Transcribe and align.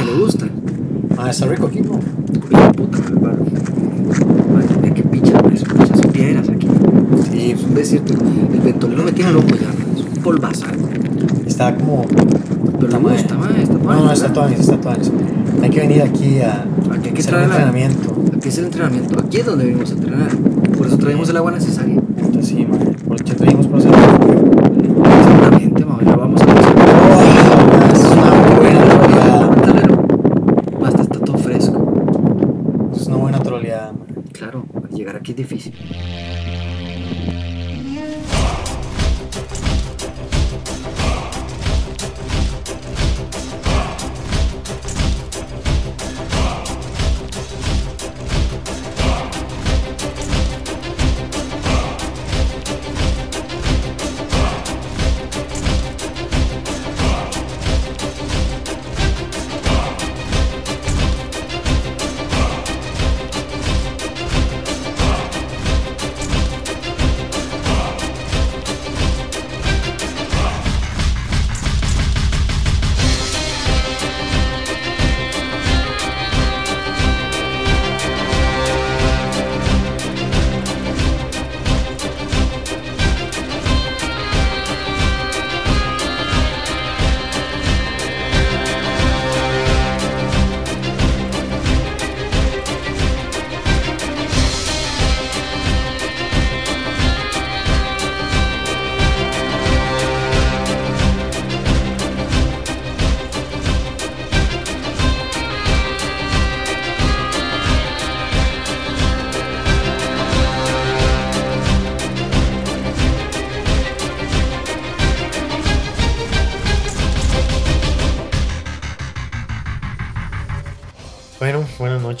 madre, 0.00 0.12
le 0.14 0.22
gusta. 0.24 0.46
Ah, 1.16 1.30
está 1.30 1.46
rico 1.46 1.66
aquí, 1.66 1.80
¿no? 1.80 1.98
Hijo 2.50 2.72
puta, 2.72 2.98
madre, 2.98 3.20
paro. 3.20 3.44
Madre, 4.52 4.92
qué 4.94 5.02
pichas 5.02 5.42
y 6.04 6.08
piedras 6.08 6.48
aquí. 6.48 6.68
Sí, 7.30 7.50
es 7.52 7.62
un 7.62 7.74
desierto. 7.74 8.14
El 8.52 8.60
ventolero 8.60 9.04
me 9.04 9.12
tiene 9.12 9.32
loco 9.32 9.48
ya, 9.48 9.70
es 9.96 10.04
un 10.16 10.22
polvazal. 10.22 10.76
Está 11.46 11.74
como... 11.74 12.04
Pero 12.78 12.92
le 12.92 12.98
madre. 13.00 13.18
gusta, 13.18 13.34
madre, 13.36 13.62
está 13.62 13.74
No, 13.74 14.04
no, 14.04 14.12
está 14.12 14.32
todo 14.32 14.46
está 14.48 14.80
todo 14.80 14.92
Hay 15.62 15.70
que 15.70 15.80
venir 15.80 16.02
aquí 16.02 16.38
a 16.40 16.64
Aquí 16.92 17.08
hay 17.08 17.14
que 17.14 17.20
hacer 17.20 17.34
un 17.34 17.40
la- 17.40 17.46
entrenamiento. 17.46 18.22
Aquí 18.36 18.48
es 18.48 18.58
el 18.58 18.64
entrenamiento. 18.66 19.18
Aquí 19.20 19.36
es 19.38 19.46
donde 19.46 19.64
venimos 19.64 19.90
a 19.90 19.94
entrenar. 19.94 20.28
Por 20.76 20.86
eso 20.86 20.98
traemos 20.98 21.28
el 21.28 21.36
agua 21.36 21.50
necesaria. 21.50 21.96
Entonces, 22.16 22.46
sí, 22.46 22.66
madre. 22.66 22.92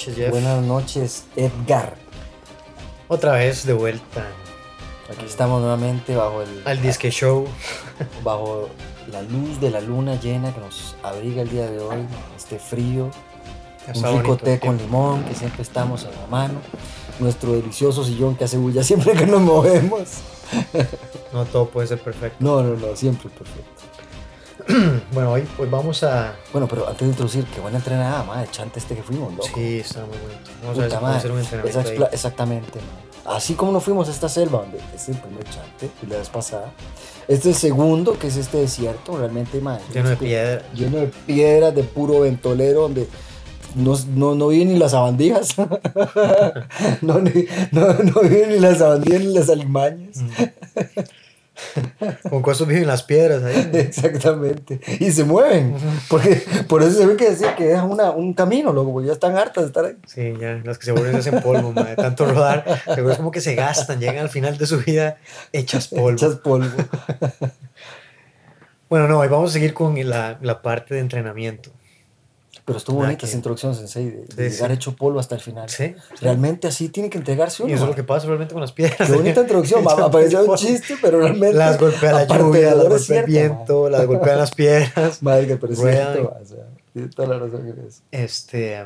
Noches, 0.08 0.16
Jeff. 0.16 0.30
Buenas 0.30 0.62
noches, 0.62 1.24
Edgar. 1.36 1.94
Otra 3.08 3.32
vez 3.32 3.64
de 3.64 3.72
vuelta 3.72 4.26
Aquí 5.10 5.24
estamos 5.24 5.60
nuevamente 5.60 6.14
bajo 6.14 6.42
el 6.42 6.62
al 6.66 6.82
Disque 6.82 7.10
Show. 7.10 7.46
bajo 8.22 8.68
la 9.10 9.22
luz 9.22 9.58
de 9.60 9.70
la 9.70 9.80
luna 9.80 10.20
llena 10.20 10.52
que 10.52 10.60
nos 10.60 10.96
abriga 11.02 11.40
el 11.40 11.48
día 11.48 11.70
de 11.70 11.80
hoy, 11.80 12.06
este 12.36 12.58
frío, 12.58 13.10
Está 13.86 14.10
un 14.10 14.20
rico 14.20 14.36
té 14.36 14.60
con 14.60 14.76
limón 14.76 15.24
que 15.24 15.34
siempre 15.34 15.62
estamos 15.62 16.04
en 16.04 16.10
la 16.10 16.26
mano, 16.26 16.60
nuestro 17.18 17.52
delicioso 17.52 18.04
sillón 18.04 18.36
que 18.36 18.44
hace 18.44 18.58
bulla 18.58 18.82
siempre 18.82 19.14
que 19.14 19.24
nos 19.26 19.40
movemos. 19.40 20.08
No 21.32 21.44
todo 21.46 21.68
puede 21.68 21.86
ser 21.88 22.00
perfecto. 22.00 22.36
No, 22.40 22.62
no, 22.62 22.74
no, 22.76 22.94
siempre 22.96 23.30
perfecto. 23.30 23.82
Bueno, 25.12 25.32
hoy 25.32 25.46
pues 25.56 25.70
vamos 25.70 26.02
a. 26.02 26.34
Bueno, 26.52 26.68
pero 26.68 26.86
antes 26.86 27.00
de 27.00 27.08
introducir, 27.08 27.44
qué 27.46 27.60
buena 27.60 27.78
entrenada, 27.78 28.22
madre, 28.24 28.48
chante 28.50 28.78
este 28.78 28.94
que 28.94 29.02
fuimos, 29.02 29.32
loco. 29.32 29.48
Sí, 29.54 29.78
está 29.80 30.00
muy 30.00 30.16
bonito. 30.18 30.50
Vamos 30.62 30.78
a 30.78 30.80
ver 30.82 30.90
si 30.90 30.96
madre, 30.98 31.16
hacer 31.18 31.30
un 31.32 31.38
entrenamiento 31.40 31.80
esa 31.80 31.88
ahí. 31.88 31.96
expla- 31.96 32.08
exactamente. 32.12 32.78
Así 33.24 33.54
como 33.54 33.72
nos 33.72 33.82
fuimos 33.84 34.08
a 34.08 34.10
esta 34.10 34.28
selva, 34.28 34.60
donde 34.60 34.78
es 34.94 35.08
el 35.08 35.16
primer 35.16 35.44
chante, 35.44 35.90
y 36.02 36.06
la 36.06 36.16
vez 36.18 36.28
pasada. 36.28 36.72
Este 37.26 37.50
es 37.50 37.56
el 37.56 37.60
segundo, 37.70 38.18
que 38.18 38.26
es 38.28 38.36
este 38.36 38.58
desierto, 38.58 39.16
realmente, 39.18 39.60
man. 39.60 39.78
Lleno 39.92 40.08
de 40.08 40.14
este- 40.14 40.26
piedra. 40.26 40.62
Lleno 40.74 40.98
de 40.98 41.06
piedras, 41.26 41.74
de 41.74 41.82
puro 41.84 42.20
ventolero, 42.20 42.82
donde 42.82 43.06
no, 43.74 43.96
no, 44.14 44.34
no 44.34 44.48
viven 44.48 44.68
ni 44.72 44.78
las 44.78 44.92
sabandijas. 44.92 45.56
no, 47.02 47.18
ni- 47.20 47.46
no, 47.72 47.92
no 47.94 48.20
viven 48.22 48.50
ni 48.50 48.58
las 48.60 48.78
sabandijas 48.78 49.20
ni 49.22 49.34
las 49.34 49.48
alimañas. 49.50 50.18
Con 52.30 52.42
cosas 52.42 52.66
viven 52.66 52.86
las 52.86 53.02
piedras 53.02 53.42
ahí. 53.42 53.70
Exactamente. 53.72 54.80
Y 55.00 55.10
se 55.10 55.24
mueven. 55.24 55.74
Porque 56.08 56.42
por 56.68 56.82
eso 56.82 56.98
se 56.98 57.06
ve 57.06 57.16
que 57.16 57.30
decir 57.30 57.48
que 57.56 57.66
dejan 57.66 57.90
una, 57.90 58.10
un 58.10 58.34
camino, 58.34 58.72
loco, 58.72 58.92
porque 58.92 59.08
ya 59.08 59.12
están 59.12 59.36
hartas 59.36 59.64
de 59.64 59.68
estar 59.68 59.84
ahí. 59.84 59.96
Sí, 60.06 60.34
ya, 60.40 60.60
las 60.64 60.78
que 60.78 60.86
se 60.86 60.92
vuelven 60.92 61.16
hacen 61.16 61.40
polvo, 61.40 61.72
ma, 61.72 61.84
de 61.84 61.96
tanto 61.96 62.26
rodar. 62.26 62.64
Pero 62.86 63.10
es 63.10 63.16
como 63.16 63.30
que 63.30 63.40
se 63.40 63.54
gastan, 63.54 64.00
llegan 64.00 64.18
al 64.18 64.28
final 64.28 64.56
de 64.58 64.66
su 64.66 64.78
vida 64.78 65.18
hechas 65.52 65.88
polvo. 65.88 66.10
Hechas 66.10 66.36
polvo. 66.36 66.76
Bueno, 68.90 69.06
no, 69.06 69.18
hoy 69.18 69.28
vamos 69.28 69.50
a 69.50 69.52
seguir 69.52 69.74
con 69.74 69.96
la, 70.08 70.38
la 70.40 70.62
parte 70.62 70.94
de 70.94 71.00
entrenamiento. 71.00 71.68
Pero 72.68 72.78
estuvo 72.78 72.96
bonita 72.98 73.16
que- 73.18 73.26
esa 73.26 73.36
introducción, 73.36 73.74
Sensei, 73.74 74.10
de, 74.36 74.50
llegar 74.50 74.68
sí. 74.70 74.74
hecho 74.74 74.94
polvo 74.94 75.18
hasta 75.18 75.34
el 75.34 75.40
final. 75.40 75.68
Sí. 75.70 75.94
Realmente 76.20 76.68
así 76.68 76.88
tiene 76.90 77.08
que 77.10 77.16
entregarse 77.18 77.62
Y 77.62 77.66
uno. 77.66 77.74
eso 77.74 77.84
es 77.84 77.88
lo 77.90 77.96
que 77.96 78.04
pasa 78.04 78.26
realmente 78.26 78.52
con 78.52 78.60
las 78.60 78.72
piedras. 78.72 79.08
Qué 79.08 79.16
bonita 79.16 79.40
introducción, 79.40 79.82
Hechas 79.84 80.10
parecía 80.10 80.42
un 80.42 80.54
chiste, 80.56 80.96
pero 81.00 81.18
realmente. 81.20 81.56
Las 81.56 81.80
golpea 81.80 82.12
la 82.12 82.24
lluvia, 82.26 82.74
las 82.74 82.88
golpea 82.88 82.96
es 82.96 83.10
el 83.10 83.24
viento, 83.24 83.88
las 83.88 84.06
golpean 84.06 84.38
las 84.38 84.54
piedras. 84.54 85.22
Madre, 85.22 85.46
que 85.46 85.56
pero 85.56 85.72
es 85.72 85.78
o 85.78 85.82
sea, 85.82 86.66
tiene 86.92 87.08
toda 87.08 87.28
la 87.28 87.38
razón 87.38 87.66
en 87.68 87.86
eso. 87.86 88.02
Este, 88.10 88.84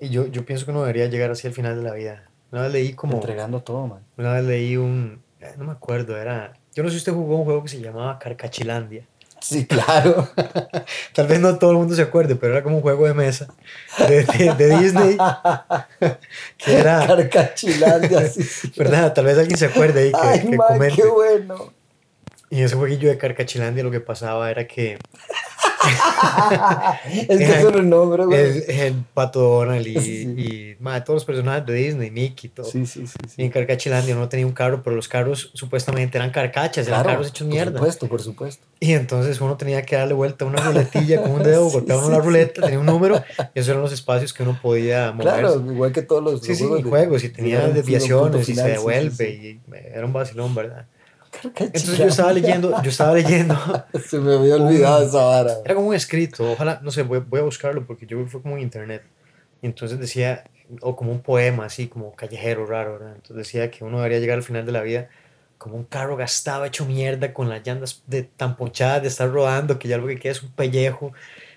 y 0.00 0.10
yo, 0.10 0.26
yo 0.26 0.44
pienso 0.44 0.64
que 0.66 0.70
uno 0.72 0.80
debería 0.82 1.06
llegar 1.06 1.30
así 1.30 1.46
al 1.46 1.54
final 1.54 1.76
de 1.76 1.82
la 1.82 1.94
vida. 1.94 2.24
Una 2.52 2.62
vez 2.62 2.72
leí 2.72 2.92
como, 2.92 3.14
Entregando 3.14 3.62
todo, 3.62 3.86
man. 3.86 4.00
una 4.16 4.34
vez 4.34 4.44
leí 4.44 4.76
un, 4.76 5.22
eh, 5.40 5.52
no 5.58 5.64
me 5.64 5.72
acuerdo, 5.72 6.16
era, 6.16 6.52
yo 6.74 6.82
no 6.82 6.88
sé 6.88 6.94
si 6.94 6.98
usted 6.98 7.12
jugó 7.12 7.36
un 7.36 7.44
juego 7.44 7.62
que 7.62 7.68
se 7.68 7.80
llamaba 7.80 8.18
Carcachilandia. 8.18 9.06
Sí, 9.40 9.66
claro. 9.66 10.28
Tal 11.14 11.26
vez 11.26 11.40
no 11.40 11.58
todo 11.58 11.70
el 11.72 11.76
mundo 11.78 11.94
se 11.94 12.02
acuerde, 12.02 12.34
pero 12.36 12.54
era 12.54 12.62
como 12.62 12.76
un 12.76 12.82
juego 12.82 13.06
de 13.06 13.14
mesa 13.14 13.46
de, 14.08 14.24
de- 14.24 14.54
de 14.54 14.78
Disney, 14.78 15.16
que 16.58 16.76
era, 16.78 17.06
Carcachilandia, 17.06 18.28
sí, 18.28 18.42
sí. 18.44 18.72
¿verdad? 18.76 19.12
Tal 19.14 19.24
vez 19.24 19.38
alguien 19.38 19.56
se 19.56 19.66
acuerde 19.66 20.00
ahí 20.04 20.12
que, 20.12 20.18
Ay, 20.20 20.40
que 20.50 20.56
man, 20.56 20.66
comente. 20.68 21.02
qué 21.02 21.08
bueno. 21.08 21.72
Y 22.50 22.58
en 22.58 22.64
ese 22.64 22.76
jueguillo 22.76 23.08
de 23.10 23.18
Carcachilandia 23.18 23.84
lo 23.84 23.90
que 23.90 24.00
pasaba 24.00 24.50
era 24.50 24.66
que 24.66 24.98
es 27.28 27.38
que 27.38 27.62
son 27.62 27.72
los 27.72 27.84
nombres, 27.84 28.26
güey. 28.26 28.40
el, 28.40 28.64
el 28.70 28.94
Pato 29.14 29.40
Donald 29.40 29.86
y, 29.86 29.98
Sí. 30.00 30.22
y 30.38 30.76
madre, 30.82 31.02
todos 31.02 31.16
los 31.16 31.24
personajes 31.24 31.66
de 31.66 31.72
Disney, 31.74 32.10
Mickey, 32.10 32.50
todo. 32.50 32.66
Sí, 32.66 32.86
sí, 32.86 33.06
sí. 33.06 33.16
Y 33.36 33.44
en 33.44 33.50
Carcachilandia 33.50 34.14
no 34.14 34.28
tenía 34.28 34.46
un 34.46 34.52
carro, 34.52 34.82
pero 34.82 34.94
los 34.96 35.08
carros 35.08 35.50
supuestamente 35.54 36.18
eran 36.18 36.30
carcachas, 36.30 36.86
eran 36.86 37.02
Claro, 37.02 37.16
carros 37.16 37.28
hechos 37.28 37.46
Por 37.46 37.54
mierda. 37.54 37.78
supuesto, 37.78 38.08
por 38.08 38.22
supuesto. 38.22 38.66
Y 38.80 38.92
entonces 38.92 39.40
uno 39.40 39.56
tenía 39.56 39.82
que 39.82 39.96
darle 39.96 40.14
vuelta 40.14 40.44
a 40.44 40.48
una 40.48 40.60
ruletilla 40.60 41.20
con 41.22 41.32
un 41.32 41.42
dedo, 41.42 41.66
Sí, 41.68 41.74
golpeaba 41.74 42.06
uno 42.06 42.16
la 42.18 42.22
ruleta, 42.24 42.62
tenía 42.62 42.78
un 42.78 42.86
número, 42.86 43.22
y 43.54 43.58
esos 43.58 43.70
eran 43.70 43.82
los 43.82 43.92
espacios 43.92 44.32
que 44.32 44.42
uno 44.42 44.58
podía 44.62 45.12
moverse. 45.12 45.40
Claro, 45.40 45.72
igual 45.72 45.92
que 45.92 46.02
todos 46.02 46.22
los 46.22 46.40
Sí, 46.42 46.54
sí, 46.54 46.64
y 46.78 46.82
juegos, 46.82 47.24
y 47.24 47.28
tenía 47.30 47.64
un 47.64 47.74
desviaciones, 47.74 48.22
punto 48.22 48.38
y 48.38 48.44
se 48.44 48.52
final, 48.52 48.70
devuelve, 48.70 49.30
y 49.30 49.60
era 49.92 50.06
un 50.06 50.12
vacilón, 50.12 50.54
¿verdad? 50.54 50.86
Entonces 51.42 51.98
yo 51.98 52.06
estaba 52.06 52.32
leyendo, 52.32 52.82
yo 52.82 52.90
estaba 52.90 53.14
leyendo, 53.14 53.56
Se 54.08 54.18
me 54.18 54.34
había 54.34 54.56
olvidado 54.56 55.06
esa 55.06 55.22
vara. 55.22 55.52
era 55.64 55.74
como 55.74 55.88
un 55.88 55.94
escrito, 55.94 56.52
ojalá, 56.52 56.80
no 56.82 56.90
sé, 56.90 57.02
voy, 57.02 57.18
voy 57.20 57.40
a 57.40 57.44
buscarlo 57.44 57.86
porque 57.86 58.06
yo 58.06 58.24
fue 58.26 58.42
como 58.42 58.56
en 58.56 58.62
internet. 58.62 59.02
Y 59.62 59.66
entonces 59.66 59.98
decía, 59.98 60.44
o 60.80 60.94
como 60.96 61.10
un 61.12 61.20
poema 61.20 61.64
así, 61.66 61.88
como 61.88 62.14
callejero 62.14 62.66
raro, 62.66 62.92
¿verdad? 62.94 63.14
Entonces 63.16 63.36
decía 63.36 63.70
que 63.70 63.84
uno 63.84 63.98
debería 63.98 64.18
llegar 64.20 64.36
al 64.38 64.44
final 64.44 64.64
de 64.66 64.72
la 64.72 64.82
vida 64.82 65.08
como 65.58 65.74
un 65.74 65.84
carro 65.84 66.16
gastado, 66.16 66.64
hecho 66.64 66.86
mierda, 66.86 67.32
con 67.34 67.48
las 67.48 67.66
llantas 67.66 68.02
de, 68.06 68.22
tan 68.22 68.56
ponchadas 68.56 69.02
de 69.02 69.08
estar 69.08 69.28
rodando, 69.28 69.78
que 69.80 69.88
ya 69.88 69.98
lo 69.98 70.06
que 70.06 70.16
queda 70.16 70.30
es 70.32 70.42
un 70.44 70.52
pellejo, 70.52 71.12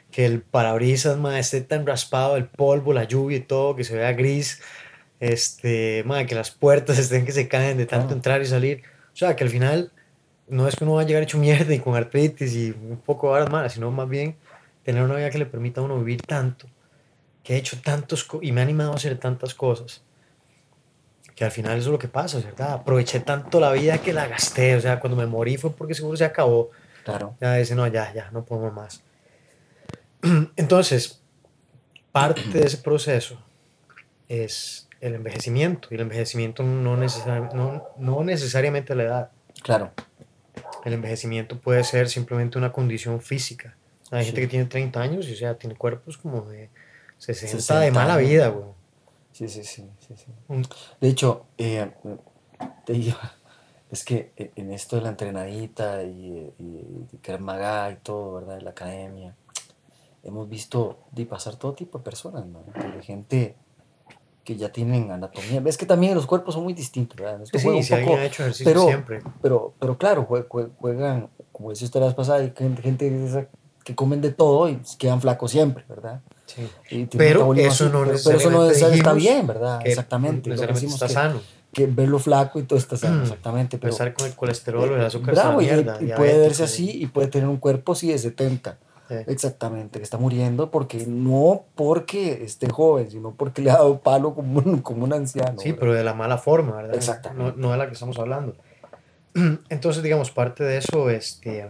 que 0.10 0.26
el 0.26 0.42
parabrisas, 0.42 1.18
ma, 1.18 1.38
esté 1.38 1.62
tan 1.62 1.86
raspado, 1.86 2.36
el 2.36 2.46
polvo, 2.46 2.94
la 2.94 3.04
lluvia 3.04 3.38
y 3.38 3.42
todo, 3.42 3.76
que 3.76 3.84
se 3.84 3.96
vea 3.96 4.12
gris, 4.14 4.60
este, 5.20 6.04
ma, 6.06 6.26
que 6.26 6.34
las 6.36 6.50
puertas 6.52 6.98
estén 7.00 7.26
que 7.26 7.32
se 7.32 7.48
caen 7.48 7.78
de 7.78 7.86
tanto 7.86 8.10
Ah. 8.10 8.14
entrar 8.14 8.42
y 8.42 8.46
salir. 8.46 8.82
O 9.14 9.18
sea, 9.18 9.36
que 9.36 9.44
al 9.44 9.50
final 9.50 9.92
no 10.48 10.68
es 10.68 10.76
que 10.76 10.84
uno 10.84 10.96
va 10.96 11.02
a 11.02 11.06
llegar 11.06 11.24
hecho 11.24 11.38
mierda 11.38 11.74
y 11.74 11.80
con 11.80 11.96
artritis 11.96 12.54
y 12.54 12.72
un 12.72 12.98
poco 12.98 13.28
de 13.28 13.34
varas 13.34 13.50
malas, 13.50 13.74
sino 13.74 13.90
más 13.92 14.10
bien 14.10 14.36
tener 14.84 15.04
una 15.04 15.16
vida 15.16 15.30
que 15.30 15.38
le 15.38 15.46
permita 15.46 15.82
a 15.82 15.84
uno 15.84 15.98
vivir 15.98 16.22
tanto, 16.22 16.68
que 17.44 17.56
he 17.56 17.58
hecho 17.58 17.80
tantos 17.82 18.28
y 18.42 18.52
me 18.52 18.62
ha 18.62 18.64
animado 18.64 18.92
a 18.94 18.96
hacer 18.96 19.18
tantas 19.18 19.54
cosas, 19.54 20.02
que 21.36 21.46
al 21.46 21.52
final 21.52 21.78
eso 21.78 21.90
es 21.90 21.92
lo 21.92 22.00
que 22.00 22.08
pasa, 22.08 22.40
¿verdad? 22.40 22.74
Aproveché 22.74 23.22
tanto 23.22 23.60
la 23.60 23.72
vida 23.72 24.00
que 24.00 24.14
la 24.14 24.28
gasté, 24.28 24.76
o 24.76 24.82
sea, 24.82 25.00
cuando 25.00 25.18
me 25.18 25.26
morí 25.26 25.58
fue 25.58 25.72
porque 25.72 25.94
seguro 25.94 26.18
se 26.18 26.26
acabó. 26.26 26.72
Claro. 27.04 27.36
Ya 27.40 27.56
dice, 27.56 27.74
no, 27.74 27.88
ya, 27.88 28.14
ya, 28.14 28.30
no 28.32 28.44
podemos 28.44 28.74
más. 28.74 29.02
Entonces, 30.56 31.22
parte 32.12 32.42
de 32.50 32.66
ese 32.66 32.78
proceso 32.78 33.42
es 34.28 34.88
el 35.02 35.16
envejecimiento, 35.16 35.88
y 35.92 35.96
el 35.96 36.02
envejecimiento 36.02 36.64
no, 36.64 36.96
necesar- 36.96 37.54
no, 37.54 37.84
no 37.98 38.24
necesariamente 38.24 38.96
la 38.96 39.04
edad. 39.04 39.32
Claro. 39.64 39.92
El 40.86 40.94
envejecimiento 40.94 41.60
puede 41.60 41.84
ser 41.84 42.08
simplemente 42.10 42.58
una 42.58 42.72
condición 42.72 43.20
física. 43.22 43.76
Hay 44.12 44.26
gente 44.26 44.42
Sí. 44.42 44.48
que 44.48 44.52
tiene 44.52 44.66
30 44.66 45.02
años 45.02 45.28
y 45.28 45.34
o 45.34 45.36
sea, 45.36 45.58
tiene 45.58 45.76
cuerpos 45.76 46.18
como 46.18 46.42
de 46.42 46.70
60, 47.18 47.58
60 47.58 47.80
de 47.82 47.92
mala 47.92 48.16
años. 48.16 48.30
vida, 48.30 48.48
güey. 48.50 48.66
Sí, 49.32 49.48
sí, 49.48 49.64
sí. 49.64 49.90
sí, 50.00 50.16
sí. 50.18 50.26
Mm. 50.48 50.62
De 51.00 51.08
hecho, 51.08 51.46
eh, 51.58 51.92
te 52.86 52.94
digo, 52.94 53.18
es 53.92 54.04
que 54.04 54.34
e- 54.36 54.52
en 54.56 54.72
esto 54.74 54.98
de 54.98 55.04
la 55.04 55.10
entrenadita 55.10 56.04
y, 56.04 56.54
y, 56.60 56.64
y 56.64 57.08
y 57.14 57.96
todo, 58.04 58.34
¿verdad? 58.34 58.56
De 58.58 58.62
la 58.62 58.72
academia, 58.72 59.36
hemos 60.24 60.50
visto 60.50 61.00
de 61.12 61.26
pasar 61.26 61.56
todo 61.56 61.74
tipo 61.74 61.98
de 62.00 62.04
personas, 62.04 62.46
¿no? 62.46 62.64
De 62.96 63.02
gente 63.04 63.56
que 64.44 64.56
ya 64.58 64.72
tienen 64.72 65.12
anatomía. 65.12 65.60
Ves 65.62 65.78
que 65.78 65.86
también 65.86 66.16
los 66.16 66.26
cuerpos 66.26 66.56
son 66.56 66.64
muy 66.64 66.74
distintos, 66.74 67.16
¿verdad? 67.20 67.42
Esto 67.44 67.60
Sí, 67.60 67.68
un 67.68 67.84
si 67.84 67.94
poco- 67.96 68.16
ha 68.16 68.26
hecho 68.26 68.42
ejercicio 68.44 68.66
pero- 68.66 68.86
siempre. 68.86 69.20
pero, 69.42 69.74
pero 69.80 69.98
claro, 69.98 70.28
jue- 70.28 70.48
jue- 70.48 70.70
juegan, 70.80 71.30
como 71.52 71.70
decía 71.70 71.86
usted 71.86 72.00
la 72.00 72.08
vez 72.08 72.16
pasada, 72.16 72.40
hay 72.40 72.52
gente, 72.56 73.48
que 73.84 73.96
comen 73.96 74.22
de 74.22 74.32
todo 74.32 74.70
y 74.70 74.80
quedan 75.00 75.22
flacos 75.22 75.52
siempre, 75.52 75.84
¿verdad? 75.90 76.22
Sí. 76.46 76.68
Y 76.92 77.06
Pero 77.06 77.54
eso 77.56 77.86
así, 77.86 77.94
no 77.94 78.04
pero, 78.04 78.18
pero 78.24 78.38
eso 78.38 78.50
no 78.52 78.70
está 78.70 79.14
bien, 79.14 79.48
¿verdad? 79.48 79.80
Que 79.82 79.90
Exactamente. 79.90 80.50
lo 80.50 80.56
que 80.56 80.72
está 80.86 81.08
que- 81.08 81.14
sano. 81.14 81.40
que 81.74 81.86
verlo 81.86 82.20
flaco 82.20 82.60
y 82.60 82.64
todo 82.64 82.78
está 82.78 82.98
sano, 82.98 83.20
Mm. 83.20 83.24
exactamente. 83.24 83.78
Pero, 83.78 83.90
Empezar 83.94 84.14
con 84.14 84.28
el 84.28 84.36
colesterol 84.36 84.92
o 84.92 84.96
el 84.98 85.06
azúcar 85.06 85.34
bravo, 85.36 85.62
es 85.62 85.68
y, 85.68 85.72
mierda. 85.74 85.98
y 86.02 86.08
puede 86.18 86.38
verse 86.38 86.64
así 86.64 86.92
y 87.02 87.06
puede 87.08 87.28
tener 87.30 87.48
un 87.48 87.58
cuerpo 87.58 87.96
sí 87.96 88.10
de 88.10 88.18
70. 88.18 88.78
Sí. 89.12 89.26
Exactamente, 89.28 90.00
que 90.00 90.04
está 90.04 90.18
muriendo 90.18 90.72
porque 90.72 91.06
no 91.06 91.66
porque 91.76 92.44
esté 92.46 92.70
joven, 92.70 93.12
sino 93.12 93.34
porque 93.36 93.62
le 93.62 93.70
ha 93.70 93.74
dado 93.74 94.00
palo 94.00 94.34
como 94.34 94.60
un, 94.60 94.82
como 94.82 95.04
un 95.04 95.12
anciano. 95.12 95.60
Sí, 95.60 95.70
¿verdad? 95.70 95.80
pero 95.80 95.94
de 95.94 96.04
la 96.06 96.14
mala 96.14 96.38
forma, 96.38 96.78
¿verdad? 96.78 96.96
Exactamente. 96.96 97.58
No, 97.58 97.68
no 97.68 97.72
de 97.72 97.78
la 97.78 97.88
que 97.88 97.94
estamos 97.94 98.18
hablando. 98.20 98.56
Entonces, 99.70 100.02
digamos, 100.02 100.32
parte 100.32 100.64
de 100.64 100.78
eso 100.78 101.10
este, 101.10 101.70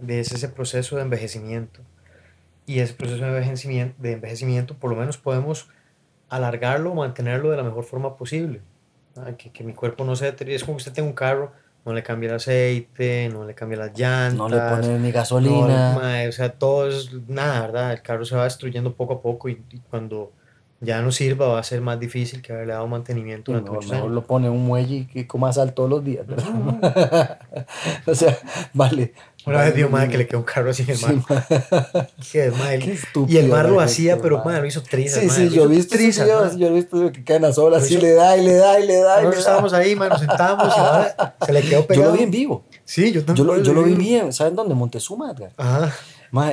de 0.00 0.20
es 0.20 0.32
ese 0.32 0.48
proceso 0.50 0.96
de 0.96 1.02
envejecimiento. 1.02 1.80
Y 2.66 2.80
ese 2.80 2.92
proceso 2.92 3.22
de 3.22 3.28
envejecimiento, 3.28 3.96
de 3.98 4.12
envejecimiento, 4.12 4.74
por 4.74 4.90
lo 4.90 4.96
menos 4.96 5.16
podemos 5.16 5.70
alargarlo 6.28 6.94
mantenerlo 6.94 7.50
de 7.50 7.56
la 7.56 7.62
mejor 7.62 7.84
forma 7.84 8.16
posible. 8.16 8.60
Que, 9.38 9.50
que 9.50 9.64
mi 9.64 9.72
cuerpo 9.72 10.04
no 10.04 10.14
se 10.14 10.26
deteriore. 10.26 10.56
Es 10.56 10.64
como 10.64 10.76
que 10.76 10.82
usted 10.82 10.92
tenga 10.92 11.08
un 11.08 11.14
carro, 11.14 11.52
no 11.84 11.92
le 11.92 12.02
cambia 12.02 12.28
el 12.28 12.36
aceite, 12.36 13.28
no 13.32 13.44
le 13.44 13.54
cambia 13.54 13.78
las 13.78 13.98
llantas. 13.98 14.34
no 14.34 14.48
le 14.48 14.58
ponen 14.58 15.02
ni 15.02 15.08
no, 15.08 15.14
gasolina. 15.14 15.94
mae, 15.94 16.28
o 16.28 16.32
sea, 16.32 16.52
todo 16.52 16.88
es 16.88 17.10
nada, 17.28 17.60
¿verdad? 17.62 17.92
El 17.92 18.02
carro 18.02 18.24
se 18.24 18.36
va 18.36 18.44
destruyendo 18.44 18.94
poco 18.94 19.14
a 19.14 19.22
poco 19.22 19.48
y, 19.48 19.62
y 19.70 19.78
cuando 19.90 20.32
ya 20.80 21.02
no 21.02 21.12
sirva 21.12 21.46
va 21.48 21.58
a 21.60 21.62
ser 21.62 21.80
más 21.82 22.00
difícil 22.00 22.40
que 22.42 22.52
haberle 22.52 22.72
dado 22.72 22.86
mantenimiento 22.86 23.52
durante 23.52 23.70
mejor 23.70 23.94
años. 23.94 24.10
lo 24.10 24.24
pone 24.24 24.48
un 24.48 24.64
muelle 24.64 24.94
y 24.96 25.06
que 25.06 25.26
coma 25.26 25.52
sal 25.52 25.74
todos 25.74 25.90
los 25.90 26.02
días, 26.04 26.26
¿verdad? 26.26 27.38
o 28.06 28.14
sea, 28.14 28.38
vale. 28.72 29.12
Una 29.46 29.62
vez 29.62 29.72
vale, 29.72 29.88
mae 29.88 30.08
que 30.10 30.18
le 30.18 30.26
quedó 30.26 30.38
un 30.40 30.44
carro 30.44 30.68
así 30.70 30.82
en 30.82 30.90
el 30.90 30.96
Sí, 30.98 31.06
mar. 31.06 31.46
Que, 32.32 32.50
mae, 32.50 32.78
Qué 32.78 32.90
y 32.90 32.92
estúpido 32.92 33.40
el 33.40 33.48
mar 33.48 33.68
lo 33.70 33.80
hacía, 33.80 34.20
pero 34.20 34.36
mae. 34.38 34.46
mae, 34.46 34.60
lo 34.60 34.66
hizo 34.66 34.82
trizas. 34.82 35.20
Sí, 35.20 35.26
mae, 35.28 35.36
sí, 35.36 35.44
lo 35.44 35.50
yo 35.50 35.64
he 35.64 35.68
visto 35.68 35.96
trizas, 35.96 36.28
mae. 36.28 36.58
yo 36.58 36.66
he 36.66 36.70
visto 36.72 37.10
que 37.12 37.24
caen 37.24 37.44
a 37.46 37.52
solas, 37.52 37.80
Lo 37.80 37.86
así 37.86 37.96
le 37.96 38.12
da 38.12 38.36
y 38.36 38.44
le 38.44 38.54
da 38.56 38.78
y 38.80 38.86
le 38.86 38.96
da. 39.00 39.14
y 39.20 39.24
Nosotros 39.24 39.38
estábamos 39.38 39.72
ahí, 39.72 39.96
mae, 39.96 40.10
nos 40.10 40.18
sentamos 40.20 40.66
y 40.76 40.78
ahora 40.78 41.34
se 41.46 41.52
le 41.54 41.62
quedó 41.62 41.80
Yo 41.80 41.86
pegado. 41.86 42.10
lo 42.10 42.16
vi 42.18 42.24
en 42.24 42.30
vivo. 42.30 42.64
Sí, 42.84 43.12
yo 43.12 43.20
Yo 43.20 43.24
también. 43.26 43.46
lo, 43.46 43.62
yo 43.62 43.72
lo 43.72 43.82
vi 43.82 43.94
bien, 43.94 44.32
¿saben 44.32 44.54
dónde? 44.56 44.74
Montezuma, 44.74 45.30
Edgar. 45.32 45.52
Ajá. 45.56 45.94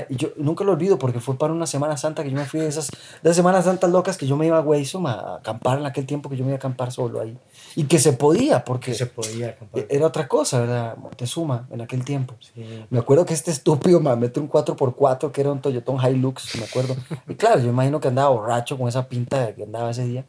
Y 0.09 0.15
yo 0.15 0.29
nunca 0.38 0.63
lo 0.63 0.71
olvido 0.71 0.97
porque 0.97 1.19
fue 1.19 1.38
para 1.38 1.53
una 1.53 1.68
Semana 1.68 1.97
Santa 1.97 2.24
que 2.24 2.31
yo 2.31 2.38
me 2.38 2.45
fui 2.45 2.59
de 2.59 2.68
esas, 2.68 2.89
de 3.21 3.33
Semanas 3.33 3.65
Santas 3.65 3.89
locas 3.91 4.18
que 4.18 4.25
yo 4.25 4.35
me 4.35 4.47
iba 4.47 4.57
a 4.57 4.62
Weisum 4.62 5.06
a 5.06 5.35
acampar 5.38 5.79
en 5.79 5.85
aquel 5.85 6.06
tiempo 6.06 6.29
que 6.29 6.38
yo 6.38 6.44
me 6.44 6.50
iba 6.50 6.56
a 6.56 6.57
acampar 6.57 6.91
solo 6.91 7.21
ahí. 7.21 7.38
Y 7.75 7.83
que 7.83 8.00
se 8.00 8.13
podía 8.13 8.63
porque 8.63 8.94
se 8.94 9.06
podía, 9.06 9.57
era 9.89 10.07
otra 10.07 10.27
cosa, 10.27 10.59
¿verdad? 10.59 10.97
Montezuma 10.97 11.68
en 11.71 11.81
aquel 11.81 12.03
tiempo. 12.03 12.35
Sí. 12.39 12.85
Me 12.89 13.00
acuerdo 13.00 13.25
que 13.25 13.33
este 13.33 13.51
estúpido 13.51 14.00
me 14.00 14.15
mete 14.15 14.39
un 14.39 14.50
4x4 14.50 15.31
que 15.31 15.41
era 15.41 15.51
un 15.51 15.62
Toyota 15.62 16.09
Hilux, 16.09 16.56
me 16.57 16.65
acuerdo. 16.65 16.95
Y 17.27 17.35
claro, 17.35 17.59
yo 17.59 17.69
imagino 17.69 18.00
que 18.00 18.07
andaba 18.07 18.29
borracho 18.29 18.77
con 18.77 18.88
esa 18.88 19.07
pinta 19.07 19.53
que 19.53 19.63
andaba 19.63 19.91
ese 19.91 20.06
día. 20.06 20.25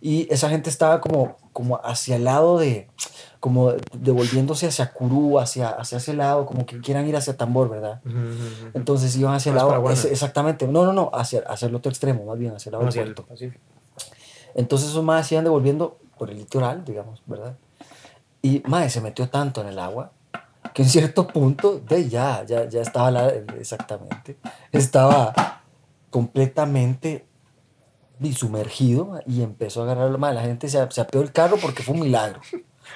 Y 0.00 0.26
esa 0.32 0.48
gente 0.48 0.68
estaba 0.68 1.00
como, 1.00 1.36
como 1.52 1.76
hacia 1.84 2.16
el 2.16 2.24
lado 2.24 2.58
de, 2.58 2.88
como 3.42 3.72
devolviéndose 3.92 4.68
hacia 4.68 4.92
Curú, 4.92 5.40
hacia, 5.40 5.70
hacia 5.70 5.98
ese 5.98 6.14
lado, 6.14 6.46
como 6.46 6.64
que 6.64 6.80
quieran 6.80 7.08
ir 7.08 7.16
hacia 7.16 7.36
Tambor, 7.36 7.68
¿verdad? 7.68 8.00
Entonces 8.72 9.16
iban 9.16 9.34
hacia 9.34 9.50
el 9.50 9.56
Más 9.56 9.64
lado, 9.64 9.90
exactamente, 9.90 10.68
no, 10.68 10.84
no, 10.84 10.92
no, 10.92 11.10
hacia, 11.12 11.40
hacia 11.48 11.66
el 11.66 11.74
otro 11.74 11.90
extremo, 11.90 12.24
más 12.24 12.38
bien, 12.38 12.54
hacia 12.54 12.70
el 12.70 12.72
lado 12.74 12.84
del 12.84 13.08
el 13.08 13.14
puerto. 13.14 13.34
Entonces 14.54 14.90
esos 14.90 15.02
más 15.02 15.32
iban 15.32 15.42
devolviendo 15.42 15.98
por 16.16 16.30
el 16.30 16.36
litoral, 16.36 16.84
digamos, 16.84 17.20
¿verdad? 17.26 17.56
Y 18.42 18.62
madre 18.64 18.90
se 18.90 19.00
metió 19.00 19.28
tanto 19.28 19.60
en 19.60 19.66
el 19.66 19.80
agua 19.80 20.12
que 20.72 20.82
en 20.82 20.88
cierto 20.88 21.26
punto, 21.26 21.80
de 21.80 22.08
ya, 22.08 22.44
ya, 22.44 22.68
ya 22.68 22.80
estaba 22.80 23.10
la, 23.10 23.28
exactamente, 23.28 24.36
estaba 24.70 25.62
completamente 26.10 27.26
sumergido 28.36 29.06
ma, 29.06 29.20
y 29.26 29.42
empezó 29.42 29.80
a 29.80 29.84
agarrarlo 29.86 30.16
mal. 30.16 30.36
La 30.36 30.42
gente 30.42 30.68
se, 30.68 30.88
se 30.92 31.00
apeó 31.00 31.22
el 31.22 31.32
carro 31.32 31.56
porque 31.60 31.82
fue 31.82 31.96
un 31.96 32.02
milagro, 32.02 32.40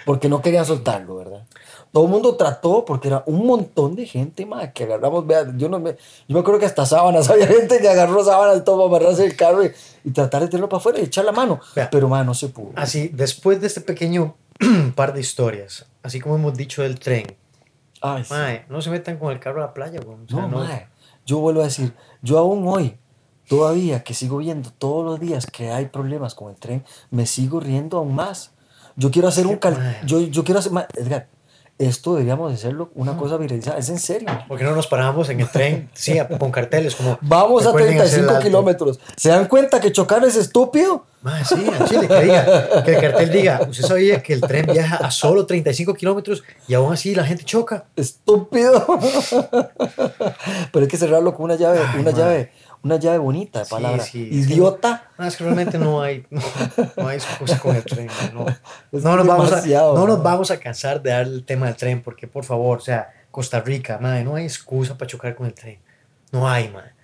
porque 0.05 0.29
no 0.29 0.43
querían 0.43 0.65
soltarlo, 0.67 1.17
¿verdad? 1.17 1.45
Todo 1.93 2.05
el 2.05 2.11
mundo 2.11 2.37
trató 2.37 2.85
porque 2.85 3.09
era 3.09 3.23
un 3.27 3.47
montón 3.47 3.95
de 3.97 4.07
gente 4.07 4.45
ma, 4.45 4.73
que 4.73 4.85
agarramos, 4.85 5.27
vea, 5.27 5.47
yo, 5.57 5.69
no 5.69 5.79
me, 5.81 5.93
yo 5.93 6.35
me 6.35 6.41
acuerdo 6.41 6.61
que 6.61 6.67
hasta 6.67 6.85
sábanas, 6.85 7.31
había 7.31 7.47
gente 7.47 7.79
que 7.79 7.89
agarró 7.89 8.23
sábanas 8.25 8.65
todo 8.65 8.91
para 8.91 9.05
amarrarse 9.05 9.25
el 9.25 9.37
carro 9.37 9.65
y, 9.65 9.71
y 10.05 10.11
tratar 10.11 10.43
de 10.43 10.49
tirarlo 10.49 10.69
para 10.69 10.79
afuera 10.79 10.99
y 11.01 11.05
echar 11.05 11.25
la 11.25 11.33
mano, 11.33 11.61
Vea. 11.75 11.89
pero 11.91 12.09
ma, 12.09 12.23
no 12.25 12.35
se 12.35 12.49
pudo. 12.49 12.73
Así, 12.77 13.09
después 13.09 13.61
de 13.61 13.67
este 13.69 13.81
pequeño 13.81 14.35
par 14.95 15.15
de 15.15 15.21
historias, 15.21 15.87
así 16.03 16.21
como 16.21 16.35
hemos 16.35 16.55
dicho 16.55 16.83
del 16.83 16.99
tren, 16.99 17.37
Ay, 18.03 18.25
sí. 18.25 18.35
no 18.69 18.83
se 18.83 18.91
metan 18.91 19.17
con 19.19 19.33
el 19.33 19.41
carro 19.41 19.63
a 19.63 19.67
la 19.69 19.75
playa, 19.75 20.01
güey. 20.05 20.19
O 20.25 20.29
sea, 20.29 20.41
No, 20.43 20.49
no, 20.49 20.59
mae. 20.59 20.89
Yo 21.25 21.39
vuelvo 21.39 21.63
a 21.63 21.65
decir, 21.65 21.93
yo 22.23 22.39
aún 22.39 22.69
hoy, 22.69 22.97
todavía 23.49 24.05
que 24.05 24.13
sigo 24.15 24.37
viendo 24.39 24.71
todos 24.71 25.05
los 25.05 25.19
días 25.19 25.47
que 25.47 25.71
hay 25.71 25.87
problemas 25.87 26.35
con 26.35 26.51
el 26.51 26.57
tren, 26.57 26.85
me 27.11 27.27
sigo 27.27 27.59
riendo 27.59 27.97
aún 27.99 28.15
más. 28.15 28.53
Yo 28.97 29.11
quiero 29.11 29.29
hacer 29.29 29.47
un 29.47 29.57
cal 29.57 30.01
yo, 30.05 30.21
yo 30.21 30.43
quiero 30.43 30.59
hacer 30.61 30.73
Edgar, 30.97 31.29
esto 31.79 32.15
deberíamos 32.15 32.51
de 32.51 32.55
hacerlo 32.55 32.91
una 32.95 33.19
cosa 33.19 33.37
viralizada, 33.37 33.77
es 33.77 33.91
en 33.91 33.99
serio. 33.99 34.29
¿Por 34.49 34.57
qué 34.57 34.65
no 34.65 34.75
nos 34.75 34.87
paramos 34.87 35.29
en 35.29 35.41
el 35.41 35.49
tren? 35.49 35.91
Sí, 35.93 36.19
con 36.39 36.51
carteles 36.51 36.95
como. 36.95 37.19
Vamos 37.21 37.67
a 37.67 37.67
recuerden 37.67 38.01
hacer 38.01 38.21
el 38.21 38.27
35 38.27 38.31
alto. 38.31 38.43
kilómetros. 38.43 39.01
¿Se 39.17 39.29
dan 39.29 39.47
cuenta 39.47 39.79
que 39.79 39.93
chocar 39.93 40.25
es 40.25 40.37
estúpido? 40.37 41.05
Mae, 41.21 41.45
sí, 41.45 41.67
a 41.79 41.85
Chile, 41.85 42.09
que 42.09 42.21
diga, 42.23 42.83
que 42.85 42.95
el 42.95 43.01
cartel 43.01 43.31
diga, 43.33 43.61
usted 43.69 43.85
sabía 43.85 44.23
que 44.23 44.33
el 44.33 44.41
tren 44.41 44.67
viaja 44.73 44.97
a 44.97 45.11
solo 45.11 45.45
35 45.45 45.93
kilómetros 45.95 46.43
y 46.67 46.73
aún 46.73 46.93
así 46.93 47.15
la 47.15 47.25
gente 47.25 47.45
choca. 47.45 47.85
Estúpido. 47.95 48.87
Pero 50.73 50.83
hay 50.83 50.89
que 50.89 50.97
cerrarlo 50.97 51.35
con 51.35 51.45
una 51.45 51.57
llave, 51.57 51.81
Ay, 51.87 52.01
una 52.01 52.13
llave, 52.13 52.53
una 52.87 52.97
llave 52.97 53.19
bonita 53.19 53.61
de 53.61 53.67
palabra. 53.67 54.03
sí, 54.03 54.29
Idiota. 54.31 55.11
No, 55.19 55.27
es 55.27 55.37
que 55.37 55.45
realmente 55.45 55.79
no 55.79 56.01
hay, 56.03 56.25
no, 56.31 56.41
no 56.97 57.09
hay 57.09 57.17
excusa 57.19 57.59
con 57.59 57.75
el 57.75 57.85
tren. 57.85 58.09
No, 58.33 58.47
Es 58.93 59.03
no, 59.03 59.17
nos 59.17 59.27
vamos 59.27 59.53
a, 59.53 59.67
no 59.67 60.07
nos 60.07 60.23
vamos 60.23 60.51
a 60.51 60.59
cansar 60.59 61.03
de 61.03 61.11
dar 61.11 61.27
el 61.27 61.45
tema 61.45 61.67
del 61.67 61.77
tren, 61.77 62.03
porque 62.03 62.27
por 62.27 62.45
favor, 62.45 62.79
o 62.79 62.81
sea, 62.81 63.13
Costa 63.31 63.61
Rica, 63.61 63.99
madre, 63.99 64.25
no 64.25 64.37
hay 64.37 64.45
excusa 64.45 64.97
para 64.97 65.09
chocar 65.09 65.35
con 65.35 65.47
el 65.47 65.55
tren. 65.55 65.79
No 66.33 66.49
hay, 66.49 66.69
madre. 66.69 66.96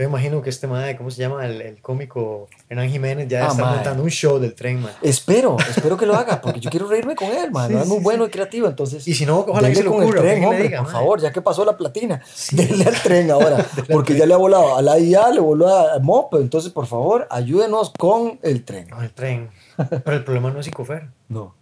Yo 0.00 0.06
imagino 0.06 0.40
que 0.40 0.48
este 0.48 0.66
madre, 0.66 0.96
¿cómo 0.96 1.10
se 1.10 1.20
llama? 1.20 1.44
El, 1.44 1.60
el 1.60 1.82
cómico 1.82 2.48
Hernán 2.70 2.88
Jiménez 2.88 3.28
ya 3.28 3.44
Ah, 3.44 3.48
está 3.50 3.62
mae. 3.64 3.74
montando 3.74 4.02
un 4.02 4.08
show 4.08 4.38
del 4.38 4.54
tren, 4.54 4.80
madre. 4.80 4.96
Espero, 5.02 5.58
espero 5.68 5.98
que 5.98 6.06
lo 6.06 6.14
haga, 6.14 6.40
porque 6.40 6.58
yo 6.58 6.70
quiero 6.70 6.88
reírme 6.88 7.14
con 7.14 7.28
él, 7.28 7.50
man. 7.50 7.68
Sí, 7.70 7.76
es 7.76 7.86
muy 7.86 7.98
sí, 7.98 8.04
bueno 8.04 8.24
y 8.24 8.30
creativo, 8.30 8.66
entonces. 8.66 9.06
Y 9.06 9.12
si 9.14 9.26
no, 9.26 9.40
ojalá 9.40 9.68
que 9.68 9.74
se 9.74 9.84
con 9.84 10.02
ocurra, 10.02 10.20
el 10.20 10.26
tren, 10.26 10.44
hombre, 10.46 10.62
diga, 10.62 10.82
por 10.84 10.90
favor, 10.92 11.20
ya 11.20 11.30
que 11.30 11.42
pasó 11.42 11.66
la 11.66 11.76
platina. 11.76 12.22
Denle 12.52 12.84
al 12.86 12.94
tren 13.02 13.30
ahora, 13.30 13.66
porque 13.92 14.16
ya 14.16 14.24
le 14.24 14.32
ha 14.32 14.38
volado 14.38 14.74
a 14.74 14.80
la 14.80 14.98
IA, 14.98 15.32
le 15.32 15.40
voló 15.40 15.68
a 15.68 15.98
MOP, 15.98 16.32
entonces 16.36 16.72
por 16.72 16.86
favor, 16.86 17.28
ayúdenos 17.30 17.92
con 17.98 18.38
el 18.42 18.64
tren. 18.64 18.88
Con 18.88 19.04
el 19.04 19.12
tren. 19.12 19.50
Pero 19.76 20.16
el 20.16 20.24
problema 20.24 20.50
no 20.50 20.60
es 20.60 20.66
Icofer. 20.68 21.08
No, 21.28 21.54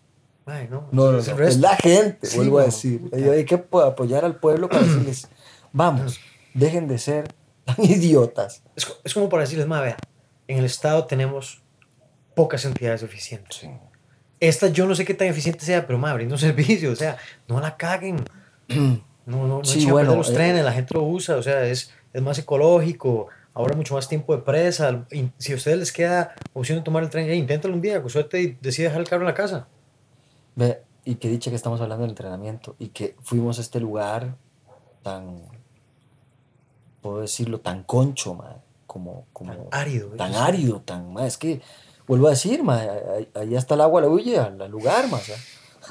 Mae, 0.46 0.68
no, 0.68 0.86
no, 0.92 1.10
no, 1.10 1.18
es 1.18 1.56
no, 1.58 1.62
la 1.68 1.74
gente, 1.74 2.28
vuelvo 2.36 2.60
a 2.60 2.66
decir. 2.66 3.00
puta. 3.02 3.16
Hay 3.16 3.44
que 3.44 3.58
po- 3.58 3.80
apoyar 3.80 4.24
al 4.24 4.36
pueblo 4.36 4.68
para 4.68 4.82
decirles, 4.86 5.28
vamos, 5.72 6.20
dejen 6.54 6.86
de 6.86 6.98
ser 6.98 7.34
tan 7.74 7.84
idiotas. 7.84 8.62
Es, 8.76 8.86
es 9.04 9.14
como 9.14 9.28
para 9.28 9.42
decirles, 9.42 9.66
madre, 9.66 9.88
vea, 9.88 9.96
en 10.48 10.58
el 10.58 10.64
Estado 10.64 11.04
tenemos 11.04 11.62
pocas 12.34 12.64
entidades 12.64 13.02
eficientes. 13.02 13.68
Esta 14.40 14.68
yo 14.68 14.86
no 14.86 14.94
sé 14.94 15.04
qué 15.04 15.14
tan 15.14 15.28
eficiente 15.28 15.64
sea, 15.64 15.86
pero 15.86 15.98
madre, 15.98 16.18
brinda 16.18 16.34
un 16.34 16.40
servicio, 16.50 16.92
o 16.92 16.96
sea, 16.96 17.18
no 17.46 17.60
la 17.60 17.76
caguen. 17.76 18.24
No, 19.28 19.46
no, 19.46 19.58
no 19.58 19.64
Sí, 19.66 19.84
bueno, 19.84 20.16
los 20.16 20.30
eh, 20.30 20.32
trenes, 20.32 20.64
la 20.64 20.72
gente 20.72 20.94
lo 20.94 21.02
usa, 21.02 21.36
o 21.36 21.42
sea, 21.42 21.62
es, 21.66 21.92
es 22.14 22.22
más 22.22 22.38
ecológico, 22.38 23.26
ahora 23.52 23.76
mucho 23.76 23.92
más 23.92 24.08
tiempo 24.08 24.34
de 24.34 24.40
presa. 24.40 25.04
Si 25.36 25.52
a 25.52 25.56
ustedes 25.56 25.76
les 25.76 25.92
queda 25.92 26.34
opción 26.54 26.78
de 26.78 26.82
tomar 26.82 27.02
el 27.02 27.10
tren, 27.10 27.26
hey, 27.28 27.38
inténtalo 27.38 27.74
un 27.74 27.82
día, 27.82 28.00
con 28.00 28.08
suerte 28.08 28.40
y 28.40 28.56
decide 28.62 28.86
dejar 28.86 29.02
el 29.02 29.06
carro 29.06 29.24
en 29.24 29.26
la 29.26 29.34
casa. 29.34 29.68
Ve, 30.56 30.80
y 31.04 31.16
que 31.16 31.28
dicha 31.28 31.50
que 31.50 31.56
estamos 31.56 31.78
hablando 31.82 32.04
del 32.04 32.12
entrenamiento 32.12 32.74
y 32.78 32.88
que 32.88 33.16
fuimos 33.20 33.58
a 33.58 33.60
este 33.60 33.80
lugar 33.80 34.34
tan, 35.02 35.42
puedo 37.02 37.20
decirlo, 37.20 37.60
tan 37.60 37.82
concho, 37.84 38.34
ma, 38.34 38.56
como, 38.86 39.26
como 39.32 39.52
Tan 39.52 39.66
árido. 39.80 40.08
tan 40.16 40.34
árido, 40.34 40.80
tan, 40.84 41.12
ma, 41.12 41.26
es 41.26 41.36
que, 41.36 41.60
vuelvo 42.06 42.26
a 42.26 42.30
decir, 42.30 42.62
ma, 42.62 42.78
ahí- 42.80 43.28
ahí 43.34 43.56
hasta 43.56 43.74
el 43.74 43.80
agua 43.82 44.00
le 44.00 44.08
huye 44.08 44.38
al, 44.38 44.58
lugar, 44.70 45.08
ma, 45.10 45.18
o 45.18 45.20
sea. 45.20 45.36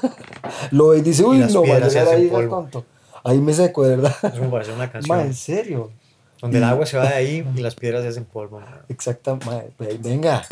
Lo 0.70 0.92
dice, 0.92 1.24
uy, 1.24 1.38
no, 1.38 1.62
va 1.66 1.76
a 1.76 1.80
llegar 1.88 2.08
ahí, 2.08 2.28
tonto. 2.48 2.84
Ahí 3.24 3.38
me 3.38 3.52
seco, 3.52 3.82
de 3.84 3.96
verdad. 3.96 4.14
Eso 4.22 4.42
me 4.42 4.48
parece 4.48 4.72
una 4.72 4.86
Ma, 4.86 4.92
canción. 4.92 5.20
en 5.20 5.34
serio. 5.34 5.90
donde 6.40 6.58
el 6.58 6.64
agua 6.64 6.86
se 6.86 6.96
va 6.96 7.08
de 7.08 7.14
ahí 7.14 7.48
y 7.56 7.60
las 7.60 7.74
piedras 7.74 8.02
se 8.02 8.08
hacen 8.08 8.24
polvo. 8.24 8.60
ma, 8.60 9.62
ve- 9.78 9.98
venga, 10.00 10.46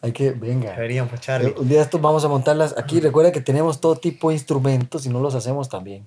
hay 0.00 0.12
que, 0.12 0.30
venga. 0.32 0.72
Deberían, 0.72 1.08
pues. 1.08 1.20
Un 1.58 1.68
día 1.68 1.80
estos 1.82 2.00
vamos 2.00 2.24
a 2.24 2.28
montarlas 2.28 2.74
aquí. 2.76 3.00
Recuerda 3.00 3.30
que 3.32 3.40
tenemos 3.40 3.80
todo 3.80 3.96
tipo 3.96 4.28
de 4.30 4.34
instrumentos 4.34 5.06
y 5.06 5.08
no 5.10 5.20
los 5.20 5.34
hacemos 5.34 5.68
también. 5.68 6.04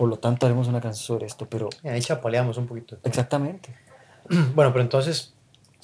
Por 0.00 0.08
lo 0.08 0.18
tanto, 0.18 0.46
haremos 0.46 0.66
una 0.66 0.80
canción 0.80 1.04
sobre 1.04 1.26
esto, 1.26 1.46
pero 1.46 1.68
Ahí 1.84 2.00
chapaleamos 2.00 2.56
un 2.56 2.66
poquito. 2.66 2.96
exactamente. 3.04 3.68
Bueno, 4.54 4.72
pero 4.72 4.82
entonces, 4.82 5.34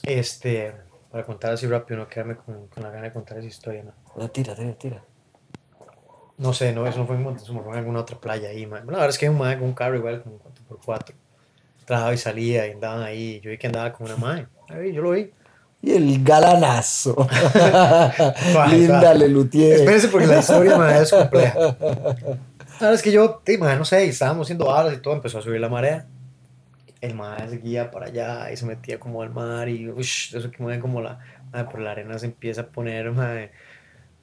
este, 0.04 0.73
para 1.12 1.26
contar 1.26 1.52
así 1.52 1.66
rápido, 1.66 2.00
no 2.00 2.08
quedarme 2.08 2.37
con, 2.37 2.66
con 2.68 2.82
la 2.82 2.88
gana 2.88 3.02
de 3.02 3.12
contar 3.12 3.37
esa 3.37 3.49
historia, 3.49 3.82
¿no? 3.82 3.92
Ah, 4.18 4.26
Tira, 4.28 4.54
tira, 4.54 4.73
tira. 4.73 5.02
No 6.38 6.54
sé, 6.54 6.73
no, 6.73 6.87
eso 6.87 7.00
no 7.00 7.06
fue 7.06 7.16
en 7.16 7.25
Montezuma, 7.25 7.62
fue 7.62 7.73
en 7.73 7.78
alguna 7.80 8.00
otra 8.00 8.18
playa 8.18 8.49
ahí, 8.49 8.64
man. 8.64 8.85
Bueno, 8.87 8.92
la 8.92 8.99
verdad 9.00 9.11
es 9.11 9.18
que 9.18 9.26
hay 9.26 9.32
un 9.32 9.37
man 9.38 9.58
con 9.58 9.68
un 9.68 9.75
carro 9.75 9.96
igual, 9.96 10.23
como 10.23 10.38
4x4. 10.80 11.12
Trabajaba 11.85 12.14
y 12.14 12.16
salía 12.16 12.66
y 12.66 12.70
andaban 12.70 13.02
ahí. 13.02 13.38
Yo 13.40 13.50
vi 13.50 13.58
que 13.58 13.66
andaba 13.66 13.92
con 13.92 14.06
una 14.06 14.16
madre. 14.16 14.46
Ahí, 14.70 14.94
yo 14.94 15.02
lo 15.02 15.11
vi. 15.11 15.30
Y 15.82 15.92
el 15.92 16.25
galanazo. 16.25 17.14
Linda. 18.70 19.12
Lelutier. 19.12 19.80
Espérense 19.80 20.08
porque 20.08 20.26
la 20.26 20.38
historia, 20.38 20.78
man, 20.78 20.94
es 20.94 21.11
compleja. 21.11 21.76
Verdad 22.80 22.95
es 22.95 23.02
que 23.02 23.12
yo, 23.12 23.42
man, 23.59 23.78
no 23.78 23.85
sé, 23.85 24.06
estábamos 24.06 24.47
haciendo 24.47 24.66
balas 24.66 24.95
y 24.95 24.99
todo, 24.99 25.14
empezó 25.14 25.38
a 25.38 25.42
subir 25.42 25.61
la 25.61 25.68
marea. 25.68 26.06
El 27.00 27.14
mar 27.14 27.49
seguía 27.49 27.90
para 27.90 28.06
allá 28.06 28.50
y 28.50 28.56
se 28.56 28.66
metía 28.66 28.99
como 28.99 29.23
al 29.23 29.30
mar 29.30 29.68
y 29.68 29.88
ush, 29.88 30.35
eso 30.35 30.50
que 30.50 30.62
mueve 30.62 30.80
como 30.80 31.00
la, 31.00 31.18
man, 31.52 31.68
por 31.68 31.80
la 31.80 31.92
arena 31.92 32.18
se 32.18 32.26
empieza 32.26 32.62
a 32.62 32.66
poner 32.66 33.11
man, 33.12 33.50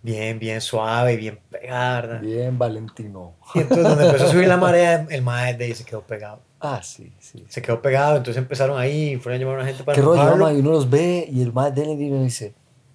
bien, 0.01 0.37
bien 0.37 0.61
suave, 0.61 1.15
bien 1.15 1.39
pegada, 1.49 2.01
¿verdad? 2.01 2.21
Bien, 2.21 2.57
Valentino. 2.57 3.35
Y 3.55 3.59
entonces 3.59 3.87
donde 3.87 4.05
empezó 4.05 4.25
a 4.25 4.29
subir 4.29 4.47
la 4.47 4.57
marea, 4.57 5.07
el 5.09 5.21
mar 5.21 5.57
de 5.57 5.65
ahí 5.65 5.75
se 5.75 5.85
quedó 5.85 6.01
pegado. 6.01 6.41
Ah, 6.59 6.81
sí, 6.81 7.11
sí. 7.19 7.45
Se 7.49 7.61
quedó 7.61 7.81
pegado, 7.81 8.17
entonces 8.17 8.41
empezaron 8.41 8.79
ahí, 8.79 9.17
fueron 9.17 9.39
a 9.39 9.43
llamar 9.43 9.55
a 9.55 9.61
una 9.63 9.67
gente 9.67 9.83
para 9.83 9.95
Qué 9.95 10.01
rollo, 10.01 10.23
mamá, 10.23 10.53
y 10.53 10.59
uno 10.59 10.71
los 10.71 10.89
ve 10.89 11.27
y 11.29 11.41
el 11.41 11.51
más 11.51 11.73
de 11.75 11.83
él 11.83 11.97
dice, 11.97 12.53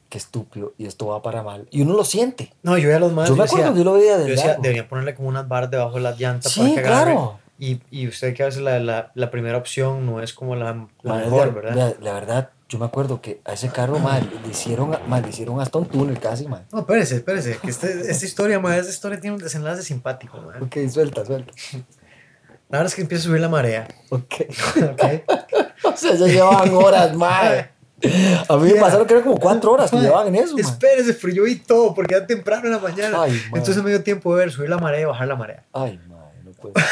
qué 0.09 0.19
estúpido, 0.19 0.73
y 0.79 0.87
esto 0.87 1.07
va 1.09 1.23
para 1.23 1.43
mal. 1.43 1.67
Y 1.71 1.83
uno 1.83 1.95
lo 1.95 2.05
siente. 2.05 2.53
No, 2.62 2.79
yo 2.79 2.88
ya 2.91 2.99
los 2.99 3.12
más 3.12 3.29
Yo 3.29 3.37
me 3.37 3.43
decía, 3.43 3.59
acuerdo 3.59 3.73
que 3.75 3.79
yo 3.79 3.85
lo 3.85 3.93
veía 3.95 4.12
yo 4.19 4.25
de 4.25 4.31
decía, 4.31 4.47
largo. 4.47 4.62
deberían 4.62 4.88
ponerle 4.88 5.15
como 5.15 5.29
unas 5.29 5.47
barras 5.49 5.71
debajo 5.71 5.95
de 5.97 6.00
las 6.00 6.19
llantas 6.19 6.53
Sí, 6.53 6.61
para 6.61 6.73
que 6.75 6.81
agarre. 6.81 7.12
claro. 7.12 7.38
Y, 7.61 7.81
y 7.91 8.07
usted 8.07 8.35
que 8.35 8.45
a 8.45 8.47
veces 8.47 8.62
la, 8.62 8.79
la, 8.79 9.11
la 9.15 9.31
primera 9.33 9.59
opción 9.59 10.07
no 10.07 10.23
es 10.23 10.33
como 10.33 10.55
la, 10.55 10.87
la 11.03 11.15
mejor, 11.15 11.53
¿verdad? 11.53 11.75
la- 11.75 11.95
la 12.00 12.12
verdad, 12.12 12.50
yo 12.69 12.79
me 12.79 12.85
acuerdo 12.85 13.21
que 13.21 13.41
a 13.45 13.55
ese 13.55 13.69
carro, 13.71 13.99
mal 13.99 14.31
le 14.45 14.49
hicieron, 14.50 14.97
ma, 15.09 15.21
le 15.21 15.29
hicieron 15.31 15.61
hasta 15.61 15.77
un 15.79 15.87
túnel 15.87 16.21
casi, 16.21 16.47
man. 16.47 16.65
No, 16.73 16.79
espérese, 16.81 17.17
espérese, 17.17 17.59
que 17.59 17.71
este- 17.71 18.11
esta 18.11 18.25
historia, 18.25 18.61
ma, 18.61 18.77
esta 18.77 18.93
historia 18.93 19.19
tiene 19.21 19.37
un 19.37 19.43
desenlace 19.43 19.83
simpático, 19.83 20.38
ma. 20.41 20.55
Ok, 20.65 20.77
suelta, 20.88 21.25
suelta. 21.27 21.53
La 22.71 22.79
verdad 22.79 22.87
es 22.87 22.95
que 22.95 23.03
empieza 23.03 23.23
a 23.23 23.27
subir 23.27 23.41
la 23.41 23.49
marea, 23.49 23.88
Ok. 24.11 24.35
¿ok? 24.93 25.05
o 25.85 25.97
sea, 25.97 26.15
ya 26.15 26.27
llevaban 26.27 26.73
horas, 26.75 27.15
man. 27.17 27.71
A 28.49 28.57
mí 28.57 28.73
me 28.73 28.81
pasaron 28.81 29.07
que 29.07 29.14
eran 29.14 29.25
como 29.25 29.38
cuatro 29.38 29.73
horas 29.73 29.90
que 29.90 29.97
llevaban 29.97 30.28
en 30.28 30.37
eso, 30.37 30.57
man. 30.57 30.64
Espérese, 30.64 31.14
pero 31.14 31.33
yo 31.33 31.45
vi 31.45 31.57
todo 31.57 31.95
porque 31.95 32.14
era 32.14 32.26
temprano 32.26 32.67
en 32.67 32.73
la 32.73 32.78
mañana. 32.78 33.23
Ay. 33.23 33.43
Entonces 33.47 33.83
me 33.83 33.90
dio 33.90 34.02
tiempo 34.02 34.35
de 34.35 34.45
ver 34.45 34.52
subir 34.52 34.71
la 34.71 34.78
marea 34.78 35.00
y 35.00 35.05
bajar 35.05 35.26
la 35.26 35.37
marea. 35.37 35.64
Ay, 35.73 35.99
man, 36.09 36.19
no 36.45 36.52
puede 36.52 36.75
ser. 36.75 36.85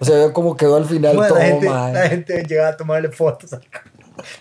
O 0.00 0.04
sea, 0.04 0.16
veo 0.16 0.32
cómo 0.32 0.56
quedó 0.56 0.76
al 0.76 0.86
final 0.86 1.14
todo, 1.14 1.38
la, 1.38 1.44
gente, 1.44 1.66
la 1.66 2.08
gente 2.08 2.42
llegaba 2.42 2.70
a 2.70 2.76
tomarle 2.76 3.10
fotos. 3.10 3.50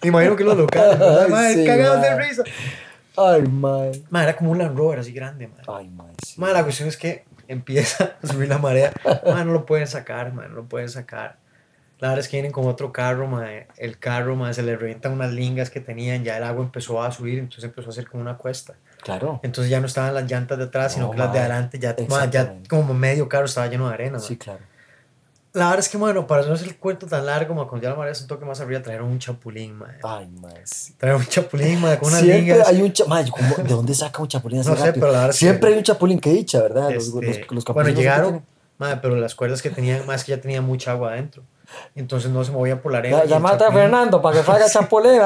Me 0.01 0.09
imagino 0.09 0.35
que 0.35 0.43
los 0.43 0.57
locales. 0.57 0.99
Ay, 1.33 1.55
sí, 1.55 1.65
cagados 1.65 2.01
de 2.01 2.15
risa. 2.17 2.43
Ay, 3.15 3.43
man. 3.43 3.91
Ma, 4.09 4.23
era 4.23 4.35
como 4.35 4.51
un 4.51 4.57
Land 4.57 4.77
Rover 4.77 4.99
así 4.99 5.11
grande, 5.11 5.47
ma. 5.47 5.77
Ay, 5.77 5.89
man, 5.89 6.07
sí. 6.25 6.39
Ma, 6.39 6.51
la 6.51 6.63
cuestión 6.63 6.87
es 6.87 6.97
que 6.97 7.25
empieza 7.47 8.15
a 8.21 8.27
subir 8.27 8.49
la 8.49 8.57
marea. 8.57 8.91
Ma, 9.25 9.43
no 9.43 9.53
lo 9.53 9.65
pueden 9.65 9.87
sacar, 9.87 10.33
ma, 10.33 10.47
no 10.47 10.55
lo 10.55 10.65
pueden 10.65 10.89
sacar. 10.89 11.37
La 11.99 12.09
verdad 12.09 12.19
es 12.23 12.29
que 12.29 12.37
vienen 12.37 12.51
con 12.53 12.65
otro 12.65 12.93
carro, 12.93 13.27
ma. 13.27 13.45
El 13.77 13.99
carro, 13.99 14.35
ma, 14.35 14.53
se 14.53 14.63
le 14.63 14.77
revientan 14.77 15.11
unas 15.11 15.31
lingas 15.33 15.69
que 15.69 15.81
tenían. 15.81 16.23
Ya 16.23 16.37
el 16.37 16.43
agua 16.43 16.63
empezó 16.63 17.03
a 17.03 17.11
subir, 17.11 17.39
entonces 17.39 17.65
empezó 17.65 17.89
a 17.89 17.91
hacer 17.91 18.07
como 18.07 18.21
una 18.21 18.37
cuesta. 18.37 18.75
Claro. 19.01 19.39
Entonces 19.43 19.69
ya 19.69 19.79
no 19.81 19.85
estaban 19.87 20.13
las 20.13 20.29
llantas 20.29 20.57
de 20.57 20.63
atrás, 20.65 20.93
sino 20.93 21.07
No, 21.07 21.11
que 21.11 21.17
las 21.17 21.33
de 21.33 21.39
ma, 21.39 21.45
adelante 21.45 21.77
ya, 21.79 21.95
ma, 22.09 22.25
ya 22.29 22.55
como 22.69 22.93
medio 22.93 23.27
carro 23.27 23.45
estaba 23.45 23.67
lleno 23.67 23.87
de 23.89 23.93
arena, 23.95 24.13
ma. 24.17 24.23
Sí, 24.23 24.37
claro. 24.37 24.59
La 25.51 25.65
verdad 25.65 25.79
es 25.79 25.89
que, 25.89 25.97
bueno, 25.97 26.27
para 26.27 26.45
no 26.45 26.53
hacer 26.53 26.67
el 26.67 26.77
cuento 26.77 27.07
tan 27.07 27.25
largo, 27.25 27.55
ma, 27.55 27.67
cuando 27.67 27.83
ya 27.83 27.89
la 27.89 27.95
marea 27.97 28.13
se 28.13 28.21
un 28.21 28.27
toque 28.27 28.45
más 28.45 28.61
arriba, 28.61 28.81
trajeron 28.83 29.09
un 29.09 29.17
chapulín, 29.19 29.75
ma. 29.75 29.87
Ay, 30.03 30.27
man, 30.27 30.53
sí. 30.63 30.93
Trajeron 30.97 31.21
un 31.21 31.27
chapulín, 31.27 31.81
ma, 31.81 31.97
con 31.97 32.09
unas 32.09 32.21
Siempre 32.21 32.41
lingas. 32.53 32.67
hay 32.67 32.81
un 32.81 32.93
chapulín. 32.93 33.25
¿De 33.67 33.73
dónde 33.73 33.93
saca 33.95 34.21
un 34.21 34.27
chapulín 34.27 34.59
así 34.59 34.69
No 34.69 34.75
sé, 34.77 34.85
rápido? 34.85 35.01
pero 35.01 35.11
la 35.11 35.17
verdad 35.19 35.29
es 35.31 35.39
que- 35.39 35.45
Siempre 35.47 35.71
hay 35.71 35.77
un 35.79 35.83
chapulín 35.83 36.19
que 36.19 36.29
dicha, 36.29 36.61
¿verdad? 36.61 36.91
Los, 36.91 37.07
Este, 37.07 37.25
los, 37.25 37.25
los 37.25 37.47
bueno, 37.49 37.63
capulinos 37.65 37.95
que 37.95 38.01
llegaron, 38.01 38.45
madre, 38.77 38.99
pero 39.01 39.15
las 39.17 39.35
cuerdas 39.35 39.61
que 39.61 39.69
tenían, 39.71 40.05
más 40.05 40.23
que 40.23 40.31
ya 40.33 40.39
tenía 40.39 40.61
mucha 40.61 40.91
agua 40.91 41.11
adentro. 41.13 41.43
Entonces 41.95 42.31
no 42.31 42.43
se 42.43 42.51
movían 42.51 42.79
por 42.79 42.91
la 42.91 42.97
arena. 42.99 43.21
El 43.21 43.29
llamate 43.29 43.55
a 43.55 43.59
chapulín, 43.67 43.81
Fernando 43.83 44.21
para 44.21 44.37
que 44.37 44.43
traiga 44.43 44.65
chapulín. 44.71 45.19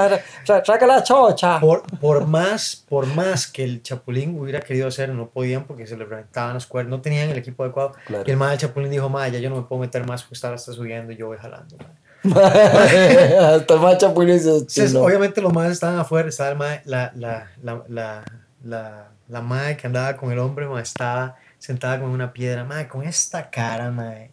tra- 0.46 0.64
Traiga 0.64 0.88
la 0.88 1.04
chocha. 1.04 1.60
Por, 1.60 1.84
por, 2.00 2.26
más, 2.28 2.84
por 2.90 3.06
más 3.08 3.48
que 3.48 3.64
el 3.64 3.82
chapulín 3.84 4.40
hubiera 4.40 4.60
querido 4.60 4.88
hacer, 4.88 5.10
no 5.10 5.28
podían 5.30 5.66
porque 5.66 5.88
se 5.88 5.96
les 5.98 6.08
reventaban 6.08 6.54
las 6.56 6.66
cuerdas, 6.66 6.90
no 6.90 7.02
tenían 7.02 7.30
el 7.30 7.38
equipo 7.38 7.64
adecuado. 7.64 7.94
Claro. 8.06 8.24
Y 8.28 8.32
el 8.32 8.38
madre 8.38 8.52
del 8.58 8.60
chapulín 8.60 8.92
dijo, 8.92 9.10
madre, 9.10 9.32
ya 9.34 9.40
yo 9.40 9.50
no 9.50 9.58
me 9.58 9.62
puedo 9.64 9.82
meter 9.82 10.06
más 10.06 10.24
porque 10.24 10.36
estaba 10.36 10.56
está 10.56 10.72
subiendo 10.74 11.12
y 11.12 11.18
yo 11.18 11.28
voy 11.28 11.38
jalando. 11.38 11.78
madre". 11.78 11.94
Hasta 13.38 13.74
el 13.74 13.80
más 13.80 13.98
chapulín 13.98 14.34
dice, 14.36 14.50
Entonces, 14.50 14.96
obviamente 14.96 15.42
los 15.42 15.54
madres 15.54 15.74
estaban 15.74 16.00
afuera, 16.00 16.30
estaba 16.30 16.50
el 16.52 16.58
mae- 16.58 16.82
la, 16.86 17.12
la, 17.16 17.48
la, 17.62 17.84
la, 17.90 18.24
la, 18.64 19.08
la 19.28 19.42
madre 19.42 19.78
que 19.78 19.88
andaba 19.88 20.16
con 20.16 20.32
el 20.32 20.40
hombre, 20.40 20.68
mae, 20.68 20.82
estaba 20.84 21.36
sentada 21.58 22.00
con 22.00 22.10
una 22.10 22.32
piedra, 22.34 22.64
madre, 22.64 22.88
con 22.88 23.04
esta 23.04 23.50
cara, 23.50 23.90
madre. 23.92 24.32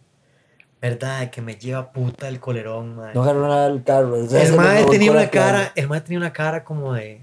¿Verdad? 0.81 1.29
Que 1.29 1.41
me 1.41 1.55
lleva 1.55 1.91
puta 1.91 2.27
el 2.27 2.39
colerón, 2.39 2.95
madre. 2.95 3.11
No 3.13 3.21
agarró 3.23 3.47
nada 3.47 3.69
del 3.69 3.83
carro. 3.83 4.15
o 4.23 4.27
sea, 4.27 4.41
el 4.43 4.55
mae 4.55 4.83
tenía 4.85 5.11
una 5.11 5.29
cara, 5.29 5.71
el 5.75 5.87
mae 5.87 6.01
tenía 6.01 6.17
una 6.19 6.33
cara 6.33 6.63
como 6.63 6.93
de 6.93 7.21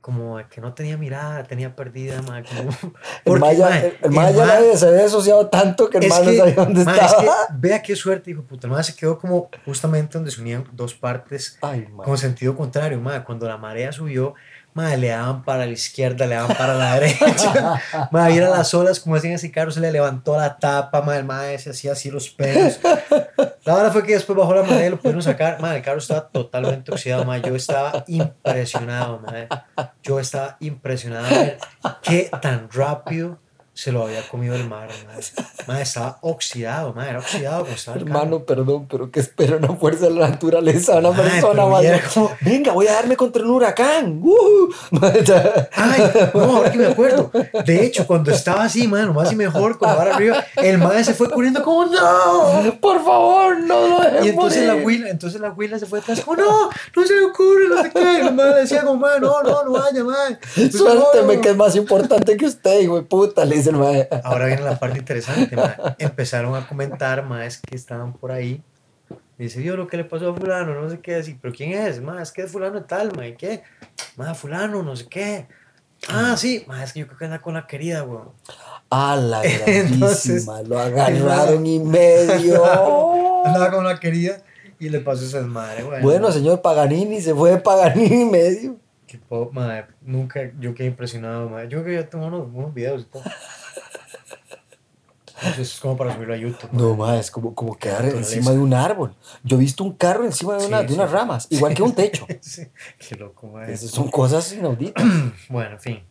como 0.00 0.38
de 0.38 0.46
que 0.48 0.60
no 0.60 0.72
tenía 0.74 0.96
mirada, 0.96 1.44
tenía 1.44 1.76
perdida, 1.76 2.20
mae, 2.22 2.42
como 2.42 2.70
El 2.72 2.78
porque, 3.24 3.54
el- 3.54 3.96
el 4.02 4.10
mae 4.10 4.30
el 4.30 4.36
ya 4.36 4.76
se 4.76 4.88
había 4.88 5.04
asociado 5.04 5.46
tanto 5.46 5.88
que 5.88 5.98
el 5.98 6.08
mae 6.08 6.18
no 6.24 6.32
sabía 6.32 6.54
dónde 6.54 6.82
es 6.82 6.88
estaba. 6.88 7.22
que 7.22 7.28
vea 7.54 7.82
qué 7.82 7.94
suerte, 7.94 8.32
hijo 8.32 8.42
puta. 8.42 8.66
El 8.66 8.72
mae 8.72 8.82
se 8.82 8.96
quedó 8.96 9.16
como 9.18 9.48
justamente 9.64 10.14
donde 10.18 10.32
se 10.32 10.40
unían 10.40 10.64
dos 10.72 10.94
partes 10.94 11.56
Ay, 11.62 11.86
con 12.04 12.18
sentido 12.18 12.56
contrario, 12.56 13.00
mae. 13.00 13.22
Cuando 13.22 13.46
la 13.46 13.56
marea 13.58 13.92
subió, 13.92 14.34
mae, 14.74 14.96
le 14.96 15.08
daban 15.08 15.42
para 15.44 15.66
la 15.66 15.72
izquierda, 15.72 16.26
le 16.26 16.34
daban 16.34 16.56
para 16.56 16.74
la 16.74 16.94
derecha. 17.00 17.80
mae, 18.10 18.34
ir 18.34 18.42
a 18.42 18.50
las 18.50 18.72
olas, 18.74 19.00
como 19.00 19.16
hacían 19.16 19.34
ese 19.34 19.50
carro, 19.50 19.70
se 19.70 19.80
le 19.80 19.92
levantó 19.92 20.36
la 20.36 20.58
tapa, 20.58 21.02
mae, 21.02 21.18
el 21.18 21.24
mae 21.24 21.58
se 21.58 21.70
hacía 21.70 21.92
así 21.92 22.10
los 22.10 22.30
pelos. 22.30 22.80
La 23.64 23.74
verdad 23.76 23.92
fue 23.92 24.04
que 24.04 24.14
después 24.14 24.36
bajó 24.36 24.54
la 24.54 24.62
marea 24.62 24.86
y 24.86 24.90
lo 24.90 24.98
pudieron 24.98 25.22
sacar. 25.22 25.60
Mae, 25.60 25.76
el 25.76 25.82
carro 25.82 25.98
estaba 25.98 26.28
totalmente 26.28 26.90
oxidado, 26.90 27.24
mae. 27.24 27.42
Yo 27.42 27.54
estaba 27.54 28.04
impresionado, 28.06 29.20
mae. 29.20 29.48
Yo 30.02 30.18
estaba 30.18 30.56
impresionado 30.60 31.28
ver 31.28 31.58
qué 32.02 32.30
tan 32.40 32.68
rápido 32.70 33.38
se 33.74 33.90
lo 33.90 34.02
había 34.04 34.20
comido 34.28 34.54
el 34.54 34.68
mar, 34.68 34.90
mae. 35.06 35.20
Mae, 35.66 35.82
estaba 35.82 36.18
oxidado, 36.20 36.92
mae, 36.92 37.08
era 37.08 37.20
oxidado 37.20 37.66
estaba 37.66 37.96
el. 37.96 38.02
Hermano, 38.02 38.44
perdón, 38.44 38.86
pero 38.88 39.10
que 39.10 39.20
espera 39.20 39.56
una 39.56 39.74
fuerza 39.76 40.06
de 40.06 40.10
la 40.10 40.28
naturaleza, 40.28 40.96
una 40.98 41.12
persona 41.12 41.62
cómo- 42.12 42.30
Venga, 42.42 42.72
voy 42.72 42.86
a 42.88 42.92
darme 42.92 43.16
contra 43.16 43.42
un 43.42 43.50
huracán. 43.50 44.20
¡Uh! 44.22 44.68
Ay, 45.74 46.02
no, 46.34 46.40
ahora 46.40 46.70
que 46.70 46.78
me 46.78 46.86
acuerdo. 46.86 47.30
De 47.64 47.84
hecho, 47.86 48.06
cuando 48.06 48.30
estaba 48.30 48.64
así, 48.64 48.86
mano, 48.86 49.14
más 49.14 49.32
y 49.32 49.36
mejor, 49.36 49.78
con 49.78 49.88
la 49.88 49.94
vara 49.94 50.14
arriba, 50.16 50.44
el 50.56 50.76
mae 50.76 51.02
se 51.02 51.14
fue 51.14 51.30
corriendo 51.30 51.62
como 51.62 51.86
¡No! 51.86 52.78
Por 52.78 53.02
favor, 53.02 53.58
no 53.60 53.88
lo 53.88 54.00
dejes 54.00 54.26
Y 54.26 54.28
entonces 54.28 54.66
la 54.66 54.74
huila, 54.76 55.08
entonces 55.08 55.40
la 55.40 55.50
huila 55.50 55.78
se 55.78 55.86
fue 55.86 56.00
atrás 56.00 56.20
como 56.20 56.36
¡No! 56.36 56.68
¡No 56.94 57.06
se 57.06 57.14
le 57.14 57.24
ocurre! 57.24 57.68
No 57.68 57.82
sé 57.82 57.90
qué. 57.90 58.18
Y 58.20 58.22
la 58.22 58.30
madre 58.32 58.60
decía 58.60 58.82
como 58.84 59.06
no, 59.06 59.42
no, 59.42 59.64
no 59.64 59.72
vaya. 59.72 60.04
Pues, 60.54 60.72
Suélteme, 60.72 61.40
que 61.40 61.50
es 61.50 61.56
más 61.56 61.74
importante 61.74 62.36
que 62.36 62.46
usted, 62.46 62.80
hijo 62.80 62.96
de 62.96 63.02
puta, 63.02 63.44
le 63.44 63.61
dice 63.62 63.70
el 63.70 63.76
mae. 63.76 64.08
Ahora 64.24 64.46
viene 64.46 64.62
la 64.62 64.78
parte 64.78 64.98
interesante, 64.98 65.54
mae. 65.56 65.76
Empezaron 65.98 66.54
a 66.54 66.66
comentar 66.66 67.24
más 67.24 67.58
que 67.58 67.76
estaban 67.76 68.12
por 68.12 68.32
ahí. 68.32 68.62
Dice, 69.38 69.60
vio 69.60 69.76
lo 69.76 69.88
que 69.88 69.96
le 69.96 70.04
pasó 70.04 70.30
a 70.30 70.36
fulano, 70.36 70.80
no 70.80 70.88
sé 70.88 71.00
qué 71.00 71.14
decir, 71.14 71.38
pero 71.40 71.52
¿quién 71.54 71.72
es? 71.72 72.00
Más 72.00 72.22
es 72.22 72.32
que 72.32 72.42
es 72.42 72.50
fulano 72.52 72.84
tal, 72.84 73.16
mae, 73.16 73.34
¿qué? 73.34 73.62
Más 74.16 74.38
fulano, 74.38 74.82
no 74.82 74.94
sé 74.94 75.06
qué. 75.08 75.48
Ah, 76.08 76.36
sí, 76.36 76.64
más 76.66 76.82
es 76.84 76.92
que 76.92 77.00
yo 77.00 77.06
creo 77.06 77.18
que 77.18 77.24
anda 77.24 77.40
con 77.40 77.54
la 77.54 77.66
querida, 77.66 78.04
weón. 78.04 78.30
A 78.90 79.16
la 79.16 79.42
grandísima, 79.66 80.62
lo 80.62 80.78
agarraron 80.78 81.64
y 81.66 81.78
medio. 81.80 83.44
Andaba 83.44 83.70
como 83.70 83.82
la 83.82 83.98
quería 83.98 84.42
y 84.78 84.88
le 84.88 85.00
pasó 85.00 85.24
esa 85.24 85.38
desmadre, 85.38 85.82
güey. 85.84 86.02
Bueno, 86.02 86.30
señor 86.30 86.60
Paganini, 86.60 87.20
se 87.20 87.34
fue 87.34 87.50
de 87.50 87.58
Paganini 87.58 88.22
y 88.22 88.24
medio. 88.24 88.76
Madre, 89.52 89.86
nunca, 90.00 90.50
yo 90.58 90.74
quedé 90.74 90.88
impresionado, 90.88 91.48
madre. 91.48 91.68
Yo 91.68 91.82
creo 91.82 91.84
que 91.84 92.02
ya 92.04 92.10
tengo 92.10 92.26
unos, 92.26 92.48
unos 92.52 92.74
videos 92.74 93.02
y 93.02 93.04
todo. 93.04 93.22
Eso 95.42 95.62
es 95.62 95.80
como 95.80 95.96
para 95.96 96.14
subirlo 96.14 96.34
a 96.34 96.36
YouTube. 96.36 96.68
No, 96.72 96.94
madre. 96.94 97.14
ma, 97.14 97.18
es 97.18 97.30
como, 97.30 97.54
como 97.54 97.76
quedar 97.76 98.04
encima 98.04 98.52
de 98.52 98.58
un 98.58 98.72
árbol. 98.74 99.14
Yo 99.42 99.56
he 99.56 99.60
visto 99.60 99.82
un 99.82 99.92
carro 99.94 100.24
encima 100.24 100.56
de, 100.56 100.66
una, 100.66 100.80
Sí, 100.82 100.86
de 100.86 100.94
unas 100.94 101.10
sí. 101.10 101.16
ramas, 101.16 101.46
igual 101.50 101.74
que 101.74 101.82
un 101.82 101.94
techo. 101.94 102.26
Sí, 102.40 102.68
qué 103.08 103.16
loco, 103.16 103.48
madre. 103.48 103.72
Esas 103.72 103.90
son 103.90 104.08
cosas 104.08 104.52
inauditas. 104.52 105.04
Bueno, 105.48 105.72
en 105.72 105.80
fin. 105.80 106.04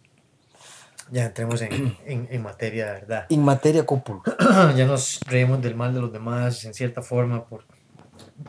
Ya 1.11 1.25
entremos 1.25 1.61
en, 1.61 1.97
en, 2.05 2.27
en 2.29 2.41
materia 2.41 2.87
de 2.87 2.91
verdad. 2.93 3.25
In 3.29 3.43
materia 3.43 3.85
cópula. 3.85 4.21
ya 4.75 4.85
nos 4.85 5.19
reímos 5.27 5.61
del 5.61 5.75
mal 5.75 5.93
de 5.93 6.01
los 6.01 6.11
demás 6.11 6.63
en 6.65 6.73
cierta 6.73 7.01
forma 7.01 7.45
por 7.45 7.65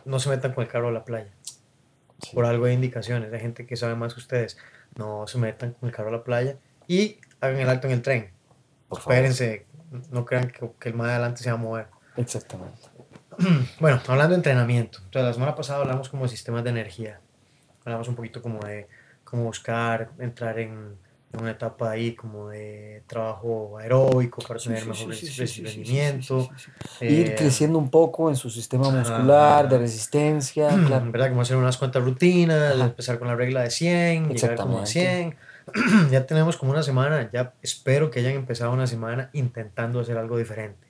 no 0.05 0.19
se 0.19 0.29
metan 0.31 0.53
con 0.53 0.65
el 0.65 0.71
carro 0.71 0.89
a 0.89 0.93
la 0.93 1.05
playa 1.05 1.31
por 2.35 2.45
algo 2.45 2.67
de 2.67 2.75
indicaciones 2.75 3.33
hay 3.33 3.41
gente 3.41 3.67
que 3.67 3.77
sabe 3.77 3.95
más 3.95 4.15
que 4.15 4.21
ustedes 4.21 4.57
no 4.97 5.27
se 5.27 5.39
metan 5.39 5.73
con 5.73 5.89
el 5.89 5.95
carro 5.95 6.09
a 6.09 6.13
la 6.13 6.25
playa 6.25 6.57
y 6.87 7.19
hagan 7.41 7.59
el 7.59 7.69
alto 7.69 7.87
en 7.89 7.95
el 7.95 8.03
tren 8.03 8.31
Por 8.89 9.01
favor. 9.01 9.15
espérense 9.15 9.67
no 10.11 10.25
crean 10.25 10.51
que, 10.51 10.71
que 10.79 10.89
el 10.89 10.95
más 10.95 11.09
adelante 11.11 11.43
se 11.43 11.51
va 11.51 11.55
a 11.59 11.61
mover 11.61 11.87
Exactamente. 12.17 12.81
bueno 13.81 14.01
hablando 14.07 14.31
de 14.31 14.37
entrenamiento 14.37 14.99
entonces 14.99 15.23
la 15.27 15.33
semana 15.35 15.55
pasada 15.55 15.81
hablamos 15.81 16.09
como 16.09 16.25
de 16.25 16.29
sistemas 16.29 16.65
de 16.65 16.71
energía 16.71 17.21
hablamos 17.85 18.09
un 18.09 18.15
poquito 18.15 18.41
como 18.43 18.61
de 18.61 18.89
cómo 19.25 19.45
buscar 19.45 20.11
entrar 20.19 20.59
en 20.59 20.71
en 20.71 20.99
una 21.41 21.53
etapa 21.53 21.91
ahí 21.91 22.15
como 22.15 22.49
de 22.49 23.03
trabajo 23.07 23.79
aeróbico 23.79 24.43
para 24.47 24.61
tener 24.61 24.85
mejor 24.87 25.09
rendimiento 25.11 26.49
Ir 27.01 27.29
eh, 27.29 27.35
creciendo 27.37 27.79
un 27.79 27.91
poco 27.91 28.29
en 28.29 28.37
su 28.37 28.51
sistema 28.51 28.91
muscular, 28.91 29.69
de 29.69 29.79
resistencia, 29.79 30.69
claro. 30.87 31.11
¿verdad? 31.11 31.31
Como 31.31 31.41
hacer 31.43 31.57
unas 31.57 31.77
cuantas 31.79 32.03
rutinas, 32.05 32.75
Ajá. 32.75 32.85
empezar 32.85 33.19
con 33.19 33.29
la 33.29 33.35
regla 33.37 33.63
de 33.63 33.71
100, 33.71 34.29
llegar 34.31 34.57
como 34.57 34.79
a 34.79 34.87
100. 34.87 35.37
Exactamente. 35.73 36.11
ya 36.11 36.27
tenemos 36.27 36.57
como 36.57 36.73
una 36.73 36.83
semana, 36.83 37.31
ya 37.33 37.55
espero 37.63 38.11
que 38.11 38.21
hayan 38.21 38.35
empezado 38.35 38.73
una 38.73 38.87
semana 38.87 39.31
intentando 39.33 40.01
hacer 40.01 40.19
algo 40.19 40.37
diferente. 40.37 40.87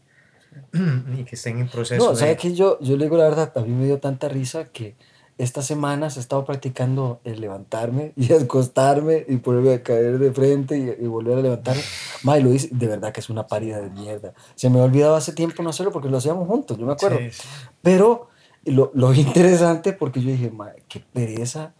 y 1.19 1.25
que 1.25 1.35
estén 1.37 1.59
en 1.61 1.69
proceso. 1.69 2.05
No, 2.05 2.11
de- 2.13 2.17
¿sabe 2.17 2.37
que 2.37 2.55
yo, 2.55 2.79
yo 2.81 2.97
le 2.97 3.05
digo 3.05 3.17
la 3.17 3.25
verdad? 3.25 3.53
A 3.57 3.61
mí 3.61 3.69
me 3.71 3.87
dio 3.87 3.99
tanta 3.99 4.29
risa 4.29 4.65
que 4.65 4.97
estas 5.39 5.67
semanas 5.67 6.17
he 6.17 6.21
estado 6.21 6.45
practicando 6.45 7.21
el 7.25 7.41
levantarme 7.41 8.13
y 8.17 8.33
acostarme 8.33 9.25
y 9.29 9.37
ponerme 9.39 9.75
a 9.75 9.83
caer 9.83 10.19
de 10.19 10.33
frente 10.33 10.77
y, 10.79 11.05
y 11.05 11.07
volver 11.07 11.39
a 11.39 11.41
levantarme. 11.43 11.83
Ma, 12.23 12.39
y 12.39 12.43
lo 12.43 12.53
hice, 12.53 12.69
de 12.71 12.87
verdad 12.87 13.13
que 13.13 13.21
es 13.21 13.31
una 13.31 13.47
parida 13.47 13.81
de 13.81 13.91
mierda. 13.91 14.33
Se 14.55 14.71
me 14.71 14.79
ha 14.81 14.85
olvidado 14.85 15.17
hace 15.17 15.33
tiempo 15.33 15.63
no 15.63 15.71
hacerlo 15.71 15.91
porque 15.93 16.09
lo 16.09 16.19
hacíamos 16.19 16.47
juntos, 16.47 16.79
yo 16.79 16.87
me 16.87 16.93
acuerdo. 16.93 17.19
Sí, 17.19 17.31
sí. 17.33 17.49
Pero 17.83 18.29
lo, 18.65 18.91
lo 18.95 19.13
interesante 19.15 19.93
porque 19.93 20.21
yo 20.21 20.31
dije, 20.31 20.51
ma, 20.51 20.71
qué 20.89 21.01
pereza. 21.01 21.73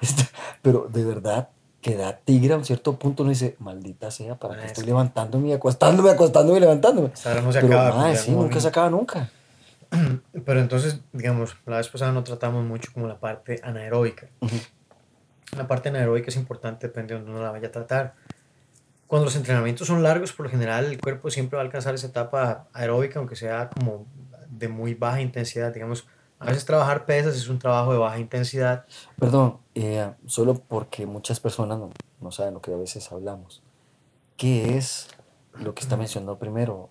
Esta- 0.00 0.28
Pero 0.62 0.88
de 0.90 1.04
verdad, 1.04 1.48
que 1.82 1.96
da 1.96 2.16
tigre 2.18 2.52
a 2.54 2.56
un 2.58 2.64
cierto 2.64 2.98
punto. 2.98 3.22
Uno 3.22 3.30
dice, 3.30 3.56
maldita 3.58 4.10
sea, 4.10 4.36
¿para 4.38 4.54
Ah, 4.54 4.56
qué 4.58 4.64
es 4.64 4.70
estoy 4.72 4.84
que- 4.84 4.90
levantándome 4.90 5.48
y 5.48 5.52
acostándome, 5.52 6.10
acostándome 6.10 6.58
y 6.58 6.60
levantándome? 6.60 7.08
Esta 7.14 7.40
no 7.40 7.52
se 7.52 7.60
Pero, 7.60 7.80
acaba. 7.80 7.96
ma, 8.02 8.12
ya 8.12 8.18
sí, 8.18 8.30
nunca 8.30 8.60
se 8.60 8.68
acaba 8.68 8.90
nunca. 8.90 9.30
Pero 10.44 10.60
entonces, 10.60 11.00
digamos, 11.12 11.56
la 11.66 11.78
vez 11.78 11.88
pasada 11.88 12.12
no 12.12 12.24
tratamos 12.24 12.64
mucho 12.64 12.90
como 12.92 13.08
la 13.08 13.18
parte 13.18 13.60
anaeróbica. 13.62 14.28
Ujú. 14.40 14.56
La 15.56 15.66
parte 15.66 15.88
anaeróbica 15.88 16.28
es 16.28 16.36
importante, 16.36 16.86
depende 16.86 17.14
de 17.14 17.20
donde 17.20 17.32
uno 17.32 17.42
la 17.42 17.50
vaya 17.50 17.68
a 17.68 17.72
tratar. 17.72 18.14
Cuando 19.06 19.24
los 19.24 19.34
entrenamientos 19.34 19.88
son 19.88 20.02
largos, 20.02 20.32
por 20.32 20.46
lo 20.46 20.50
general 20.50 20.84
el 20.84 21.00
cuerpo 21.00 21.30
siempre 21.30 21.56
va 21.56 21.62
a 21.62 21.66
alcanzar 21.66 21.94
esa 21.94 22.06
etapa 22.06 22.68
aeróbica, 22.72 23.18
aunque 23.18 23.34
sea 23.34 23.68
como 23.70 24.06
de 24.48 24.68
muy 24.68 24.94
baja 24.94 25.20
intensidad. 25.20 25.74
Digamos, 25.74 26.06
a 26.38 26.46
veces 26.46 26.64
trabajar 26.64 27.06
pesas 27.06 27.34
es 27.34 27.48
un 27.48 27.58
trabajo 27.58 27.92
de 27.92 27.98
baja 27.98 28.18
intensidad. 28.18 28.86
Perdón, 29.18 29.58
eh, 29.74 30.12
solo 30.26 30.54
porque 30.54 31.06
muchas 31.06 31.40
personas 31.40 31.78
no, 31.78 31.90
no 32.20 32.30
saben 32.30 32.54
lo 32.54 32.62
que 32.62 32.72
a 32.72 32.76
veces 32.76 33.10
hablamos. 33.10 33.62
¿Qué 34.36 34.76
es 34.76 35.08
lo 35.54 35.74
que 35.74 35.82
está 35.82 35.96
mencionando 35.96 36.38
primero? 36.38 36.90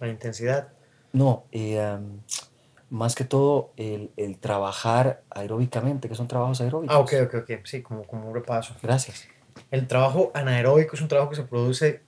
La 0.00 0.08
intensidad, 0.08 0.72
No, 1.16 1.46
eh, 1.50 1.80
am, 1.80 2.20
más 2.90 3.14
que 3.14 3.24
todo 3.24 3.72
el, 3.78 4.10
el 4.18 4.36
trabajar 4.36 5.22
aeróbicamente, 5.30 6.10
que 6.10 6.14
son 6.14 6.28
trabajos 6.28 6.60
aeróbicos. 6.60 6.94
Ah, 6.94 6.98
ok, 6.98 7.12
ok, 7.24 7.34
ok. 7.36 7.50
Sí, 7.64 7.80
como, 7.80 8.04
como 8.04 8.28
un 8.28 8.34
repaso. 8.34 8.74
Gracias. 8.82 9.26
El 9.70 9.86
trabajo 9.86 10.30
anaeróbico 10.34 10.94
es 10.94 11.00
un 11.00 11.08
trabajo 11.08 11.30
que 11.30 11.36
se 11.36 11.44
produce 11.44 12.02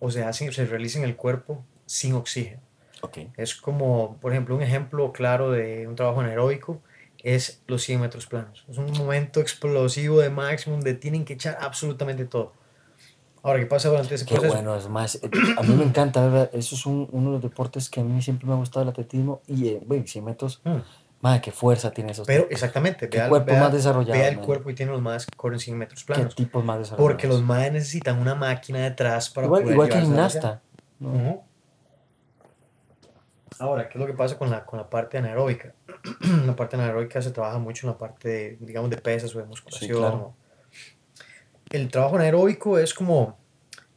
o 0.00 0.10
se 0.10 0.24
hace, 0.24 0.50
se 0.50 0.66
realiza 0.66 0.98
en 0.98 1.04
el 1.04 1.14
cuerpo 1.14 1.64
sin 1.86 2.14
oxígeno. 2.14 2.60
Ok. 3.02 3.18
Es 3.36 3.54
como, 3.54 4.16
por 4.16 4.32
ejemplo, 4.32 4.56
un 4.56 4.62
ejemplo 4.62 5.12
claro 5.12 5.52
de 5.52 5.86
un 5.86 5.94
trabajo 5.94 6.18
anaeróbico 6.18 6.82
es 7.22 7.62
los 7.68 7.84
100 7.84 8.00
metros 8.00 8.26
planos. 8.26 8.64
Es 8.68 8.76
un 8.76 8.90
momento 8.90 9.40
explosivo 9.40 10.18
de 10.18 10.30
máximo 10.30 10.74
donde 10.74 10.94
tienen 10.94 11.24
que 11.24 11.34
echar 11.34 11.58
absolutamente 11.60 12.24
todo. 12.24 12.54
Ahora, 13.42 13.60
¿qué 13.60 13.66
pasa 13.66 13.88
durante 13.88 14.14
ese 14.14 14.24
Qué 14.26 14.34
proceso? 14.34 14.54
bueno, 14.54 14.74
es 14.76 14.88
más, 14.88 15.14
eh, 15.16 15.30
a 15.56 15.62
mí 15.62 15.74
me 15.74 15.84
encanta, 15.84 16.22
¿verdad? 16.22 16.50
Eso 16.52 16.74
es 16.74 16.86
un- 16.86 17.08
uno 17.12 17.26
de 17.26 17.32
los 17.34 17.42
deportes 17.42 17.88
que 17.88 18.00
a 18.00 18.04
mí 18.04 18.20
siempre 18.20 18.46
me 18.46 18.52
ha 18.54 18.56
gustado 18.56 18.82
el 18.82 18.88
atletismo 18.88 19.40
y, 19.46 19.68
eh, 19.68 19.80
bueno, 19.86 20.06
100 20.06 20.24
metros, 20.24 20.60
Mm. 20.64 20.78
madre, 21.20 21.40
qué 21.40 21.52
fuerza 21.52 21.90
tiene 21.92 22.12
esos 22.12 22.26
Pero 22.26 22.46
exactamente, 22.50 23.08
Qué 23.08 23.18
vea, 23.18 23.28
cuerpo 23.28 23.52
vea- 23.52 23.60
más 23.60 23.72
desarrollado, 23.72 24.18
vea 24.18 24.28
el 24.28 24.36
man. 24.36 24.44
cuerpo 24.44 24.70
y 24.70 24.74
tiene 24.74 24.92
los 24.92 25.00
más 25.00 25.26
que 25.26 25.36
corren 25.36 25.60
100 25.60 25.78
metros 25.78 26.04
Qué 26.04 26.14
planos. 26.14 26.34
tipos 26.34 26.64
más 26.64 26.78
desarrollados. 26.78 27.12
Porque 27.12 27.28
los 27.28 27.42
más 27.42 27.70
necesitan 27.72 28.18
una 28.18 28.34
máquina 28.34 28.80
detrás 28.80 29.30
para 29.30 29.46
igual, 29.46 29.62
poder 29.62 29.74
igual 29.74 29.88
que 29.88 30.00
gimnasta. 30.00 30.62
¿no? 30.98 31.46
Ahora, 33.60 33.88
¿qué 33.88 33.98
es 33.98 34.00
lo 34.00 34.06
que 34.06 34.14
pasa 34.14 34.38
con 34.38 34.50
la, 34.50 34.64
con 34.64 34.78
la 34.78 34.88
parte 34.88 35.18
anaeróbica? 35.18 35.74
la 36.46 36.54
parte 36.54 36.76
anaeróbica 36.76 37.20
se 37.22 37.30
trabaja 37.32 37.58
mucho 37.58 37.86
en 37.86 37.92
la 37.92 37.98
parte, 37.98 38.28
de, 38.28 38.56
digamos, 38.60 38.90
de 38.90 38.98
pesas 38.98 39.34
o 39.34 39.38
de 39.38 39.44
musculación. 39.46 39.98
claro. 39.98 40.34
El 41.70 41.88
trabajo 41.90 42.16
anaeróbico 42.16 42.78
es 42.78 42.94
como, 42.94 43.36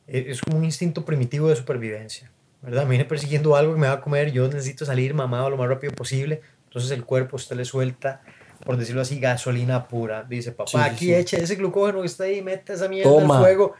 es 0.07 0.27
es 0.27 0.41
como 0.41 0.57
un 0.57 0.65
instinto 0.65 1.05
primitivo 1.05 1.49
de 1.49 1.55
supervivencia, 1.55 2.31
¿verdad? 2.61 2.83
Me 2.83 2.89
viene 2.91 3.05
persiguiendo 3.05 3.55
algo 3.55 3.73
que 3.73 3.79
me 3.79 3.87
va 3.87 3.93
a 3.93 4.01
comer, 4.01 4.31
yo 4.31 4.47
necesito 4.47 4.85
salir 4.85 5.13
mamado 5.13 5.49
lo 5.49 5.57
más 5.57 5.67
rápido 5.69 5.93
posible, 5.93 6.41
entonces 6.65 6.91
el 6.91 7.05
cuerpo 7.05 7.35
usted 7.37 7.55
le 7.55 7.65
suelta, 7.65 8.21
por 8.65 8.77
decirlo 8.77 9.01
así, 9.01 9.19
gasolina 9.19 9.87
pura. 9.87 10.23
Dice, 10.23 10.51
papá, 10.51 10.69
Sí, 10.69 10.77
sí, 10.77 10.83
aquí 10.83 11.05
sí. 11.05 11.13
eche 11.13 11.41
ese 11.43 11.55
glucógeno 11.55 12.01
que 12.01 12.07
está 12.07 12.25
ahí, 12.25 12.41
mete 12.41 12.73
esa 12.73 12.87
mierda 12.87 13.09
Toma. 13.09 13.37
al 13.37 13.41
fuego, 13.43 13.73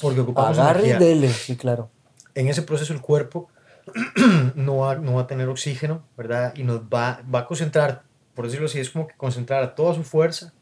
porque 0.00 0.20
ocupamos 0.20 0.58
Agarre 0.58 0.80
y 0.86 0.90
energía 0.90 1.06
dele, 1.08 1.28
sí, 1.30 1.56
claro. 1.56 1.90
en 2.34 2.48
ese 2.48 2.62
proceso 2.62 2.92
el 2.92 3.00
cuerpo 3.00 3.48
no 4.54 4.78
va, 4.78 4.96
no 4.96 5.14
va 5.14 5.22
a 5.22 5.26
tener 5.26 5.48
oxígeno, 5.48 6.02
¿verdad? 6.16 6.52
Y 6.56 6.62
nos 6.62 6.82
va, 6.82 7.22
va 7.34 7.40
a 7.40 7.44
concentrar, 7.46 8.02
por 8.34 8.44
decirlo 8.44 8.66
así, 8.66 8.78
es 8.80 8.90
como 8.90 9.06
que 9.06 9.14
concentrar 9.16 9.74
toda 9.74 9.94
su 9.94 10.04
fuerza, 10.04 10.52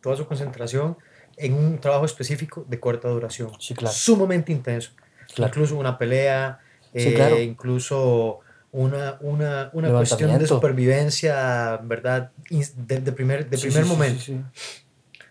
toda 0.00 0.16
su 0.16 0.26
concentración 0.26 0.96
en 1.36 1.54
un 1.54 1.78
trabajo 1.78 2.04
específico 2.04 2.64
de 2.68 2.78
corta 2.80 3.08
duración. 3.08 3.50
Sí, 3.58 3.74
claro. 3.74 3.94
Sumamente 3.94 4.52
intenso. 4.52 4.92
Claro. 5.34 5.50
Incluso 5.50 5.76
una 5.78 5.96
pelea, 5.98 6.60
Sí, 6.94 7.08
eh, 7.08 7.14
claro. 7.14 7.40
incluso 7.40 8.40
una, 8.70 9.16
una, 9.20 9.70
una 9.72 9.90
cuestión 9.90 10.38
de 10.38 10.46
supervivencia, 10.46 11.78
¿verdad? 11.78 12.32
De, 12.76 13.00
de 13.00 13.12
primer, 13.12 13.48
de 13.48 13.56
Sí, 13.56 13.68
primer 13.68 13.86
momento. 13.86 14.20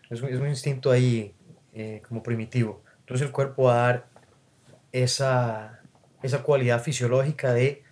Es 0.10 0.22
un, 0.22 0.30
es 0.30 0.40
un 0.40 0.48
instinto 0.48 0.90
ahí 0.92 1.34
eh, 1.74 2.02
como 2.08 2.24
primitivo. 2.24 2.82
Entonces 3.02 3.28
el 3.28 3.32
cuerpo 3.32 3.64
va 3.66 3.74
a 3.74 3.86
dar 3.88 4.08
esa, 4.92 5.80
esa 6.24 6.42
cualidad 6.44 6.82
fisiológica 6.82 7.54
de 7.54 7.84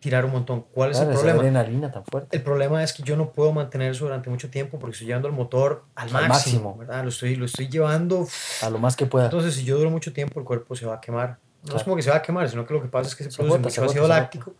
tirar 0.00 0.24
un 0.24 0.30
montón. 0.32 0.64
¿Cuál 0.72 0.90
es 0.92 0.96
Claro, 0.98 1.10
el 1.10 1.16
esa 1.16 1.24
problema? 1.24 1.40
adrenalina 1.60 1.90
tan 1.90 2.04
fuerte. 2.04 2.36
El 2.36 2.42
problema 2.42 2.82
es 2.84 2.92
que 2.92 3.02
yo 3.02 3.16
no 3.16 3.32
puedo 3.32 3.52
mantener 3.52 3.90
eso 3.92 4.04
durante 4.04 4.30
mucho 4.30 4.48
tiempo 4.50 4.78
porque 4.78 4.92
estoy 4.92 5.06
llevando 5.08 5.28
el 5.28 5.34
motor 5.34 5.84
al 5.96 6.14
Al 6.14 6.28
máximo. 6.28 6.76
¿verdad? 6.78 7.02
Lo 7.02 7.08
estoy, 7.08 7.34
lo 7.36 7.46
estoy 7.46 7.68
llevando. 7.68 8.26
A 8.62 8.70
lo 8.70 8.78
más 8.78 8.94
que 8.96 9.06
pueda. 9.06 9.24
Entonces, 9.26 9.54
si 9.54 9.64
yo 9.64 9.76
duro 9.76 9.90
mucho 9.90 10.12
tiempo, 10.12 10.38
el 10.38 10.46
cuerpo 10.46 10.76
se 10.76 10.86
va 10.86 10.94
a 10.96 11.00
quemar. 11.00 11.28
No 11.28 11.34
es 11.64 11.70
Claro. 11.70 11.84
como 11.84 11.96
que 11.96 12.02
se 12.02 12.10
va 12.10 12.16
a 12.16 12.22
quemar, 12.22 12.48
sino 12.48 12.64
que 12.66 12.74
lo 12.74 12.80
que 12.82 12.88
pasa 12.88 13.08
es 13.08 13.16
que 13.16 13.24
se, 13.24 13.30
Se 13.32 13.36
produce 13.38 13.54
agota, 13.56 13.68
mucho 13.68 13.74
se 13.74 13.80
agota, 13.80 13.92
ácido 13.92 14.08
láctico. 14.08 14.54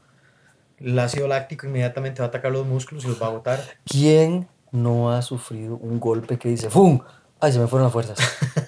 El 0.79 0.99
ácido 0.99 1.29
láctico 1.29 1.67
inmediatamente 1.67 2.21
va 2.21 2.27
a 2.27 2.29
atacar 2.29 2.51
los 2.53 2.67
músculos 2.67 3.05
y 3.05 3.09
los 3.09 3.21
va 3.23 3.27
a 3.27 3.31
agotar. 3.31 3.61
¿Quién 3.85 4.49
no 4.73 5.13
ha 5.13 5.23
sufrido 5.23 5.77
un 5.77 5.99
golpe 6.01 6.39
que 6.39 6.49
dice 6.49 6.69
¡Fum! 6.71 7.01
¡Ay, 7.41 7.53
se 7.53 7.59
me 7.61 7.69
fueron 7.69 7.85
las 7.87 7.93
fuerzas! 7.93 8.19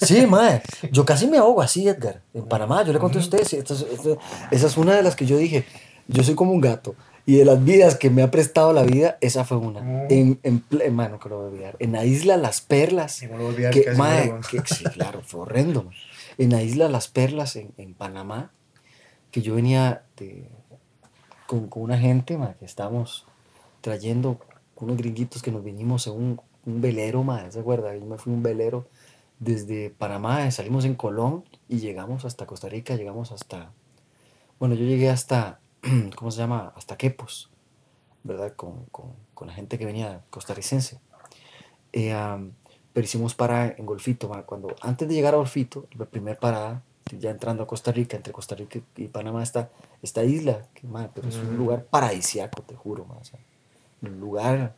Sí, 0.01 0.27
mae. 0.27 0.63
Yo 0.93 1.05
casi 1.05 1.27
me 1.27 1.39
ahogo 1.39 1.61
así, 1.61 1.89
Edgar. 1.89 2.23
En 2.33 2.47
Panamá, 2.47 2.83
yo 2.85 2.93
le 2.93 2.99
conté 3.01 3.19
a 3.19 3.21
ustedes. 3.21 3.53
es- 3.53 3.71
esa 4.51 4.67
es 4.67 4.77
una 4.77 4.95
de 4.95 5.03
las 5.03 5.15
que 5.17 5.27
yo 5.27 5.37
dije. 5.37 5.67
Yo 6.09 6.23
soy 6.23 6.35
como 6.35 6.53
un 6.53 6.61
gato. 6.61 6.95
Y 7.27 7.37
de 7.37 7.45
las 7.45 7.63
vidas 7.65 7.97
que 7.97 8.11
me 8.11 8.23
ha 8.23 8.31
prestado 8.31 8.73
la 8.73 8.83
vida, 8.83 9.17
esa 9.21 9.45
fue 9.45 9.59
una. 9.59 9.81
Mm. 9.83 10.07
En, 10.11 10.41
en, 10.43 10.65
ple- 10.69 10.91
mano, 10.91 11.21
que 11.21 11.29
lo 11.29 11.37
voy 11.37 11.45
a 11.47 11.49
olvidar. 11.51 11.77
En 11.79 11.93
la 11.93 12.05
isla 12.05 12.37
Las 12.37 12.61
Perlas. 12.61 13.23
Y 13.23 13.27
no 13.27 13.33
lo 13.37 13.39
voy 13.39 13.47
a 13.47 13.49
olvidar, 13.55 13.73
Que, 13.73 13.85
casi 13.85 13.97
muero. 13.99 14.41
que- 14.51 14.63
sí, 14.75 14.85
claro, 14.85 15.23
fue 15.23 15.41
horrendo. 15.43 15.85
mae. 15.85 15.95
En 16.39 16.51
la 16.51 16.63
isla 16.63 16.89
Las 16.89 17.09
Perlas, 17.09 17.55
en, 17.57 17.73
en 17.77 17.95
Panamá, 17.95 18.53
que 19.31 19.43
yo 19.43 19.55
venía 19.55 20.03
de- 20.17 20.49
con, 21.47 21.69
con 21.69 21.83
una 21.83 21.99
gente 21.99 22.37
mae, 22.39 22.55
que 22.59 22.65
estábamos 22.65 23.27
trayendo 23.81 24.39
unos 24.77 24.97
gringuitos 24.97 25.43
que 25.43 25.53
nos 25.53 25.63
vinimos 25.63 26.07
en 26.07 26.15
un, 26.15 26.41
un 26.67 26.81
velero, 26.81 27.23
mae, 27.23 27.53
¿se 27.53 27.61
acuerda? 27.61 27.95
Yo 27.95 28.05
me 28.07 28.17
fui 28.19 28.33
a 28.33 28.37
un 28.37 28.43
velero 28.43 28.89
desde 29.39 29.91
Panamá, 29.91 30.51
salimos 30.51 30.85
en 30.85 30.95
Colón 30.95 31.45
y 31.69 31.79
llegamos 31.79 32.25
hasta 32.25 32.47
Costa 32.47 32.69
Rica, 32.69 32.97
llegamos 32.97 33.31
hasta, 33.33 33.73
bueno, 34.59 34.75
yo 34.75 34.85
llegué 34.85 35.11
hasta, 35.11 35.60
¿cómo 36.17 36.31
se 36.31 36.39
llama? 36.39 36.73
Hasta 36.77 36.97
Quepos, 36.97 37.51
¿verdad? 38.23 38.55
Con, 38.55 38.85
con, 38.87 39.15
con 39.35 39.49
la 39.49 39.55
gente 39.55 39.79
que 39.79 39.87
venía 39.87 40.23
costarricense. 40.31 41.01
Eh, 41.93 42.13
am, 42.13 42.53
pero 42.93 43.05
hicimos 43.05 43.35
parada 43.35 43.75
en 43.77 43.87
Golfito, 43.87 44.29
ma, 44.29 44.43
cuando 44.43 44.75
antes 44.83 45.09
de 45.09 45.15
llegar 45.15 45.35
a 45.35 45.39
Golfito, 45.39 45.87
la 45.97 46.07
primera 46.07 46.39
parada, 46.39 46.83
ya 47.19 47.31
entrando 47.31 47.63
a 47.63 47.67
Costa 47.67 47.93
Rica, 47.93 48.17
entre 48.17 48.33
Costa 48.33 48.55
Rica 48.55 48.81
y 48.97 49.09
Panamá 49.09 49.43
está 49.43 49.71
esta 50.03 50.25
isla, 50.25 50.67
que, 50.75 50.87
pero 51.15 51.29
es 51.29 51.37
un 51.37 51.57
lugar 51.57 51.85
paradisiaco, 51.85 52.63
te 52.63 52.75
juro, 52.75 53.05
ma, 53.07 53.17
o 53.17 53.25
sea, 53.25 53.39
un 54.03 54.21
lugar 54.21 54.75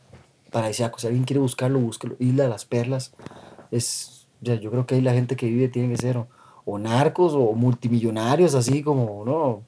paradisiaco. 0.51 0.99
Si 0.99 1.07
alguien 1.07 1.25
quiere 1.25 1.39
buscarlo, 1.39 1.79
búsquelo. 1.79 2.15
Isla 2.19 2.43
de 2.43 2.49
las 2.49 2.65
Perlas, 2.65 3.13
es, 3.71 4.27
ya, 4.41 4.55
yo 4.55 4.71
creo 4.71 4.85
que 4.85 4.95
ahí 4.95 5.01
la 5.01 5.13
gente 5.13 5.35
que 5.35 5.47
vive 5.47 5.67
tiene 5.67 5.89
que 5.89 5.97
ser 5.97 6.17
o, 6.17 6.27
o 6.65 6.77
narcos 6.79 7.33
o 7.33 7.53
multimillonarios, 7.53 8.55
así 8.55 8.83
como, 8.83 9.23
no. 9.25 9.63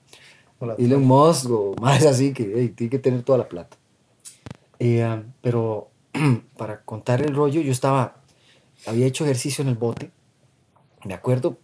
Elon 0.77 1.05
Musk 1.05 1.49
o 1.49 1.75
más 1.81 2.05
así, 2.05 2.33
que 2.33 2.51
hey, 2.55 2.69
tiene 2.69 2.91
que 2.91 2.99
tener 2.99 3.23
toda 3.23 3.37
la 3.39 3.49
plata. 3.49 3.77
Eh, 4.79 5.23
pero 5.41 5.89
para 6.57 6.81
contar 6.81 7.21
el 7.21 7.35
rollo, 7.35 7.61
yo 7.61 7.71
estaba, 7.71 8.21
había 8.85 9.05
hecho 9.05 9.23
ejercicio 9.23 9.61
en 9.61 9.69
el 9.69 9.75
bote, 9.75 10.11
me 11.03 11.13
acuerdo, 11.13 11.57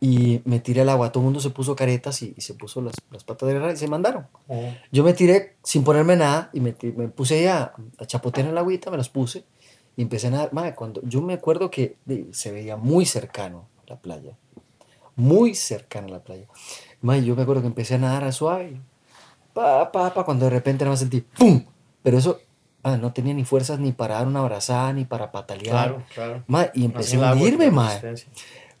y 0.00 0.42
me 0.44 0.60
tiré 0.60 0.82
al 0.82 0.88
agua. 0.90 1.10
Todo 1.10 1.22
el 1.22 1.26
mundo 1.26 1.40
se 1.40 1.50
puso 1.50 1.74
caretas 1.74 2.22
y, 2.22 2.34
y 2.36 2.40
se 2.42 2.54
puso 2.54 2.80
las, 2.82 2.94
las 3.10 3.24
patas 3.24 3.46
de 3.46 3.54
guerra 3.54 3.72
y 3.72 3.76
se 3.76 3.88
mandaron. 3.88 4.26
Oh, 4.48 4.70
Yo 4.92 5.02
me 5.02 5.14
tiré 5.14 5.56
sin 5.62 5.84
ponerme 5.84 6.16
nada 6.16 6.50
y 6.52 6.60
me, 6.60 6.76
me 6.96 7.08
puse 7.08 7.48
a, 7.48 7.72
a 7.98 8.06
chapotear 8.06 8.46
en 8.46 8.54
la 8.54 8.60
agüita, 8.60 8.90
me 8.90 8.98
las 8.98 9.08
puse 9.08 9.44
y 9.96 10.02
empecé 10.02 10.28
a 10.28 10.30
nadar. 10.30 10.52
Madre, 10.52 10.74
cuando, 10.74 11.00
yo 11.02 11.22
me 11.22 11.34
acuerdo 11.34 11.70
que 11.70 11.96
se 12.32 12.52
veía 12.52 12.76
muy 12.76 13.06
cercano 13.06 13.68
la 13.86 13.96
playa, 13.96 14.36
muy 15.16 15.54
cercano 15.54 16.08
a 16.08 16.10
la 16.10 16.22
playa. 16.22 16.46
Madre, 17.06 17.24
yo 17.24 17.36
me 17.36 17.42
acuerdo 17.42 17.62
que 17.62 17.68
empecé 17.68 17.94
a 17.94 17.98
nadar 17.98 18.24
a 18.24 18.32
suave, 18.32 18.80
pa, 19.54 19.92
pa, 19.92 20.12
pa, 20.12 20.24
cuando 20.24 20.46
de 20.46 20.50
repente 20.50 20.84
nada 20.84 20.90
más 20.90 20.98
sentí 20.98 21.20
¡pum! 21.20 21.64
Pero 22.02 22.18
eso, 22.18 22.40
madre, 22.82 23.00
no 23.00 23.12
tenía 23.12 23.32
ni 23.32 23.44
fuerzas 23.44 23.78
ni 23.78 23.92
para 23.92 24.16
dar 24.16 24.26
una 24.26 24.40
abrazada 24.40 24.92
ni 24.92 25.04
para 25.04 25.30
patalear. 25.30 25.70
Claro, 25.70 26.02
claro. 26.12 26.42
Madre, 26.48 26.72
y 26.74 26.84
empecé 26.84 27.22
a 27.22 27.32
hundirme, 27.32 27.70
madre. 27.70 28.16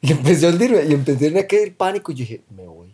Y 0.00 0.10
empecé 0.10 0.46
a 0.46 0.50
hundirme, 0.50 0.82
y 0.88 0.92
empecé 0.92 1.28
en 1.28 1.38
aquel 1.38 1.72
pánico, 1.72 2.10
y 2.10 2.16
yo 2.16 2.18
dije, 2.22 2.42
me 2.50 2.66
voy. 2.66 2.92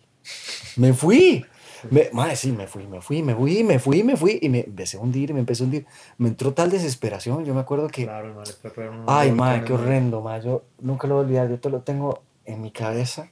Me 0.77 0.93
fui. 0.93 1.47
Me, 1.91 2.11
madre, 2.13 2.37
sí, 2.37 2.53
me 2.53 2.67
fui, 2.67 2.87
me 2.87 3.01
fui, 3.01 3.23
me 3.23 3.35
fui, 3.35 3.65
me 3.65 3.79
fui, 3.79 4.05
me 4.05 4.17
fui, 4.19 4.39
y 4.43 4.51
me 4.51 4.61
empecé 4.61 4.99
a 4.99 5.01
hundir, 5.01 5.31
y 5.31 5.33
me 5.33 5.41
empecé 5.41 5.63
a 5.63 5.65
hundir. 5.65 5.87
Me 6.19 6.29
entró 6.29 6.53
tal 6.53 6.71
desesperación, 6.71 7.47
yo 7.47 7.55
me 7.55 7.61
acuerdo 7.61 7.89
que, 7.89 8.05
Claro, 8.05 8.33
unos 8.33 8.59
ay, 9.07 9.33
madre, 9.33 9.65
qué 9.65 9.73
horrendo, 9.73 10.21
madre, 10.21 10.45
yo 10.45 10.65
nunca 10.79 11.09
lo 11.09 11.15
voy 11.15 11.23
a 11.23 11.27
olvidar, 11.27 11.49
yo 11.49 11.59
te 11.59 11.71
lo 11.71 11.81
tengo 11.81 12.23
en 12.45 12.61
mi 12.61 12.71
cabeza. 12.71 13.32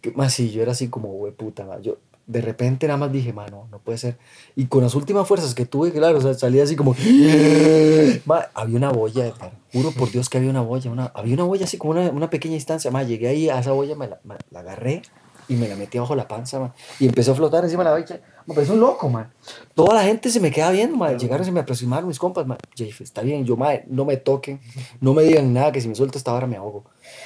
Que, 0.00 0.12
más 0.12 0.34
sí, 0.34 0.50
yo 0.50 0.62
era 0.62 0.72
así 0.72 0.88
como, 0.88 1.08
güey, 1.08 1.32
puta, 1.32 1.80
yo 1.80 1.98
de 2.26 2.42
repente 2.42 2.86
nada 2.86 2.98
más 2.98 3.10
dije, 3.10 3.32
mano, 3.32 3.68
no, 3.70 3.78
puede 3.78 3.96
ser. 3.96 4.18
Y 4.54 4.66
con 4.66 4.82
las 4.82 4.94
últimas 4.94 5.26
fuerzas 5.26 5.54
que 5.54 5.64
tuve, 5.64 5.92
claro, 5.92 6.18
o 6.18 6.20
sea, 6.20 6.34
salía 6.34 6.62
así 6.62 6.76
como, 6.76 6.94
había 8.54 8.76
una 8.76 8.90
boya. 8.90 9.32
Juro 9.72 9.92
por 9.92 10.10
Dios 10.10 10.28
que 10.28 10.36
había 10.36 10.50
una 10.50 10.60
boya. 10.60 10.90
Una, 10.90 11.06
había 11.14 11.34
una 11.34 11.44
boya 11.44 11.64
así 11.64 11.78
como 11.78 11.92
una, 11.92 12.10
una 12.10 12.28
pequeña 12.28 12.54
instancia. 12.54 12.90
Ma, 12.90 13.02
llegué 13.02 13.28
ahí 13.28 13.48
a 13.48 13.58
esa 13.58 13.72
boya, 13.72 13.96
me 13.96 14.08
la, 14.08 14.20
me 14.24 14.36
la 14.50 14.60
agarré 14.60 15.02
y 15.48 15.54
me 15.56 15.66
la 15.68 15.76
metí 15.76 15.98
bajo 15.98 16.14
la 16.14 16.28
panza, 16.28 16.60
ma, 16.60 16.74
y 17.00 17.06
empezó 17.06 17.32
a 17.32 17.34
flotar 17.34 17.64
encima 17.64 17.82
de 17.84 17.90
la 17.90 17.96
boya. 17.96 18.20
Me 18.46 18.54
pareció 18.54 18.74
un 18.74 18.80
loco, 18.80 19.08
man. 19.08 19.30
Toda 19.74 19.94
la 19.94 20.02
gente 20.04 20.30
se 20.30 20.40
me 20.40 20.50
queda 20.50 20.70
viendo, 20.70 20.96
ma. 20.96 21.12
Llegaron, 21.12 21.44
se 21.44 21.52
me 21.52 21.60
aproximaron 21.60 22.06
mis 22.08 22.18
compas, 22.18 22.46
ma. 22.46 22.56
Jeff, 22.74 23.00
está 23.00 23.22
bien, 23.22 23.44
yo, 23.44 23.56
ma, 23.56 23.70
no 23.86 24.04
me 24.04 24.16
toquen, 24.16 24.60
no 25.00 25.12
me 25.14 25.22
digan 25.22 25.52
nada, 25.52 25.72
que 25.72 25.80
si 25.80 25.88
me 25.88 25.94
suelto 25.94 26.18
esta 26.18 26.32
hora 26.32 26.46
me 26.46 26.56
ahogo. 26.56 26.84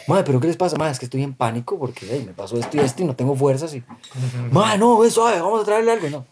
Ma, 0.09 0.23
pero 0.25 0.41
¿qué 0.41 0.47
les 0.49 0.57
pasa? 0.57 0.77
Ma, 0.77 0.91
es 0.91 0.99
que 0.99 1.05
estoy 1.07 1.23
en 1.23 1.35
pánico 1.35 1.79
porque 1.79 2.13
ey, 2.13 2.25
me 2.25 2.33
pasó 2.33 2.57
esto 2.59 2.77
y 2.77 2.81
esto 2.81 3.03
y 3.03 3.07
no 3.07 3.15
tengo 3.17 3.35
fuerzas. 3.37 3.75
Y, 3.75 3.83
ma, 4.51 4.77
no, 4.77 5.05
eso, 5.05 5.23
vamos 5.25 5.63
a 5.63 5.65
traerle 5.65 5.93
algo. 5.93 6.09
No. 6.11 6.25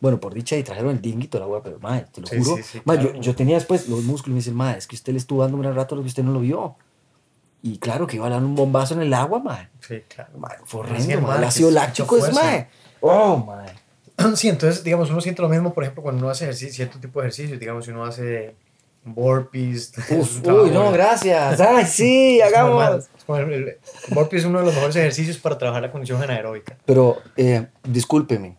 Bueno, 0.00 0.20
por 0.20 0.32
dicha 0.32 0.56
y 0.56 0.62
trajeron 0.62 0.92
el 0.92 1.00
dingui 1.00 1.24
y 1.24 1.28
toda 1.28 1.44
la 1.44 1.50
hueá, 1.50 1.60
pero 1.62 1.80
madre, 1.80 2.06
te 2.12 2.20
lo 2.20 2.28
Sí, 2.28 2.38
juro. 2.38 2.56
sí, 2.56 2.62
sí, 2.62 2.80
madre, 2.84 3.00
claro. 3.02 3.16
yo, 3.16 3.20
yo 3.22 3.34
tenía 3.34 3.56
después 3.56 3.88
los 3.88 4.04
músculos 4.04 4.28
y 4.28 4.30
me 4.30 4.36
dicen, 4.36 4.54
madre, 4.54 4.78
es 4.78 4.86
que 4.86 4.94
usted 4.94 5.12
le 5.12 5.18
estuvo 5.18 5.42
dando 5.42 5.56
un 5.56 5.64
rato 5.74 5.96
lo 5.96 6.02
que 6.02 6.08
usted 6.08 6.22
no 6.22 6.30
lo 6.32 6.38
vio. 6.40 6.76
Y 7.62 7.78
claro 7.78 8.06
que 8.06 8.16
iba 8.16 8.26
a 8.26 8.30
dar 8.30 8.42
un 8.42 8.54
bombazo 8.54 8.94
en 8.94 9.02
el 9.02 9.12
agua, 9.14 9.40
madre. 9.40 9.68
Sí, 9.80 10.02
claro. 10.08 10.38
Madre, 10.38 10.58
fue 10.64 10.80
horrendo, 10.80 11.20
madre, 11.22 11.38
El 11.38 11.44
ácido 11.44 11.70
láctico 11.70 12.16
es, 12.16 12.32
madre. 12.32 12.68
Oh, 13.00 13.36
madre. 13.38 13.72
Sí, 14.36 14.48
entonces, 14.48 14.82
digamos, 14.82 15.10
uno 15.10 15.20
siente 15.20 15.42
lo 15.42 15.48
mismo, 15.48 15.72
por 15.72 15.84
ejemplo, 15.84 16.02
cuando 16.02 16.20
uno 16.22 16.30
hace 16.30 16.44
ejercicio, 16.44 16.74
cierto 16.74 16.98
tipo 16.98 17.20
de 17.20 17.26
ejercicios, 17.28 17.58
digamos, 17.60 17.84
si 17.84 17.90
uno 17.92 18.04
hace 18.04 18.54
burpees. 19.04 19.92
es 19.96 20.10
Uf, 20.10 20.46
uy, 20.46 20.70
no, 20.70 20.90
gracias. 20.92 21.60
Ay, 21.60 21.86
sí, 21.86 22.40
hagamos. 22.40 23.08
Es 23.16 23.24
como 23.24 23.38
el- 23.38 23.52
el- 23.52 23.68
el 23.68 23.78
burpee 24.10 24.38
es 24.38 24.44
uno 24.44 24.58
de 24.58 24.64
los 24.66 24.74
mejores 24.74 24.96
ejercicios 24.96 25.38
para 25.38 25.56
trabajar 25.58 25.82
la 25.82 25.92
condición 25.92 26.22
anaeróbica. 26.22 26.76
Pero, 26.84 27.18
eh, 27.36 27.66
discúlpeme, 27.84 28.56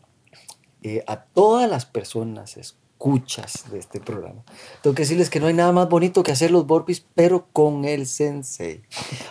eh, 0.82 1.04
a 1.08 1.18
todas 1.24 1.70
las 1.70 1.86
personas 1.86 2.56
escuchas 3.04 3.64
de 3.72 3.80
este 3.80 4.02
programa, 4.02 4.44
tengo 4.82 4.94
que 4.94 5.04
decirles 5.04 5.30
que 5.30 5.40
no 5.40 5.48
hay 5.48 5.54
nada 5.54 5.72
más 5.72 5.88
bonito 5.88 6.22
que 6.22 6.34
hacer 6.34 6.52
los 6.52 6.68
burpees, 6.68 7.06
pero 7.16 7.48
con 7.54 7.86
el 7.86 8.06
sensei. 8.06 8.82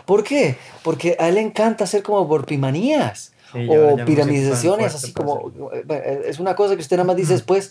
¿Por 0.06 0.24
qué? 0.24 0.56
Porque 0.82 1.16
a 1.18 1.28
él 1.28 1.34
le 1.34 1.42
encanta 1.42 1.84
hacer 1.84 2.02
como 2.02 2.24
burpimanías 2.24 3.34
Sí, 3.52 3.66
ya- 3.66 3.74
ya 3.96 4.02
o 4.02 4.06
piramidizaciones, 4.06 4.94
así 4.94 5.12
como, 5.12 5.52
eh, 5.72 6.22
es 6.26 6.38
una 6.40 6.54
cosa 6.54 6.76
que 6.76 6.80
usted 6.80 6.96
nada 6.96 7.06
más 7.08 7.16
dice 7.16 7.34
después, 7.34 7.70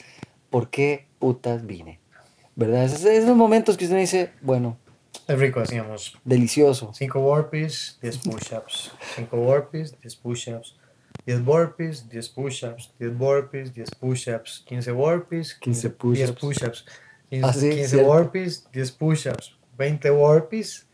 ¿por 0.51 0.69
qué 0.69 1.07
putas 1.17 1.65
vine? 1.65 1.99
¿Verdad? 2.55 2.83
Es, 2.85 3.03
es 3.03 3.25
los 3.25 3.35
momentos 3.35 3.75
que 3.75 3.85
usted 3.85 3.97
dice, 3.97 4.31
bueno, 4.41 4.77
Es 5.27 5.39
rico, 5.39 5.59
decíamos. 5.61 6.15
delicioso. 6.23 6.91
5 6.93 7.19
burpees, 7.19 7.97
10 8.03 8.19
push-ups. 8.19 8.91
5 9.15 9.35
burpees, 9.37 9.99
10 10.01 10.15
push-ups. 10.15 10.75
10 11.27 11.43
burpees, 11.43 12.07
10 12.09 12.29
push-ups. 12.29 12.93
10 12.99 13.17
burpees, 13.17 13.73
10 13.73 13.89
push-ups. 13.99 14.63
15 14.65 14.91
burpees, 14.93 15.53
15 15.59 15.89
10 15.89 15.97
push-ups. 15.97 16.39
push-ups. 16.39 16.85
Ah, 16.87 17.51
15, 17.51 17.59
sí, 17.59 17.69
15 17.69 17.87
cierto. 17.89 18.07
burpees, 18.07 18.67
10 18.71 18.91
push-ups. 18.93 19.57
20 19.77 20.09
burpees, 20.09 20.87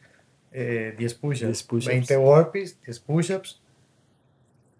eh, 0.52 0.96
10 0.98 1.14
push-ups. 1.14 1.48
10 1.48 1.64
push-ups. 1.64 1.86
20 1.86 2.18
burpees, 2.18 2.82
10 2.82 3.00
push-ups. 3.00 3.62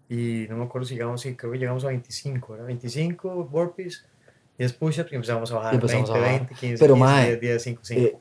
Y 0.08 0.46
no 0.50 0.56
me 0.56 0.64
acuerdo 0.64 0.88
si 0.88 0.94
llegamos, 0.94 1.20
sí, 1.20 1.36
creo 1.36 1.52
que 1.52 1.58
llegamos 1.58 1.84
a 1.84 1.88
25, 1.88 2.52
¿verdad? 2.54 2.66
25 2.66 3.44
burpees, 3.44 4.04
10 4.58 4.72
push-ups 4.72 5.12
y 5.12 5.14
empezamos 5.14 5.52
a 5.52 5.54
bajar. 5.54 5.74
Empezamos 5.74 6.10
20, 6.10 6.18
a 6.18 6.20
bajar. 6.20 6.48
20, 6.48 6.54
15, 6.56 6.84
Pero, 6.84 6.94
15, 6.94 7.00
mae, 7.08 7.26
10, 7.36 7.40
10, 7.40 7.62
5, 7.62 7.80
5. 7.84 8.00
Eh, 8.00 8.16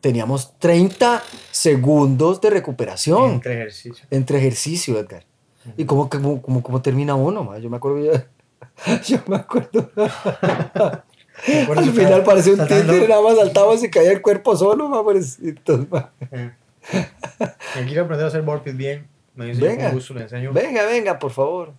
teníamos 0.00 0.58
30 0.58 1.22
segundos 1.52 2.40
de 2.40 2.50
recuperación. 2.50 3.34
entre 3.34 3.54
ejercicios. 3.54 4.02
entre 4.10 4.38
ejercicio, 4.38 4.98
Edgar. 4.98 5.24
¿Y 5.76 5.84
cómo, 5.84 6.08
cómo, 6.08 6.40
cómo, 6.42 6.62
cómo 6.62 6.82
termina 6.82 7.14
uno? 7.14 7.44
ma? 7.44 7.58
Yo 7.58 7.68
me 7.70 7.76
acuerdo 7.76 7.98
yo, 7.98 8.12
yo 9.06 9.18
me 9.26 9.36
acuerdo. 9.36 9.90
Al 11.76 11.90
final 11.92 12.24
parecía 12.24 12.54
un 12.54 12.60
títere, 12.60 13.08
nada 13.08 13.20
más 13.22 13.36
saltaba 13.36 13.74
y 13.74 13.78
se 13.78 13.90
caía 13.90 14.12
el 14.12 14.22
cuerpo 14.22 14.56
solo, 14.56 14.88
ma, 14.88 15.02
pobrecito. 15.02 15.86
Eh. 16.30 16.50
Quiero 17.86 18.04
aprender 18.04 18.24
a 18.24 18.28
hacer 18.28 18.42
burpees 18.42 18.76
bien, 18.76 19.06
me 19.34 19.46
dice 19.46 19.60
yo 19.60 19.66
Venga. 19.66 19.84
con 19.86 19.94
gusto, 19.94 20.14
le 20.14 20.22
enseño, 20.22 20.52
Venga, 20.52 20.84
venga, 20.86 21.18
por 21.18 21.32
favor. 21.32 21.72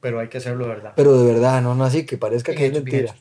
pero 0.00 0.20
hay 0.20 0.28
que 0.28 0.38
hacerlo 0.38 0.64
de 0.64 0.70
verdad. 0.74 0.92
Pero 0.96 1.16
de 1.22 1.32
verdad, 1.32 1.62
no, 1.62 1.74
no 1.74 1.84
así 1.84 2.04
que 2.04 2.18
parezca 2.18 2.52
Bien 2.52 2.58
que 2.58 2.66
es 2.66 2.72
hecho, 2.72 2.84
bien 2.84 3.04
mentira. 3.04 3.14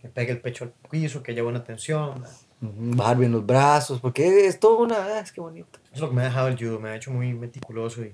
Que 0.00 0.08
pegue 0.08 0.32
el 0.32 0.40
pecho 0.40 0.64
al 0.64 0.72
piso, 0.90 1.22
que 1.22 1.32
haya 1.32 1.42
buena 1.42 1.64
tensión. 1.64 2.22
Bajar 2.60 3.16
bien 3.16 3.32
los 3.32 3.44
brazos, 3.44 4.00
porque 4.00 4.46
es 4.46 4.60
todo 4.60 4.78
una. 4.78 4.96
ah, 4.96 5.20
es 5.20 5.32
que 5.32 5.40
bonito. 5.40 5.78
Eso 5.84 5.94
es 5.94 6.00
lo 6.02 6.08
que 6.10 6.14
me 6.14 6.22
ha 6.22 6.24
dejado 6.26 6.48
el 6.48 6.56
judo, 6.58 6.78
me 6.78 6.90
ha 6.90 6.96
hecho 6.96 7.10
muy 7.10 7.32
meticuloso 7.32 8.02
y 8.02 8.12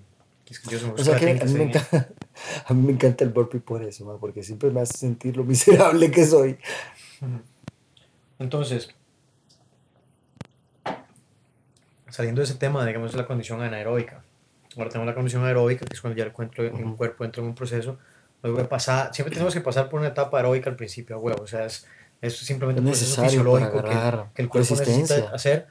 O 0.97 1.03
sea 1.03 1.17
que 1.17 1.31
a 1.31 1.45
mí, 1.45 1.55
me 1.55 1.65
encanta, 1.65 2.09
a 2.67 2.75
mí 2.75 2.87
me 2.87 2.93
encanta 2.93 3.25
el 3.25 3.31
burpee 3.31 3.61
por 3.61 3.83
eso, 3.83 4.05
ma, 4.05 4.19
porque 4.19 4.43
siempre 4.43 4.71
me 4.71 4.81
hace 4.81 4.97
sentir 4.97 5.37
lo 5.37 5.45
miserable 5.45 6.11
que 6.11 6.25
soy. 6.25 6.59
Entonces, 8.39 8.91
saliendo 12.11 12.41
de 12.41 12.45
ese 12.45 12.55
tema, 12.55 12.87
digamos, 12.87 13.15
la 13.15 13.27
condición 13.27 13.61
anaeróbica. 13.63 14.23
Ahora 14.77 14.91
tenemos 14.91 15.07
la 15.07 15.15
condición 15.15 15.45
aeróbica, 15.45 15.85
que 15.85 15.95
es 15.95 16.01
cuando 16.01 16.17
ya 16.19 16.25
el 16.25 16.33
cuerpo, 16.33 16.63
el 16.63 16.73
Ujú. 16.73 16.97
cuerpo 16.97 17.25
entra 17.25 17.43
en 17.43 17.49
un 17.49 17.55
proceso. 17.55 17.99
Luego 18.43 18.59
de 18.59 18.65
pasar, 18.67 19.13
siempre 19.15 19.33
tenemos 19.33 19.55
que 19.55 19.61
pasar 19.61 19.89
por 19.89 20.01
una 20.01 20.11
etapa 20.11 20.37
aeróbica 20.37 20.71
al 20.71 20.77
principio, 20.77 21.17
a 21.17 21.19
huevo. 21.19 21.43
O 21.43 21.47
sea, 21.47 21.65
es, 21.65 21.87
es 22.21 22.37
simplemente 22.37 22.81
Es 22.81 22.85
un 22.85 22.91
proceso 22.91 23.23
fisiológico 23.23 23.83
que, 23.83 23.99
que 24.35 24.43
el 24.43 24.49
cuerpo 24.49 24.77
necesita 24.77 25.31
hacer. 25.35 25.67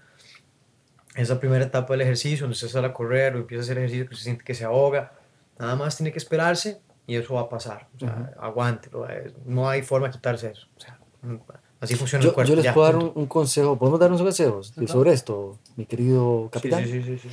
Esa 1.15 1.39
primera 1.39 1.63
etapa 1.65 1.93
del 1.93 2.01
ejercicio, 2.01 2.41
donde 2.45 2.53
usted 2.53 2.67
sale 2.67 2.87
a 2.87 2.93
correr 2.93 3.35
o 3.35 3.39
empieza 3.39 3.61
a 3.61 3.63
hacer 3.63 3.77
ejercicio 3.77 4.07
que 4.09 4.15
se 4.15 4.23
siente 4.23 4.43
que 4.43 4.53
se 4.53 4.65
ahoga, 4.65 5.13
nada 5.57 5.75
más 5.75 5.95
tiene 5.95 6.11
que 6.11 6.17
esperarse 6.17 6.81
y 7.07 7.15
eso 7.15 7.35
va 7.35 7.41
a 7.41 7.49
pasar. 7.49 7.87
O 7.95 7.99
sea, 7.99 8.33
aguántelo. 8.39 9.09
eh, 9.09 9.33
No 9.45 9.69
hay 9.69 9.81
forma 9.81 10.07
de 10.07 10.13
quitarse 10.13 10.51
eso. 10.51 10.67
O 10.75 10.79
sea, 10.79 10.99
mm, 11.21 11.35
así 11.79 11.95
funciona 11.95 12.21
el 12.23 12.29
Yo, 12.29 12.33
cuerpo. 12.33 12.49
yo 12.49 12.55
les 12.57 12.65
ya, 12.65 12.73
puedo 12.73 12.87
dar 12.87 12.97
un, 12.97 13.11
un 13.15 13.27
consejo. 13.27 13.77
¿Podemos 13.77 13.99
dar 13.99 14.09
unos 14.09 14.21
consejos 14.23 14.73
sobre 14.87 15.13
esto, 15.13 15.57
mi 15.77 15.85
querido 15.85 16.49
capitán? 16.51 16.83
sí, 16.85 17.01
sí, 17.01 17.17
sí. 17.17 17.29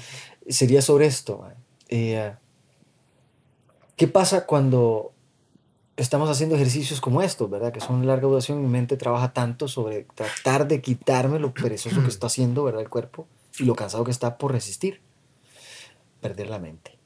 Sería 0.49 0.81
sobre 0.81 1.07
esto. 1.07 1.45
Eh, 1.89 2.33
¿Qué 3.97 4.09
pasa 4.09 4.47
cuando 4.47 5.13
estamos 5.97 6.29
haciendo 6.31 6.55
ejercicios 6.57 7.01
como 7.01 7.21
estos, 7.23 7.49
verdad? 7.51 7.73
Que 7.73 7.81
son 7.81 8.01
de 8.01 8.07
larga 8.07 8.27
duración. 8.29 8.61
Mi 8.63 8.69
mente 8.69 8.97
trabaja 8.97 9.33
tanto 9.33 9.69
sobre 9.69 10.07
tratar 10.15 10.67
de 10.67 10.81
quitarme 10.81 11.39
lo 11.39 11.53
perezoso 11.53 12.01
que 12.03 12.09
está 12.09 12.27
haciendo, 12.29 12.65
¿verdad? 12.65 12.83
El 12.83 12.89
cuerpo. 12.89 13.27
Y 13.59 13.65
lo 13.65 13.75
cansado 13.75 14.05
que 14.05 14.11
está 14.11 14.39
por 14.39 14.53
resistir. 14.53 15.01
Perder 16.21 16.49
la 16.51 16.59
mente. 16.59 16.99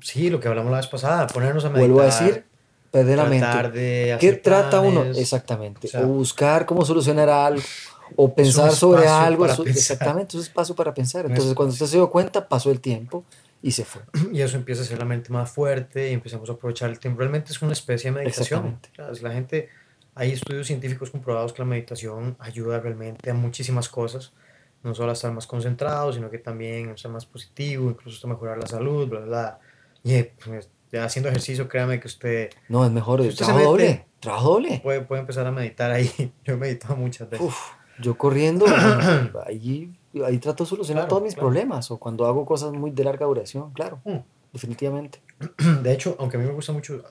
Sí, 0.00 0.30
lo 0.30 0.40
que 0.40 0.48
hablamos 0.48 0.70
la 0.70 0.78
vez 0.78 0.86
pasada, 0.86 1.26
ponernos 1.26 1.64
a 1.64 1.68
meditar. 1.70 1.90
Vuelvo 1.90 2.00
a 2.00 2.06
decir, 2.06 2.44
perder 2.90 3.18
la 3.18 3.24
mente. 3.26 3.68
de 3.70 4.16
¿Qué 4.18 4.32
trata 4.32 4.80
uno? 4.80 5.04
Exactamente. 5.04 5.86
o 5.86 5.90
sea, 5.90 6.00
o 6.02 6.06
buscar 6.06 6.64
cómo 6.66 6.84
solucionar 6.84 7.28
algo, 7.28 7.62
o 8.16 8.34
pensar 8.34 8.72
sobre 8.72 9.06
algo. 9.06 9.46
eso- 9.46 9.64
exactamente, 9.66 10.36
es 10.38 10.44
espacio 10.44 10.74
para 10.74 10.94
pensar. 10.94 11.26
Entonces, 11.26 11.54
cuando 11.54 11.72
usted 11.72 11.86
se 11.86 11.96
dio 11.96 12.10
cuenta, 12.10 12.48
pasó 12.48 12.70
el 12.70 12.80
tiempo 12.80 13.24
y 13.60 13.72
se 13.72 13.84
fue. 13.84 14.02
Y 14.32 14.40
eso 14.40 14.56
empieza 14.56 14.80
a 14.80 14.84
hacer 14.84 14.98
la 14.98 15.04
mente 15.04 15.30
más 15.30 15.50
fuerte 15.50 16.10
y 16.10 16.14
empezamos 16.14 16.48
a 16.48 16.54
aprovechar 16.54 16.88
el 16.90 16.98
tiempo. 16.98 17.20
Realmente 17.20 17.52
es 17.52 17.60
una 17.60 17.72
especie 17.72 18.10
de 18.10 18.18
meditación. 18.18 18.78
La 19.20 19.30
gente, 19.32 19.68
hay 20.14 20.32
estudios 20.32 20.66
científicos 20.66 21.10
comprobados 21.10 21.52
que 21.52 21.60
la 21.60 21.66
meditación 21.66 22.36
ayuda 22.40 22.80
realmente 22.80 23.30
a 23.30 23.34
muchísimas 23.34 23.88
cosas. 23.90 24.32
No 24.82 24.94
solo 24.94 25.10
a 25.10 25.12
estar 25.12 25.32
más 25.32 25.46
concentrado, 25.46 26.12
sino 26.12 26.28
que 26.30 26.38
también 26.38 26.90
a 26.90 26.92
estar 26.94 27.10
más 27.10 27.24
positivo, 27.26 27.90
incluso 27.90 28.16
hasta 28.16 28.28
mejorar 28.28 28.58
la 28.58 28.66
salud, 28.66 29.08
bla, 29.08 29.20
bla, 29.20 29.26
bla. 29.28 29.58
Y 30.02 30.22
pues, 30.44 30.68
haciendo 31.00 31.28
ejercicio, 31.28 31.68
créame 31.68 32.00
que 32.00 32.08
usted 32.08 32.50
No, 32.68 32.84
es 32.84 32.90
mejor. 32.90 33.22
Si 33.22 33.28
usted 33.28 33.44
trabajo 33.44 33.58
mete- 33.60 33.70
doble. 33.70 34.06
Trabajo 34.20 34.48
doble. 34.54 34.80
puede, 34.82 35.00
puede 35.02 35.20
empezar 35.20 35.46
a 35.46 35.50
meditar 35.52 35.90
ahí. 35.92 36.10
Yo 36.44 36.54
he 36.54 36.56
meditado 36.56 36.96
muchas 36.96 37.28
veces. 37.30 37.46
Uf, 37.46 37.56
yo 38.00 38.16
corriendo, 38.18 38.64
ahí, 39.46 39.92
ahí 40.24 40.38
trato 40.38 40.64
de 40.64 40.70
solucionar 40.70 41.02
Claro, 41.04 41.08
todos 41.10 41.22
mis 41.22 41.34
claro. 41.34 41.48
problemas. 41.48 41.90
O 41.90 41.98
cuando 41.98 42.26
hago 42.26 42.44
cosas 42.44 42.72
muy 42.72 42.90
de 42.90 43.04
larga 43.04 43.26
duración, 43.26 43.70
claro. 43.72 44.00
Mm. 44.04 44.16
Definitivamente. 44.52 45.20
De 45.82 45.92
hecho, 45.92 46.16
aunque 46.18 46.36
a 46.36 46.40
mí 46.40 46.46
me 46.46 46.52
gusta 46.52 46.72
mucho 46.72 47.02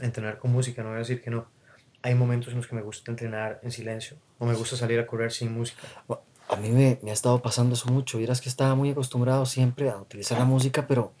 entrenar 0.00 0.38
con 0.38 0.52
música, 0.52 0.82
no 0.82 0.90
voy 0.90 0.96
a 0.96 0.98
decir 1.00 1.20
que 1.20 1.30
no. 1.30 1.46
Hay 2.02 2.14
momentos 2.14 2.52
en 2.52 2.58
los 2.58 2.68
que 2.68 2.76
me 2.76 2.82
gusta 2.82 3.10
entrenar 3.10 3.58
en 3.64 3.72
silencio 3.72 4.16
o 4.38 4.46
me 4.46 4.54
gusta 4.54 4.76
salir 4.76 5.00
a 5.00 5.06
correr 5.06 5.32
sin 5.32 5.52
música. 5.52 5.82
A 6.48 6.56
mí 6.56 6.70
me, 6.70 6.98
me 7.02 7.10
ha 7.10 7.14
estado 7.14 7.40
pasando 7.42 7.74
eso 7.74 7.88
mucho. 7.90 8.18
Vieras 8.18 8.40
que 8.40 8.48
estaba 8.48 8.74
muy 8.74 8.90
acostumbrado 8.90 9.44
siempre 9.46 9.90
a 9.90 9.96
utilizar 9.98 10.38
la 10.38 10.44
música, 10.44 10.86
pero 10.86 11.12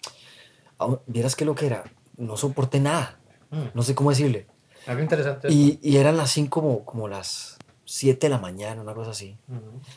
vieras 1.06 1.36
que 1.36 1.44
lo 1.44 1.54
que 1.54 1.66
era, 1.66 1.84
no 2.16 2.36
soporté 2.36 2.80
nada. 2.80 3.18
Mm. 3.50 3.62
No 3.74 3.82
sé 3.82 3.94
cómo 3.94 4.10
decirle. 4.10 4.46
Algo 4.86 5.02
interesante. 5.02 5.48
es- 5.48 5.54
Y, 5.54 5.78
y 5.82 5.96
eran 5.98 6.16
las 6.16 6.30
5 6.30 6.60
como, 6.60 6.84
como 6.84 7.08
las 7.08 7.58
7 7.84 8.26
de 8.26 8.30
la 8.30 8.38
mañana, 8.38 8.80
una 8.80 8.94
cosa 8.94 9.10
así. 9.10 9.36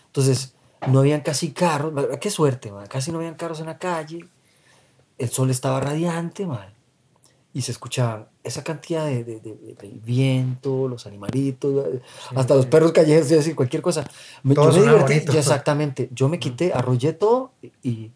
Entonces, 0.08 0.56
no 0.88 1.00
habían 1.00 1.22
casi 1.22 1.52
carros. 1.52 1.94
Qué 2.20 2.30
suerte, 2.30 2.72
man. 2.72 2.88
Casi 2.88 3.12
no 3.12 3.20
habían 3.20 3.36
carros 3.36 3.60
en 3.60 3.68
la 3.68 3.78
calle. 3.78 4.28
El 5.18 5.30
sol 5.30 5.50
estaba 5.50 5.80
radiante, 5.80 6.46
man. 6.46 6.74
Y 7.54 7.62
se 7.64 7.72
escuchaban 7.74 8.28
esa 8.44 8.64
cantidad 8.64 9.06
de, 9.06 9.24
de- 9.26 9.40
de- 9.42 9.56
de- 9.56 9.76
del 9.76 10.00
viento, 10.00 10.88
los 10.88 11.06
animalitos, 11.06 11.86
eh, 11.88 12.02
hasta 12.36 12.56
los 12.56 12.66
perros 12.66 12.94
callejeros, 12.94 13.30
es 13.30 13.38
decir, 13.40 13.56
cualquier 13.58 13.82
cosa. 13.82 14.06
Me, 14.44 14.56
yo 14.56 14.72
me 14.72 14.80
divertí, 14.80 15.14
exactamente. 15.38 16.10
Yo 16.14 16.30
me 16.30 16.40
quité, 16.40 16.72
arrollé 16.74 17.12
todo 17.14 17.52
y, 17.84 18.12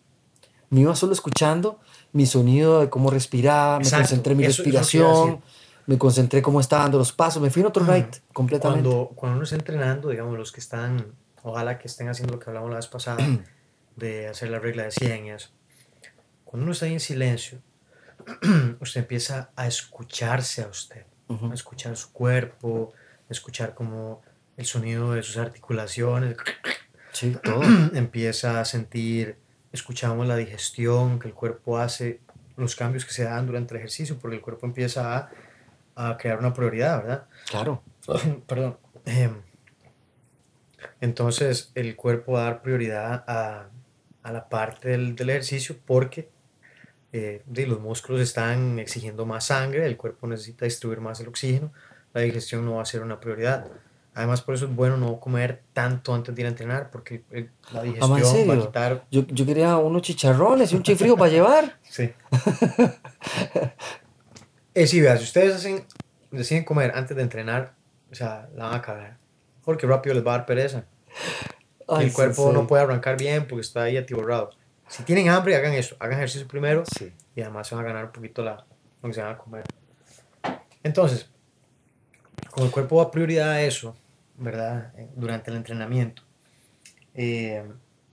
me 0.70 0.82
iba 0.82 0.96
solo 0.96 1.14
escuchando 1.14 1.80
mi 2.12 2.26
sonido 2.26 2.80
de 2.80 2.90
cómo 2.90 3.10
respiraba, 3.12 3.80
me 3.80 3.90
concentré 3.90 4.32
en 4.32 4.38
mi 4.38 4.46
eso- 4.46 4.64
respiración, 4.64 5.42
me 5.86 5.98
concentré 5.98 6.42
cómo 6.42 6.60
estaba 6.60 6.84
dando 6.84 6.98
los 6.98 7.12
pasos, 7.12 7.42
me 7.42 7.50
fui 7.50 7.62
en 7.62 7.68
otro 7.68 7.86
ride 7.86 8.10
completamente. 8.34 8.90
Cuando, 8.90 9.10
cuando 9.16 9.36
uno 9.36 9.44
está 9.44 9.56
entrenando, 9.58 10.10
digamos, 10.10 10.38
los 10.38 10.52
que 10.52 10.60
están, 10.62 11.06
ojalá 11.44 11.78
que 11.78 11.88
estén 11.88 12.08
haciendo 12.10 12.34
lo 12.34 12.40
que 12.40 12.50
hablamos 12.50 12.70
la 12.72 12.78
vez 12.78 12.88
pasada, 12.88 13.18
de 13.98 14.28
hacer 14.28 14.50
la 14.50 14.60
regla 14.60 14.84
de 14.84 14.92
100 14.92 15.26
y 15.26 15.30
eso. 15.32 15.50
Cuando 16.46 16.64
uno 16.64 16.72
está 16.72 16.86
ahí 16.88 16.94
en 16.94 17.00
silencio, 17.00 17.60
usted 18.80 19.02
empieza 19.02 19.52
a 19.56 19.68
escucharse 19.68 20.64
a 20.64 20.68
usted, 20.68 21.06
a 21.30 21.54
escuchar 21.54 21.96
su 21.98 22.12
cuerpo, 22.12 22.94
a 23.30 23.32
escuchar 23.32 23.74
como 23.74 24.22
el 24.58 24.66
sonido 24.66 25.14
de 25.14 25.24
sus 25.24 25.38
articulaciones, 25.38 26.36
Sí, 27.12 27.36
todo. 27.44 27.62
empieza 27.94 28.60
a 28.60 28.66
sentir, 28.66 29.38
escuchamos 29.72 30.28
la 30.28 30.36
digestión 30.38 31.20
que 31.20 31.28
el 31.30 31.34
cuerpo 31.34 31.78
hace, 31.78 32.20
los 32.58 32.76
cambios 32.76 33.06
que 33.06 33.12
se 33.14 33.24
dan 33.24 33.46
durante 33.48 33.74
el 33.74 33.80
ejercicio, 33.80 34.18
porque 34.18 34.38
el 34.38 34.42
cuerpo 34.42 34.66
empieza 34.66 35.18
a, 35.18 35.30
a 35.96 36.18
crear 36.18 36.40
una 36.40 36.54
prioridad, 36.54 37.02
¿verdad? 37.02 37.26
Claro. 37.50 37.82
Perdón. 38.48 38.78
Em, 39.06 39.42
Entonces 41.02 41.72
el 41.76 41.96
cuerpo 41.96 42.34
va 42.34 42.42
a 42.42 42.44
dar 42.52 42.62
prioridad 42.62 43.24
a, 43.28 43.70
a 44.24 44.32
la 44.32 44.50
parte 44.50 44.90
del, 44.90 45.16
del 45.16 45.30
ejercicio 45.32 45.78
porque 45.86 46.30
eh, 47.18 47.42
los 47.66 47.80
músculos 47.80 48.20
están 48.20 48.78
exigiendo 48.78 49.26
más 49.26 49.46
sangre, 49.46 49.86
el 49.86 49.96
cuerpo 49.96 50.28
necesita 50.28 50.66
distribuir 50.66 51.00
más 51.00 51.22
el 51.22 51.30
oxígeno, 51.30 51.72
la 52.14 52.22
digestión 52.22 52.66
no 52.66 52.76
va 52.76 52.82
a 52.82 52.86
ser 52.86 53.02
una 53.04 53.22
prioridad. 53.22 53.68
Además, 54.14 54.42
por 54.42 54.56
eso 54.56 54.66
es 54.66 54.76
bueno 54.76 54.98
no 54.98 55.20
comer 55.20 55.62
tanto 55.72 56.14
antes 56.14 56.36
de 56.36 56.42
ir 56.42 56.46
a 56.46 56.50
entrenar, 56.50 56.92
porque 56.92 57.24
la 57.72 57.84
digestión 57.84 58.50
va 58.50 58.54
a 58.54 58.60
quitar... 58.66 59.06
Yo, 59.12 59.26
yo 59.28 59.46
quería 59.46 59.78
unos 59.78 60.02
chicharrones 60.02 60.74
y 60.74 60.76
un 60.76 60.84
chifrío 60.84 61.16
para 61.16 61.32
llevar. 61.32 61.80
Sí. 61.90 62.14
Eh, 64.74 64.88
sí, 64.88 65.00
vea, 65.00 65.16
si 65.16 65.24
ustedes 65.24 65.56
hacen, 65.56 65.86
deciden 66.32 66.66
comer 66.66 66.92
antes 66.96 67.16
de 67.16 67.24
entrenar, 67.24 67.76
o 68.12 68.16
sea, 68.16 68.50
la 68.56 68.66
van 68.66 68.76
a 68.76 68.82
cagar. 68.82 69.18
Porque 69.64 69.88
rápido 69.88 70.16
les 70.16 70.28
va 70.28 70.34
a 70.34 70.38
dar 70.40 70.46
pereza. 70.46 70.84
Ay, 71.88 72.06
el 72.06 72.10
sí, 72.10 72.16
cuerpo 72.16 72.50
sí. 72.50 72.54
no 72.54 72.68
puede 72.68 72.84
arrancar 72.84 73.18
bien 73.18 73.48
porque 73.48 73.62
está 73.62 73.84
ahí 73.84 73.96
atiborrado. 73.96 74.50
Si 74.96 75.04
tienen 75.04 75.30
hambre, 75.30 75.56
hagan 75.56 75.74
eso. 75.74 75.96
Hagan 76.00 76.18
ejercicio 76.18 76.48
primero 76.48 76.84
Sí. 76.98 77.12
y 77.36 77.42
además 77.42 77.68
se 77.68 77.76
van 77.76 77.84
a 77.86 77.88
ganar 77.88 78.06
un 78.06 78.12
poquito 78.12 78.44
la, 78.44 78.66
lo 79.02 79.10
que 79.10 79.14
se 79.14 79.22
van 79.22 79.34
a 79.34 79.38
comer. 79.38 79.64
Entonces, 80.84 81.30
como 82.52 82.66
el 82.68 82.72
cuerpo 82.72 83.04
da 83.04 83.12
prioridad 83.12 83.52
a 83.52 83.62
eso, 83.62 83.96
¿verdad? 84.38 84.94
Eh, 84.98 85.10
Durante 85.16 85.52
el 85.52 85.58
entrenamiento, 85.58 86.22
eh, 87.14 87.64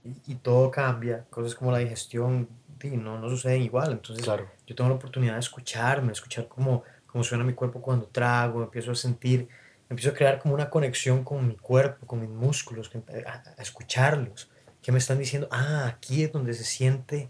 y, 0.03 0.33
y 0.33 0.35
todo 0.35 0.69
cambia, 0.71 1.25
cosas 1.29 1.55
como 1.55 1.71
la 1.71 1.77
digestión 1.77 2.49
di, 2.79 2.97
no, 2.97 3.17
no 3.19 3.29
suceden 3.29 3.61
igual. 3.61 3.91
Entonces, 3.93 4.25
Claro. 4.25 4.49
yo 4.65 4.75
tengo 4.75 4.89
la 4.89 4.95
oportunidad 4.95 5.33
de 5.35 5.39
escucharme, 5.39 6.11
escuchar 6.11 6.47
cómo, 6.47 6.83
cómo 7.07 7.23
suena 7.23 7.43
mi 7.45 7.53
cuerpo 7.53 7.81
cuando 7.81 8.07
trago, 8.07 8.61
empiezo 8.63 8.91
a 8.91 8.95
sentir, 8.95 9.47
empiezo 9.89 10.09
a 10.09 10.13
crear 10.13 10.39
como 10.39 10.53
una 10.55 10.69
conexión 10.69 11.23
con 11.23 11.47
mi 11.47 11.55
cuerpo, 11.55 12.05
con 12.05 12.19
mis 12.19 12.29
músculos, 12.29 12.91
a 13.25 13.61
escucharlos, 13.61 14.49
que 14.83 14.91
me 14.91 14.99
están 14.99 15.17
diciendo, 15.17 15.47
ah, 15.51 15.85
aquí 15.87 16.23
es 16.23 16.31
donde 16.31 16.53
se 16.53 16.63
siente 16.63 17.29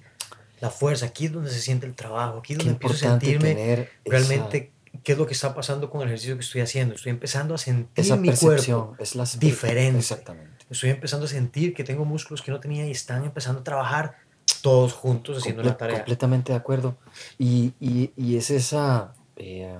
la 0.59 0.69
fuerza, 0.69 1.05
aquí 1.05 1.27
es 1.27 1.31
donde 1.31 1.49
se 1.51 1.61
siente 1.61 1.85
el 1.85 1.93
trabajo, 1.95 2.39
aquí 2.39 2.53
es 2.53 2.59
Qué 2.59 2.65
donde 2.65 2.73
empiezo 2.83 2.95
a 3.07 3.11
sentirme 3.11 3.51
esa- 3.73 3.87
realmente 4.05 4.71
qué 5.03 5.11
es 5.13 5.17
lo 5.17 5.25
que 5.27 5.33
está 5.33 5.53
pasando 5.55 5.89
con 5.89 6.01
el 6.01 6.07
ejercicio 6.07 6.35
que 6.35 6.41
estoy 6.41 6.61
haciendo. 6.61 6.95
Estoy 6.95 7.11
empezando 7.11 7.53
a 7.55 7.57
sentir 7.57 8.05
esa 8.05 8.15
mi 8.15 8.27
percepción. 8.29 8.87
cuerpo 8.87 9.03
Es 9.03 9.15
la 9.15 9.25
diferente. 9.39 9.99
Exactamente. 9.99 10.65
estoy 10.69 10.89
empezando 10.91 11.25
a 11.25 11.29
sentir 11.29 11.73
que 11.73 11.83
tengo 11.83 12.05
músculos 12.05 12.41
que 12.41 12.51
no 12.51 12.59
tenía 12.59 12.85
y 12.87 12.91
están 12.91 13.23
empezando 13.25 13.61
a 13.61 13.63
trabajar 13.63 14.15
todos 14.61 14.93
juntos 14.93 15.37
haciendo 15.37 15.61
Comple- 15.61 15.65
la 15.65 15.77
tarea. 15.77 15.95
Completamente 15.97 16.51
de 16.53 16.57
acuerdo. 16.57 16.97
Y, 17.37 17.73
y, 17.79 18.11
y 18.15 18.37
es 18.37 18.49
esa 18.49 19.13
eh, 19.35 19.77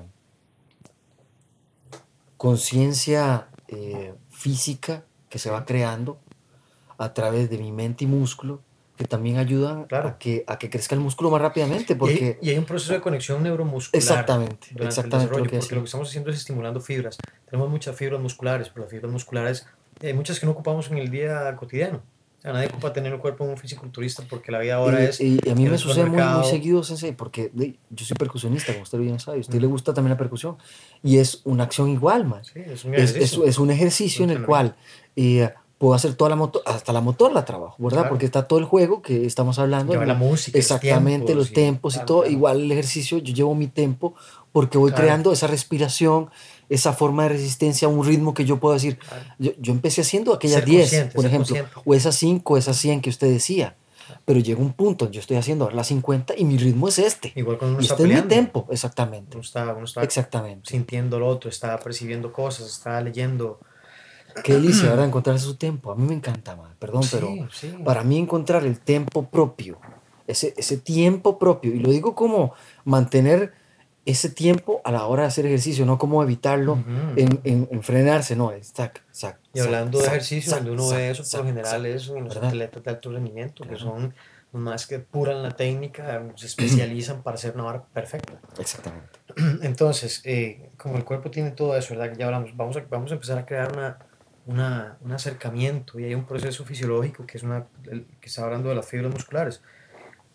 conciencia 2.37 3.47
eh, 3.67 4.13
física 4.29 5.03
que 5.29 5.39
se 5.39 5.49
va 5.49 5.65
creando 5.65 6.19
a 6.97 7.13
través 7.13 7.49
de 7.49 7.57
mi 7.57 7.71
mente 7.71 8.03
y 8.03 8.07
músculo 8.07 8.61
que 8.97 9.05
también 9.05 9.37
ayudan 9.37 9.85
Claro. 9.85 10.09
a, 10.09 10.17
que, 10.19 10.43
a 10.45 10.59
que 10.59 10.69
crezca 10.69 10.93
el 10.93 11.01
músculo 11.01 11.31
más 11.31 11.41
rápidamente. 11.41 11.93
Y 11.93 11.93
hay- 11.93 11.97
Porque, 11.99 12.37
y, 12.41 12.49
hay 12.51 12.57
un 12.59 12.65
proceso 12.65 12.93
de 12.93 13.01
conexión 13.01 13.41
neuromuscular. 13.41 13.97
exactamente, 14.01 14.67
exactamente 14.79 15.31
lo 15.35 15.43
que 15.43 15.57
porque 15.57 15.75
lo 15.75 15.81
que 15.81 15.85
estamos 15.85 16.09
haciendo 16.09 16.29
es 16.29 16.37
estimulando 16.37 16.79
fibras. 16.79 17.17
Tenemos 17.49 17.69
muchas 17.71 17.95
fibras 17.95 18.21
musculares, 18.21 18.69
pero 18.69 18.83
las 18.85 18.91
fibras 18.91 19.11
musculares 19.11 19.65
eh, 20.01 20.07
hay 20.07 20.13
muchas 20.13 20.39
que 20.39 20.45
no 20.45 20.51
ocupamos 20.51 20.91
en 20.91 20.97
el 20.99 21.09
día 21.09 21.55
cotidiano. 21.55 22.01
O 22.37 22.41
sea, 22.43 22.51
nadie 22.53 22.67
ocupa 22.67 22.91
tener 22.93 23.13
el 23.13 23.19
cuerpo 23.19 23.45
de 23.45 23.51
un 23.51 23.57
fisiculturista 23.57 24.21
porque 24.29 24.51
la 24.51 24.59
vida 24.59 24.75
ahora 24.75 25.01
y, 25.01 25.05
es... 25.05 25.21
y- 25.21 25.39
y 25.43 25.49
a 25.49 25.55
mí 25.55 25.65
me 25.67 25.77
sucede 25.77 26.05
muy, 26.05 26.21
muy 26.21 26.43
seguido, 26.43 26.83
Sensei, 26.83 27.13
porque 27.13 27.49
de- 27.53 27.79
yo 27.89 28.05
soy 28.05 28.15
percusionista, 28.17 28.73
como 28.73 28.83
usted 28.83 28.99
bien 28.99 29.19
sabe. 29.19 29.37
A 29.37 29.41
usted 29.41 29.57
Mm. 29.57 29.61
le 29.61 29.67
gusta 29.67 29.93
también 29.93 30.11
la 30.11 30.17
percusión. 30.17 30.57
Y 31.01 31.17
es 31.17 31.41
una 31.45 31.63
acción 31.63 31.89
igual, 31.89 32.25
man. 32.25 32.43
Sí, 32.43 32.59
es 32.59 32.83
un 32.85 32.93
Es, 32.95 33.01
es, 33.01 33.09
ejercicio. 33.15 33.45
es 33.45 33.57
un 33.59 33.71
ejercicio 33.71 34.23
en 34.25 34.29
el 34.31 34.45
cual 34.45 34.75
eh, 35.15 35.51
puedo 35.83 35.95
hacer 35.95 36.13
toda 36.15 36.29
la 36.29 36.37
motor, 36.37 36.61
hasta 36.65 36.93
la 36.93 37.01
motor 37.01 37.33
la 37.33 37.43
trabajo, 37.43 37.75
¿verdad? 37.77 37.97
Claro. 38.03 38.09
Porque 38.11 38.25
está 38.25 38.47
todo 38.47 38.57
el 38.57 38.63
juego 38.63 39.01
que 39.01 39.25
estamos 39.25 39.59
hablando. 39.59 39.91
Lleva 39.91 40.05
la 40.05 40.13
música, 40.13 40.57
los 40.57 40.63
Exactamente, 40.63 41.35
los 41.35 41.51
tempos 41.51 41.95
y 41.95 41.97
claro, 41.97 42.05
todo. 42.07 42.19
claro. 42.21 42.31
Igual 42.31 42.61
el 42.61 42.71
ejercicio, 42.71 43.17
yo 43.17 43.33
llevo 43.33 43.53
mi 43.53 43.67
tempo 43.67 44.13
porque 44.53 44.77
voy 44.77 44.93
creando 44.93 45.33
esa 45.33 45.47
respiración, 45.47 46.29
esa 46.69 46.93
forma 46.93 47.23
de 47.23 47.29
resistencia, 47.29 47.89
un 47.89 48.05
ritmo 48.05 48.33
que 48.33 48.45
yo 48.45 48.61
puedo 48.61 48.75
decir. 48.75 48.97
Yo, 49.39 49.51
yo 49.59 49.73
empecé 49.73 49.99
haciendo 49.99 50.33
aquellas 50.33 50.59
Ser 50.61 50.65
10, 50.69 50.81
consciente, 50.83 51.15
por 51.15 51.25
ejemplo, 51.25 51.47
consciente. 51.55 51.81
o 51.85 51.93
esas 51.93 52.15
5, 52.15 52.57
esas 52.57 52.77
100 52.77 53.01
que 53.01 53.09
usted 53.09 53.27
decía. 53.29 53.75
Pero 54.23 54.39
llega 54.39 54.61
un 54.61 54.71
punto, 54.71 55.11
yo 55.11 55.19
estoy 55.19 55.35
haciendo 55.35 55.65
ahora 55.65 55.75
las 55.75 55.87
50 55.87 56.35
y 56.37 56.45
mi 56.45 56.57
ritmo 56.57 56.87
es 56.87 56.97
este. 56.97 57.33
Igual 57.35 57.57
cuando 57.57 57.75
uno 57.75 57.81
Y 57.81 57.85
está 57.87 57.95
este 57.95 58.03
es 58.03 58.07
mi 58.07 58.13
peleando. 58.21 58.35
tempo, 58.35 58.67
exactamente. 58.71 59.35
Uno 59.35 59.41
está, 59.43 59.73
uno 59.73 59.83
está 59.83 60.01
Exactamente. 60.01 60.69
sintiendo 60.69 61.19
lo 61.19 61.27
otro, 61.27 61.49
está 61.49 61.77
percibiendo 61.79 62.31
cosas, 62.31 62.67
está 62.67 63.01
leyendo. 63.01 63.59
Qué 64.41 64.53
delicia, 64.53 64.89
¿verdad? 64.89 65.05
Encontrar 65.05 65.39
su 65.39 65.55
tempo. 65.55 65.91
A 65.91 65.95
mí 65.95 66.05
me 66.07 66.13
encanta, 66.13 66.55
man. 66.55 66.75
Perdón, 66.79 67.03
pero 67.11 67.27
Sí, 67.27 67.47
sí. 67.51 67.77
para 67.85 68.03
mí 68.03 68.17
encontrar 68.17 68.65
el 68.65 68.79
tiempo 68.79 69.29
propio, 69.29 69.79
ese, 70.27 70.53
ese 70.57 70.77
tiempo 70.77 71.37
propio, 71.37 71.73
y 71.73 71.79
lo 71.79 71.89
digo 71.91 72.15
como 72.15 72.53
mantener 72.85 73.53
ese 74.05 74.29
tiempo 74.29 74.81
a 74.83 74.91
la 74.91 75.05
hora 75.05 75.21
de 75.23 75.27
hacer 75.29 75.45
ejercicio, 75.45 75.85
no 75.85 75.97
como 75.97 76.21
evitarlo 76.23 76.73
Ujú. 76.73 77.13
en, 77.15 77.39
en- 77.43 77.67
en 77.71 77.83
frenarse, 77.83 78.35
no, 78.35 78.51
es 78.51 78.73
tac, 78.73 79.01
sac, 79.11 79.39
Y 79.53 79.59
sac, 79.59 79.67
hablando 79.67 79.97
de 79.99 80.03
sac, 80.05 80.13
ejercicio, 80.15 80.49
sac, 80.51 80.59
donde 80.59 80.71
uno 80.71 80.83
sac, 80.89 80.97
ve 80.97 81.09
eso, 81.11 81.23
por 81.23 81.39
lo 81.39 81.45
general 81.45 81.81
sac. 81.83 81.85
es 81.85 82.09
en 82.09 82.23
los 82.25 82.33
¿verdad? 82.33 82.49
atletas 82.49 82.83
de 82.83 82.89
alto 82.91 83.11
rendimiento, 83.11 83.63
que 83.63 83.69
Claro. 83.69 83.83
son 83.83 84.13
los 84.51 84.61
más 84.61 84.87
que 84.87 84.99
puran 84.99 85.41
la 85.41 85.51
técnica, 85.51 86.21
se 86.35 86.47
especializan 86.47 87.23
para 87.23 87.35
hacer 87.35 87.53
una 87.55 87.63
vara 87.63 87.85
perfecta. 87.93 88.39
Exactamente. 88.59 89.19
Entonces, 89.61 90.21
eh, 90.25 90.69
como 90.77 90.97
el 90.97 91.05
cuerpo 91.05 91.31
tiene 91.31 91.51
todo 91.51 91.77
eso, 91.77 91.93
¿verdad? 91.95 92.11
Que 92.11 92.19
ya 92.19 92.25
hablamos, 92.25 92.55
vamos 92.57 92.75
a, 92.75 92.81
vamos 92.89 93.09
a 93.11 93.13
empezar 93.15 93.37
a 93.37 93.45
crear 93.45 93.71
una, 93.71 93.99
una, 94.45 94.97
un 95.01 95.11
acercamiento 95.11 95.99
y 95.99 96.05
hay 96.05 96.15
un 96.15 96.25
proceso 96.25 96.65
fisiológico 96.65 97.25
que 97.25 97.37
es 97.37 97.43
una, 97.43 97.65
que 97.83 98.05
está 98.27 98.43
hablando 98.43 98.69
de 98.69 98.75
las 98.75 98.85
fibras 98.85 99.11
musculares. 99.11 99.61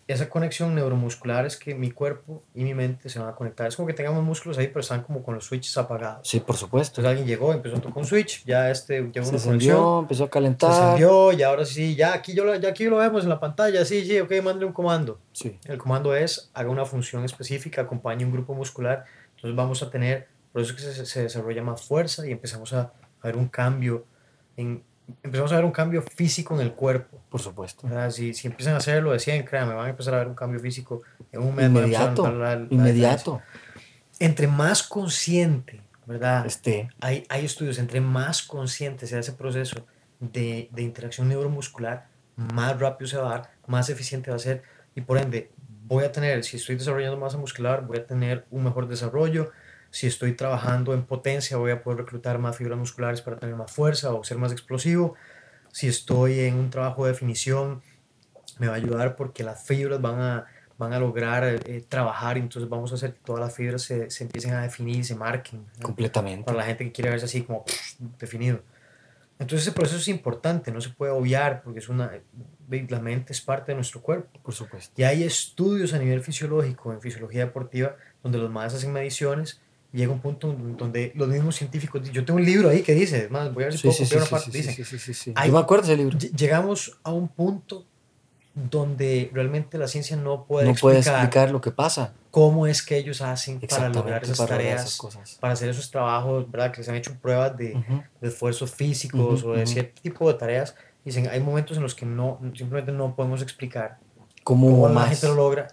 Esa 0.06 0.30
conexión 0.30 0.74
neuromuscular 0.74 1.44
es 1.44 1.58
que 1.58 1.74
mi 1.74 1.90
cuerpo 1.90 2.42
y 2.54 2.64
mi 2.64 2.72
mente 2.72 3.10
se 3.10 3.18
van 3.18 3.28
a 3.28 3.34
conectar. 3.34 3.66
Es 3.66 3.76
como 3.76 3.86
que 3.86 3.92
tengamos 3.92 4.24
músculos 4.24 4.56
ahí, 4.56 4.68
pero 4.68 4.80
están 4.80 5.02
como 5.02 5.22
con 5.22 5.34
los 5.34 5.44
switches 5.44 5.76
apagados. 5.76 6.26
Sí, 6.26 6.40
por 6.40 6.56
supuesto. 6.56 6.92
Entonces 7.02 7.10
alguien 7.10 7.26
llegó, 7.26 7.52
empezó 7.52 7.76
a 7.76 7.80
tocar 7.80 7.98
un 7.98 8.06
switch, 8.06 8.42
ya 8.46 8.70
este 8.70 9.02
llegó 9.02 9.12
Se 9.12 9.20
una 9.20 9.28
conexión, 9.28 9.54
encendió, 9.54 9.98
empezó 9.98 10.24
a 10.24 10.26
se 10.26 10.30
calentar. 10.30 10.70
encendió 10.94 11.32
y 11.34 11.42
ahora 11.42 11.66
sí, 11.66 11.94
ya 11.94 12.14
aquí, 12.14 12.32
yo 12.34 12.46
lo, 12.46 12.54
ya 12.54 12.70
aquí 12.70 12.84
lo 12.86 12.96
vemos 12.96 13.24
en 13.24 13.28
la 13.28 13.38
pantalla, 13.38 13.84
sí, 13.84 14.02
sí, 14.06 14.18
ok, 14.18 14.30
mándale 14.42 14.64
un 14.64 14.72
comando. 14.72 15.18
Sí, 15.32 15.58
El 15.66 15.76
comando 15.76 16.16
es, 16.16 16.50
haga 16.54 16.70
una 16.70 16.86
función 16.86 17.24
específica, 17.26 17.82
acompañe 17.82 18.24
un 18.24 18.32
grupo 18.32 18.54
muscular, 18.54 19.04
entonces 19.36 19.54
vamos 19.54 19.82
a 19.82 19.90
tener, 19.90 20.26
por 20.54 20.62
eso 20.62 20.74
es 20.74 20.82
que 20.82 20.90
se, 20.90 21.04
se 21.04 21.22
desarrolla 21.24 21.62
más 21.62 21.82
fuerza 21.82 22.26
y 22.26 22.32
empezamos 22.32 22.72
a, 22.72 22.94
a 23.22 23.26
ver 23.26 23.36
un 23.36 23.48
cambio, 23.48 24.04
en, 24.56 24.82
empezamos 25.22 25.52
a 25.52 25.56
ver 25.56 25.64
un 25.64 25.72
cambio 25.72 26.02
físico 26.02 26.54
en 26.54 26.60
el 26.60 26.72
cuerpo. 26.72 27.20
por 27.28 27.40
supuesto. 27.40 27.86
¿verdad? 27.86 28.10
Si, 28.10 28.34
si 28.34 28.46
empiezan 28.48 28.74
a 28.74 28.78
hacerlo 28.78 29.12
de 29.12 29.18
100, 29.18 29.44
créanme, 29.44 29.74
van 29.74 29.86
a 29.86 29.90
empezar 29.90 30.14
a 30.14 30.18
ver 30.18 30.28
un 30.28 30.34
cambio 30.34 30.60
físico 30.60 31.02
en 31.32 31.42
un 31.42 31.54
mes. 31.54 31.64
a 31.64 31.66
a 31.66 31.70
Inmediato, 31.70 32.22
notar 32.22 32.32
la- 32.34 32.56
la 32.56 32.66
inmediato. 32.70 33.42
Entre 34.20 34.46
más 34.48 34.82
consciente, 34.82 35.80
¿verdad? 36.06 36.44
Este, 36.46 36.88
hay, 37.00 37.24
hay 37.28 37.44
estudios, 37.44 37.78
entre 37.78 38.00
más 38.00 38.42
consciente 38.42 39.06
sea 39.06 39.20
ese 39.20 39.32
proceso 39.32 39.86
de, 40.20 40.68
de 40.72 40.82
interacción 40.82 41.28
neuromuscular, 41.28 42.06
más 42.36 42.78
rápido 42.80 43.08
se 43.08 43.16
va 43.16 43.26
a 43.26 43.30
dar, 43.38 43.50
más 43.66 43.88
eficiente 43.90 44.30
va 44.30 44.36
a 44.36 44.40
ser 44.40 44.62
y 44.94 45.00
por 45.02 45.18
ende 45.18 45.50
voy 45.86 46.04
a 46.04 46.12
tener, 46.12 46.42
si 46.44 46.56
estoy 46.56 46.76
desarrollando 46.76 47.16
masa 47.16 47.38
muscular, 47.38 47.86
voy 47.86 47.98
a 47.98 48.06
tener 48.06 48.44
un 48.50 48.64
mejor 48.64 48.88
desarrollo, 48.88 49.52
si 49.90 50.06
estoy 50.06 50.32
trabajando 50.32 50.94
en 50.94 51.04
potencia, 51.04 51.56
voy 51.56 51.70
a 51.70 51.82
poder 51.82 52.00
reclutar 52.00 52.38
más 52.38 52.56
fibras 52.56 52.78
musculares 52.78 53.22
para 53.22 53.38
tener 53.38 53.54
más 53.54 53.70
fuerza 53.70 54.12
o 54.12 54.22
ser 54.24 54.38
más 54.38 54.52
explosivo, 54.52 55.14
si 55.72 55.88
estoy 55.88 56.40
en 56.40 56.54
un 56.54 56.70
trabajo 56.70 57.04
de 57.04 57.12
definición, 57.12 57.82
me 58.58 58.66
va 58.66 58.74
a 58.74 58.76
ayudar 58.76 59.16
porque 59.16 59.44
las 59.44 59.64
fibras 59.64 60.00
van 60.00 60.20
a, 60.20 60.46
van 60.76 60.92
a 60.92 60.98
lograr 60.98 61.44
eh, 61.44 61.84
trabajar 61.88 62.36
y 62.36 62.40
entonces 62.40 62.68
vamos 62.68 62.92
a 62.92 62.96
hacer 62.96 63.14
que 63.14 63.20
todas 63.24 63.40
las 63.40 63.54
fibras 63.54 63.82
se, 63.82 64.10
se 64.10 64.24
empiecen 64.24 64.54
a 64.54 64.62
definir, 64.62 65.04
se 65.04 65.14
marquen. 65.14 65.66
¿no? 65.78 65.82
completamente. 65.82 66.44
para 66.44 66.58
la 66.58 66.64
gente 66.64 66.84
que 66.84 66.92
quiere 66.92 67.10
verse 67.10 67.26
así 67.26 67.42
como 67.42 67.64
pff, 67.64 67.94
definido. 68.18 68.60
Entonces 69.38 69.68
ese 69.68 69.72
proceso 69.72 69.98
es 69.98 70.08
importante, 70.08 70.72
no 70.72 70.80
se 70.80 70.90
puede 70.90 71.12
obviar 71.12 71.62
porque 71.62 71.78
es 71.78 71.88
una, 71.88 72.10
la 72.68 73.00
mente 73.00 73.32
es 73.32 73.40
parte 73.40 73.70
de 73.70 73.76
nuestro 73.76 74.02
cuerpo. 74.02 74.40
Por 74.42 74.52
supuesto. 74.52 74.92
Y 75.00 75.04
hay 75.04 75.22
estudios 75.22 75.94
a 75.94 75.98
nivel 75.98 76.22
fisiológico, 76.22 76.92
en 76.92 77.00
fisiología 77.00 77.44
deportiva, 77.44 77.94
donde 78.22 78.38
los 78.38 78.50
más 78.50 78.74
hacen 78.74 78.92
mediciones 78.92 79.60
y 79.60 79.67
llega 79.92 80.12
un 80.12 80.20
punto 80.20 80.52
donde 80.52 81.12
los 81.14 81.28
mismos 81.28 81.56
científicos, 81.56 82.10
yo 82.12 82.24
tengo 82.24 82.38
un 82.38 82.44
libro 82.44 82.68
ahí 82.68 82.82
que 82.82 82.94
dice, 82.94 83.28
más, 83.30 83.52
voy 83.54 83.64
a 83.64 83.66
ver 83.66 83.72
si 83.72 83.78
Sí, 83.78 83.82
puedo 83.88 83.96
sí, 83.96 84.04
copiar 84.04 84.20
sí, 84.22 84.28
una 84.28 84.40
parte, 84.40 84.50
dice, 84.58 84.72
sí, 84.72 84.84
sí, 84.84 84.98
sí, 84.98 85.14
sí. 85.14 85.32
Hay- 85.34 85.48
Yo 85.48 85.54
me 85.54 85.60
acuerdo 85.60 85.84
ese 85.84 85.96
libro. 85.96 86.18
ll- 86.18 86.36
llegamos 86.36 86.98
a 87.02 87.12
un 87.12 87.28
punto 87.28 87.86
donde 88.54 89.30
realmente 89.32 89.78
la 89.78 89.86
ciencia 89.86 90.16
no 90.16 90.44
puede, 90.44 90.66
No 90.68 90.74
puede 90.74 90.96
explicar, 90.98 91.24
explicar 91.24 91.50
lo 91.52 91.60
que 91.60 91.70
pasa. 91.70 92.12
cómo 92.30 92.66
es 92.66 92.82
que 92.82 92.96
ellos 92.96 93.20
hacen 93.22 93.60
para 93.60 93.88
lograr 93.88 94.22
esas 94.22 94.36
para 94.38 94.50
tareas, 94.56 94.82
esas 94.82 94.96
cosas. 94.96 95.38
para 95.40 95.52
hacer 95.52 95.68
esos 95.70 95.90
trabajos, 95.90 96.50
¿verdad? 96.50 96.72
Que 96.72 96.82
se 96.82 96.90
han 96.90 96.96
hecho 96.96 97.14
pruebas 97.20 97.56
de, 97.56 97.74
Ujú. 97.76 98.02
de 98.20 98.28
esfuerzos 98.28 98.70
físicos 98.72 99.42
Ujú, 99.42 99.50
o 99.52 99.54
de 99.54 99.62
ujú. 99.62 99.72
cierto 99.72 100.00
tipo 100.02 100.28
de 100.32 100.38
tareas. 100.38 100.74
Dicen, 101.04 101.28
hay 101.28 101.40
momentos 101.40 101.76
en 101.76 101.82
los 101.84 101.94
que 101.94 102.04
no, 102.04 102.40
simplemente 102.54 102.90
no 102.92 103.14
podemos 103.14 103.42
explicar 103.42 103.98
¿Cómo 104.42 104.66
cómo 104.70 104.88
la 104.88 105.06
gente 105.06 105.26
lo 105.28 105.34
logra. 105.34 105.68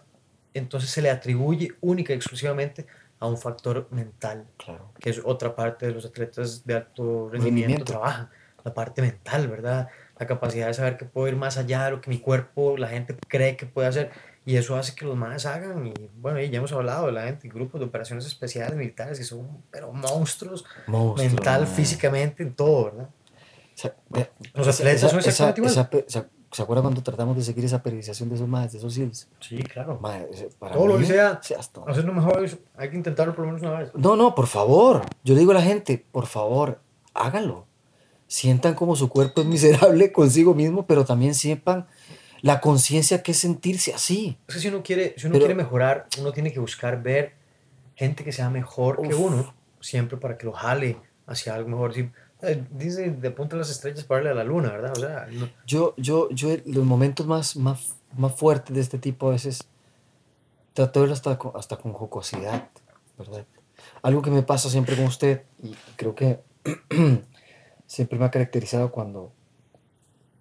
Entonces 0.53 0.89
se 0.89 1.01
le 1.01 1.09
atribuye 1.09 1.73
única 1.81 2.13
y 2.13 2.17
exclusivamente 2.17 2.85
a 3.19 3.27
un 3.27 3.37
factor 3.37 3.87
mental, 3.91 4.45
Claro. 4.57 4.91
que 4.99 5.09
es 5.09 5.21
otra 5.23 5.55
parte 5.55 5.85
de 5.87 5.93
los 5.93 6.05
atletas 6.05 6.65
de 6.65 6.75
alto 6.75 7.29
rendimiento, 7.31 7.83
trabajan. 7.85 8.29
La 8.63 8.73
parte 8.73 9.01
mental, 9.01 9.47
¿verdad? 9.47 9.89
La 10.17 10.25
capacidad 10.25 10.67
de 10.67 10.73
saber 10.73 10.97
que 10.97 11.05
puedo 11.05 11.27
ir 11.27 11.35
más 11.35 11.57
allá 11.57 11.85
de 11.85 11.91
lo 11.91 12.01
que 12.01 12.09
mi 12.09 12.17
cuerpo, 12.19 12.77
la 12.77 12.87
gente 12.87 13.15
cree 13.27 13.55
que 13.55 13.65
puede 13.67 13.87
hacer. 13.87 14.09
Y 14.43 14.57
eso 14.57 14.75
hace 14.75 14.95
que 14.95 15.05
los 15.05 15.15
más 15.15 15.45
hagan. 15.45 15.87
Y 15.87 15.93
bueno, 16.17 16.39
y 16.39 16.49
ya 16.49 16.57
hemos 16.59 16.71
hablado 16.71 17.05
de 17.07 17.11
la 17.11 17.23
gente, 17.23 17.47
grupos 17.47 17.79
de 17.79 17.85
operaciones 17.87 18.25
especiales 18.25 18.75
militares 18.75 19.17
que 19.19 19.23
son, 19.23 19.63
pero 19.71 19.91
monstruos 19.93 20.65
Monstruo, 20.87 21.15
mental, 21.29 21.61
mae. 21.61 21.69
físicamente, 21.75 22.43
en 22.43 22.53
todo, 22.55 22.85
¿verdad? 22.85 23.09
O 23.09 23.77
sea, 23.77 23.95
Los 24.53 24.67
esa- 24.67 24.83
atletas 24.83 24.95
esa- 25.03 25.09
son 25.09 25.19
esa- 25.19 25.29
exactamente 25.29 25.59
igual. 25.59 25.71
esa 25.71 25.89
pe- 25.89 26.05
¿se, 26.55 26.61
acuerda 26.61 26.81
cuando 26.81 27.03
tratamos 27.03 27.35
de 27.35 27.43
seguir 27.43 27.65
esa 27.65 27.81
periodización 27.83 28.29
de 28.29 28.35
esos 28.35 28.47
más, 28.47 28.71
de 28.71 28.77
esos 28.77 28.93
SEALs? 28.93 29.27
Sí, 29.39 29.57
claro. 29.57 29.99
Mae, 30.01 30.27
ese- 30.31 30.49
para 30.59 30.73
Todo 30.75 30.87
lo 30.87 30.93
mí, 30.95 31.01
que 31.01 31.13
sea, 31.13 31.41
hacerlo 31.87 32.13
mejor, 32.13 32.45
hay 32.77 32.89
que 32.89 32.95
intentarlo 32.97 33.35
por 33.35 33.45
lo 33.45 33.51
menos 33.53 33.61
una 33.67 33.79
vez. 33.79 33.91
No, 33.95 34.15
no, 34.15 34.33
por 34.35 34.47
favor. 34.47 35.01
Yo 35.23 35.33
le 35.33 35.39
digo 35.41 35.51
a 35.51 35.55
la 35.55 35.61
gente, 35.61 36.05
por 36.11 36.25
favor, 36.27 36.79
háganlo. 37.13 37.65
Sientan 38.27 38.73
como 38.73 38.95
su 38.95 39.09
cuerpo 39.09 39.41
es 39.41 39.47
miserable 39.95 40.11
consigo 40.11 40.53
mismo, 40.55 40.85
pero 40.87 41.05
también 41.05 41.35
sepan 41.35 41.85
la 42.41 42.61
conciencia 42.61 43.21
que 43.23 43.31
es 43.31 43.37
sentirse 43.39 43.93
así. 43.93 44.37
Es 44.47 44.55
que 44.55 44.61
si 44.61 44.67
uno 44.67 44.83
quiere, 44.83 45.13
si 45.17 45.27
uno 45.27 45.33
Pero- 45.33 45.45
quiere 45.45 45.55
mejorar, 45.55 46.07
uno 46.19 46.31
tiene 46.31 46.51
que 46.53 46.59
buscar 46.59 47.01
ver 47.01 47.33
gente 47.95 48.23
que 48.23 48.31
sea 48.31 48.49
mejor 48.49 49.01
que 49.01 49.13
Uf. 49.15 49.19
uno, 49.21 49.53
siempre 49.79 50.17
para 50.17 50.37
que 50.37 50.45
lo 50.45 50.51
jale 50.51 50.97
hacia 51.27 51.55
algo 51.55 51.69
mejor. 51.69 51.97
Eh, 51.97 52.11
dice 52.53 53.11
de 53.11 53.31
punta 53.31 53.55
de 53.55 53.61
las 53.61 53.69
estrellas 53.69 54.03
para 54.03 54.17
darle 54.23 54.31
a 54.31 54.43
la 54.43 54.43
luna, 54.43 54.71
¿verdad? 54.71 54.91
O 54.95 54.99
sea, 54.99 55.27
no- 55.31 55.49
Yo, 55.65 55.93
yo, 55.97 56.29
yo, 56.29 56.49
los 56.65 56.85
momentos 56.85 57.25
más, 57.25 57.55
más, 57.55 57.95
más 58.17 58.33
fuertes 58.35 58.75
de 58.75 58.81
este 58.81 58.97
tipo 58.97 59.27
a 59.27 59.31
veces 59.31 59.67
trato 60.73 60.99
de 60.99 61.03
verlo 61.03 61.13
hasta 61.13 61.37
con, 61.37 61.51
hasta 61.55 61.77
con 61.77 61.93
jocosidad, 61.93 62.69
¿verdad? 63.17 63.45
Algo 64.01 64.21
que 64.21 64.31
me 64.31 64.43
pasa 64.43 64.69
siempre 64.69 64.95
con 64.95 65.05
usted 65.05 65.43
y 65.61 65.73
creo 65.95 66.15
que 66.15 66.39
siempre 67.85 68.19
me 68.19 68.25
ha 68.25 68.31
caracterizado 68.31 68.91
cuando, 68.91 69.31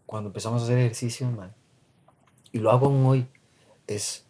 cuando 0.07 0.29
empezamos 0.29 0.63
a 0.63 0.65
hacer 0.65 0.79
ejercicio, 0.79 1.31
man, 1.31 1.55
y 2.53 2.59
lo 2.59 2.71
hago 2.71 2.87
aún 2.87 3.05
hoy, 3.07 3.27
es, 3.87 4.25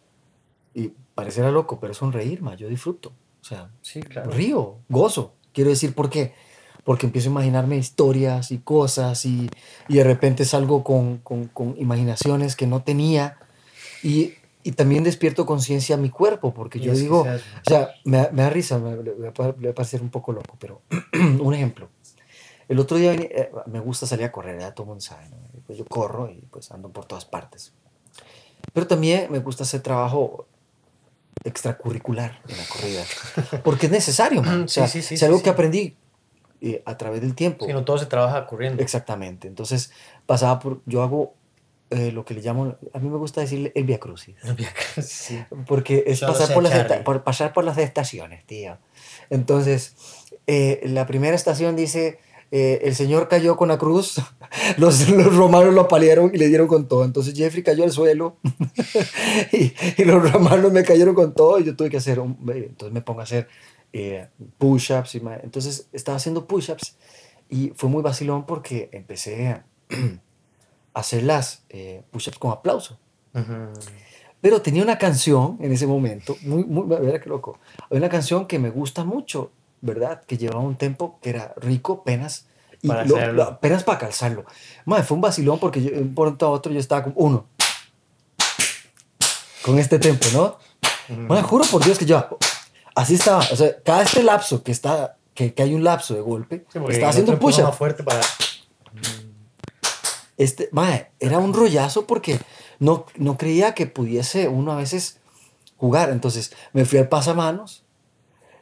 y 0.73 0.89
parecerá 1.15 1.51
loco, 1.51 1.79
pero 1.79 1.91
es 1.91 1.97
sonreír, 1.97 2.41
man, 2.41 2.57
yo 2.57 2.67
disfruto, 2.67 3.09
o 3.41 3.43
sea, 3.43 3.69
sí, 3.81 4.01
claro. 4.01 4.31
río, 4.31 4.77
gozo. 4.89 5.33
Quiero 5.53 5.69
decir, 5.69 5.95
¿por 5.95 6.09
qué? 6.09 6.33
Porque 6.85 7.07
empiezo 7.07 7.27
a 7.29 7.31
imaginarme 7.31 7.75
historias 7.77 8.51
y 8.51 8.59
cosas 8.59 9.25
y, 9.25 9.49
y 9.89 9.95
de 9.95 10.03
repente 10.05 10.45
salgo 10.45 10.83
con, 10.83 11.17
con, 11.17 11.45
con 11.49 11.75
imaginaciones 11.77 12.55
que 12.55 12.67
no 12.67 12.83
tenía 12.83 13.37
y, 14.03 14.35
y 14.63 14.71
también 14.73 15.03
despierto 15.03 15.45
conciencia 15.45 15.95
a 15.95 15.97
mi 15.97 16.09
cuerpo, 16.11 16.53
porque 16.53 16.77
Y 16.79 16.83
yo 16.83 16.93
es 16.93 16.99
digo, 16.99 17.23
seas- 17.23 17.41
o 17.41 17.69
sea, 17.69 17.89
me, 18.05 18.17
da- 18.17 18.29
me 18.31 18.43
da 18.43 18.49
risa, 18.51 18.77
me, 18.79 18.95
le 19.03 19.11
va 19.13 19.29
a 19.47 19.73
parecer 19.73 20.01
un 20.01 20.09
poco 20.11 20.31
loco, 20.31 20.55
pero 20.59 20.81
un 21.41 21.53
ejemplo. 21.53 21.89
El 22.67 22.79
otro 22.79 22.97
día 22.97 23.13
eh, 23.13 23.51
me 23.67 23.79
gusta 23.79 24.05
salir 24.07 24.25
a 24.25 24.31
correr, 24.31 24.59
ya 24.59 24.71
todo 24.71 24.83
el 24.85 24.87
mundo 24.89 25.01
sabe, 25.01 25.27
¿no? 25.29 25.37
Pues 25.67 25.77
yo 25.77 25.85
corro 25.85 26.29
y 26.31 26.45
pues 26.51 26.71
ando 26.71 26.89
por 26.89 27.05
todas 27.05 27.25
partes. 27.25 27.73
Pero 28.73 28.85
también 28.87 29.31
me 29.31 29.39
gusta 29.39 29.63
hacer 29.63 29.81
trabajo 29.81 30.47
extracurricular 31.43 32.39
en 32.47 32.57
la 32.57 32.63
corrida, 32.65 33.03
porque 33.63 33.85
es 33.87 33.91
necesario, 33.91 34.41
man. 34.43 34.63
O 34.65 34.67
sea, 34.67 34.87
sí, 34.87 35.01
sí, 35.01 35.13
es 35.15 35.19
sí, 35.19 35.25
algo 35.25 35.37
sí. 35.37 35.43
que 35.43 35.49
aprendí 35.49 35.95
eh, 36.65 36.81
a 36.85 36.97
través 36.97 37.21
del 37.21 37.35
tiempo. 37.35 37.65
Si 37.65 37.73
no 37.73 37.85
todo 37.85 37.97
se 37.97 38.05
trabaja 38.07 38.45
corriendo. 38.47 38.81
Exactamente. 38.81 39.47
Entonces, 39.47 39.91
pasaba 40.25 40.59
por, 40.59 40.81
yo 40.85 41.03
hago 41.03 41.33
eh, 41.91 42.11
lo 42.11 42.25
que 42.25 42.33
le 42.33 42.41
llamo, 42.41 42.75
a 42.93 42.99
mí 42.99 43.09
me 43.09 43.17
gusta 43.17 43.41
decirle 43.41 43.71
el 43.75 43.83
Via 43.83 43.99
Crucis. 43.99 44.35
sí. 45.01 45.39
Porque 45.67 46.03
es 46.07 46.21
pasar 46.21 46.53
por, 46.53 46.63
las 46.63 46.73
esta- 46.73 47.03
por 47.03 47.23
pasar 47.23 47.53
por 47.53 47.63
las 47.63 47.77
estaciones, 47.77 48.43
tío. 48.45 48.77
Entonces, 49.29 49.95
eh, 50.47 50.81
la 50.85 51.05
primera 51.05 51.35
estación 51.35 51.75
dice, 51.75 52.17
eh, 52.51 52.79
el 52.83 52.95
señor 52.95 53.27
cayó 53.27 53.55
con 53.57 53.67
la 53.69 53.77
cruz, 53.77 54.15
los, 54.77 55.07
los 55.09 55.35
romanos 55.35 55.73
lo 55.73 55.81
apalearon 55.81 56.31
y 56.33 56.37
le 56.37 56.47
dieron 56.47 56.67
con 56.67 56.87
todo. 56.87 57.03
Entonces 57.05 57.35
Jeffrey 57.35 57.63
cayó 57.63 57.83
al 57.83 57.91
suelo 57.91 58.37
y, 59.51 59.73
y 59.97 60.03
los 60.05 60.31
romanos 60.31 60.71
me 60.71 60.83
cayeron 60.83 61.13
con 61.15 61.33
todo 61.33 61.59
y 61.59 61.63
yo 61.65 61.75
tuve 61.75 61.89
que 61.89 61.97
hacer, 61.97 62.19
un, 62.19 62.31
eh, 62.53 62.65
entonces 62.69 62.93
me 62.93 63.01
pongo 63.01 63.19
a 63.21 63.23
hacer 63.23 63.47
eh, 63.97 64.27
push-ups. 64.57 65.15
Entonces 65.41 65.87
estaba 65.93 66.17
haciendo 66.17 66.45
push-ups 66.45 66.97
y 67.49 67.71
fue 67.77 67.89
muy 67.89 68.01
vacilón 68.03 68.45
porque 68.45 68.89
empecé 68.91 69.47
a 69.47 69.65
hacer 70.93 71.23
las 71.23 71.63
eh, 71.69 72.03
push-ups 72.11 72.37
con 72.37 72.51
aplauso. 72.51 72.99
Pero 74.41 74.61
tenía 74.61 74.83
una 74.83 74.97
canción 74.97 75.57
en 75.61 75.71
ese 75.71 75.87
momento, 75.87 76.35
muy, 76.41 76.63
muy, 76.65 76.83
mira 76.99 77.19
qué 77.21 77.29
loco. 77.29 77.57
Hay 77.89 77.97
una 77.97 78.09
canción 78.09 78.45
que 78.47 78.59
me 78.59 78.69
gusta 78.69 79.03
mucho, 79.05 79.51
¿verdad? 79.81 80.21
Que 80.25 80.37
llevaba 80.37 80.59
un 80.61 80.75
tempo 80.75 81.17
que 81.21 81.29
era 81.31 81.53
rico, 81.57 82.03
penas. 82.03 82.47
Y 82.81 82.87
Para 82.89 83.05
lo- 83.05 83.31
lo- 83.31 83.43
apenas 83.43 83.83
para 83.85 83.97
calzarlo. 83.97 84.45
Madre, 84.83 85.03
fue 85.03 85.15
un 85.15 85.21
vacilón 85.21 85.57
porque 85.57 85.81
yo, 85.81 85.89
de 85.91 86.01
un 86.01 86.13
pronto 86.13 86.45
a 86.45 86.49
otro 86.49 86.71
yo 86.71 86.79
estaba 86.79 87.01
como 87.03 87.15
uno. 87.17 87.45
Con 89.63 89.79
este 89.79 89.97
tempo, 89.99 90.25
¿no? 90.33 90.57
Madre, 91.27 91.43
juro 91.43 91.63
por 91.71 91.83
Dios 91.83 91.97
que 91.97 92.05
yo 92.05 92.17
Así 92.95 93.15
estaba. 93.15 93.39
O 93.51 93.55
sea, 93.55 93.81
cada 93.83 94.01
este 94.01 94.23
lapso 94.23 94.63
que 94.63 94.71
está, 94.71 95.17
que, 95.33 95.53
que 95.53 95.63
hay 95.63 95.73
un 95.73 95.83
lapso 95.83 96.13
de 96.13 96.21
golpe, 96.21 96.65
Sí, 96.71 96.79
estaba 96.89 97.09
haciendo 97.09 97.33
un 97.33 97.39
push-up. 97.39 97.65
más 97.65 97.77
fuerte 97.77 98.03
para... 98.03 98.21
Este, 100.37 100.67
mae, 100.71 101.11
era 101.19 101.37
un 101.37 101.53
rollazo 101.53 102.07
porque 102.07 102.39
no, 102.79 103.05
no 103.15 103.37
creía 103.37 103.73
que 103.73 103.85
pudiese 103.85 104.47
uno 104.47 104.71
a 104.71 104.75
veces 104.75 105.19
jugar. 105.77 106.09
Entonces 106.09 106.53
me 106.73 106.85
fui 106.85 106.99
al 106.99 107.07
pasamanos 107.07 107.83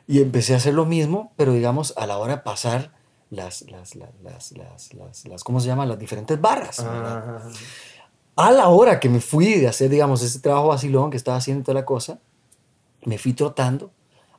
y 0.07 0.21
empecé 0.21 0.53
a 0.53 0.57
hacer 0.57 0.73
lo 0.73 0.85
mismo, 0.85 1.31
pero 1.35 1.53
digamos 1.53 1.93
a 1.97 2.05
la 2.05 2.17
hora 2.17 2.37
de 2.37 2.41
pasar 2.41 2.91
las, 3.29 3.63
las, 3.63 3.95
las, 3.95 4.51
las, 4.51 4.93
las, 5.25 5.43
¿cómo 5.43 5.59
se 5.59 5.67
llama? 5.67 5.85
Las 5.85 5.97
diferentes 5.97 6.39
barras. 6.39 6.79
A 8.35 8.51
la 8.51 8.67
hora 8.67 8.99
que 8.99 9.09
me 9.09 9.19
fui 9.19 9.55
de 9.55 9.67
hacer, 9.67 9.89
digamos, 9.89 10.21
ese 10.21 10.39
trabajo 10.39 10.67
vacilón 10.67 11.09
que 11.09 11.17
estaba 11.17 11.37
haciendo 11.37 11.63
toda 11.63 11.75
la 11.75 11.85
cosa, 11.85 12.19
me 13.05 13.17
fui 13.17 13.33
trotando, 13.33 13.91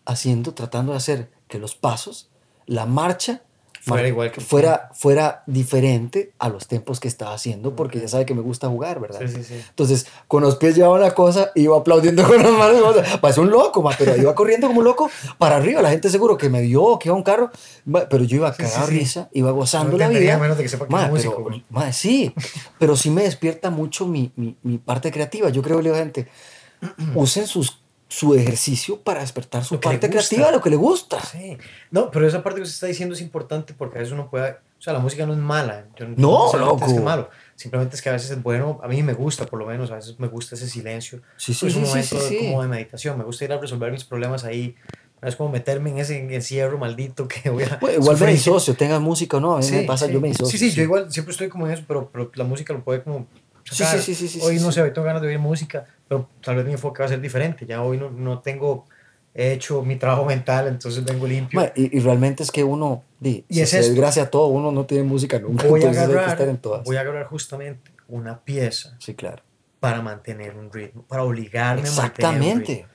haciendo, 0.07 0.55
tratando 0.55 0.93
de 0.93 0.99
hacer 0.99 1.31
que 1.49 1.59
los 1.59 1.75
pasos, 1.75 2.29
la 2.67 2.87
marcha, 2.87 3.43
Fuera 3.87 4.09
igual 4.09 4.33
que- 4.33 4.41
fuera, 4.41 4.89
fuera 4.95 5.43
diferente 5.47 6.33
a 6.39 6.49
los 6.49 6.67
tiempos 6.67 7.01
que 7.01 7.07
estaba 7.09 7.35
haciendo, 7.35 7.77
porque 7.77 8.01
ya 8.01 8.09
sabe 8.09 8.25
que 8.25 8.33
me 8.35 8.41
gusta 8.41 8.67
jugar, 8.69 8.99
¿verdad? 8.99 9.21
Sí, 9.21 9.29
sí, 9.29 9.45
sí. 9.45 9.63
Entonces, 9.69 10.07
con 10.27 10.43
los 10.43 10.57
pies 10.57 10.75
llevaba 10.75 10.95
una 10.97 11.11
cosa, 11.11 11.51
iba 11.55 11.77
aplaudiendo 11.77 12.23
con 12.27 12.43
las 12.43 12.51
manos, 12.53 12.97
parecía 13.21 13.43
un 13.43 13.51
loco, 13.51 13.83
ma, 13.83 13.91
pero 13.99 14.17
iba 14.17 14.35
corriendo 14.35 14.69
como 14.69 14.79
un 14.79 14.87
loco 14.87 15.11
para 15.37 15.57
arriba. 15.57 15.83
La 15.83 15.91
gente 15.91 16.09
seguro 16.09 16.39
que 16.39 16.49
me 16.49 16.63
vio, 16.63 16.99
que 16.99 17.11
iba 17.11 17.15
un 17.17 17.23
carro, 17.23 17.51
ma, 17.85 18.09
pero 18.09 18.25
yo 18.25 18.37
iba 18.37 18.55
sí, 18.55 18.65
sí. 18.65 18.81
risa, 18.87 19.29
iba 19.35 19.51
gozando 19.51 19.93
No 19.93 19.99
la 19.99 20.09
vida. 20.09 20.35
a 20.35 20.39
menos 20.39 20.57
de 20.57 20.63
que 20.63 20.69
sepa 20.71 20.87
que 20.87 20.91
Ma, 20.91 21.09
músico, 21.09 21.45
pero, 21.45 21.93
sí, 21.93 22.33
pero 22.79 22.97
sí 22.97 23.11
me 23.11 23.25
despierta 23.25 23.69
mucho 23.69 24.07
mi, 24.07 24.33
mi, 24.37 24.57
mi 24.63 24.79
parte 24.79 25.11
creativa. 25.13 25.51
Yo 25.51 25.61
creo 25.61 25.83
que 25.83 25.89
a 25.91 25.93
la 25.93 25.99
gente, 25.99 26.27
usen 27.15 27.47
sus, 27.47 27.83
su 28.15 28.35
ejercicio 28.35 29.01
para 29.01 29.21
despertar 29.21 29.65
su 29.65 29.81
que 29.81 29.89
parte 29.89 30.09
creativa, 30.09 30.51
lo 30.51 30.61
que 30.61 30.71
le 30.71 30.77
gusta. 30.77 31.21
Sí. 31.21 31.57
No, 31.91 32.11
pero 32.11 32.27
esa 32.27 32.43
parte 32.43 32.59
que 32.59 32.63
usted 32.63 32.75
está 32.75 32.87
diciendo 32.87 33.15
es 33.15 33.21
importante 33.21 33.75
porque 33.75 33.99
a 33.99 34.01
veces 34.01 34.13
uno 34.13 34.31
puede... 34.31 34.53
O 34.53 34.83
sea, 34.85 34.93
la 34.93 34.99
música 34.99 35.25
no 35.27 35.33
es 35.33 35.39
mala. 35.39 35.87
Yo 35.97 36.07
No, 36.17 36.47
es 36.47 36.53
que 36.53 36.59
loco. 36.59 36.85
es 36.87 37.03
malo. 37.03 37.31
Simplemente 37.57 37.97
es 37.97 38.03
que 38.03 38.11
a 38.11 38.13
veces 38.13 38.31
es 38.33 38.43
bueno. 38.43 38.81
A 38.83 38.89
mí 38.89 39.03
me 39.03 39.15
gusta, 39.15 39.47
por 39.47 39.59
lo 39.59 39.67
menos, 39.67 39.91
a 39.91 39.97
veces 39.97 40.21
me 40.21 40.29
gusta 40.29 40.57
ese 40.57 40.69
silencio. 40.69 41.23
Sí, 41.37 41.55
sí, 41.55 41.67
es 41.67 41.73
sí, 41.73 41.79
un 41.79 41.87
sí, 41.87 41.91
momento 41.91 42.21
sí, 42.21 42.29
sí. 42.29 42.39
como 42.39 42.63
de 42.63 42.69
meditación. 42.69 43.17
Me 43.17 43.25
gusta 43.25 43.45
ir 43.47 43.53
a 43.53 43.59
resolver 43.59 43.91
mis 43.91 44.05
problemas 44.05 44.45
ahí. 44.45 44.77
No 45.23 45.29
es 45.29 45.37
como 45.37 45.49
meterme 45.49 45.89
en 45.89 45.99
ese 45.99 46.19
encierro 46.35 46.77
maldito 46.77 47.27
que 47.27 47.49
voy 47.49 47.65
a... 47.65 47.79
Bueno, 47.81 48.03
igual 48.03 48.19
me 48.21 48.27
disocio, 48.33 48.75
tenga 48.75 49.01
música 49.01 49.39
o 49.39 49.41
no, 49.41 49.57
a 49.57 49.61
mí 49.61 49.71
me 49.71 49.83
pasa, 49.85 50.07
sí. 50.07 50.13
yo 50.13 50.21
me 50.21 50.29
disocio. 50.29 50.59
Sí, 50.59 50.71
sí, 50.71 50.77
yo 50.77 50.83
igual 50.83 51.11
siempre 51.11 51.33
estoy 51.33 51.49
como 51.49 51.67
en 51.67 51.73
eso, 51.73 51.85
pero, 51.89 52.11
pero 52.13 52.31
la 52.35 52.45
música 52.45 52.75
lo 52.75 52.85
puede 52.85 53.03
como 53.03 53.27
sacar. 53.73 53.99
sí, 54.01 54.15
sí, 54.15 54.29
sí, 54.29 54.41
sí, 54.41 54.47
Hoy 54.47 54.59
sí, 54.59 54.65
no 54.65 54.71
sí. 54.71 54.77
sé, 54.77 54.83
hoy 54.83 54.93
tengo 54.93 55.07
ganas 55.07 55.23
de 55.23 55.29
oír 55.29 55.39
música, 55.39 55.85
pero 56.09 56.29
tal 56.43 56.57
vez 56.57 56.67
mi 56.67 56.73
enfoque 56.73 57.01
va 57.01 57.07
a 57.07 57.09
ser 57.09 57.21
diferente. 57.21 57.67
Ya 57.67 57.83
hoy 57.83 57.97
no, 57.99 58.11
no 58.11 58.41
tengo 58.41 58.87
hecho 59.35 59.83
mi 59.83 59.97
trabajo 59.97 60.25
mental, 60.25 60.69
entonces 60.69 61.05
vengo 61.05 61.27
limpio. 61.27 61.61
Ma, 61.61 61.73
y, 61.75 61.97
y 61.97 62.01
realmente 62.01 62.43
es 62.43 62.53
que 62.53 62.63
uno, 62.63 63.03
di, 63.19 63.45
Y 63.49 63.55
si 63.55 63.61
es 63.63 63.71
se 63.71 63.79
desgracia 63.79 64.31
todo, 64.31 64.47
uno 64.49 64.71
no 64.71 64.87
tiene 64.87 65.03
música 65.05 65.39
nunca, 65.41 65.67
voy 65.67 65.83
a 65.83 65.91
agarrar, 65.91 66.29
estar 66.29 66.49
en 66.49 66.59
todas. 66.59 66.85
voy 66.85 66.97
a 66.97 67.01
agarrar 67.01 67.27
justamente 67.27 67.91
una 68.07 68.41
pieza 68.45 68.97
Sí, 69.01 69.15
claro. 69.15 69.43
para 69.81 70.03
mantener 70.03 70.55
un 70.57 70.71
ritmo, 70.73 71.03
para 71.03 71.25
obligarme 71.25 71.81
a 71.89 71.93
mantener. 71.93 72.03
Exactamente. 72.11 72.87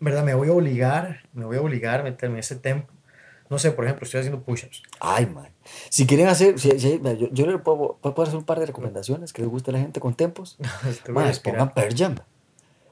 ¿Verdad? 0.00 0.24
Me 0.24 0.34
voy 0.34 0.48
a 0.48 0.52
obligar, 0.52 1.20
me 1.34 1.44
voy 1.44 1.58
a 1.58 1.60
obligar 1.60 2.00
a 2.00 2.02
meterme 2.02 2.36
en 2.36 2.40
ese 2.40 2.56
tempo. 2.56 2.92
No 3.50 3.58
sé, 3.58 3.70
por 3.72 3.84
ejemplo, 3.84 4.04
estoy 4.06 4.20
haciendo 4.20 4.42
push-ups. 4.42 4.82
Ay, 4.98 5.26
man. 5.26 5.48
Si 5.88 6.06
quieren 6.06 6.28
hacer, 6.28 6.58
si- 6.58 6.78
si- 6.78 7.00
yo, 7.02 7.28
yo 7.32 7.46
le 7.46 7.58
puedo, 7.58 7.98
puedo 8.00 8.22
hacer 8.22 8.36
un 8.36 8.44
par 8.44 8.58
de 8.60 8.66
recomendaciones 8.66 9.32
que 9.32 9.42
les 9.42 9.50
guste 9.50 9.70
a 9.70 9.74
la 9.74 9.80
gente 9.80 10.00
con 10.00 10.14
tempos. 10.14 10.56
Respirar. 10.82 11.34
pongan 11.42 11.74
Pearl 11.74 11.94
Jam. 11.96 12.14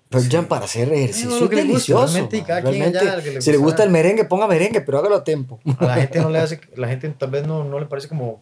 Pearl 0.08 0.28
Jam 0.30 0.46
para 0.46 0.64
hacer 0.64 0.90
ejercicio 0.92 1.28
lo 1.30 1.44
es 1.44 1.50
delicioso. 1.50 2.06
realmente, 2.06 2.40
allá, 2.52 2.60
Realmente, 2.62 3.30
le 3.32 3.42
si 3.42 3.50
le 3.52 3.56
gusta. 3.58 3.84
el 3.84 3.90
merengue, 3.90 4.24
ponga 4.24 4.46
merengue, 4.46 4.80
pero 4.80 4.98
hágalo 4.98 5.16
a 5.16 5.24
tempo. 5.24 5.60
A 5.78 5.84
la 5.84 5.94
gente 5.96 6.20
no 6.20 6.30
le 6.30 6.38
hace, 6.40 6.60
la 6.76 6.88
gente 6.88 7.08
tal 7.10 7.30
vez 7.30 7.46
no, 7.46 7.62
no 7.64 7.78
le 7.78 7.86
parece 7.86 8.08
como 8.08 8.40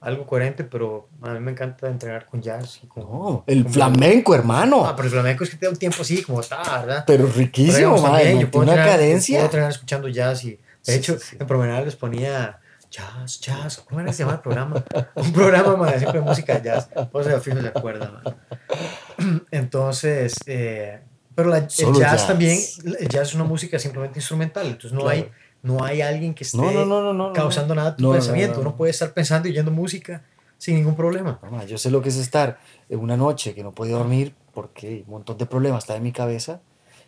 algo 0.00 0.26
coherente, 0.26 0.64
pero 0.64 1.08
a 1.20 1.30
mí 1.34 1.38
me 1.40 1.52
encanta 1.52 1.86
entrenar 1.88 2.26
con 2.26 2.40
jazz. 2.42 2.80
Y 2.82 2.86
con, 2.88 3.04
No, 3.04 3.44
el 3.46 3.62
con- 3.64 3.72
flamenco, 3.74 4.34
hermano. 4.34 4.84
Ah, 4.86 4.96
pero 4.96 5.06
el 5.06 5.12
flamenco 5.12 5.44
es 5.44 5.50
que 5.50 5.56
te 5.58 5.66
da 5.66 5.70
un 5.70 5.76
tiempo 5.78 6.00
así, 6.02 6.22
como 6.22 6.40
está, 6.40 6.60
¿verdad? 6.80 7.04
pero 7.06 7.24
Pero 7.26 7.36
riquísimo, 7.36 7.76
digamos, 7.76 8.02
man. 8.02 8.12
también, 8.12 8.40
yo 8.40 8.50
puedo 8.50 8.64
Una 8.64 8.72
entrenar- 8.72 8.88
Puedo 8.96 8.98
cadencia. 9.06 9.44
entrenar 9.44 9.70
escuchando 9.70 10.08
jazz 10.08 10.44
y, 10.44 10.50
de 10.52 10.58
Sí, 10.80 10.92
hecho, 10.92 11.18
sí, 11.18 11.26
sí. 11.30 11.36
en 11.38 11.46
promenade 11.46 11.84
les 11.84 11.94
ponía 11.94 12.58
jazz, 12.92 13.40
jazz. 13.40 13.78
¿Cómo 13.88 14.00
era 14.00 14.10
que 14.10 14.14
se 14.14 14.22
llama 14.22 14.34
el 14.36 14.40
programa? 14.40 14.84
Un 15.16 15.32
programa, 15.32 15.76
man, 15.76 15.98
siempre 15.98 16.20
de 16.20 16.26
música 16.26 16.62
jazz. 16.62 16.88
Pues 17.10 17.26
al 17.26 17.40
fijo 17.40 17.60
se 17.60 17.68
acuerda, 17.68 18.22
man. 18.22 19.42
Entonces, 19.50 20.34
eh, 20.46 21.00
pero 21.34 21.48
la- 21.48 21.58
el 21.58 21.68
jazz, 21.68 21.98
jazz. 21.98 22.26
también, 22.26 22.58
el 23.00 23.08
jazz 23.08 23.28
es 23.28 23.34
una 23.34 23.44
música 23.44 23.78
simplemente 23.78 24.18
instrumental, 24.18 24.66
entonces 24.66 24.92
no 24.92 25.00
Claro. 25.00 25.16
hay 25.16 25.30
no 25.64 25.84
hay 25.84 26.02
alguien 26.02 26.34
que 26.34 26.42
esté 26.42 26.56
No, 26.56 26.72
no, 26.84 27.12
no, 27.14 27.32
causando 27.32 27.72
nada 27.76 27.90
a 27.90 27.96
tu 27.96 28.10
pensamiento. 28.12 28.56
no, 28.56 28.62
no. 28.64 28.68
Uno 28.70 28.76
puede 28.76 28.90
estar 28.90 29.12
pensando 29.14 29.46
y 29.46 29.52
oyendo 29.52 29.70
música 29.70 30.24
sin 30.58 30.74
ningún 30.74 30.96
problema. 30.96 31.38
Yo 31.68 31.78
sé 31.78 31.88
lo 31.92 32.02
que 32.02 32.08
es 32.08 32.16
estar 32.16 32.58
en 32.88 32.98
una 32.98 33.16
noche 33.16 33.54
que 33.54 33.62
no 33.62 33.70
podía 33.72 33.94
dormir 33.94 34.34
porque 34.52 35.04
un 35.06 35.12
montón 35.12 35.38
de 35.38 35.46
problemas 35.46 35.84
están 35.84 35.98
en 35.98 36.02
mi 36.02 36.10
cabeza 36.10 36.60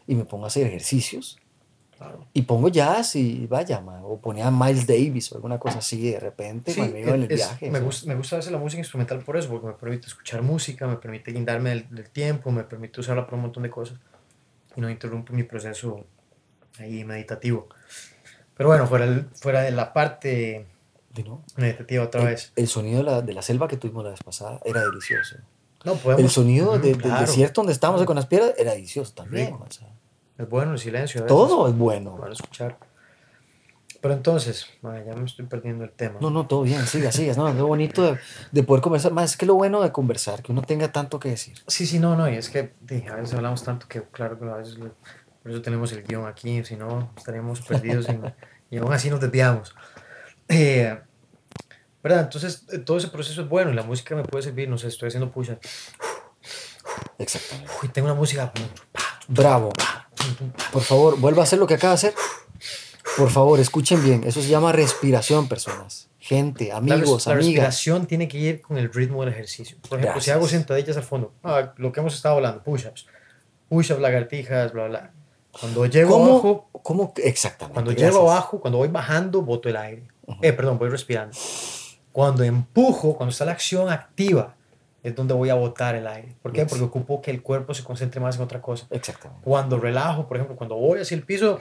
y 0.06 0.14
me 0.14 0.24
pongo 0.24 0.44
a 0.44 0.46
hacer 0.46 0.68
ejercicios 0.68 1.38
Claro. 2.04 2.26
y 2.32 2.42
pongo 2.42 2.68
jazz 2.68 3.16
y 3.16 3.46
vaya, 3.46 3.80
man, 3.80 4.00
o 4.04 4.18
ponía 4.18 4.50
Miles 4.50 4.86
Davis 4.86 5.32
o 5.32 5.36
alguna 5.36 5.58
cosa 5.58 5.78
así 5.78 6.10
de 6.10 6.20
repente 6.20 6.72
Sí, 6.72 6.80
me 6.80 7.00
iba 7.00 7.10
en 7.14 7.22
el 7.24 7.30
es- 7.30 7.36
viaje. 7.36 7.70
me, 7.70 7.80
gusta, 7.80 8.06
me 8.08 8.14
gusta 8.14 8.38
hacer 8.38 8.52
la 8.52 8.58
música 8.58 8.80
instrumental 8.80 9.18
por 9.20 9.36
eso, 9.36 9.48
porque 9.48 9.66
me 9.68 9.72
permite 9.74 10.06
escuchar 10.06 10.42
música, 10.42 10.86
me 10.86 10.96
permite 10.96 11.32
guindarme 11.32 11.70
del, 11.70 11.88
del 11.90 12.10
tiempo, 12.10 12.50
me 12.50 12.64
permite 12.64 13.00
usarla 13.00 13.24
para 13.24 13.36
un 13.36 13.42
montón 13.42 13.62
de 13.62 13.70
cosas 13.70 13.98
y 14.76 14.80
no 14.80 14.90
interrumpe 14.90 15.32
mi 15.32 15.42
proceso 15.44 16.04
ahí 16.78 17.04
meditativo. 17.04 17.68
Pero 18.56 18.68
bueno, 18.68 18.86
fuera, 18.86 19.04
el- 19.04 19.26
fuera 19.34 19.62
de 19.62 19.70
la 19.72 19.92
parte 19.92 20.66
¿Sí, 21.14 21.22
no? 21.22 21.42
meditativa 21.56 22.04
otra 22.04 22.20
El, 22.22 22.26
vez. 22.28 22.52
el 22.56 22.68
sonido 22.68 22.98
de 22.98 23.04
la, 23.04 23.22
de 23.22 23.32
la 23.32 23.42
selva 23.42 23.68
que 23.68 23.76
tuvimos 23.76 24.04
la 24.04 24.10
vez 24.10 24.22
pasada 24.22 24.60
era 24.64 24.80
delicioso. 24.84 25.36
No, 25.84 25.94
podemos, 25.96 26.22
El 26.24 26.30
sonido 26.30 26.70
Ujú, 26.72 26.78
de- 26.80 26.88
del 26.94 26.98
claro. 27.02 27.20
desierto 27.26 27.60
donde 27.60 27.72
estábamos 27.74 28.02
con 28.04 28.16
las 28.16 28.26
piedras 28.26 28.54
era 28.56 28.72
delicioso 28.72 29.12
también. 29.12 29.52
O 29.52 29.66
sea, 29.70 29.88
Es 30.38 30.48
bueno 30.48 30.72
el 30.72 30.78
silencio. 30.78 31.20
a 31.20 31.24
veces, 31.24 31.36
todo 31.36 31.68
es 31.68 31.76
bueno. 31.76 32.16
Para 32.16 32.32
escuchar. 32.32 32.78
Pero 34.00 34.14
entonces, 34.14 34.66
madre, 34.82 35.04
ya 35.06 35.14
me 35.14 35.24
estoy 35.24 35.46
perdiendo 35.46 35.84
el 35.84 35.90
tema. 35.90 36.18
No, 36.20 36.28
no, 36.28 36.46
todo 36.46 36.62
bien, 36.62 36.86
siga, 36.86 37.10
siga. 37.10 37.32
No, 37.34 37.48
es 37.48 37.54
lo 37.54 37.66
bonito 37.66 38.02
de, 38.02 38.18
de 38.52 38.62
poder 38.62 38.82
conversar. 38.82 39.12
Más 39.12 39.30
es 39.30 39.36
que 39.36 39.46
lo 39.46 39.54
bueno 39.54 39.80
de 39.80 39.92
conversar, 39.92 40.42
que 40.42 40.52
uno 40.52 40.60
tenga 40.60 40.92
tanto 40.92 41.18
que 41.18 41.30
decir. 41.30 41.54
Sí, 41.66 41.86
sí, 41.86 41.98
no, 41.98 42.14
no, 42.14 42.28
y 42.28 42.34
es 42.34 42.50
que 42.50 42.74
a 43.10 43.14
veces 43.14 43.34
hablamos 43.34 43.62
tanto 43.64 43.88
que, 43.88 44.02
claro, 44.02 44.36
a 44.52 44.58
veces 44.58 44.76
por 44.76 45.52
eso 45.52 45.62
tenemos 45.62 45.92
el 45.92 46.02
guion 46.02 46.26
aquí, 46.26 46.64
si 46.64 46.76
no 46.76 47.12
estaríamos 47.16 47.60
perdidos 47.62 48.06
y, 48.08 48.74
y 48.74 48.78
aún 48.78 48.92
así 48.92 49.08
nos 49.08 49.20
desviamos. 49.20 49.74
Eh, 50.48 50.98
¿Verdad? 52.02 52.20
Entonces, 52.24 52.66
eh, 52.72 52.78
todo 52.78 52.98
ese 52.98 53.08
proceso 53.08 53.40
es 53.40 53.48
bueno 53.48 53.70
y 53.70 53.74
la 53.74 53.82
música 53.82 54.14
me 54.14 54.24
puede 54.24 54.42
servir, 54.42 54.68
no 54.68 54.76
sé, 54.76 54.88
estoy 54.88 55.08
haciendo 55.08 55.30
push 55.30 55.50
Exactamente. 57.18 57.72
y 57.82 57.88
tengo 57.88 58.06
una 58.06 58.14
música. 58.14 58.52
Bravo. 59.28 59.72
Por 60.72 60.82
favor, 60.82 61.18
vuelva 61.18 61.42
a 61.42 61.44
hacer 61.44 61.58
lo 61.58 61.66
que 61.66 61.74
acaba 61.74 61.92
de 61.92 61.94
hacer. 61.96 62.14
Por 63.16 63.30
favor, 63.30 63.60
escuchen 63.60 64.02
bien. 64.02 64.24
Eso 64.24 64.40
se 64.42 64.48
llama 64.48 64.72
respiración, 64.72 65.48
personas. 65.48 66.08
Gente, 66.18 66.68
La, 66.68 66.76
amigos, 66.78 67.26
la 67.26 67.32
amigas. 67.34 67.36
respiración 67.46 68.06
tiene 68.06 68.28
que 68.28 68.38
ir 68.38 68.62
con 68.62 68.78
el 68.78 68.90
ritmo 68.92 69.22
del 69.24 69.32
ejercicio. 69.34 69.76
Por 69.88 69.98
ejemplo, 69.98 70.20
si 70.20 70.26
Gracias. 70.30 70.36
hago 70.36 70.48
sentadillas 70.48 70.96
al 70.96 71.02
fondo, 71.02 71.32
ah, 71.44 71.74
lo 71.76 71.92
que 71.92 72.00
hemos 72.00 72.14
estado 72.14 72.36
hablando, 72.36 72.62
push-ups, 72.62 73.06
push-ups, 73.68 74.00
lagartijas, 74.00 74.72
bla, 74.72 74.86
bla. 74.88 75.10
Cuando 75.52 75.84
llego 75.86 76.16
abajo, 76.16 76.68
¿Cómo? 76.72 76.82
¿Cómo? 76.82 77.12
Exactamente. 77.16 77.74
Cuando 77.74 77.90
gracias. 77.90 78.10
llego 78.12 78.30
abajo, 78.30 78.58
cuando 78.60 78.78
voy 78.78 78.88
bajando, 78.88 79.42
boto 79.42 79.68
el 79.68 79.76
aire. 79.76 80.08
Eh, 80.40 80.52
perdón, 80.54 80.78
voy 80.78 80.88
respirando. 80.88 81.36
Cuando 82.10 82.42
empujo, 82.42 83.14
cuando 83.16 83.30
está 83.30 83.44
la 83.44 83.52
acción 83.52 83.90
activa, 83.90 84.54
es 85.04 85.14
donde 85.14 85.34
voy 85.34 85.50
a 85.50 85.54
botar 85.54 85.94
el 85.94 86.06
aire. 86.06 86.34
¿Por 86.42 86.50
qué? 86.50 86.62
Yes. 86.62 86.70
Porque 86.70 86.84
ocupo 86.84 87.20
que 87.20 87.30
el 87.30 87.42
cuerpo 87.42 87.74
se 87.74 87.84
concentre 87.84 88.20
más 88.20 88.36
en 88.36 88.42
otra 88.42 88.62
cosa. 88.62 88.86
Exactamente. 88.90 89.44
Cuando 89.44 89.78
relajo, 89.78 90.26
por 90.26 90.38
ejemplo, 90.38 90.56
cuando 90.56 90.76
voy 90.76 90.98
hacia 90.98 91.14
el 91.14 91.22
piso, 91.22 91.58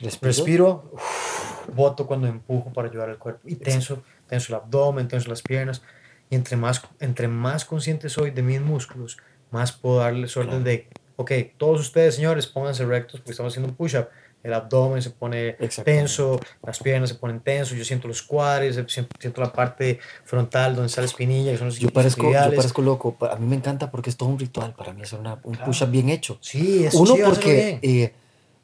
Respiro. 0.00 0.18
respiro, 0.22 0.90
uf, 0.92 1.74
boto 1.74 2.06
cuando 2.06 2.26
empujo 2.26 2.72
para 2.72 2.88
ayudar 2.88 3.10
al 3.10 3.18
cuerpo. 3.18 3.42
Y 3.44 3.56
tenso, 3.56 4.02
tenso 4.26 4.54
el 4.54 4.62
abdomen, 4.62 5.06
tenso 5.06 5.28
las 5.28 5.42
piernas. 5.42 5.82
Y 6.30 6.34
entre 6.34 6.56
más, 6.56 6.82
entre 6.98 7.28
más 7.28 7.66
consciente 7.66 8.08
soy 8.08 8.30
de 8.30 8.42
mis 8.42 8.60
músculos, 8.62 9.18
más 9.50 9.72
puedo 9.72 9.98
darles 9.98 10.34
orden 10.38 10.64
de, 10.64 10.88
ok, 11.16 11.30
todos 11.58 11.80
ustedes, 11.80 12.14
señores, 12.14 12.46
pónganse 12.46 12.86
rectos 12.86 13.20
porque 13.20 13.32
estamos 13.32 13.52
haciendo 13.52 13.68
un 13.68 13.76
push-up. 13.76 14.08
El 14.46 14.54
abdomen 14.54 15.02
se 15.02 15.10
pone 15.10 15.56
tenso, 15.84 16.38
las 16.62 16.78
piernas 16.78 17.08
se 17.08 17.16
ponen 17.16 17.40
tensos, 17.40 17.76
yo 17.76 17.84
siento 17.84 18.06
los 18.06 18.22
cuadris, 18.22 18.76
siento 18.86 19.16
siento 19.18 19.40
la 19.40 19.52
parte 19.52 19.98
frontal 20.24 20.74
donde 20.76 20.86
está 20.86 21.00
la 21.00 21.06
espinilla, 21.06 21.50
que 21.50 21.58
son 21.58 21.66
los 21.66 21.78
Yo 21.80 21.90
parezco, 21.90 22.22
yo 22.22 22.28
isquiotibiales. 22.28 22.56
parezco 22.56 22.82
loco. 22.82 23.16
A 23.30 23.36
mí 23.36 23.46
me 23.46 23.56
encanta 23.56 23.90
porque 23.90 24.10
es 24.10 24.16
todo 24.16 24.28
un 24.28 24.38
ritual. 24.38 24.72
Para 24.74 24.92
mí 24.92 25.02
es 25.02 25.12
una, 25.12 25.40
un 25.42 25.54
Claro. 25.54 25.66
push-up 25.66 25.90
bien 25.90 26.08
hecho. 26.10 26.38
Sí, 26.40 26.84
es 26.86 26.94
Uno 26.94 27.16
porque 27.24 27.80
eh, 27.82 28.14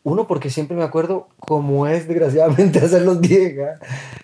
Uno, 0.04 0.26
porque 0.26 0.50
siempre 0.50 0.76
me 0.76 0.82
acuerdo 0.82 1.28
cómo 1.38 1.86
es, 1.86 2.08
desgraciadamente, 2.08 2.78
hacerlos 2.84 3.20
bien. 3.20 3.56
¿ah? 3.60 3.78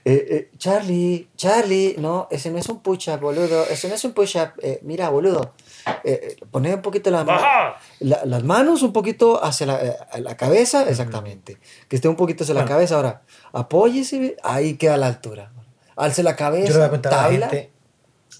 Eh, 0.04 0.26
eh, 0.30 0.50
Charlie, 0.58 1.28
Charlie, 1.36 1.94
no, 1.98 2.26
ese 2.32 2.50
no 2.50 2.58
es 2.58 2.68
un 2.68 2.80
push-up, 2.80 3.20
boludo. 3.20 3.62
Ese 3.64 3.88
no 3.88 3.94
es 3.94 4.04
un 4.04 4.12
push-up. 4.12 4.50
Eh, 4.60 4.80
mira, 4.82 5.08
boludo. 5.10 5.54
Eh, 6.02 6.36
eh, 6.36 6.36
poner 6.50 6.74
un 6.74 6.82
poquito 6.82 7.10
la, 7.12 7.22
¡Baja! 7.22 7.76
la- 8.00 8.24
las 8.24 8.42
manos 8.42 8.82
un 8.82 8.92
poquito 8.92 9.42
hacia 9.44 9.66
la, 9.68 9.80
eh, 9.84 9.96
la 10.20 10.36
cabeza, 10.36 10.88
exactamente. 10.88 11.58
Que 11.86 11.94
esté 11.96 12.08
un 12.08 12.16
poquito 12.16 12.42
hacia 12.42 12.54
la 12.56 12.64
cabeza. 12.64 12.96
Ahora, 12.96 13.22
apóyese, 13.52 14.36
ahí 14.42 14.74
queda 14.74 14.96
la 14.96 15.06
altura. 15.06 15.52
Alce 15.94 16.22
la 16.24 16.34
cabeza, 16.34 16.66
Yo 16.68 16.72
le 16.74 16.78
voy 16.78 16.86
a 16.86 16.90
contar 16.90 17.12
a 17.12 17.16
la 17.16 17.22
tabla. 17.22 17.48
gente, 17.50 17.70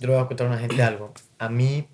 yo 0.00 0.06
le 0.08 0.14
voy 0.14 0.22
a 0.22 0.26
contar 0.26 0.46
a 0.46 0.50
una 0.50 0.58
gente 0.58 0.82
algo. 0.82 1.12
A 1.38 1.48
mí, 1.48 1.86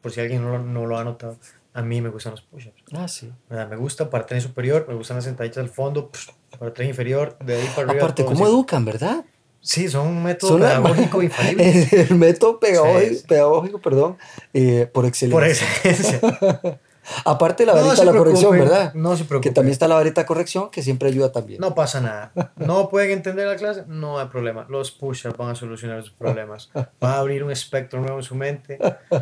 por 0.00 0.12
si 0.12 0.20
alguien 0.20 0.42
no 0.44 0.58
no 0.60 0.86
lo 0.86 0.98
ha 0.98 1.04
notado, 1.04 1.36
a 1.78 1.82
mí 1.82 2.00
me 2.00 2.08
gustan 2.08 2.32
los 2.32 2.42
push-ups. 2.42 2.82
Ah, 2.92 3.06
sí. 3.08 3.30
Me 3.50 3.76
gusta 3.76 4.10
para 4.10 4.26
tren 4.26 4.40
superior, 4.40 4.84
me 4.88 4.94
gustan 4.94 5.16
las 5.18 5.24
sentadillas 5.24 5.58
al 5.58 5.68
fondo, 5.68 6.10
para 6.58 6.72
tren 6.74 6.88
inferior, 6.88 7.36
de 7.38 7.56
ahí 7.56 7.68
para 7.76 7.88
arriba. 7.88 8.04
Aparte, 8.04 8.24
¿cómo 8.24 8.46
educan, 8.46 8.84
verdad? 8.84 9.24
Sí, 9.60 9.88
son 9.88 10.06
un 10.08 10.22
método 10.22 10.50
Son 10.52 10.60
la- 10.60 10.68
pedagógico 10.80 11.22
infalible. 11.28 11.88
el, 11.92 12.00
el 12.10 12.14
método 12.16 12.58
pedagógico, 12.60 13.08
Sí, 13.10 13.14
sí. 13.16 13.26
pedagógico, 13.28 13.80
perdón, 13.80 14.16
eh, 14.54 14.88
por 14.92 15.04
excelencia. 15.06 15.66
Por 15.82 15.90
excelencia. 15.90 16.80
Aparte 17.24 17.64
la 17.66 17.72
No 17.72 17.78
varita 17.78 17.96
se 17.96 18.04
de 18.04 18.12
la 18.12 18.18
corrección, 18.18 18.52
¿verdad? 18.58 18.94
No 18.94 19.16
se 19.16 19.22
Que 19.22 19.28
preocupen. 19.28 19.54
también 19.54 19.72
está 19.72 19.88
la 19.88 19.94
varita 19.96 20.20
de 20.22 20.26
corrección, 20.26 20.70
que 20.70 20.82
siempre 20.82 21.08
ayuda 21.08 21.32
también. 21.32 21.60
No 21.60 21.74
pasa 21.74 22.00
nada. 22.00 22.32
No 22.56 22.88
pueden 22.88 23.10
entender 23.10 23.46
la 23.46 23.56
clase, 23.56 23.84
no 23.86 24.18
hay 24.18 24.26
problema. 24.28 24.66
Los 24.68 24.90
push-ups 24.90 25.36
van 25.36 25.50
a 25.50 25.54
solucionar 25.54 26.02
sus 26.02 26.12
problemas. 26.12 26.70
Va 26.76 27.14
a 27.14 27.18
abrir 27.18 27.42
un 27.44 27.50
espectro 27.50 28.00
nuevo 28.00 28.18
en 28.18 28.24
su 28.24 28.34
mente, 28.34 28.78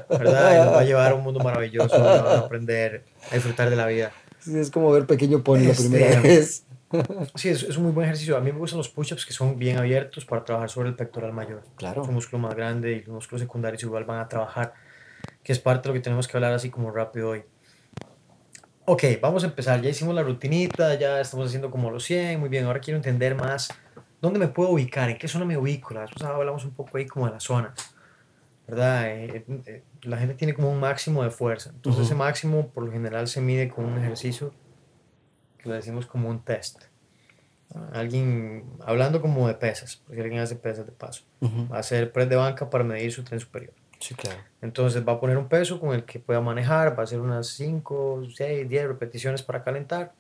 ¿verdad? 0.09 0.53
Y 0.55 0.65
los 0.65 0.75
va 0.75 0.81
a 0.81 0.85
llevar 0.85 1.13
a 1.13 1.15
un 1.15 1.23
mundo 1.23 1.41
maravilloso. 1.41 1.99
van 2.03 2.27
a 2.27 2.39
aprender 2.39 3.05
a 3.31 3.35
disfrutar 3.35 3.71
de 3.71 3.77
la 3.77 3.87
vida. 3.87 4.13
Sí, 4.41 4.59
Es 4.59 4.71
como 4.71 4.91
ver 4.93 5.07
Pequeño 5.07 5.43
Pony 5.43 5.61
la 5.61 5.71
Este, 5.71 5.89
primera 5.89 6.21
vez. 6.21 6.63
Sí, 7.35 7.49
es, 7.49 7.65
es 7.65 7.77
un 7.77 7.83
muy 7.83 7.93
buen 7.93 8.05
ejercicio. 8.07 8.37
A 8.37 8.41
mí 8.41 8.53
me 8.53 8.59
gustan 8.61 8.79
los 8.79 8.89
push-ups 8.89 9.27
que 9.27 9.33
son 9.33 9.59
bien 9.59 9.77
abiertos 9.77 10.25
para 10.25 10.45
trabajar 10.45 10.71
sobre 10.71 10.89
el 10.89 10.95
pectoral 10.95 11.33
mayor. 11.33 11.63
Claro. 11.75 12.03
Es 12.03 12.09
un 12.09 12.15
músculo 12.15 12.41
más 12.41 12.55
grande 12.55 12.93
y 12.93 13.01
los 13.01 13.09
músculos 13.09 13.41
secundarios 13.43 13.83
igual 13.83 14.05
van 14.05 14.21
a 14.21 14.29
trabajar, 14.29 14.73
que 15.43 15.53
es 15.53 15.59
parte 15.59 15.83
de 15.83 15.89
lo 15.89 15.95
que 15.95 16.01
tenemos 16.05 16.29
que 16.29 16.37
hablar 16.37 16.53
así 16.53 16.71
como 16.71 16.93
rápido 16.93 17.31
hoy. 17.31 17.43
Ok, 18.89 19.03
vamos 19.21 19.43
a 19.43 19.49
empezar. 19.49 19.83
Ya 19.83 19.91
hicimos 19.91 20.15
la 20.15 20.23
rutinita, 20.23 20.95
ya 20.95 21.21
estamos 21.21 21.49
haciendo 21.49 21.73
como 21.73 21.91
los 21.91 22.05
100, 22.05 22.39
muy 22.39 22.49
bien. 22.49 22.67
Ahora 22.67 22.79
quiero 22.79 22.97
entender 22.97 23.35
más 23.35 23.69
dónde 24.21 24.39
me 24.39 24.47
puedo 24.47 24.71
ubicar, 24.71 25.11
en 25.11 25.19
qué 25.19 25.27
zona 25.27 25.45
me 25.45 25.59
ubico. 25.59 25.93
La 25.93 26.03
vez 26.03 26.11
pasada 26.13 26.37
hablamos 26.37 26.65
un 26.65 26.71
poco 26.71 26.97
ahí 26.97 27.05
como 27.05 27.27
de 27.27 27.33
las 27.33 27.43
zonas, 27.43 27.75
¿verdad? 28.69 29.09
Eh, 29.09 29.45
eh, 29.67 29.83
la 30.03 30.19
gente 30.19 30.35
tiene 30.35 30.55
como 30.55 30.71
un 30.71 30.79
máximo 30.79 31.25
de 31.25 31.31
fuerza. 31.31 31.71
Entonces 31.71 31.99
Ujú. 31.99 32.07
ese 32.07 32.15
máximo 32.15 32.69
por 32.69 32.85
lo 32.85 32.93
general 32.93 33.27
se 33.27 33.41
mide 33.41 33.69
con 33.69 33.87
un 33.87 33.99
ejercicio 33.99 34.55
que 35.59 35.69
le 35.69 35.75
decimos 35.75 36.07
como 36.07 36.29
un 36.29 36.45
test. 36.45 36.85
Alguien, 37.93 38.65
hablando 38.87 39.21
como 39.21 39.49
de 39.49 39.55
pesas, 39.55 40.01
porque 40.07 40.23
alguien 40.23 40.41
hace 40.41 40.55
pesas 40.55 40.87
de 40.87 40.93
paso, 40.93 41.25
Ujú. 41.41 41.69
va 41.73 41.79
a 41.79 41.81
hacer 41.81 42.13
press 42.13 42.29
de 42.29 42.37
banca 42.37 42.71
para 42.71 42.85
medir 42.85 43.13
su 43.13 43.25
tren 43.25 43.41
superior. 43.41 43.75
Entonces 44.63 45.07
va 45.07 45.15
a 45.15 45.21
poner 45.21 45.39
un 45.39 45.49
peso 45.49 45.81
con 45.81 45.95
el 45.95 46.05
que 46.05 46.19
pueda 46.19 46.41
manejar, 46.41 46.97
va 46.97 47.01
a 47.01 47.05
hacer 47.05 47.21
unas 47.21 47.49
5, 47.49 48.23
6, 48.35 48.69
10 48.69 48.87
repeticiones 48.89 49.43
para 49.43 49.65
calentar. 49.65 50.13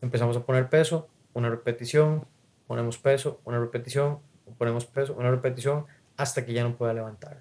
Empezamos 0.00 0.36
a 0.36 0.40
poner 0.40 0.68
peso, 0.68 1.08
una 1.34 1.50
repetición, 1.50 2.26
ponemos 2.66 2.98
peso, 2.98 3.40
una 3.44 3.58
repetición, 3.58 4.18
ponemos 4.58 4.86
peso, 4.86 5.14
una 5.14 5.30
repetición, 5.30 5.86
hasta 6.16 6.44
que 6.44 6.52
ya 6.52 6.62
no 6.62 6.76
pueda 6.76 6.94
levantar. 6.94 7.40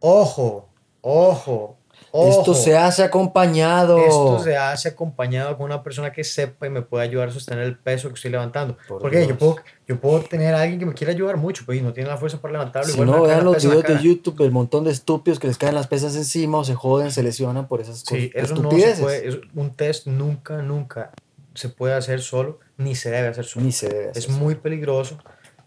Ojo, 0.00 0.68
ojo, 1.00 1.78
ojo. 2.12 2.28
Esto 2.40 2.54
se 2.54 2.76
hace 2.76 3.02
acompañado. 3.02 3.98
Esto 3.98 4.38
se 4.38 4.56
hace 4.56 4.88
acompañado 4.88 5.56
con 5.56 5.66
una 5.66 5.82
persona 5.82 6.12
que 6.12 6.24
sepa 6.24 6.66
y 6.66 6.70
me 6.70 6.82
pueda 6.82 7.04
ayudar 7.04 7.28
a 7.28 7.32
sostener 7.32 7.64
el 7.64 7.76
peso 7.78 8.08
que 8.08 8.14
estoy 8.14 8.30
levantando. 8.30 8.76
Por 8.88 9.00
Porque 9.02 9.26
yo 9.26 9.36
puedo, 9.36 9.56
yo 9.86 10.00
puedo 10.00 10.20
tener 10.20 10.54
a 10.54 10.62
alguien 10.62 10.78
que 10.78 10.86
me 10.86 10.94
quiera 10.94 11.12
ayudar 11.12 11.36
mucho, 11.36 11.64
pero 11.66 11.78
y 11.78 11.82
no 11.82 11.92
tiene 11.92 12.08
la 12.08 12.16
fuerza 12.16 12.40
para 12.40 12.52
levantarlo. 12.52 12.92
Si 12.92 13.00
no, 13.00 13.22
vean 13.22 13.44
los 13.44 13.62
videos 13.64 13.84
de. 13.84 13.98
YouTube, 14.02 14.40
el 14.44 14.50
montón 14.52 14.84
de 14.84 14.92
estúpidos 14.92 15.38
que 15.38 15.46
les 15.46 15.58
caen 15.58 15.74
las 15.74 15.86
pesas 15.86 16.14
encima 16.16 16.58
o 16.58 16.64
se 16.64 16.74
joden, 16.74 17.10
se 17.10 17.22
lesionan 17.22 17.66
por 17.68 17.80
esas 17.80 18.02
cosas. 18.04 18.18
Sí, 18.18 18.30
eso 18.34 18.54
no 18.54 18.70
se 18.70 18.76
estupideces. 18.76 19.00
puede, 19.00 19.28
es- 19.28 19.38
un 19.54 19.74
test 19.74 20.06
nunca, 20.06 20.62
nunca 20.62 21.10
se 21.54 21.68
puede 21.70 21.94
hacer 21.94 22.20
solo, 22.20 22.58
ni 22.76 22.94
se 22.94 23.10
debe 23.10 23.28
hacer 23.28 23.44
solo. 23.46 23.64
Ni 23.66 23.72
se 23.72 23.88
debe 23.88 24.10
hacer 24.10 24.18
Es 24.22 24.28
eso. 24.28 24.38
muy 24.38 24.54
peligroso. 24.56 25.18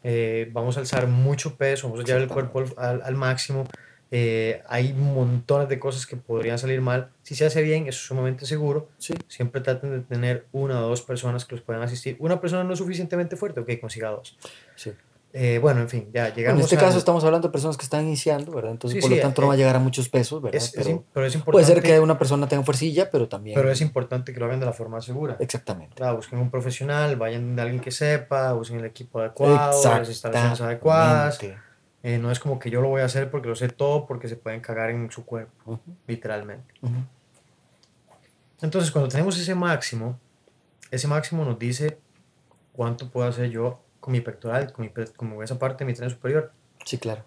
eh, 0.01 0.49
vamos 0.53 0.77
a 0.77 0.79
alzar 0.79 1.07
mucho 1.07 1.57
peso, 1.57 1.87
vamos 1.89 2.05
a 2.05 2.07
llevar 2.07 2.21
el 2.21 2.29
cuerpo 2.29 2.63
al- 2.77 3.01
al 3.03 3.15
máximo. 3.15 3.65
Eh, 4.11 4.63
hay 4.67 4.93
montones 4.93 5.69
de 5.69 5.77
cosas 5.79 6.05
que 6.07 6.15
podrían 6.17 6.57
salir 6.57 6.81
mal. 6.81 7.09
Si 7.23 7.35
se 7.35 7.45
hace 7.45 7.61
bien, 7.61 7.87
es 7.87 7.95
sumamente 7.95 8.45
seguro. 8.45 8.87
Sí. 8.97 9.13
Siempre 9.27 9.61
traten 9.61 9.91
de 9.91 9.99
tener 10.01 10.45
una 10.51 10.83
o 10.83 10.89
dos 10.89 11.01
personas 11.03 11.45
que 11.45 11.55
los 11.55 11.63
puedan 11.63 11.83
asistir. 11.83 12.15
Una 12.19 12.41
persona 12.41 12.63
no 12.63 12.73
es 12.73 12.79
suficientemente 12.79 13.35
fuerte, 13.35 13.59
ok, 13.59 13.69
consiga 13.79 14.09
dos. 14.09 14.37
sí. 14.75 14.91
Eh, 15.31 15.59
bueno, 15.61 15.79
en 15.81 15.87
fin, 15.89 16.09
ya 16.11 16.33
llegamos 16.33 16.59
en 16.61 16.63
este 16.63 16.75
al- 16.77 16.81
caso 16.81 16.97
estamos 16.97 17.23
hablando 17.23 17.49
de 17.49 17.51
personas 17.51 17.77
que 17.77 17.83
están 17.83 18.03
iniciando, 18.07 18.51
¿verdad? 18.51 18.71
Entonces, 18.71 18.95
Sí, 18.95 18.99
por 19.01 19.11
sí, 19.11 19.15
lo 19.17 19.21
tanto, 19.21 19.41
no 19.43 19.47
va 19.49 19.53
a 19.53 19.57
eh, 19.57 19.59
llegar 19.59 19.75
a 19.75 19.79
muchos 19.79 20.09
pesos, 20.09 20.41
¿verdad? 20.41 20.55
es, 20.59 20.69
es 20.69 20.71
pero 20.73 20.89
im- 20.89 21.03
pero 21.13 21.25
es 21.27 21.37
puede 21.37 21.65
ser 21.65 21.77
importante, 21.77 21.81
que 21.87 21.99
una 21.99 22.17
persona 22.17 22.47
tenga 22.49 22.63
fuercilla, 22.63 23.11
pero 23.11 23.27
también... 23.27 23.53
pero 23.53 23.69
es 23.71 23.79
importante 23.81 24.33
que 24.33 24.39
lo 24.39 24.47
hagan 24.47 24.59
de 24.59 24.65
la 24.65 24.73
forma 24.73 24.99
segura. 25.01 25.37
Exactamente. 25.39 25.93
Claro, 25.97 26.15
busquen 26.15 26.39
un 26.39 26.49
profesional, 26.49 27.15
vayan 27.15 27.55
de 27.55 27.61
alguien 27.61 27.79
que 27.79 27.91
sepa, 27.91 28.55
usen 28.55 28.79
el 28.79 28.85
equipo 28.85 29.19
adecuado, 29.19 29.79
las 29.99 30.09
instalaciones 30.09 30.61
adecuadas. 30.61 31.39
Eh, 32.01 32.17
no 32.17 32.31
es 32.31 32.39
como 32.39 32.59
que 32.59 32.69
yo 32.69 32.81
lo 32.81 32.89
voy 32.89 33.01
a 33.01 33.05
hacer 33.05 33.29
porque 33.29 33.49
lo 33.49 33.55
sé 33.55 33.67
todo, 33.69 34.05
porque 34.05 34.27
se 34.27 34.37
pueden 34.37 34.61
cagar 34.61 34.89
en 34.89 35.11
su 35.11 35.25
cuerpo, 35.25 35.79
literalmente. 36.07 36.73
Entonces, 38.61 38.91
cuando 38.91 39.09
tenemos 39.09 39.37
ese 39.37 39.55
máximo, 39.55 40.19
ese 40.91 41.07
máximo 41.07 41.43
nos 41.45 41.59
dice 41.59 41.99
cuánto 42.71 43.09
puedo 43.09 43.27
hacer 43.27 43.49
yo 43.49 43.81
con 43.99 44.13
mi 44.13 44.21
pectoral, 44.21 44.71
con, 44.71 44.85
mi, 44.85 44.91
con 45.15 45.43
esa 45.43 45.59
parte 45.59 45.83
de 45.83 45.91
mi 45.91 45.93
tren 45.93 46.09
superior. 46.09 46.51
Sí, 46.85 46.97
claro. 46.97 47.23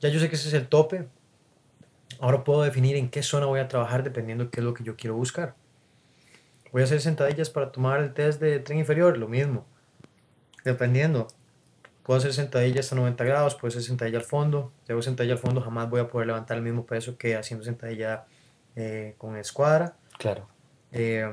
Ya 0.00 0.08
yo 0.10 0.20
sé 0.20 0.28
que 0.28 0.36
ese 0.36 0.48
es 0.48 0.54
el 0.54 0.68
tope. 0.68 1.08
Ahora 2.20 2.44
puedo 2.44 2.62
definir 2.62 2.96
en 2.96 3.08
qué 3.08 3.22
zona 3.22 3.46
voy 3.46 3.60
a 3.60 3.68
trabajar 3.68 4.02
dependiendo 4.02 4.44
de 4.44 4.50
qué 4.50 4.60
es 4.60 4.64
lo 4.64 4.74
que 4.74 4.84
yo 4.84 4.96
quiero 4.96 5.16
buscar. 5.16 5.54
Voy 6.72 6.82
a 6.82 6.84
hacer 6.84 7.00
sentadillas 7.00 7.50
para 7.50 7.72
tomar 7.72 8.00
el 8.00 8.14
test 8.14 8.40
de 8.40 8.58
tren 8.58 8.78
inferior, 8.78 9.18
lo 9.18 9.28
mismo. 9.28 9.66
Dependiendo. 10.64 11.28
Puedo 12.02 12.18
hacer 12.18 12.32
sentadillas 12.32 12.92
a 12.92 12.96
90 12.96 13.22
grados, 13.24 13.54
puedo 13.54 13.68
hacer 13.68 13.82
sentadilla 13.82 14.18
al 14.18 14.24
fondo. 14.24 14.72
Si 14.86 14.92
hago 14.92 15.02
sentadilla 15.02 15.34
al 15.34 15.38
fondo, 15.38 15.60
jamás 15.60 15.88
voy 15.88 16.00
a 16.00 16.08
poder 16.08 16.26
levantar 16.26 16.56
el 16.56 16.62
mismo 16.62 16.84
peso 16.84 17.16
que 17.16 17.36
haciendo 17.36 17.64
sentadilla 17.64 18.24
eh, 18.74 19.14
con 19.18 19.36
escuadra. 19.36 19.94
Claro. 20.18 20.48
eh, 20.92 21.28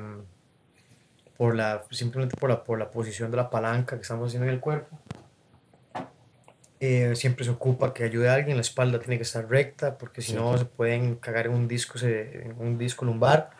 por 1.36 1.54
la, 1.56 1.82
simplemente 1.90 2.36
por 2.36 2.50
la, 2.50 2.62
por 2.64 2.78
la 2.78 2.90
posición 2.90 3.30
de 3.30 3.38
la 3.38 3.48
palanca 3.48 3.96
que 3.96 4.02
estamos 4.02 4.28
haciendo 4.28 4.46
en 4.46 4.52
el 4.54 4.60
cuerpo. 4.60 4.98
Eh, 6.80 7.14
siempre 7.16 7.44
se 7.44 7.50
ocupa 7.50 7.92
que 7.92 8.04
ayude 8.04 8.28
a 8.28 8.34
alguien, 8.34 8.56
la 8.56 8.62
espalda 8.62 8.98
tiene 9.00 9.16
que 9.16 9.22
estar 9.22 9.48
recta, 9.48 9.98
porque 9.98 10.22
si 10.22 10.32
Sí. 10.32 10.36
no 10.36 10.56
se 10.56 10.64
pueden 10.66 11.16
cagar 11.16 11.46
en 11.46 11.52
un 11.54 11.66
disco, 11.68 11.98
se- 11.98 12.42
en 12.46 12.56
un 12.58 12.78
disco 12.78 13.04
lumbar, 13.04 13.50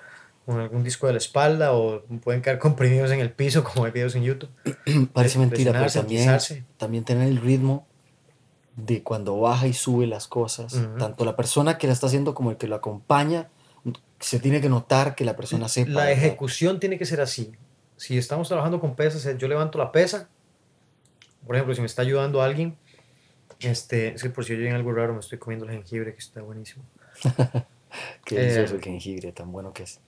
en 0.55 0.61
algún 0.61 0.83
disco 0.83 1.07
de 1.07 1.15
la 1.15 1.19
espalda, 1.19 1.73
o 1.73 2.03
pueden 2.23 2.43
quedar 2.43 2.59
comprimidos 2.61 3.11
en 3.11 3.21
el 3.21 3.33
piso, 3.33 3.65
como 3.65 3.85
hay 3.85 3.93
videos 3.93 4.15
en 4.15 4.23
YouTube. 4.23 4.51
Parece 5.13 5.39
mentira, 5.39 5.73
pero 5.73 5.91
también, 5.91 6.39
también 6.77 7.05
tener 7.05 7.29
el 7.29 7.39
ritmo 7.39 7.87
de 8.77 9.03
cuando 9.03 9.39
baja 9.39 9.67
y 9.67 9.73
sube 9.73 10.07
las 10.07 10.27
cosas. 10.27 10.75
Ujú. 10.75 10.99
Tanto 10.99 11.25
la 11.25 11.37
persona 11.37 11.79
que 11.79 11.87
la 11.87 11.93
está 11.93 12.07
haciendo 12.07 12.35
como 12.35 12.51
el 12.51 12.57
que 12.57 12.67
lo 12.67 12.77
acompaña, 12.77 13.49
se 14.19 14.39
tiene 14.39 14.61
que 14.61 14.69
notar 14.69 15.15
que 15.15 15.25
la 15.25 15.37
persona 15.37 15.69
sepa. 15.69 15.91
La 15.91 16.05
¿verdad? 16.05 16.13
ejecución 16.13 16.81
tiene 16.81 16.99
que 16.99 17.07
ser 17.07 17.21
así. 17.21 17.53
Si 17.97 18.17
estamos 18.17 18.49
trabajando 18.49 18.81
con 18.81 18.95
pesas, 18.95 19.25
es 19.27 19.39
yo 19.39 19.49
levanto 19.49 19.79
la 19.79 19.93
pesa. 19.93 20.29
Por 21.47 21.57
ejemplo, 21.57 21.75
si 21.75 21.81
me 21.81 21.87
está 21.87 22.03
ayudando 22.03 22.43
alguien, 22.43 22.77
este, 23.61 24.15
es 24.15 24.23
que 24.23 24.31
por 24.31 24.45
si 24.45 24.55
oyen 24.55 24.75
algo 24.75 24.93
raro, 24.93 25.15
me 25.15 25.21
estoy 25.21 25.39
comiendo 25.39 25.67
el 25.67 25.73
jengibre, 25.73 26.13
que 26.13 26.19
está 26.19 26.43
buenísimo. 26.43 26.85
Qué 28.25 28.37
delicioso 28.37 28.75
eh, 28.75 28.77
el 28.77 28.83
jengibre, 28.83 29.33
tan 29.33 29.51
bueno 29.51 29.73
que 29.73 29.85
es. 29.85 30.01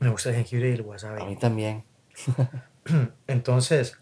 Me 0.00 0.08
gusta 0.08 0.30
el 0.30 0.36
jengibre 0.36 0.70
y 0.70 0.72
el 0.72 0.80
A 0.80 0.82
mí 0.82 0.88
wasabi. 0.88 1.36
también. 1.36 1.84
Entonces, 3.26 3.98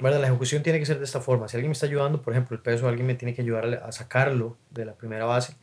¿verdad? 0.00 0.20
la 0.20 0.28
ejecución 0.28 0.62
tiene 0.62 0.78
que 0.78 0.86
ser 0.86 0.98
de 0.98 1.04
esta 1.04 1.20
forma. 1.20 1.48
Si 1.48 1.56
alguien 1.56 1.70
me 1.70 1.74
está 1.74 1.86
ayudando, 1.86 2.22
por 2.22 2.32
ejemplo, 2.32 2.56
el 2.56 2.62
peso, 2.62 2.88
alguien 2.88 3.06
me 3.06 3.14
tiene 3.14 3.34
que 3.34 3.42
ayudar 3.42 3.82
a 3.84 3.92
sacarlo 3.92 4.56
de 4.70 4.84
la 4.84 4.94
primera 4.94 5.24
base. 5.24 5.54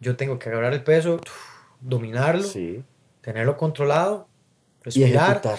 Yo 0.00 0.16
tengo 0.16 0.38
que 0.38 0.48
agarrar 0.50 0.72
el 0.74 0.82
peso, 0.84 1.20
dominarlo, 1.80 2.42
Sí. 2.44 2.84
tenerlo 3.20 3.56
controlado, 3.56 4.28
Y 4.80 4.84
respirar, 4.84 5.30
ejecutar. 5.42 5.58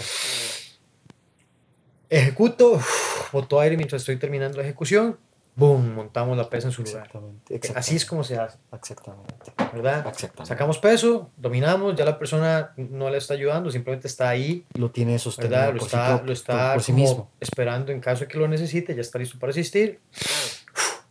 ejecuto, 2.09 2.79
boto 3.31 3.59
aire 3.59 3.75
mientras 3.77 4.01
estoy 4.03 4.17
terminando 4.17 4.57
la 4.57 4.63
ejecución, 4.63 5.17
boom, 5.55 5.95
montamos 5.95 6.37
la 6.37 6.49
pesa 6.49 6.67
en 6.67 6.73
su 6.73 6.83
lugar. 6.83 7.09
Exactamente. 7.49 7.73
Así 7.75 7.95
es 7.95 8.05
como 8.05 8.23
se 8.23 8.37
hace, 8.37 8.57
Exactamente. 8.73 9.33
¿verdad? 9.73 10.05
Exactamente. 10.07 10.45
Sacamos 10.45 10.79
peso, 10.79 11.31
dominamos, 11.37 11.95
ya 11.95 12.05
la 12.05 12.19
persona 12.19 12.73
no 12.77 13.09
le 13.09 13.17
está 13.17 13.33
ayudando, 13.33 13.71
simplemente 13.71 14.07
está 14.07 14.29
ahí, 14.29 14.65
Lo 14.73 14.91
tiene 14.91 15.17
sostenido 15.17 15.57
¿verdad? 15.57 15.73
Lo 15.73 15.79
por 15.79 15.87
está, 15.87 16.21
lo 16.21 16.33
está 16.33 16.73
por 16.73 16.83
sí 16.83 16.91
como 16.91 17.03
mismo. 17.03 17.31
esperando 17.39 17.91
en 17.91 18.01
caso 18.01 18.25
de 18.25 18.27
que 18.27 18.37
lo 18.37 18.47
necesite, 18.47 18.93
ya 18.93 19.01
está 19.01 19.17
listo 19.17 19.39
para 19.39 19.51
asistir, 19.51 19.99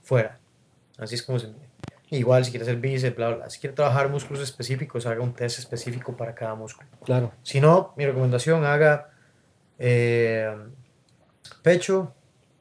fuera. 0.02 0.38
Así 0.98 1.14
es 1.14 1.22
como 1.22 1.38
se 1.38 1.48
mide. 1.48 1.64
Igual, 2.10 2.44
si 2.44 2.50
quiere 2.50 2.62
hacer 2.64 2.76
bíceps, 2.76 3.16
bla, 3.16 3.30
bla, 3.30 3.50
Si 3.50 3.58
quiere 3.58 3.74
trabajar 3.74 4.08
músculos 4.08 4.42
específicos, 4.42 5.06
haga 5.06 5.22
un 5.22 5.32
test 5.32 5.58
específico 5.58 6.16
para 6.16 6.34
cada 6.34 6.54
músculo. 6.54 6.88
Claro. 7.04 7.32
Si 7.42 7.60
no, 7.60 7.92
mi 7.96 8.06
recomendación, 8.06 8.64
haga 8.64 9.10
eh, 9.78 10.54
pecho, 11.62 12.12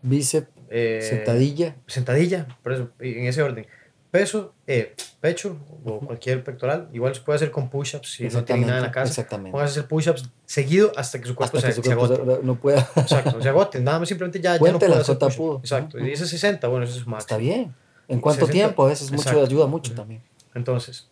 Bíceps, 0.02 0.50
eh, 0.74 1.02
sentadilla. 1.02 1.76
sentadilla, 1.86 2.48
por 2.64 2.74
eso, 2.74 2.90
en 3.00 3.28
ese 3.28 3.44
orden. 3.44 3.68
Peso, 4.10 4.54
eh, 4.68 4.96
pecho 5.22 5.58
o 5.86 6.00
cualquier 6.00 6.44
pectoral. 6.44 6.90
Igual 6.94 7.16
se 7.16 7.22
puede 7.22 7.38
hacer 7.38 7.52
con 7.52 7.70
push-ups 7.70 8.12
si 8.14 8.28
no 8.28 8.44
tiene 8.44 8.66
nada 8.66 8.78
en 8.78 8.84
la 8.84 8.92
casa. 8.92 9.10
Exactamente. 9.10 9.58
A 9.58 9.64
hacer 9.64 9.88
push-ups 9.88 10.30
seguido 10.46 10.92
hasta 10.96 11.20
que 11.20 11.28
su 11.28 11.36
cuerpo 11.36 11.58
Hasta 11.58 11.72
se, 11.72 11.82
que 11.82 11.84
su 11.84 11.88
se 11.88 11.94
agote. 11.94 12.44
no 12.44 12.56
pueda. 12.56 12.88
Exacto, 12.96 13.42
se 13.42 13.50
agote. 13.50 13.80
Nada 13.80 14.00
más 14.00 14.10
simplemente 14.10 14.40
ya, 14.40 14.58
ya 14.60 14.72
no 14.72 14.80
puede 14.80 14.94
hacer 14.96 15.18
pudo. 15.18 15.60
Exacto. 15.60 15.98
Y 15.98 16.04
dice 16.04 16.28
60, 16.28 16.68
bueno, 16.68 16.86
eso 16.86 16.98
es 16.98 17.08
máximo. 17.08 17.20
Está 17.20 17.38
bien. 17.38 17.74
¿En 18.08 18.20
cuánto 18.20 18.46
60, 18.46 18.52
tiempo? 18.52 18.86
A 18.86 18.90
veces 18.90 19.12
mucho 19.12 19.30
exacto. 19.30 19.46
ayuda 19.46 19.68
mucho 19.68 19.96
también. 19.96 20.22
Entonces, 20.54 21.10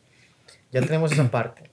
ya 0.71 0.81
tenemos 0.81 1.11
esa 1.11 1.31
parte. 1.31 1.70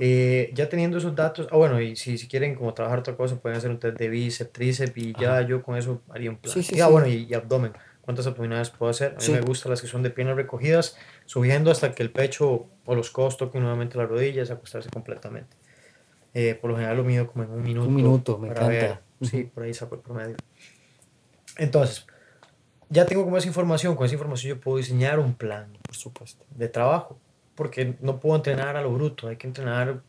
Eh, 0.00 0.52
ya 0.54 0.68
teniendo 0.68 0.98
esos 0.98 1.14
datos, 1.16 1.48
ah, 1.50 1.56
bueno, 1.56 1.80
y 1.80 1.96
si, 1.96 2.18
si 2.18 2.28
quieren 2.28 2.54
como 2.54 2.72
trabajar 2.72 3.00
otra 3.00 3.16
cosa, 3.16 3.36
pueden 3.40 3.58
hacer 3.58 3.70
un 3.70 3.78
test 3.80 3.98
de 3.98 4.08
bíceps, 4.08 4.52
tríceps 4.52 4.96
y 4.96 5.12
ya 5.18 5.42
yo 5.42 5.62
con 5.62 5.76
eso 5.76 6.00
haría 6.08 6.30
un 6.30 6.36
plan. 6.36 6.54
Sí, 6.54 6.62
sí, 6.62 6.76
y, 6.76 6.80
ah, 6.80 6.86
sí. 6.86 6.92
bueno, 6.92 7.08
y, 7.08 7.26
y 7.28 7.34
abdomen. 7.34 7.72
¿Cuántas 8.02 8.26
abdominales 8.26 8.70
puedo 8.70 8.88
hacer? 8.90 9.16
A 9.18 9.20
mí 9.20 9.32
me 9.34 9.40
gustan 9.42 9.70
las 9.70 9.82
que 9.82 9.86
son 9.86 10.02
de 10.02 10.08
piernas 10.08 10.34
recogidas, 10.36 10.96
subiendo 11.26 11.70
hasta 11.70 11.92
que 11.92 12.02
el 12.02 12.10
pecho 12.10 12.66
o 12.86 12.94
los 12.94 13.10
codos 13.10 13.36
toquen 13.36 13.60
nuevamente 13.60 13.98
las 13.98 14.08
rodillas, 14.08 14.50
acostarse 14.50 14.88
completamente. 14.88 15.56
Eh, 16.32 16.54
por 16.54 16.70
lo 16.70 16.76
general 16.76 16.96
lo 16.96 17.04
mido 17.04 17.26
como 17.26 17.44
en 17.44 17.50
un 17.50 17.62
minuto. 17.62 17.90
minuto, 17.90 18.38
me 18.38 18.48
ver. 18.48 18.56
encanta. 18.56 19.02
Sí, 19.20 19.44
por 19.44 19.64
ahí 19.64 19.74
saco 19.74 19.96
el 19.96 20.00
promedio. 20.00 20.36
Entonces, 21.58 22.06
ya 22.88 23.04
tengo 23.04 23.24
como 23.24 23.36
esa 23.36 23.48
información, 23.48 23.94
con 23.94 24.06
esa 24.06 24.14
información 24.14 24.54
yo 24.56 24.60
puedo 24.60 24.78
diseñar 24.78 25.18
un 25.18 25.34
plan 25.34 25.76
Por 25.82 25.94
supuesto. 25.96 26.46
de 26.54 26.68
trabajo, 26.68 27.18
porque 27.58 27.96
no 28.00 28.20
puedo 28.20 28.36
entrenar 28.36 28.76
a 28.76 28.82
lo 28.82 28.92
bruto, 28.92 29.26
hay 29.26 29.34
que 29.34 29.48
entrenar, 29.48 30.00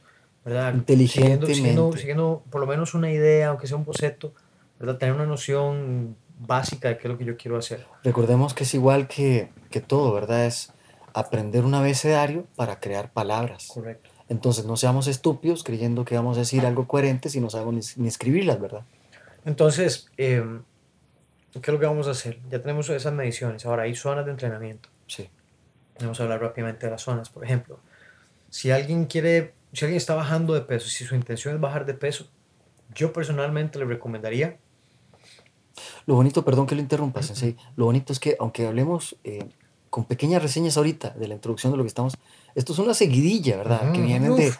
¿verdad? 0.45 0.71
Inteligentemente. 0.71 1.47
Siguiendo, 1.47 1.55
siguiendo, 1.55 1.97
siguiendo 1.97 2.43
por 2.51 2.61
lo 2.61 2.67
menos 2.67 2.93
una 2.93 3.11
idea, 3.11 3.47
aunque 3.47 3.65
sea 3.65 3.75
un 3.75 3.85
boceto, 3.85 4.35
¿verdad? 4.79 4.99
Tener 4.99 5.15
una 5.15 5.25
noción 5.25 6.15
básica 6.37 6.89
de 6.89 6.99
qué 6.99 7.07
es 7.07 7.11
lo 7.11 7.17
que 7.17 7.25
yo 7.25 7.35
quiero 7.37 7.57
hacer. 7.57 7.87
Recordemos 8.03 8.53
que 8.53 8.65
es 8.65 8.73
igual 8.75 9.07
que, 9.07 9.49
que 9.71 9.81
todo, 9.81 10.13
¿verdad? 10.13 10.45
Es 10.45 10.71
aprender 11.15 11.65
un 11.65 11.73
abecedario 11.73 12.45
para 12.55 12.79
crear 12.79 13.11
palabras. 13.11 13.67
Correcto. 13.73 14.11
Entonces 14.29 14.65
no 14.65 14.77
seamos 14.77 15.07
estúpidos 15.07 15.63
creyendo 15.63 16.05
que 16.05 16.13
vamos 16.13 16.37
a 16.37 16.41
decir 16.41 16.67
algo 16.67 16.87
coherente 16.87 17.29
si 17.29 17.41
no 17.41 17.49
sabemos 17.49 17.73
ni, 17.73 18.03
ni 18.03 18.07
escribirlas, 18.07 18.61
¿verdad? 18.61 18.83
Entonces, 19.43 20.11
eh, 20.17 20.45
¿qué 21.51 21.59
es 21.59 21.73
lo 21.73 21.79
que 21.79 21.87
vamos 21.87 22.07
a 22.07 22.11
hacer? 22.11 22.37
Ya 22.51 22.61
tenemos 22.61 22.87
esas 22.91 23.11
mediciones. 23.11 23.65
Ahora, 23.65 23.83
hay 23.83 23.95
zonas 23.95 24.25
de 24.25 24.31
entrenamiento. 24.33 24.89
Vamos 26.01 26.19
a 26.19 26.23
hablar 26.23 26.41
rápidamente 26.41 26.85
de 26.85 26.91
las 26.91 27.01
zonas. 27.01 27.29
Por 27.29 27.43
ejemplo, 27.43 27.79
si 28.49 28.71
alguien 28.71 29.05
quiere, 29.05 29.53
si 29.73 29.85
alguien 29.85 29.97
está 29.97 30.15
bajando 30.15 30.53
de 30.53 30.61
peso, 30.61 30.87
si 30.89 31.05
su 31.05 31.15
intención 31.15 31.55
es 31.55 31.61
bajar 31.61 31.85
de 31.85 31.93
peso, 31.93 32.27
yo 32.95 33.13
personalmente 33.13 33.79
le 33.79 33.85
recomendaría 33.85 34.57
Lo 36.05 36.15
bonito, 36.15 36.43
perdón 36.43 36.65
que 36.65 36.75
lo 36.75 36.81
interrumpa, 36.81 37.21
Sensei, 37.21 37.55
lo 37.75 37.85
bonito 37.85 38.13
es 38.13 38.19
que 38.19 38.35
aunque 38.39 38.65
hablemos 38.67 39.15
eh, 39.23 39.45
con 39.89 40.05
pequeñas 40.05 40.41
reseñas 40.41 40.77
ahorita 40.77 41.11
de 41.11 41.27
la 41.27 41.35
introducción 41.35 41.71
de 41.71 41.77
lo 41.77 41.83
que 41.83 41.87
estamos, 41.87 42.13
esto 42.55 42.73
es 42.73 42.79
una 42.79 42.93
seguidilla, 42.93 43.57
¿verdad? 43.57 43.91
que 43.91 44.01
vienen 44.01 44.31
uf, 44.31 44.57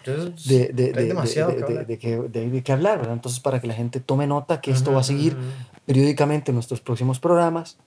de, 0.48 0.68
de, 0.70 0.94
de, 0.94 0.94
de- 0.94 1.98
que 1.98 2.64
que, 2.64 2.72
hablar, 2.72 3.00
¿verdad? 3.00 3.14
Entonces, 3.16 3.40
para 3.40 3.60
que 3.60 3.68
la 3.68 3.74
gente 3.74 4.00
tome 4.00 4.28
nota 4.28 4.62
que 4.62 4.72
esto 4.72 4.92
Ujú, 4.92 4.96
va 4.96 5.02
a 5.02 5.04
seguir 5.04 5.34
ujú, 5.34 5.42
ujú. 5.42 5.54
periódicamente 5.86 6.52
en 6.52 6.56
nuestros 6.56 6.82
próximos 6.82 7.20
programas, 7.20 7.78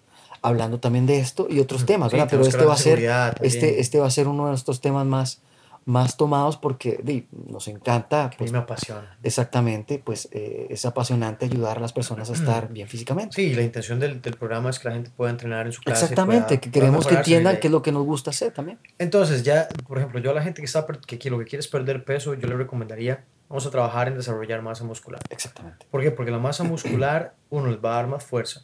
hablando 0.43 0.80
también 0.80 1.07
de 1.07 1.18
esto 1.18 1.47
y 1.49 1.61
otros 1.61 1.86
temas, 1.86 2.11
Sí, 2.11 2.16
¿verdad? 2.16 2.28
Pero 2.30 2.43
este 2.47 2.64
va 2.64 2.74
a 2.74 2.76
ser, 2.76 2.99
este, 3.43 3.80
este 3.80 3.99
va 4.01 4.07
a 4.07 4.11
ser 4.11 4.26
uno 4.28 4.45
de 4.45 4.51
nuestros 4.51 4.80
temas 4.80 5.07
más, 5.07 5.40
más 5.84 6.16
tomados 6.16 6.57
porque 6.57 7.01
di, 7.03 7.26
nos 7.49 7.66
encanta, 7.68 8.24
A 8.26 8.28
mí 8.28 8.34
pues, 8.38 8.53
me 8.53 8.59
apasiona. 8.59 9.16
exactamente, 9.24 9.99
pues 10.05 10.28
eh, 10.30 10.68
es 10.70 10.84
apasionante 10.84 11.45
ayudar 11.47 11.78
a 11.78 11.80
las 11.80 11.93
personas 11.93 12.30
a 12.30 12.34
estar 12.34 12.72
bien 12.72 12.86
físicamente. 12.88 13.34
Sí, 13.34 13.53
la 13.55 13.62
intención 13.62 13.99
del, 13.99 14.20
del 14.22 14.34
programa 14.36 14.70
es 14.70 14.78
que 14.78 14.88
la 14.88 14.95
gente 14.95 15.11
pueda 15.16 15.30
entrenar 15.32 15.66
en 15.66 15.72
su 15.72 15.82
casa. 15.82 16.05
Exactamente, 16.05 16.45
pueda- 16.47 16.61
que 16.61 16.70
queremos 16.70 17.07
que 17.07 17.14
entiendan 17.14 17.59
qué 17.61 17.66
es 17.68 17.72
lo 17.72 17.82
que 17.82 17.90
nos 17.93 18.05
gusta 18.05 18.30
hacer 18.30 18.53
también. 18.53 18.78
Entonces, 18.99 19.43
ya, 19.43 19.68
por 19.88 19.99
ejemplo, 19.99 20.20
yo 20.20 20.30
a 20.30 20.34
la 20.34 20.43
gente 20.43 20.61
que, 20.61 20.66
está, 20.66 20.86
que 20.86 21.30
lo 21.30 21.38
que 21.40 21.45
quiere 21.47 21.61
es 21.61 21.68
perder 21.68 22.05
peso, 22.05 22.34
yo 22.34 22.47
le 22.49 22.57
recomendaría, 22.57 23.24
vamos 23.49 23.66
a 23.66 23.70
trabajar 23.70 24.07
en 24.09 24.14
desarrollar 24.16 24.62
masa 24.62 24.84
muscular. 24.84 25.20
Exactamente. 25.30 25.84
¿Por 25.90 26.01
qué? 26.03 26.11
Porque 26.12 26.30
la 26.30 26.38
masa 26.38 26.62
muscular, 26.62 27.34
uno, 27.51 27.66
les 27.70 27.78
va 27.84 27.93
a 27.93 27.95
dar 27.97 28.07
más 28.07 28.24
fuerza, 28.24 28.62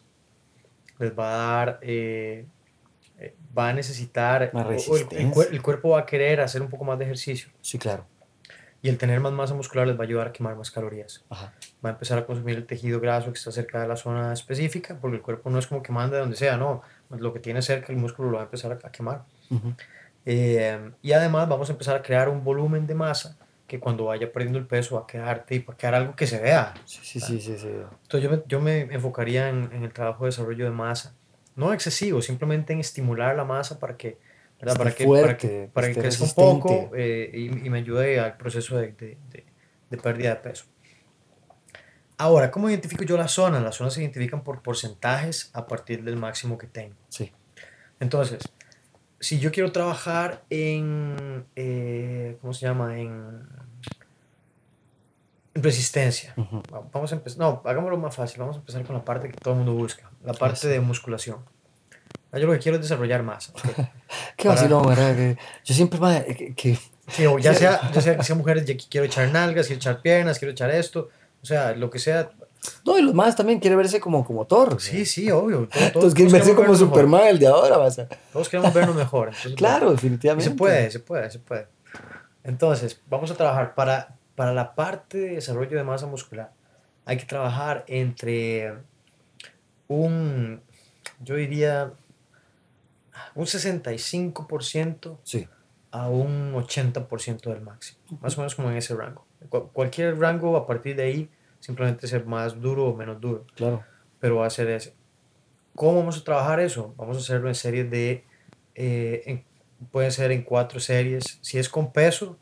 les 0.98 1.16
va 1.18 1.32
a 1.32 1.36
dar, 1.64 1.78
eh, 1.82 2.46
eh, 3.18 3.34
va 3.56 3.68
a 3.68 3.72
necesitar, 3.72 4.50
Más 4.52 4.66
el- 5.12 5.62
cuerpo 5.62 5.90
va 5.90 6.00
a 6.00 6.06
querer 6.06 6.40
hacer 6.40 6.62
un 6.62 6.68
poco 6.68 6.84
más 6.84 6.98
de 6.98 7.04
ejercicio 7.04 7.50
Sí, 7.60 7.78
claro. 7.78 8.04
y 8.82 8.88
el 8.88 8.98
tener 8.98 9.20
más 9.20 9.32
masa 9.32 9.54
muscular 9.54 9.86
les 9.86 9.96
va 9.96 10.02
a 10.02 10.06
ayudar 10.06 10.28
a 10.28 10.32
quemar 10.32 10.54
más 10.56 10.70
calorías. 10.70 11.24
Ajá. 11.30 11.52
Va 11.84 11.90
a 11.90 11.92
empezar 11.94 12.18
a 12.18 12.26
consumir 12.26 12.56
el 12.56 12.66
tejido 12.66 13.00
graso 13.00 13.26
que 13.32 13.38
está 13.38 13.50
cerca 13.52 13.80
de 13.80 13.88
la 13.88 13.96
zona 13.96 14.32
específica, 14.32 14.96
porque 15.00 15.16
el 15.16 15.22
cuerpo 15.22 15.50
no 15.50 15.58
es 15.58 15.66
como 15.66 15.82
que 15.82 15.92
manda 15.92 16.16
de 16.16 16.20
donde 16.20 16.36
sea, 16.36 16.56
no, 16.56 16.82
lo 17.10 17.32
que 17.32 17.40
tiene 17.40 17.62
cerca 17.62 17.92
el 17.92 17.98
músculo 17.98 18.30
lo 18.30 18.36
va 18.36 18.42
a 18.42 18.44
empezar 18.46 18.72
a, 18.72 18.86
a 18.86 18.90
quemar. 18.92 19.22
Eh, 20.26 20.90
y 21.02 21.12
además 21.12 21.48
vamos 21.48 21.68
a 21.70 21.72
empezar 21.72 21.96
a 21.96 22.02
crear 22.02 22.28
un 22.28 22.44
volumen 22.44 22.86
de 22.86 22.94
masa 22.94 23.36
que 23.68 23.78
cuando 23.78 24.06
vaya 24.06 24.32
perdiendo 24.32 24.58
el 24.58 24.66
peso 24.66 24.96
va 24.96 25.02
a 25.02 25.06
quedar, 25.06 25.46
va 25.48 25.74
a 25.74 25.76
quedar 25.76 25.94
algo 25.94 26.16
que 26.16 26.26
se 26.26 26.40
vea. 26.40 26.74
Sí, 26.84 26.98
sí, 27.02 27.20
sí, 27.20 27.40
sí, 27.40 27.56
sí. 27.58 27.68
Entonces 28.02 28.22
yo 28.22 28.30
me, 28.30 28.42
yo 28.46 28.60
me 28.60 28.80
enfocaría 28.94 29.48
en, 29.50 29.70
en 29.72 29.84
el 29.84 29.92
trabajo 29.92 30.24
de 30.24 30.30
desarrollo 30.30 30.64
de 30.64 30.70
masa. 30.72 31.14
No 31.54 31.72
excesivo, 31.72 32.20
simplemente 32.22 32.72
en 32.72 32.80
estimular 32.80 33.36
la 33.36 33.44
masa 33.44 33.78
para 33.78 33.96
que, 33.96 34.18
¿verdad? 34.60 34.74
Esté 34.74 34.78
para 34.78 34.94
que, 34.94 35.04
fuerte, 35.04 35.22
para 35.22 35.36
que, 35.36 35.70
para 35.72 35.86
que 35.86 35.90
esté 35.92 36.00
crezca 36.00 36.24
un 36.24 36.34
poco 36.34 36.90
eh, 36.96 37.30
y, 37.32 37.66
y 37.66 37.70
me 37.70 37.78
ayude 37.78 38.18
al 38.18 38.36
proceso 38.36 38.76
de, 38.78 38.92
de, 38.92 39.18
de- 39.30 39.44
de 39.90 39.96
pérdida 39.96 40.30
de 40.30 40.36
peso. 40.36 40.64
Ahora, 42.16 42.50
¿cómo 42.50 42.68
identifico 42.68 43.04
yo 43.04 43.16
las 43.16 43.32
zonas? 43.32 43.62
Las 43.62 43.76
zonas 43.76 43.94
se 43.94 44.00
identifican 44.00 44.42
por 44.42 44.60
porcentajes 44.62 45.50
a 45.52 45.66
partir 45.66 46.02
del 46.02 46.16
máximo 46.16 46.58
que 46.58 46.66
tengo. 46.66 46.94
Sí. 47.08 47.32
Entonces, 48.00 48.40
si 49.20 49.38
yo 49.40 49.50
quiero 49.52 49.72
trabajar 49.72 50.42
en, 50.50 51.44
eh, 51.56 52.36
¿cómo 52.40 52.52
se 52.54 52.66
llama? 52.66 52.98
En, 52.98 53.46
en 55.54 55.62
resistencia. 55.62 56.34
Vamos 56.92 57.12
a 57.12 57.16
empezar, 57.16 57.38
no, 57.38 57.62
hagámoslo 57.64 57.96
más 57.98 58.14
fácil. 58.14 58.40
Vamos 58.40 58.56
a 58.56 58.60
empezar 58.60 58.84
con 58.84 58.94
la 58.96 59.04
parte 59.04 59.28
que 59.28 59.36
todo 59.36 59.54
el 59.54 59.58
mundo 59.58 59.74
busca, 59.74 60.10
la 60.24 60.32
parte 60.32 60.68
de 60.68 60.80
musculación. 60.80 61.38
Yo 62.32 62.46
lo 62.46 62.52
que 62.52 62.58
quiero 62.58 62.76
es 62.76 62.82
desarrollar 62.82 63.22
ok. 63.22 63.54
Qué 64.36 64.48
vacilón, 64.48 64.86
¿verdad? 64.86 65.16
Que 65.16 65.38
yo 65.64 65.74
siempre, 65.74 65.98
que, 66.36 66.54
que- 66.54 66.78
Sí, 67.08 67.24
o 67.24 67.38
ya 67.38 67.54
sea, 67.54 67.90
ya 67.90 68.00
sea 68.02 68.16
que 68.18 68.22
sean 68.22 68.38
mujeres, 68.38 68.66
ya 68.66 68.74
quiero 68.90 69.06
echar 69.06 69.28
nalgas, 69.30 69.66
quiero 69.66 69.78
echar 69.78 70.02
piernas, 70.02 70.38
quiero 70.38 70.52
echar 70.52 70.70
esto. 70.70 71.08
O 71.42 71.46
sea, 71.46 71.72
lo 71.74 71.88
que 71.90 71.98
sea. 71.98 72.30
No, 72.84 72.98
y 72.98 73.02
los 73.02 73.14
más 73.14 73.36
también 73.36 73.60
quieren 73.60 73.78
verse 73.78 74.00
como, 74.00 74.24
como 74.24 74.46
Thor. 74.46 74.80
Sí, 74.80 75.04
sí, 75.06 75.30
obvio. 75.30 75.68
Todos, 75.68 75.70
todos- 75.70 75.86
Entonces 75.86 76.14
quieren 76.14 76.32
verse 76.32 76.50
como 76.54 76.68
mejor. 76.72 76.78
Superman, 76.78 77.26
el 77.28 77.38
de 77.38 77.46
ahora, 77.46 77.76
vas 77.76 77.98
a- 77.98 78.08
Todos 78.32 78.48
queremos 78.48 78.72
vernos 78.74 78.96
mejor. 78.96 79.28
entonces, 79.36 79.54
Claro, 79.54 79.90
definitivamente. 79.92 80.50
se 80.50 80.56
puede, 80.56 80.90
se 80.90 81.00
puede, 81.00 81.30
se 81.30 81.38
puede. 81.38 81.68
Entonces, 82.44 83.00
vamos 83.08 83.30
a 83.30 83.34
trabajar 83.34 83.74
para, 83.74 84.16
para 84.34 84.52
la 84.54 84.74
parte 84.74 85.18
de 85.18 85.30
desarrollo 85.36 85.76
de 85.76 85.84
masa 85.84 86.06
muscular. 86.06 86.52
Hay 87.04 87.16
que 87.16 87.24
trabajar 87.26 87.84
entre 87.88 88.74
un, 89.88 90.60
yo 91.20 91.34
diría, 91.36 91.92
un 93.34 93.46
65% 93.46 95.18
Sí. 95.24 95.48
a 95.90 96.08
un 96.08 96.52
80% 96.54 97.50
del 97.52 97.60
máximo. 97.62 97.98
Más 98.20 98.36
o 98.36 98.40
menos 98.40 98.54
como 98.54 98.70
en 98.70 98.76
ese 98.76 98.94
rango. 98.94 99.26
Cu- 99.48 99.68
cualquier 99.72 100.18
rango 100.18 100.56
a 100.56 100.66
partir 100.66 100.96
de 100.96 101.02
ahí 101.04 101.30
simplemente 101.60 102.06
ser 102.06 102.24
más 102.26 102.60
duro 102.60 102.86
o 102.86 102.96
menos 102.96 103.20
duro 103.20 103.46
Claro. 103.54 103.84
pero 104.20 104.36
va 104.36 104.46
a 104.46 104.50
ser 104.50 104.68
ese. 104.70 104.94
¿Cómo 105.74 105.98
vamos 105.98 106.18
a 106.18 106.24
trabajar 106.24 106.60
eso? 106.60 106.94
Vamos 106.96 107.16
a 107.16 107.20
hacerlo 107.20 107.48
en 107.48 107.54
series 107.54 107.90
de, 107.90 108.24
eh, 108.74 109.22
en- 109.26 109.44
pueden 109.92 110.10
ser 110.10 110.32
en 110.32 110.42
cuatro 110.42 110.80
series. 110.80 111.38
Si 111.40 111.58
es 111.58 111.68
con 111.68 111.92
peso, 111.92 112.36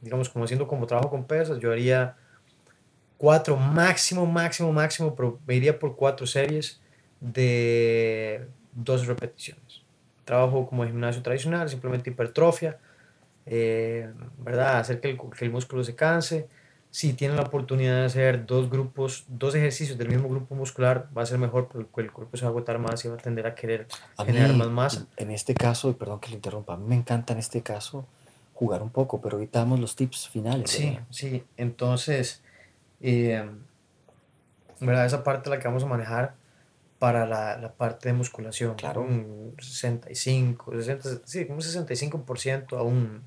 digamos 0.00 0.28
como 0.28 0.44
haciendo 0.44 0.66
como 0.66 0.86
trabajo 0.86 1.10
con 1.10 1.24
pesas, 1.24 1.58
yo 1.60 1.70
haría 1.70 2.16
cuatro 3.18 3.56
máximo, 3.56 4.26
máximo, 4.26 4.72
máximo, 4.72 5.14
pero 5.14 5.38
me 5.46 5.54
iría 5.54 5.78
por 5.78 5.94
cuatro 5.94 6.26
series 6.26 6.80
de 7.20 8.48
dos 8.72 9.06
repeticiones. 9.06 9.82
Trabajo 10.24 10.66
como 10.66 10.84
gimnasio 10.84 11.22
tradicional, 11.22 11.68
simplemente 11.68 12.10
hipertrofia, 12.10 12.78
eh, 13.46 14.10
¿verdad? 14.38 14.78
Hacer 14.78 15.00
que 15.00 15.10
el, 15.10 15.18
que 15.38 15.44
el 15.44 15.50
músculo 15.52 15.84
se 15.84 15.94
canse. 15.94 16.48
Si 16.92 17.14
tienen 17.14 17.38
la 17.38 17.44
oportunidad 17.44 18.00
de 18.00 18.04
hacer 18.04 18.44
dos 18.44 18.68
grupos, 18.68 19.24
dos 19.26 19.54
ejercicios 19.54 19.96
del 19.96 20.08
mismo 20.08 20.28
grupo 20.28 20.54
muscular, 20.54 21.08
va 21.16 21.22
a 21.22 21.26
ser 21.26 21.38
mejor 21.38 21.66
porque 21.66 22.02
el 22.02 22.12
cuerpo 22.12 22.36
se 22.36 22.44
va 22.44 22.50
a 22.50 22.52
agotar 22.52 22.78
más 22.78 23.02
y 23.04 23.08
va 23.08 23.14
a 23.14 23.16
tender 23.16 23.46
a 23.46 23.54
querer 23.54 23.88
A 24.18 24.24
generar 24.26 24.50
mí, 24.50 24.58
más 24.58 24.68
masa. 24.68 25.06
En 25.16 25.30
este 25.30 25.54
caso, 25.54 25.88
y 25.88 25.94
perdón 25.94 26.20
que 26.20 26.28
le 26.28 26.34
interrumpa, 26.34 26.74
a 26.74 26.76
mí 26.76 26.84
me 26.86 26.94
encanta 26.94 27.32
en 27.32 27.38
este 27.38 27.62
caso 27.62 28.06
jugar 28.52 28.82
un 28.82 28.90
poco, 28.90 29.22
pero 29.22 29.38
ahorita 29.38 29.60
damos 29.60 29.80
los 29.80 29.96
tips 29.96 30.28
finales. 30.28 30.70
Sí, 30.70 30.90
¿verdad? 30.90 31.06
sí. 31.08 31.44
Entonces, 31.56 32.42
eh, 33.00 33.50
¿verdad? 34.80 35.06
Esa 35.06 35.24
parte 35.24 35.48
la 35.48 35.58
que 35.58 35.66
vamos 35.66 35.82
a 35.82 35.86
manejar 35.86 36.34
para 36.98 37.26
la, 37.26 37.56
la 37.58 37.72
parte 37.72 38.10
de 38.10 38.12
musculación. 38.12 38.74
Claro. 38.76 39.00
Un 39.00 39.56
65, 39.58 40.72
60, 40.72 41.08
sí, 41.24 41.46
un 41.48 41.58
65% 41.58 42.78
a 42.78 42.82
un, 42.82 43.22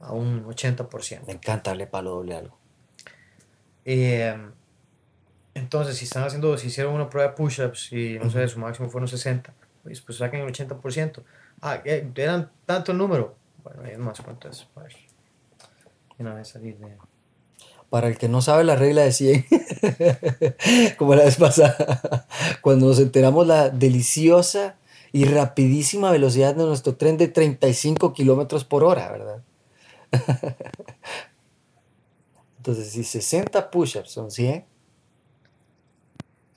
a 0.00 0.12
un 0.12 0.44
80%. 0.44 1.24
Me 1.26 1.34
encanta 1.34 1.70
darle 1.70 1.86
palo 1.86 2.10
doble 2.10 2.34
algo. 2.34 2.59
Eh, 3.84 4.36
entonces, 5.54 5.96
si 5.96 6.04
están 6.04 6.24
haciendo, 6.24 6.56
si 6.56 6.68
hicieron 6.68 6.94
una 6.94 7.10
prueba 7.10 7.30
de 7.30 7.36
push-ups 7.36 7.92
y 7.92 8.18
no 8.18 8.30
sé, 8.30 8.46
su 8.48 8.58
máximo 8.58 8.88
fueron 8.88 9.08
60, 9.08 9.52
pues, 9.82 10.00
pues 10.00 10.18
saquen 10.18 10.40
el 10.40 10.52
80%. 10.52 11.22
Ah, 11.62 11.80
eran 11.84 12.50
tanto 12.66 12.92
el 12.92 12.98
número. 12.98 13.34
Bueno, 13.62 13.84
es 13.84 13.98
más, 13.98 14.20
¿cuánto 14.20 14.48
es? 14.48 14.66
A 14.76 14.82
ver. 14.82 14.92
Y 16.18 16.22
Una 16.22 16.34
vez 16.34 16.48
salir 16.48 16.78
de. 16.78 16.96
Para 17.90 18.06
el 18.06 18.16
que 18.16 18.28
no 18.28 18.40
sabe 18.40 18.62
la 18.62 18.76
regla 18.76 19.02
de 19.02 19.10
100, 19.10 19.46
como 20.98 21.16
la 21.16 21.24
vez 21.24 21.36
pasada, 21.36 22.26
cuando 22.62 22.86
nos 22.86 23.00
enteramos 23.00 23.46
la 23.48 23.68
deliciosa 23.68 24.76
y 25.10 25.24
rapidísima 25.24 26.12
velocidad 26.12 26.54
de 26.54 26.64
nuestro 26.64 26.94
tren 26.94 27.16
de 27.16 27.26
35 27.26 28.12
kilómetros 28.12 28.64
por 28.64 28.84
hora, 28.84 29.10
¿verdad? 29.10 29.42
Entonces, 32.60 32.92
si 32.92 33.04
60 33.04 33.70
push-ups 33.70 34.10
son 34.10 34.30
100, 34.30 34.66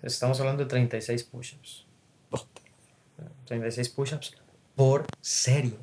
Estamos 0.04 0.38
hablando 0.42 0.64
de 0.64 0.70
36 0.70 1.24
push-ups. 1.24 1.86
pues, 2.30 2.46
36 3.46 3.90
push-ups 3.90 4.36
por 4.76 5.06
serie. 5.22 5.78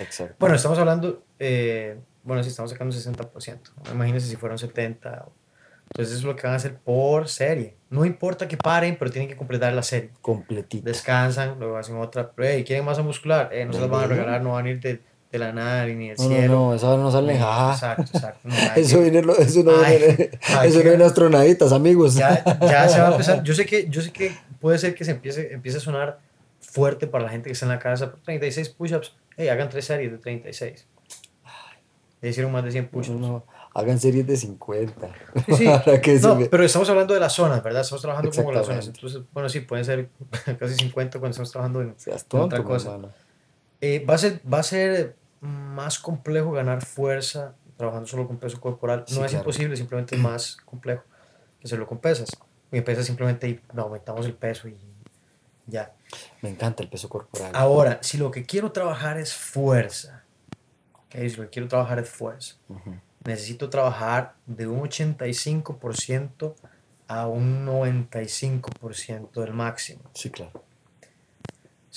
exacto. 0.00 0.34
Bueno, 0.40 0.56
estamos 0.56 0.76
hablando, 0.78 1.22
eh, 1.38 1.96
bueno, 2.24 2.42
si 2.42 2.48
estamos 2.48 2.72
sacando 2.72 2.92
60%. 2.92 3.70
Imagínense 3.92 4.26
si 4.26 4.34
fueron 4.34 4.58
70. 4.58 5.28
Entonces 5.90 6.08
eso 6.16 6.18
es 6.18 6.24
lo 6.24 6.34
que 6.34 6.42
van 6.42 6.54
a 6.54 6.56
hacer 6.56 6.76
por 6.76 7.28
serie. 7.28 7.76
No 7.88 8.04
importa 8.04 8.48
que 8.48 8.56
paren, 8.56 8.96
pero 8.98 9.12
tienen 9.12 9.28
que 9.28 9.36
completar 9.36 9.72
la 9.72 9.84
serie. 9.84 10.10
Completito. 10.20 10.84
Descansan, 10.84 11.60
luego 11.60 11.76
hacen 11.76 11.96
otra. 11.98 12.32
Pero, 12.32 12.48
hey, 12.48 12.64
¿quieren 12.64 12.84
masa 12.84 13.02
muscular? 13.02 13.48
Eh, 13.52 13.64
no 13.64 13.72
se 13.72 13.80
las 13.80 13.88
van 13.88 14.04
a 14.04 14.06
regalar, 14.08 14.42
no 14.42 14.54
van 14.54 14.66
a 14.66 14.70
ir 14.70 14.80
de, 14.80 15.00
de 15.38 15.46
la 15.46 15.52
nada 15.52 15.86
ni 15.86 16.08
del 16.08 16.16
No, 16.18 16.24
no, 16.24 16.28
cielo. 16.30 16.54
no, 16.54 16.74
esa 16.74 16.96
no 16.96 17.10
sale 17.10 17.38
jaja. 17.38 17.72
Exacto, 17.74 18.02
exacto. 18.14 18.40
No, 18.48 18.54
Eso, 18.76 19.00
viene, 19.00 19.22
eso 19.38 19.62
no 19.62 19.72
Ay, 19.84 19.98
viene, 19.98 20.30
ay, 20.56 20.68
eso 20.68 20.78
no 20.78 20.84
viene 20.84 21.04
astronaditas, 21.04 21.72
amigos. 21.72 22.14
ya, 22.14 22.42
ya 22.60 22.88
se 22.88 23.00
va 23.00 23.08
a 23.08 23.10
empezar. 23.12 23.42
Yo 23.44 23.54
sé 23.54 23.64
que, 23.66 23.88
yo 23.88 24.00
sé 24.02 24.12
que 24.12 24.32
puede 24.60 24.78
ser 24.78 24.94
que 24.94 25.04
se 25.04 25.12
empiece, 25.12 25.52
empiece 25.52 25.78
a 25.78 25.80
sonar 25.80 26.18
fuerte 26.60 27.06
para 27.06 27.24
la 27.24 27.30
gente 27.30 27.48
que 27.48 27.52
está 27.52 27.66
en 27.66 27.70
la 27.72 27.78
casa. 27.78 28.10
pero 28.10 28.22
36 28.24 28.68
push-ups. 28.70 29.14
Hey, 29.36 29.48
hagan 29.48 29.68
tres 29.68 29.84
series 29.84 30.10
de 30.12 30.18
36. 30.18 30.86
Ya 32.22 32.28
hicieron 32.30 32.50
más 32.52 32.64
de 32.64 32.70
100 32.72 32.84
No, 32.84 32.90
push-ups. 32.90 33.20
no, 33.20 33.44
hagan 33.74 33.98
series 34.00 34.26
de 34.26 34.36
50. 34.36 35.08
Sí, 35.46 35.54
sí. 35.56 35.66
Que 36.02 36.18
No, 36.18 36.38
pero 36.50 36.64
estamos 36.64 36.88
hablando 36.88 37.12
de 37.14 37.20
las 37.20 37.34
zonas, 37.34 37.62
¿verdad? 37.62 37.82
Estamos 37.82 38.00
trabajando 38.02 38.30
como 38.34 38.52
las 38.52 38.66
zonas. 38.66 38.86
Entonces, 38.86 39.20
bueno, 39.32 39.48
sí, 39.50 39.60
pueden 39.60 39.84
ser 39.84 40.08
casi 40.58 40.74
50 40.74 41.18
cuando 41.18 41.30
estamos 41.32 41.52
trabajando 41.52 41.82
en, 41.82 41.94
Seas 41.98 42.22
en 42.22 42.28
tonto, 42.28 42.46
otra 42.46 42.62
cosa. 42.64 42.98
Eh, 43.82 44.04
va, 44.08 44.14
a 44.14 44.18
ser, 44.18 44.40
va 44.52 44.60
a 44.60 44.62
ser 44.62 45.16
más 45.40 45.98
complejo 45.98 46.52
ganar 46.52 46.84
fuerza 46.84 47.54
trabajando 47.76 48.06
solo 48.06 48.26
con 48.26 48.38
peso 48.38 48.60
corporal. 48.60 49.04
Sí, 49.06 49.18
no 49.18 49.24
es 49.24 49.32
claro. 49.32 49.42
imposible, 49.44 49.76
simplemente 49.76 50.16
es 50.16 50.20
más 50.20 50.56
complejo 50.64 51.04
que 51.60 51.66
hacerlo 51.66 51.86
con 51.86 51.98
pesas. 51.98 52.30
Y 52.72 52.78
en 52.78 52.84
pesas 52.84 53.06
simplemente 53.06 53.62
aumentamos 53.76 54.26
el 54.26 54.34
peso 54.34 54.68
y 54.68 54.76
ya. 55.66 55.94
Me 56.42 56.48
encanta 56.48 56.82
el 56.82 56.88
peso 56.88 57.08
corporal. 57.08 57.50
Ahora, 57.54 57.98
si 58.02 58.18
lo 58.18 58.30
que 58.30 58.44
quiero 58.44 58.72
trabajar 58.72 59.18
es 59.18 59.34
fuerza, 59.34 60.24
ok, 60.92 61.14
si 61.14 61.36
lo 61.36 61.42
que 61.44 61.50
quiero 61.50 61.68
trabajar 61.68 61.98
es 61.98 62.08
fuerza, 62.08 62.56
Ujú. 62.68 62.94
necesito 63.24 63.68
trabajar 63.68 64.36
de 64.46 64.66
un 64.66 64.80
85% 64.80 66.54
a 67.08 67.26
un 67.28 67.64
95% 67.64 69.40
del 69.40 69.52
máximo. 69.52 70.02
Sí, 70.14 70.30
claro. 70.30 70.65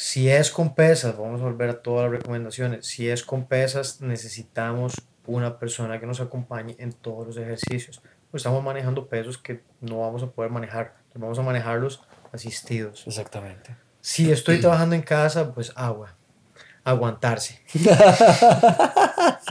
Si 0.01 0.29
es 0.29 0.49
con 0.49 0.75
pesas, 0.75 1.17
vamos 1.17 1.41
a 1.41 1.43
volver 1.43 1.69
a 1.69 1.81
todas 1.81 2.03
las 2.03 2.11
recomendaciones. 2.21 2.85
Si 2.85 3.09
es 3.09 3.21
con 3.21 3.47
pesas, 3.47 3.99
necesitamos 3.99 4.93
una 5.25 5.59
persona 5.59 5.99
que 5.99 6.05
nos 6.05 6.21
acompañe 6.21 6.77
en 6.79 6.93
todos 6.93 7.27
los 7.27 7.35
ejercicios. 7.35 8.01
Pues 8.31 8.39
estamos 8.39 8.63
manejando 8.63 9.09
pesos 9.09 9.37
que 9.37 9.61
no 9.81 9.99
vamos 9.99 10.23
a 10.23 10.27
poder 10.27 10.51
manejar. 10.51 10.95
Vamos 11.15 11.37
a 11.37 11.41
manejarlos 11.41 12.01
asistidos. 12.31 13.03
Exactamente. 13.07 13.75
Si 13.99 14.31
estoy 14.31 14.59
trabajando 14.61 14.95
en 14.95 15.01
casa, 15.01 15.53
pues 15.53 15.73
agua. 15.75 16.15
Aguantarse. 16.89 17.59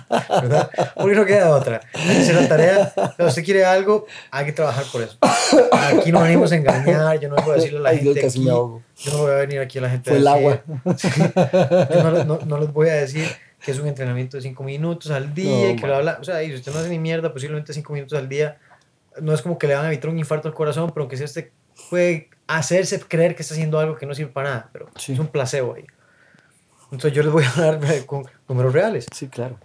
¿Verdad? 0.09 0.71
Porque 0.97 1.15
no 1.17 1.25
queda 1.27 1.51
otra. 1.51 1.81
Si 1.95 2.33
la 2.33 2.49
tarea, 2.49 2.93
si 3.17 3.23
usted 3.25 3.45
quiere 3.45 3.65
algo, 3.65 4.07
hay 4.31 4.47
que 4.47 4.53
trabajar 4.53 4.85
por 4.91 5.03
eso. 5.03 5.19
Aquí 5.73 6.11
no 6.13 6.21
venimos 6.23 6.51
a 6.53 6.57
engañar. 6.57 7.19
Yo 7.21 7.29
no 7.29 7.37
voy 7.37 7.53
a 7.53 7.55
decirle 7.57 7.79
a 7.79 7.83
la 7.83 7.89
Ay, 7.91 7.99
gente 8.01 8.27
aquí, 8.27 8.45
yo 8.45 8.83
no 9.13 9.19
voy 9.19 9.31
a 9.33 9.35
venir 9.37 9.61
aquí 9.61 9.79
a 9.79 9.83
la 9.83 9.91
gente 9.91 10.11
Fue 10.11 10.19
el 10.19 10.27
agua. 10.27 10.63
Sí. 10.97 11.09
Yo 11.95 12.03
no, 12.11 12.25
no- 12.25 12.41
no 12.45 12.59
les 12.59 12.73
voy 12.73 12.89
a 12.89 12.95
decir 12.95 13.27
que 13.65 13.73
es 13.73 13.79
un 13.79 13.89
entrenamiento 13.89 14.37
de 14.37 14.43
5 14.43 14.63
minutos 14.63 15.11
al 15.11 15.35
día, 15.35 15.67
No, 15.69 15.71
y 15.71 15.77
que 15.77 15.87
bla, 15.87 16.01
bla. 16.01 16.19
O 16.21 16.25
sea, 16.25 16.43
y 16.43 16.49
si 16.49 16.55
usted 16.57 16.73
no 16.73 16.79
hace 16.81 16.89
ni 16.89 16.99
mierda, 16.99 17.33
posiblemente 17.33 17.73
5 17.73 17.93
minutos 17.93 18.19
al 18.19 18.29
día, 18.29 18.59
no 19.21 19.33
es 19.35 19.43
como 19.43 19.59
que 19.59 19.67
le 19.67 19.75
van 19.75 19.85
a 19.85 19.89
evitar 19.89 20.11
un 20.11 20.19
infarto 20.19 20.49
al 20.49 20.55
corazón, 20.55 20.91
pero 20.95 21.09
que 21.09 21.17
si 21.17 21.25
usted 21.25 21.51
puede 21.91 22.31
hacerse 22.47 23.01
creer 23.01 23.35
que 23.35 23.43
está 23.43 23.55
haciendo 23.55 23.79
algo 23.79 23.97
que 23.97 24.07
no 24.07 24.15
sirve 24.15 24.31
para 24.33 24.49
nada, 24.51 24.69
pero 24.73 24.89
Sí. 24.97 25.13
es 25.13 25.19
un 25.19 25.27
placebo 25.29 25.75
ahí. 25.75 25.85
Entonces 26.91 27.13
yo 27.13 27.23
les 27.23 27.33
voy 27.33 27.45
a 27.45 27.95
eh, 27.95 28.05
con 28.07 28.25
números 28.49 28.73
reales. 28.73 29.07
Sí, 29.15 29.29
claro. 29.29 29.59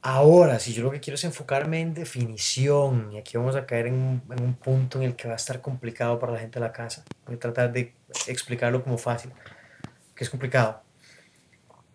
Ahora, 0.00 0.58
si 0.60 0.72
yo 0.72 0.84
lo 0.84 0.90
que 0.90 1.00
quiero 1.00 1.16
es 1.16 1.24
enfocarme 1.24 1.80
en 1.80 1.92
definición, 1.92 3.10
y 3.12 3.18
aquí 3.18 3.36
vamos 3.36 3.56
a 3.56 3.66
caer 3.66 3.88
en 3.88 3.94
un, 3.94 4.22
en 4.30 4.42
un 4.42 4.54
punto 4.54 4.98
en 4.98 5.04
el 5.04 5.16
que 5.16 5.26
va 5.26 5.34
a 5.34 5.36
estar 5.36 5.60
complicado 5.60 6.18
para 6.18 6.32
la 6.32 6.38
gente 6.38 6.60
de 6.60 6.66
la 6.66 6.72
casa. 6.72 7.04
Voy 7.26 7.34
a 7.34 7.38
tratar 7.38 7.72
de 7.72 7.94
explicarlo 8.26 8.82
como 8.84 8.96
fácil, 8.96 9.32
que 10.14 10.24
es 10.24 10.30
complicado. 10.30 10.82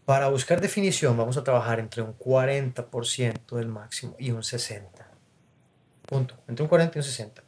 Para 0.05 0.27
buscar 0.27 0.59
definición 0.59 1.15
vamos 1.15 1.37
a 1.37 1.43
trabajar 1.45 1.79
entre 1.79 2.01
un 2.01 2.17
40% 2.17 3.55
del 3.55 3.67
máximo 3.69 4.15
y 4.19 4.31
un 4.31 4.41
60%. 4.41 4.89
Punto. 6.05 6.35
Entre 6.47 6.61
un 6.61 6.69
40 6.69 6.97
y 6.97 6.99
un 6.99 7.03
60. 7.03 7.41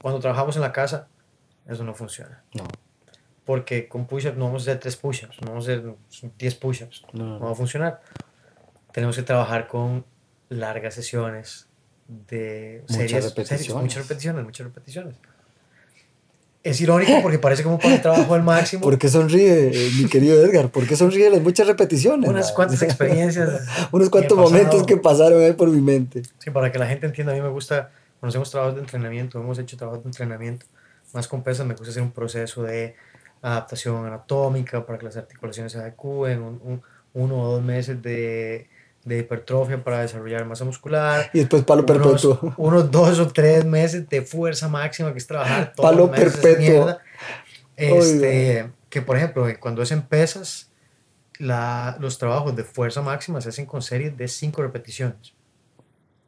Cuando 0.00 0.20
trabajamos 0.20 0.54
en 0.54 0.62
la 0.62 0.72
casa, 0.72 1.08
eso 1.66 1.82
no 1.82 1.92
funciona. 1.92 2.44
No, 2.54 2.64
Porque 3.48 3.88
con 3.88 4.06
push-ups 4.06 4.36
no 4.36 4.44
vamos 4.44 4.68
a 4.68 4.72
hacer 4.72 4.80
3 4.80 4.96
push-ups, 4.96 5.40
no 5.40 5.52
vamos 5.52 5.66
a 5.66 5.72
hacer 5.72 5.82
10 6.36 6.54
push-ups 6.56 7.04
no, 7.14 7.38
no 7.38 7.46
va 7.46 7.52
a 7.52 7.54
funcionar. 7.54 8.02
Tenemos 8.92 9.16
que 9.16 9.22
trabajar 9.22 9.68
con 9.68 10.04
largas 10.50 10.92
sesiones 10.92 11.66
de 12.08 12.80
Muchas 12.82 12.96
series, 12.96 13.10
series, 13.10 13.24
repeticiones. 13.34 13.82
muchas 13.82 14.02
repeticiones, 14.02 14.44
muchas 14.44 14.66
repeticiones. 14.66 15.14
Es 16.62 16.78
irónico 16.82 17.22
porque 17.22 17.38
parece 17.38 17.62
como 17.62 17.78
para 17.78 17.94
el 17.94 18.02
trabajo 18.02 18.34
al 18.34 18.42
máximo. 18.42 18.82
¿Por 18.82 18.98
qué 18.98 19.08
sonríe, 19.08 19.68
eh, 19.68 19.90
mi 19.96 20.10
querido 20.10 20.44
Edgar? 20.44 20.68
¿Por 20.68 20.86
qué 20.86 20.94
sonríe 20.94 21.30
las 21.30 21.40
muchas 21.40 21.66
repeticiones? 21.66 22.28
unas 22.28 22.52
cuantas 22.52 22.82
experiencias. 22.82 23.62
Unos 23.92 24.10
cuantos 24.10 24.36
momentos 24.36 24.84
que 24.84 24.98
pasaron 24.98 25.42
ahí 25.42 25.54
por 25.54 25.70
mi 25.70 25.80
mente. 25.80 26.20
Sí, 26.36 26.50
para 26.50 26.70
que 26.70 26.78
la 26.78 26.86
gente 26.86 27.06
entienda, 27.06 27.32
a 27.32 27.36
mí 27.36 27.40
me 27.40 27.48
gusta, 27.48 27.92
cuando 28.20 28.28
hacemos 28.28 28.50
trabajos 28.50 28.74
de 28.74 28.82
entrenamiento, 28.82 29.40
hemos 29.40 29.58
hecho 29.58 29.78
trabajos 29.78 30.04
de 30.04 30.10
entrenamiento, 30.10 30.66
más 31.14 31.26
con 31.26 31.42
pesas, 31.42 31.66
me 31.66 31.72
gusta 31.72 31.88
hacer 31.88 32.02
un 32.02 32.12
proceso 32.12 32.62
de 32.62 32.94
adaptación 33.42 34.04
anatómica 34.06 34.84
para 34.86 34.98
que 34.98 35.04
las 35.06 35.16
articulaciones 35.16 35.72
se 35.72 35.78
adecúen, 35.78 36.42
un, 36.42 36.60
un- 36.64 36.82
uno 37.14 37.40
o 37.40 37.52
dos 37.52 37.62
meses 37.62 38.00
de, 38.02 38.68
de 39.04 39.18
hipertrofia 39.18 39.82
para 39.82 40.00
desarrollar 40.02 40.44
masa 40.44 40.64
muscular, 40.64 41.30
Y 41.32 41.38
después 41.40 41.64
palo 41.64 41.82
unos, 41.82 42.22
perpetuo. 42.22 42.54
unos 42.58 42.90
dos 42.90 43.18
o 43.18 43.28
tres 43.28 43.64
meses 43.64 44.08
de 44.08 44.22
fuerza 44.22 44.68
máxima, 44.68 45.12
que 45.12 45.18
es 45.18 45.26
trabajar 45.26 45.72
todos 45.76 45.90
Palo 45.90 46.10
perpetuo. 46.10 46.96
Este, 47.76 48.70
que 48.90 49.02
por 49.02 49.16
ejemplo, 49.16 49.46
cuando 49.60 49.82
es 49.82 49.90
en 49.92 50.02
pesas, 50.02 50.70
la, 51.38 51.96
los 52.00 52.18
trabajos 52.18 52.54
de 52.56 52.64
fuerza 52.64 53.00
máxima 53.02 53.40
se 53.40 53.50
hacen 53.50 53.66
con 53.66 53.82
series 53.82 54.16
de 54.16 54.28
5 54.28 54.62
repeticiones. 54.62 55.34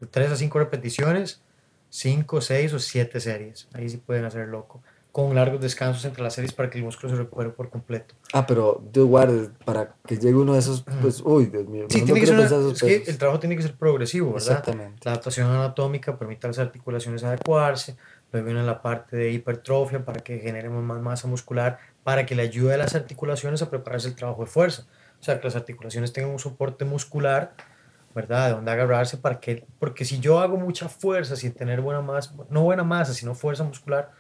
De 0.01 0.07
3 0.07 0.31
a 0.33 0.37
5 0.37 0.59
repeticiones, 0.59 1.43
5, 1.91 2.41
6 2.41 2.73
o 2.73 2.79
7 2.79 3.21
series. 3.21 3.69
Ahí 3.75 3.89
sí 3.89 3.97
pueden 3.99 4.25
hacer 4.25 4.49
loco. 4.49 4.83
Con 5.13 5.35
largos 5.35 5.61
descansos 5.61 6.05
entre 6.05 6.23
las 6.23 6.35
series 6.35 6.53
para 6.53 6.71
que 6.71 6.79
el 6.79 6.85
músculo 6.85 7.11
se 7.13 7.17
recupere 7.19 7.51
por 7.51 7.69
completo. 7.69 8.15
Ah, 8.33 8.47
pero 8.47 8.81
Dios 8.93 9.07
guarde, 9.09 9.51
para 9.65 9.97
que 10.07 10.17
llegue 10.17 10.37
uno 10.37 10.53
de 10.53 10.61
esos, 10.61 10.85
pues, 11.03 11.21
uy, 11.25 11.47
Dios 11.47 11.67
mío. 11.67 11.87
Sí, 11.89 12.01
no 12.01 12.05
tiene 12.07 12.21
que 12.21 12.27
ser 12.27 12.37
una- 12.37 12.71
es 12.73 12.81
que 12.81 13.11
el 13.11 13.19
trabajo 13.19 13.41
tiene 13.41 13.57
que 13.57 13.63
ser 13.63 13.75
progresivo, 13.77 14.33
¿verdad? 14.35 14.49
Exactamente. 14.59 15.01
La 15.05 15.11
adaptación 15.13 15.51
anatómica 15.51 16.17
permite 16.17 16.47
a 16.47 16.51
las 16.51 16.61
articulaciones 16.61 17.25
adecuarse. 17.25 17.97
Luego 18.31 18.47
viene 18.47 18.63
la 18.63 18.81
parte 18.83 19.17
de 19.17 19.33
hipertrofia 19.33 20.05
para 20.05 20.21
que 20.21 20.39
generemos 20.39 20.85
más 20.85 21.01
masa 21.01 21.27
muscular, 21.27 21.81
para 22.05 22.25
que 22.25 22.37
le 22.37 22.43
ayude 22.43 22.75
a 22.75 22.77
las 22.77 22.95
articulaciones 22.95 23.63
a 23.63 23.69
prepararse 23.71 24.07
el 24.07 24.15
trabajo 24.15 24.43
de 24.45 24.47
fuerza. 24.51 24.87
O 25.21 25.23
sea, 25.25 25.41
que 25.41 25.45
las 25.49 25.57
articulaciones 25.57 26.13
tengan 26.13 26.31
un 26.31 26.39
soporte 26.39 26.85
muscular, 26.85 27.55
¿verdad? 28.15 28.47
De 28.47 28.53
donde 28.55 28.71
agarrarse 28.71 29.17
para 29.17 29.41
que, 29.41 29.67
porque 29.81 30.05
si 30.05 30.21
yo 30.21 30.39
hago 30.39 30.57
mucha 30.57 30.89
fuerza 30.89 31.35
sin 31.35 31.53
tener 31.53 31.81
buena 31.81 32.01
masa, 32.01 32.33
no 32.49 32.63
buena 32.63 32.85
masa, 32.85 33.13
sino 33.13 33.35
fuerza 33.35 33.65
muscular, 33.65 34.13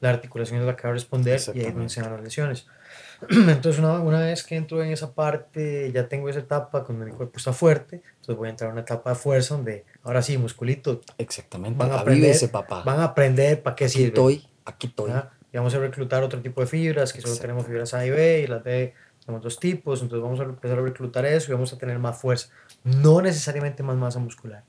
la 0.00 0.10
articulación 0.10 0.60
es 0.60 0.66
la 0.66 0.76
que 0.76 0.84
va 0.84 0.90
a 0.90 0.92
responder 0.92 1.40
y 1.54 1.60
ahí 1.60 1.72
dan 1.72 1.86
las 1.86 2.22
lesiones. 2.22 2.66
Entonces, 3.30 3.78
una, 3.78 4.00
una 4.00 4.20
vez 4.20 4.44
que 4.44 4.56
entro 4.56 4.82
en 4.82 4.92
esa 4.92 5.12
parte, 5.12 5.90
ya 5.92 6.08
tengo 6.08 6.28
esa 6.28 6.38
etapa 6.38 6.84
cuando 6.84 7.04
mi 7.04 7.10
cuerpo 7.10 7.36
está 7.36 7.52
fuerte, 7.52 8.02
entonces 8.20 8.36
voy 8.36 8.46
a 8.46 8.50
entrar 8.50 8.70
a 8.70 8.72
una 8.72 8.82
etapa 8.82 9.10
de 9.10 9.16
fuerza 9.16 9.56
donde 9.56 9.84
ahora 10.04 10.22
sí, 10.22 10.38
musculito, 10.38 11.00
Exactamente. 11.18 11.78
van 11.78 11.90
a 11.90 12.00
aprender, 12.00 12.30
ese 12.30 12.48
papá. 12.48 12.82
van 12.84 13.00
a 13.00 13.04
aprender 13.04 13.62
para 13.62 13.74
qué 13.74 13.86
aquí 13.86 13.94
sirve. 13.94 14.08
estoy, 14.08 14.46
aquí 14.64 14.86
estoy. 14.86 15.10
¿verdad? 15.10 15.30
Y 15.52 15.56
vamos 15.56 15.74
a 15.74 15.78
reclutar 15.78 16.22
otro 16.22 16.40
tipo 16.40 16.60
de 16.60 16.68
fibras, 16.68 17.12
que 17.12 17.20
solo 17.20 17.36
tenemos 17.36 17.66
fibras 17.66 17.92
A 17.94 18.06
y 18.06 18.10
B, 18.10 18.40
y 18.42 18.46
las 18.46 18.62
B 18.62 18.94
tenemos 19.24 19.42
dos 19.42 19.58
tipos, 19.58 20.00
entonces 20.00 20.22
vamos 20.22 20.40
a 20.40 20.44
empezar 20.44 20.78
a 20.78 20.82
reclutar 20.82 21.26
eso 21.26 21.50
y 21.50 21.54
vamos 21.54 21.72
a 21.72 21.78
tener 21.78 21.98
más 21.98 22.18
fuerza. 22.18 22.48
No 22.84 23.20
necesariamente 23.20 23.82
más 23.82 23.96
masa 23.96 24.20
muscular. 24.20 24.64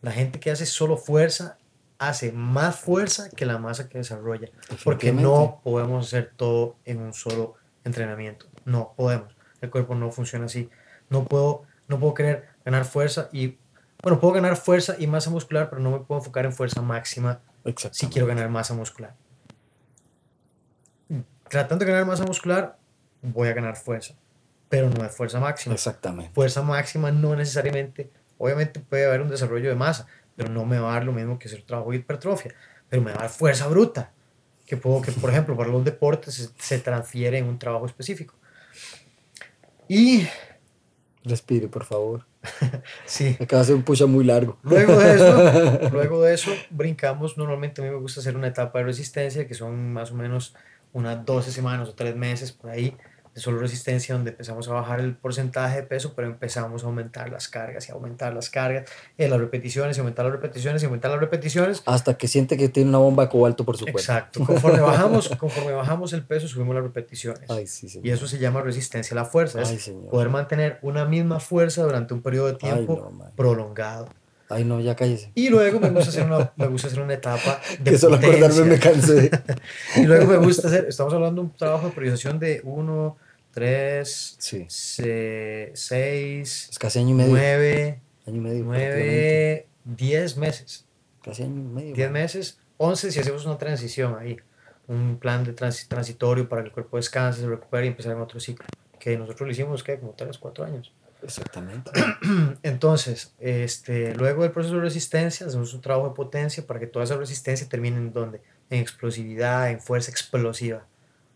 La 0.00 0.12
gente 0.12 0.38
que 0.38 0.50
hace 0.50 0.64
solo 0.64 0.96
fuerza 0.96 1.57
hace 1.98 2.32
más 2.32 2.76
fuerza 2.76 3.28
que 3.30 3.44
la 3.44 3.58
masa 3.58 3.88
que 3.88 3.98
desarrolla. 3.98 4.48
Porque 4.84 5.12
no 5.12 5.60
podemos 5.62 6.06
hacer 6.06 6.32
todo 6.36 6.76
en 6.84 7.00
un 7.00 7.12
solo 7.12 7.54
entrenamiento. 7.84 8.46
No 8.64 8.94
podemos. 8.96 9.34
El 9.60 9.70
cuerpo 9.70 9.94
no 9.94 10.10
funciona 10.10 10.46
así. 10.46 10.70
No 11.10 11.24
puedo, 11.24 11.62
no 11.88 11.98
puedo 11.98 12.14
querer 12.14 12.48
ganar 12.64 12.84
fuerza 12.84 13.28
y, 13.32 13.58
bueno, 14.02 14.20
puedo 14.20 14.34
ganar 14.34 14.56
fuerza 14.56 14.94
y 14.98 15.06
masa 15.06 15.30
muscular, 15.30 15.68
pero 15.70 15.82
no 15.82 15.90
me 15.90 16.00
puedo 16.00 16.20
enfocar 16.20 16.44
en 16.44 16.52
fuerza 16.52 16.82
máxima 16.82 17.40
si 17.90 18.06
quiero 18.06 18.26
ganar 18.26 18.48
masa 18.48 18.74
muscular. 18.74 19.14
Tratando 21.48 21.84
de 21.84 21.90
ganar 21.90 22.06
masa 22.06 22.24
muscular, 22.24 22.78
voy 23.22 23.48
a 23.48 23.54
ganar 23.54 23.76
fuerza, 23.76 24.14
pero 24.68 24.90
no 24.90 25.04
es 25.04 25.14
fuerza 25.14 25.40
máxima. 25.40 25.74
Exactamente. 25.74 26.30
Fuerza 26.34 26.62
máxima 26.62 27.10
no 27.10 27.34
necesariamente, 27.34 28.10
obviamente 28.36 28.80
puede 28.80 29.06
haber 29.06 29.22
un 29.22 29.30
desarrollo 29.30 29.68
de 29.68 29.74
masa, 29.74 30.06
pero 30.38 30.50
no 30.50 30.64
me 30.64 30.78
va 30.78 30.92
a 30.92 30.94
dar 30.94 31.04
lo 31.04 31.12
mismo 31.12 31.36
que 31.36 31.48
hacer 31.48 31.62
trabajo 31.62 31.90
de 31.90 31.96
hipertrofia, 31.96 32.54
pero 32.88 33.02
me 33.02 33.10
va 33.10 33.18
a 33.18 33.22
dar 33.22 33.30
fuerza 33.30 33.66
bruta, 33.66 34.12
que 34.66 34.76
puedo, 34.76 35.02
que 35.02 35.10
por 35.10 35.30
ejemplo 35.30 35.56
para 35.56 35.68
los 35.68 35.84
deportes 35.84 36.54
se, 36.56 36.78
transfiere 36.78 37.38
en 37.38 37.46
un 37.46 37.58
trabajo 37.58 37.86
específico. 37.86 38.36
Y... 39.88 40.28
Respire, 41.24 41.66
por 41.66 41.84
favor. 41.84 42.24
sí. 43.04 43.36
Acaba 43.40 43.58
de 43.58 43.64
hacer 43.64 43.74
un 43.74 43.82
push 43.82 44.04
muy 44.04 44.22
largo. 44.22 44.58
Luego 44.62 44.96
de 44.96 45.14
eso, 45.16 45.88
luego 45.92 46.22
de 46.22 46.34
eso 46.34 46.52
brincamos, 46.70 47.36
normalmente 47.36 47.80
a 47.80 47.84
mí 47.84 47.90
me 47.90 47.96
gusta 47.96 48.20
hacer 48.20 48.36
una 48.36 48.46
etapa 48.46 48.78
de 48.78 48.84
resistencia 48.84 49.48
que 49.48 49.54
son 49.54 49.92
más 49.92 50.12
o 50.12 50.14
menos 50.14 50.54
unas 50.92 51.26
12 51.26 51.50
semanas 51.50 51.88
o 51.88 51.94
3 51.94 52.14
meses 52.14 52.52
por 52.52 52.70
ahí 52.70 52.96
de 53.38 53.42
solo 53.42 53.58
resistencia 53.58 54.16
donde 54.16 54.30
empezamos 54.30 54.66
a 54.68 54.72
bajar 54.72 54.98
el 54.98 55.14
porcentaje 55.14 55.76
de 55.76 55.82
peso, 55.84 56.12
pero 56.16 56.26
empezamos 56.26 56.82
a 56.82 56.86
aumentar 56.86 57.30
las 57.30 57.48
cargas 57.48 57.88
y 57.88 57.92
aumentar 57.92 58.34
las 58.34 58.50
cargas, 58.50 58.90
eh, 59.16 59.28
las 59.28 59.38
repeticiones 59.38 59.96
y 59.96 60.00
aumentar 60.00 60.24
las 60.24 60.32
repeticiones 60.32 60.82
y 60.82 60.86
aumentar 60.86 61.12
las 61.12 61.20
repeticiones. 61.20 61.82
Hasta 61.86 62.18
que 62.18 62.26
siente 62.26 62.56
que 62.56 62.68
tiene 62.68 62.88
una 62.90 62.98
bomba 62.98 63.24
de 63.24 63.28
cobalto 63.30 63.64
por 63.64 63.76
su 63.76 63.84
cuerpo. 63.84 64.00
Exacto. 64.00 64.44
Conforme 64.44 64.80
bajamos, 64.80 65.28
conforme 65.38 65.72
bajamos 65.72 66.12
el 66.12 66.24
peso, 66.24 66.48
subimos 66.48 66.74
las 66.74 66.82
repeticiones. 66.82 67.48
y 68.02 68.10
eso 68.10 68.26
se 68.26 68.38
llama 68.38 68.60
resistencia 68.60 69.14
a 69.14 69.22
la 69.22 69.24
fuerza. 69.24 69.62
Es 69.62 69.90
poder 70.10 70.30
mantener 70.30 70.80
una 70.82 71.04
misma 71.04 71.38
fuerza 71.38 71.84
durante 71.84 72.14
un 72.14 72.22
periodo 72.22 72.48
de 72.48 72.54
tiempo 72.54 73.12
prolongado. 73.36 74.08
Ay, 74.50 74.64
no, 74.64 74.80
ya 74.80 74.96
cállese. 74.96 75.30
Y 75.34 75.50
luego 75.50 75.78
me 75.78 75.90
gusta 75.90 76.08
hacer 76.08 76.24
una, 76.24 76.52
me 76.56 76.66
gusta 76.68 76.88
hacer 76.88 77.00
una 77.00 77.14
etapa 77.14 77.60
de 77.80 77.90
Que 77.90 77.98
solo 77.98 78.16
acordarme 78.16 78.64
me 78.64 78.78
cansé. 78.78 79.30
y 79.96 80.04
luego 80.04 80.26
me 80.26 80.38
gusta 80.38 80.68
hacer, 80.68 80.86
estamos 80.88 81.12
hablando 81.12 81.42
de 81.42 81.48
un 81.48 81.54
trabajo 81.54 81.88
de 81.88 81.92
priorización 81.92 82.38
de 82.38 82.62
1, 82.64 83.16
3, 83.58 84.36
6, 85.74 86.68
es 86.70 86.78
casi 86.78 87.00
año 87.00 87.08
y 87.08 87.14
medio. 87.14 87.30
9, 87.32 88.00
año 88.28 88.36
y 88.36 88.40
medio, 88.40 88.64
9, 88.64 89.66
10 89.84 90.36
meses. 90.36 90.86
Casi 91.24 91.42
año 91.42 91.56
y 91.56 91.64
medio. 91.64 91.94
10 91.96 92.10
meses, 92.12 92.60
11 92.76 93.10
si 93.10 93.18
hacemos 93.18 93.44
una 93.46 93.58
transición 93.58 94.16
ahí. 94.16 94.36
Un 94.86 95.18
plan 95.18 95.42
de 95.42 95.54
transitorio 95.54 96.48
para 96.48 96.62
que 96.62 96.68
el 96.68 96.72
cuerpo 96.72 96.98
descanse, 96.98 97.40
se 97.40 97.48
recupere 97.48 97.86
y 97.86 97.88
empezar 97.88 98.12
en 98.12 98.20
otro 98.20 98.38
ciclo. 98.38 98.64
Que 99.00 99.18
nosotros 99.18 99.48
lo 99.48 99.50
hicimos, 99.50 99.82
¿qué? 99.82 99.98
Como 99.98 100.12
3, 100.12 100.38
4 100.38 100.64
años. 100.64 100.92
Exactamente. 101.20 101.90
Entonces, 102.62 103.34
este, 103.40 104.14
luego 104.14 104.44
del 104.44 104.52
proceso 104.52 104.76
de 104.76 104.82
resistencia, 104.82 105.48
hacemos 105.48 105.74
un 105.74 105.80
trabajo 105.80 106.10
de 106.10 106.14
potencia 106.14 106.64
para 106.64 106.78
que 106.78 106.86
toda 106.86 107.04
esa 107.04 107.16
resistencia 107.16 107.68
termine 107.68 107.96
en 107.96 108.12
donde? 108.12 108.40
En 108.70 108.80
explosividad, 108.80 109.68
en 109.68 109.80
fuerza 109.80 110.12
explosiva. 110.12 110.86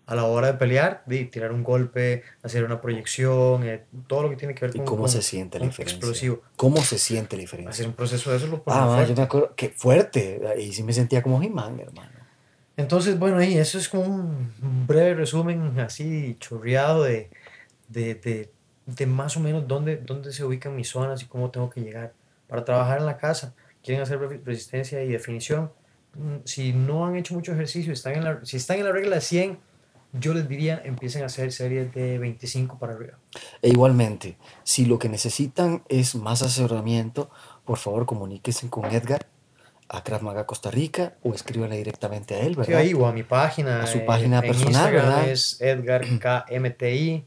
A 0.06 0.14
la 0.14 0.24
hora 0.24 0.48
de 0.48 0.54
pelear, 0.54 1.02
de 1.06 1.24
tirar 1.26 1.52
un 1.52 1.62
golpe, 1.62 2.22
hacer 2.42 2.64
una 2.64 2.80
proyección, 2.80 3.64
eh, 3.64 3.84
todo 4.06 4.24
lo 4.24 4.30
que 4.30 4.36
tiene 4.36 4.54
que 4.54 4.66
ver 4.66 4.72
con. 4.72 4.82
¿Y 4.82 4.84
cómo 4.84 5.08
se 5.08 5.22
siente 5.22 5.58
la 5.58 5.66
diferencia? 5.66 5.96
Explosivo. 5.96 6.42
¿Cómo 6.56 6.78
se 6.78 6.98
siente 6.98 7.36
la 7.36 7.42
diferencia? 7.42 7.70
Hacer 7.70 7.86
un 7.86 7.94
proceso 7.94 8.30
de 8.30 8.36
eso 8.36 8.46
lo 8.48 8.62
Ah, 8.66 9.04
yo 9.08 9.14
me 9.14 9.22
acuerdo, 9.22 9.54
qué 9.56 9.70
fuerte. 9.70 10.40
Y 10.58 10.72
sí 10.72 10.82
me 10.82 10.92
sentía 10.92 11.22
como 11.22 11.42
He-Man, 11.42 11.80
hermano. 11.80 12.10
Entonces, 12.76 13.18
bueno, 13.18 13.36
ahí 13.38 13.56
eso 13.56 13.78
es 13.78 13.88
como 13.88 14.02
un 14.02 14.86
breve 14.86 15.14
resumen 15.14 15.78
así 15.78 16.36
chorreado 16.40 17.04
de, 17.04 17.30
de, 17.88 18.14
de 18.14 18.50
de 18.86 19.06
más 19.06 19.36
o 19.36 19.40
menos 19.40 19.66
dónde, 19.68 19.96
dónde 19.96 20.32
se 20.32 20.44
ubican 20.44 20.74
mis 20.74 20.88
zonas 20.88 21.22
y 21.22 21.26
cómo 21.26 21.50
tengo 21.50 21.70
que 21.70 21.80
llegar. 21.80 22.12
Para 22.48 22.64
trabajar 22.64 22.98
en 22.98 23.06
la 23.06 23.16
casa, 23.16 23.54
quieren 23.82 24.02
hacer 24.02 24.18
resistencia 24.44 25.02
y 25.02 25.08
definición. 25.08 25.72
Mm, 26.14 26.36
si 26.44 26.72
no 26.72 27.06
han 27.06 27.16
hecho 27.16 27.34
mucho 27.34 27.52
ejercicio, 27.52 27.92
están 27.92 28.14
en 28.14 28.24
la, 28.24 28.44
si 28.44 28.56
están 28.56 28.78
en 28.78 28.84
la 28.84 28.92
regla 28.92 29.16
de 29.16 29.20
100, 29.20 29.58
yo 30.12 30.34
les 30.34 30.48
diría 30.48 30.80
empiecen 30.84 31.22
a 31.22 31.26
hacer 31.26 31.52
series 31.52 31.92
de 31.94 32.18
25 32.18 32.78
para 32.78 32.94
arriba. 32.94 33.18
E 33.62 33.68
igualmente, 33.68 34.36
si 34.62 34.84
lo 34.84 34.98
que 34.98 35.08
necesitan 35.08 35.82
es 35.88 36.14
más 36.14 36.42
asesoramiento, 36.42 37.30
por 37.64 37.78
favor 37.78 38.06
comuníquense 38.06 38.68
con 38.68 38.84
Edgar 38.86 39.26
a 39.88 40.02
Krav 40.02 40.22
Maga 40.22 40.46
Costa 40.46 40.70
Rica 40.70 41.14
o 41.22 41.34
escríbanle 41.34 41.76
directamente 41.76 42.34
a 42.34 42.40
él, 42.40 42.56
¿verdad? 42.56 42.80
Sí, 42.80 42.88
ahí 42.88 42.94
o 42.94 43.06
a 43.06 43.12
mi 43.12 43.22
página. 43.22 43.82
A 43.82 43.86
su 43.86 44.04
página 44.04 44.40
personal, 44.40 44.94
Instagram 44.94 45.24
es 45.28 45.60
Edgar 45.60 46.02
KMTI. 46.18 47.24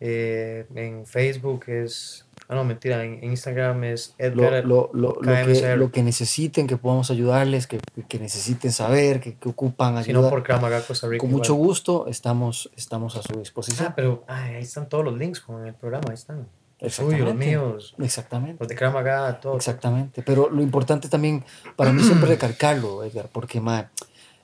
Eh, 0.00 0.66
en 0.74 1.06
Facebook 1.06 1.64
es. 1.68 2.25
Ah, 2.48 2.54
no, 2.54 2.64
mentira, 2.64 3.04
en, 3.04 3.22
Instagram 3.24 3.84
es 3.84 4.14
Edgar. 4.18 4.64
Lo, 4.64 4.90
lo, 4.92 5.18
lo, 5.20 5.20
que, 5.20 5.76
lo, 5.76 5.90
que, 5.90 6.02
necesiten, 6.02 6.66
que 6.66 6.76
podamos 6.76 7.10
ayudarles, 7.10 7.66
que, 7.66 7.80
que 8.08 8.18
necesiten 8.18 8.72
saber, 8.72 9.20
que, 9.20 9.34
que 9.34 9.48
ocupan 9.48 9.96
ayuda. 9.96 10.04
Si 10.04 10.12
no, 10.12 10.30
por 10.30 10.42
Kramaga, 10.42 10.80
Costa 10.82 11.08
Rica. 11.08 11.20
Con 11.20 11.30
mucho 11.30 11.54
gusto, 11.54 12.06
estamos, 12.06 12.70
estamos 12.76 13.16
a 13.16 13.22
su 13.22 13.38
disposición. 13.38 13.88
Ah, 13.88 13.92
pero 13.94 14.24
ahí 14.28 14.62
están 14.62 14.88
todos 14.88 15.04
los 15.04 15.16
links 15.18 15.40
con 15.40 15.66
el 15.66 15.74
programa, 15.74 16.04
ahí 16.08 16.14
están. 16.14 16.48
Suyos, 16.88 17.20
los 17.20 17.34
míos. 17.34 17.94
Exactamente. 17.98 18.62
Los 18.62 18.68
de 18.68 19.34
todo. 19.40 19.56
Exactamente. 19.56 20.22
Pero 20.22 20.50
lo 20.50 20.62
importante 20.62 21.08
también, 21.08 21.42
para 21.74 21.92
mí 21.92 22.02
siempre 22.02 22.28
recalcarlo, 22.28 23.02
Edgar, 23.02 23.28
porque 23.32 23.60
ma, 23.60 23.90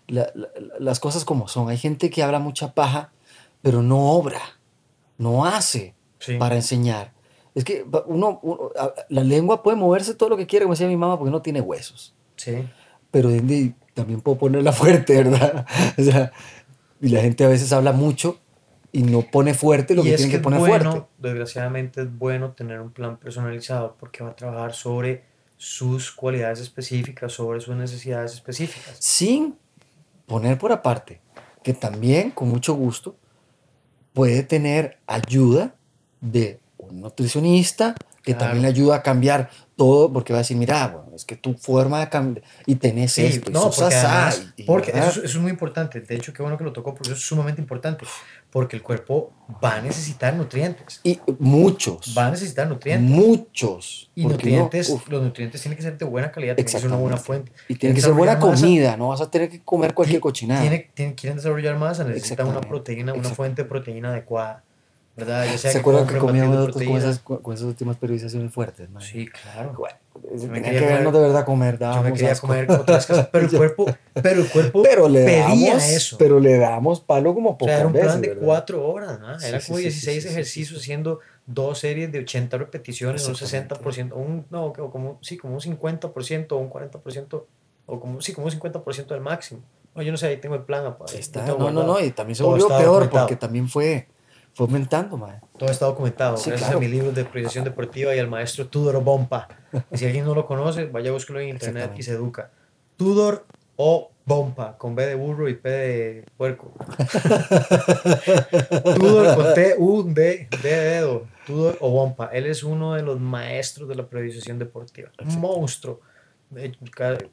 las 0.08 0.98
cosas 0.98 1.24
como 1.24 1.46
son. 1.46 1.68
Hay 1.68 1.76
gente 1.76 2.10
que 2.10 2.22
habla 2.22 2.38
mucha 2.38 2.72
paja, 2.72 3.12
pero 3.60 3.82
no 3.82 4.12
obra 4.12 4.40
no 5.22 5.46
hace 5.46 5.94
para 6.38 6.56
enseñar. 6.56 7.12
Es 7.54 7.64
que 7.64 7.84
uno, 8.06 8.40
la 9.08 9.24
lengua 9.24 9.62
puede 9.62 9.76
moverse 9.76 10.14
todo 10.14 10.30
lo 10.30 10.36
que 10.36 10.46
quiere, 10.46 10.64
como 10.64 10.74
decía 10.74 10.88
mi 10.88 10.96
mamá, 10.96 11.18
porque 11.18 11.30
no 11.30 11.42
tiene 11.42 11.60
huesos. 11.60 12.14
Sí. 12.36 12.66
Pero 13.10 13.30
también 13.94 14.20
puedo 14.20 14.38
ponerla 14.38 14.72
fuerte, 14.72 15.22
¿verdad? 15.22 15.66
O 15.98 16.02
sea, 16.02 16.32
y 17.00 17.08
la 17.08 17.20
gente 17.20 17.44
a 17.44 17.48
veces 17.48 17.72
habla 17.72 17.92
mucho 17.92 18.38
y 18.92 19.02
no 19.02 19.22
pone 19.22 19.54
fuerte 19.54 19.94
lo 19.94 20.02
que 20.02 20.14
tiene 20.14 20.30
que, 20.30 20.38
poner 20.38 20.60
fuerte. 20.60 21.02
Desgraciadamente 21.18 22.02
es 22.02 22.18
bueno 22.18 22.52
tener 22.52 22.80
un 22.80 22.90
plan 22.90 23.16
personalizado 23.16 23.96
porque 23.98 24.22
va 24.22 24.30
a 24.30 24.36
trabajar 24.36 24.74
sobre 24.74 25.24
sus 25.56 26.12
cualidades 26.12 26.60
específicas, 26.60 27.32
sobre 27.32 27.60
sus 27.60 27.74
necesidades 27.74 28.34
específicas. 28.34 28.96
Sin 28.98 29.56
poner 30.26 30.58
por 30.58 30.72
aparte 30.72 31.20
que 31.62 31.72
también, 31.72 32.30
con 32.30 32.48
mucho 32.48 32.74
gusto, 32.74 33.16
puede 34.12 34.42
tener 34.42 34.98
ayuda 35.06 35.74
de 36.20 36.60
nutricionista 36.92 37.94
que 38.22 38.34
también 38.34 38.62
le 38.62 38.68
ayuda 38.68 38.96
a 38.96 39.02
cambiar 39.02 39.50
todo, 39.74 40.12
porque 40.12 40.32
va 40.32 40.38
a 40.38 40.42
decir, 40.42 40.56
mira, 40.56 40.86
bueno, 40.88 41.16
es 41.16 41.24
que 41.24 41.34
tu 41.34 41.54
forma 41.54 41.98
de 42.00 42.08
cambiar 42.08 42.44
y 42.66 42.76
tenés 42.76 43.18
esto, 43.18 43.50
no, 43.50 43.70
porque, 43.70 44.64
porque 44.64 44.92
eso, 44.92 45.24
es 45.24 45.36
muy 45.38 45.50
importante, 45.50 46.00
de 46.00 46.14
hecho, 46.14 46.32
qué 46.32 46.40
bueno 46.40 46.56
que 46.56 46.62
lo 46.62 46.72
tocó, 46.72 46.94
porque 46.94 47.10
eso 47.10 47.18
es 47.18 47.24
sumamente 47.24 47.60
importante, 47.60 48.04
porque 48.50 48.76
el 48.76 48.82
cuerpo 48.82 49.32
va 49.62 49.76
a 49.76 49.80
necesitar 49.80 50.34
nutrientes. 50.34 51.00
Y 51.02 51.18
muchos. 51.38 52.14
Va 52.16 52.28
a 52.28 52.30
necesitar 52.30 52.68
nutrientes. 52.68 53.10
Muchos. 53.10 54.10
Y 54.14 54.26
nutrientes, 54.26 54.88
los 55.08 55.22
nutrientes 55.22 55.60
tienen 55.60 55.76
que 55.76 55.82
ser 55.82 55.98
de 55.98 56.04
buena 56.04 56.30
calidad, 56.30 56.54
tienen 56.54 56.72
que 56.72 56.78
ser 56.78 56.86
una 56.86 56.98
buena 56.98 57.16
fuente. 57.16 57.50
Y 57.66 57.74
tiene 57.74 57.94
que 57.94 58.02
ser 58.02 58.12
buena 58.12 58.38
comida, 58.38 58.96
no 58.96 59.08
vas 59.08 59.20
a 59.20 59.30
tener 59.30 59.50
que 59.50 59.62
comer 59.62 59.94
cualquier 59.94 60.20
cochinada. 60.20 60.60
Tiene, 60.60 61.14
quieren 61.14 61.36
desarrollar 61.36 61.76
masa, 61.76 62.04
necesitan 62.04 62.46
una 62.46 62.60
proteína, 62.60 63.14
una 63.14 63.30
fuente 63.30 63.62
de 63.62 63.68
proteína 63.68 64.10
adecuada. 64.10 64.62
¿Verdad? 65.16 65.46
¿Se 65.56 65.78
acuerdan 65.78 66.06
que 66.06 66.18
comíamos 66.18 66.70
con 66.70 66.82
esas, 66.82 67.18
con 67.18 67.54
esas 67.54 67.66
últimas 67.66 67.96
periodizaciones 67.96 68.52
fuertes? 68.52 68.88
¿no? 68.90 69.00
Sí, 69.00 69.26
claro. 69.26 69.74
Bueno, 69.76 69.96
tenía 70.52 70.70
que 70.70 70.80
vernos 70.80 71.12
de 71.12 71.20
verdad 71.20 71.44
comer. 71.44 71.78
Yo 71.78 72.02
me 72.02 72.12
quería 72.12 72.34
comer 72.36 72.70
otras 72.70 73.06
cosas, 73.06 73.28
pero 73.30 73.46
el 73.46 73.50
cuerpo, 73.56 73.86
pero 74.22 74.40
el 74.40 74.48
cuerpo 74.48 74.82
pero 74.82 75.08
le 75.08 75.24
pedía 75.24 75.74
damos, 75.74 75.88
eso. 75.88 76.16
Pero 76.18 76.40
le 76.40 76.58
damos 76.58 77.00
palo 77.00 77.34
como 77.34 77.58
pocas 77.58 77.74
o 77.74 77.76
sea, 77.76 77.78
era 77.78 77.86
un 77.86 77.92
plan 77.92 78.20
veces, 78.20 78.36
de 78.36 78.44
cuatro 78.44 78.88
horas, 78.88 79.20
¿no? 79.20 79.38
Era 79.38 79.60
como 79.60 79.78
16 79.78 80.24
ejercicios 80.26 80.80
haciendo 80.80 81.20
dos 81.46 81.78
series 81.80 82.10
de 82.12 82.20
80 82.20 82.56
repeticiones, 82.58 83.26
un 83.26 83.34
60%, 83.34 84.12
un, 84.14 84.46
no, 84.50 84.72
como, 84.72 85.18
sí, 85.22 85.36
como 85.36 85.54
un 85.54 85.60
50% 85.60 86.52
o 86.52 86.56
un 86.56 86.70
40%, 86.70 87.44
o 87.86 88.00
como, 88.00 88.20
sí, 88.20 88.32
como 88.32 88.46
un 88.46 88.52
50% 88.52 89.06
del 89.06 89.20
máximo. 89.20 89.60
No, 89.94 90.02
yo 90.02 90.10
no 90.10 90.16
sé, 90.16 90.28
ahí 90.28 90.38
tengo 90.38 90.54
el 90.54 90.62
plan. 90.62 90.86
Ahí 90.86 91.18
está. 91.18 91.44
No, 91.44 91.70
no, 91.70 91.82
no, 91.82 92.00
y 92.00 92.10
también 92.12 92.36
se 92.36 92.42
volvió 92.42 92.68
peor 92.68 93.10
porque 93.10 93.36
también 93.36 93.68
fue 93.68 94.08
fue 94.54 94.66
aumentando, 94.66 95.16
mae. 95.16 95.40
Todo 95.58 95.70
está 95.70 95.86
documentado. 95.86 96.36
Sí, 96.36 96.50
gracias 96.50 96.72
a 96.72 96.78
mi 96.78 96.88
libro 96.88 97.12
de 97.12 97.24
proyección 97.24 97.64
deportiva 97.64 98.14
y 98.14 98.18
al 98.18 98.28
maestro 98.28 98.66
Tudor 98.66 99.02
Bompa. 99.02 99.48
Y 99.90 99.96
si 99.96 100.04
alguien 100.04 100.24
no 100.24 100.34
lo 100.34 100.46
conoce, 100.46 100.86
vaya 100.86 101.10
a 101.10 101.12
buscarlo 101.12 101.40
en 101.40 101.48
internet 101.48 101.92
y 101.96 102.02
se 102.02 102.12
educa. 102.12 102.50
Tudor 102.96 103.46
o 103.76 104.10
Bompa, 104.24 104.76
con 104.78 104.94
B 104.94 105.06
de 105.06 105.14
burro 105.14 105.48
y 105.48 105.54
P 105.54 105.68
de 105.68 106.24
puerco. 106.36 106.72
Tudor 108.94 109.34
con 109.34 109.54
T, 109.54 109.74
U, 109.78 110.04
D, 110.04 110.48
D 110.50 110.58
de 110.62 110.80
dedo. 110.80 111.26
Tudor 111.46 111.78
o 111.80 111.90
Bompa. 111.90 112.26
Él 112.26 112.46
es 112.46 112.62
uno 112.62 112.94
de 112.94 113.02
los 113.02 113.18
maestros 113.18 113.88
de 113.88 113.96
la 113.96 114.06
periodización 114.06 114.58
deportiva. 114.58 115.10
Un 115.18 115.40
monstruo 115.40 116.00
eh, 116.56 116.72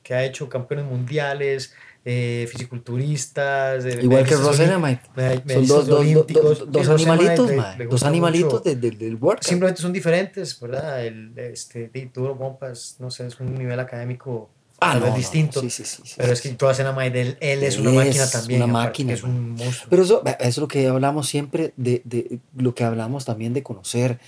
que 0.01 0.13
ha 0.13 0.23
hecho 0.23 0.47
campeones 0.47 0.85
mundiales, 0.85 1.75
eh, 2.05 2.47
fisiculturistas. 2.49 3.85
eh, 3.85 3.99
Igual 4.01 4.23
que 4.25 4.35
medallistas 4.35 4.39
Rosena, 4.45 4.77
olí- 4.79 4.99
Mike. 5.15 5.41
me- 5.45 5.53
Son 5.53 5.67
dos, 5.67 5.87
dos, 5.87 6.05
dos, 6.27 6.71
dos, 6.71 6.89
animalitos, 6.89 7.51
le 7.77 7.85
Dos 7.85 8.03
animalitos 8.03 8.63
de- 8.63 8.75
de- 8.75 8.91
del 8.91 9.15
workout. 9.15 9.43
Simplemente 9.43 9.81
son 9.81 9.93
diferentes, 9.93 10.59
¿verdad? 10.59 11.05
El, 11.05 11.37
este, 11.37 11.89
Bompa 12.35 12.71
es, 12.71 12.95
no 12.99 13.11
sé, 13.11 13.27
es 13.27 13.39
un 13.39 13.53
nivel 13.55 13.79
académico 13.79 14.49
Ah, 14.81 14.93
no, 14.95 15.01
vez 15.01 15.11
no, 15.11 15.17
distinto. 15.17 15.59
Sí, 15.59 15.69
sí, 15.69 15.83
sí. 15.83 16.01
Pero 16.15 16.31
es 16.31 16.39
que 16.41 16.49
toda 16.51 16.71
escena 16.71 16.93
Mike, 16.93 17.19
él, 17.19 17.37
él 17.41 17.63
es 17.63 17.77
una 17.77 17.91
máquina 17.91 18.23
es 18.23 18.31
también. 18.31 18.63
una 18.63 18.71
máquina, 18.71 19.13
Es 19.13 19.23
un 19.23 19.51
monstruo. 19.51 19.89
Pero 19.89 20.03
eso, 20.03 20.23
eso 20.25 20.35
es 20.47 20.57
lo 20.57 20.67
que 20.69 20.87
hablamos 20.87 21.27
siempre 21.27 21.73
de, 21.75 22.01
de 22.05 22.39
lo 22.55 22.73
que 22.73 22.85
hablamos 22.85 23.25
también 23.25 23.53
de 23.53 23.61
conocer 23.61 24.19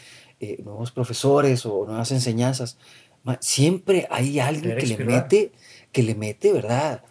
eh, 0.41 0.57
nuevos 0.65 0.91
profesores 0.91 1.65
o 1.65 1.86
nuevas 1.88 2.11
enseñanzas. 2.11 2.78
Siempre 3.39 4.07
hay 4.09 4.39
alguien 4.39 4.76
que 4.76 4.88
le 4.88 4.97
mete, 4.97 5.51
que 5.91 6.03
le 6.03 6.15
mete, 6.15 6.51
¿verdad? 6.51 7.03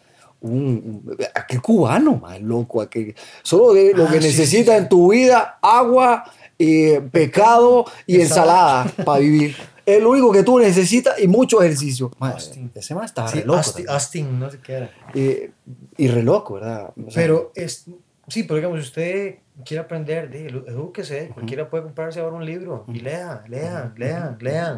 Un, 0.42 1.02
un- 1.06 1.16
aquel 1.34 1.60
cubano, 1.60 2.16
ma, 2.16 2.38
loco, 2.38 2.80
aquel, 2.80 3.14
solo 3.42 3.74
de 3.74 3.92
lo 3.94 4.06
Ah, 4.06 4.10
que 4.10 4.20
sí, 4.22 4.28
necesita 4.28 4.72
sí, 4.72 4.78
en 4.78 4.88
tu 4.88 5.12
vida, 5.12 5.58
agua, 5.60 6.24
eh, 6.58 7.00
pecado 7.12 7.84
y 8.06 8.20
ensalada 8.20 8.84
para 9.04 9.18
vivir. 9.20 9.54
Es 9.84 10.00
lo 10.02 10.10
único 10.10 10.30
que 10.30 10.42
tú 10.42 10.58
necesitas 10.58 11.18
y 11.20 11.26
mucho 11.26 11.60
ejercicio. 11.62 12.10
Ma, 12.18 12.30
Austin. 12.30 12.70
ese 12.74 12.94
más 12.94 13.06
está 13.06 13.26
Sí, 13.28 13.40
re 13.40 13.44
loco. 13.46 13.58
Austin. 13.58 13.88
Austin, 13.88 14.38
no 14.38 14.50
sé 14.50 14.58
qué 14.60 14.72
era. 14.74 14.90
Eh, 15.14 15.50
y 15.96 16.08
re 16.08 16.22
loco, 16.22 16.54
¿verdad? 16.54 16.90
O 17.06 17.10
sea, 17.10 17.22
Pero 17.22 17.50
es, 17.54 17.86
sí, 18.30 18.44
pero 18.44 18.56
digamos, 18.56 18.78
si 18.80 18.86
usted 18.86 19.34
quiere 19.64 19.82
aprender, 19.82 20.30
de, 20.30 20.46
edúquese, 20.46 21.28
cualquiera 21.34 21.68
puede 21.68 21.82
comprarse 21.84 22.18
ahora 22.20 22.36
un 22.36 22.46
libro 22.46 22.86
y 22.88 23.00
lea, 23.00 23.44
lean, 23.46 23.92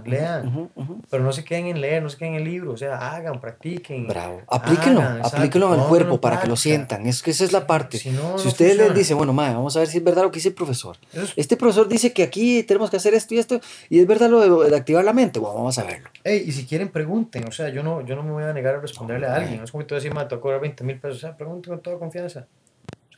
lean. 0.05 0.49
ujú, 0.49 0.71
ujú. 0.75 1.03
Pero 1.09 1.23
no 1.23 1.33
se 1.33 1.45
queden 1.45 1.67
en 1.67 1.81
leer, 1.81 2.03
no 2.03 2.09
se 2.09 2.17
queden 2.17 2.35
en 2.35 2.41
el 2.41 2.45
libro, 2.49 2.73
o 2.73 2.77
sea, 2.77 2.97
hagan, 3.15 3.41
practiquen. 3.41 4.09
Bravo. 4.09 4.41
Aplíquenlo, 4.49 5.01
hagan, 5.01 5.25
aplíquenlo 5.25 5.69
pónganlo 5.69 5.89
cuerpo 5.89 6.21
para 6.21 6.41
que 6.41 6.49
lo 6.49 6.57
sientan. 6.57 7.07
Es 7.07 7.23
que 7.23 7.31
esa 7.31 7.45
es 7.45 7.53
la 7.53 7.65
parte. 7.67 7.99
Si 7.99 8.11
no, 8.11 8.39
si 8.39 8.49
ustedes 8.49 8.77
les 8.77 8.95
dicen, 8.95 9.17
bueno, 9.19 9.33
madre, 9.33 9.55
vamos 9.55 9.77
a 9.77 9.81
ver 9.81 9.89
si 9.89 9.99
es 9.99 10.05
verdad 10.05 10.23
lo 10.25 10.31
que 10.33 10.37
dice 10.39 10.49
el 10.49 10.55
profesor. 10.55 10.97
Eso 11.13 11.23
es- 11.23 11.33
Este 11.37 11.57
profesor 11.57 11.87
dice 11.89 12.13
que 12.13 12.25
aquí 12.25 12.65
tenemos 12.65 12.91
que 12.91 12.97
hacer 12.97 13.15
esto 13.15 13.35
y 13.35 13.39
esto, 13.39 13.61
y 13.89 14.01
es 14.01 14.07
verdad 14.09 14.29
lo 14.31 14.63
de, 14.65 14.71
de 14.71 14.77
activar 14.77 15.05
la 15.05 15.13
mente. 15.13 15.39
Bueno, 15.39 15.55
vamos 15.57 15.79
a 15.79 15.85
verlo. 15.85 16.09
Ey, 16.25 16.43
y 16.47 16.51
si 16.53 16.67
quieren, 16.67 16.89
pregunten. 16.89 17.47
O 17.47 17.53
sea, 17.53 17.69
yo 17.69 17.85
no, 17.85 18.01
yo 18.01 18.17
no 18.17 18.25
me 18.25 18.33
voy 18.33 18.43
a 18.45 18.53
negar 18.53 18.75
a 18.75 18.81
responderle 18.81 19.27
a 19.29 19.37
alguien. 19.37 19.59
No 19.59 19.65
es 19.65 19.71
como 19.71 19.83
que 19.85 19.89
te 19.89 19.95
voy 19.95 19.99
a 19.99 20.01
decir, 20.03 20.15
"Ma, 20.15 20.27
te 20.27 20.35
voy 20.35 20.41
a 20.41 20.43
cobrar 20.43 20.61
20 20.61 20.83
mil 20.83 20.99
pesos. 20.99 21.19
O 21.19 21.21
sea, 21.21 21.37
pregunten 21.37 21.73
con 21.75 21.83
toda 21.83 21.99
confianza. 21.99 22.47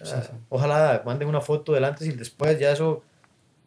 O 0.01 0.05
sea, 0.05 0.23
Sí, 0.23 0.29
sí. 0.33 0.39
Ojalá 0.49 1.03
manden 1.07 1.29
una 1.29 1.41
foto 1.41 1.73
del 1.73 1.85
antes 1.85 2.07
y 2.07 2.11
el 2.11 2.19
después, 2.19 2.59
ya 2.59 2.71
eso 2.73 3.03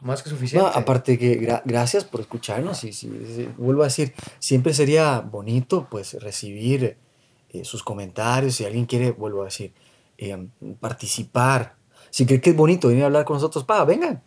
más 0.02 0.22
que 0.22 0.30
No, 0.30 0.36
suficiente. 0.36 0.70
aparte 0.76 1.18
que 1.18 1.40
gra- 1.42 1.62
gracias 1.66 2.04
por 2.06 2.22
escucharnos 2.22 2.84
y, 2.84 2.94
si- 2.94 3.10
si- 3.26 3.50
vuelvo 3.58 3.82
a 3.82 3.86
decir, 3.86 4.14
siempre 4.40 4.74
sería 4.74 5.20
bonito 5.22 5.88
pues 5.90 6.14
recibir 6.22 6.98
eh, 7.54 7.64
sus 7.64 7.82
comentarios, 7.82 8.56
si 8.56 8.66
alguien 8.66 8.86
quiere, 8.86 9.12
vuelvo 9.12 9.42
a 9.42 9.46
decir, 9.46 9.74
eh, 10.18 10.48
participar. 10.82 11.76
Si 12.10 12.26
cree 12.26 12.42
que 12.42 12.50
es 12.52 12.56
bonito 12.56 12.90
venir 12.90 13.04
a 13.04 13.06
hablar 13.08 13.26
con 13.26 13.36
nosotros, 13.36 13.64
pa, 13.64 13.84
vengan. 13.86 14.22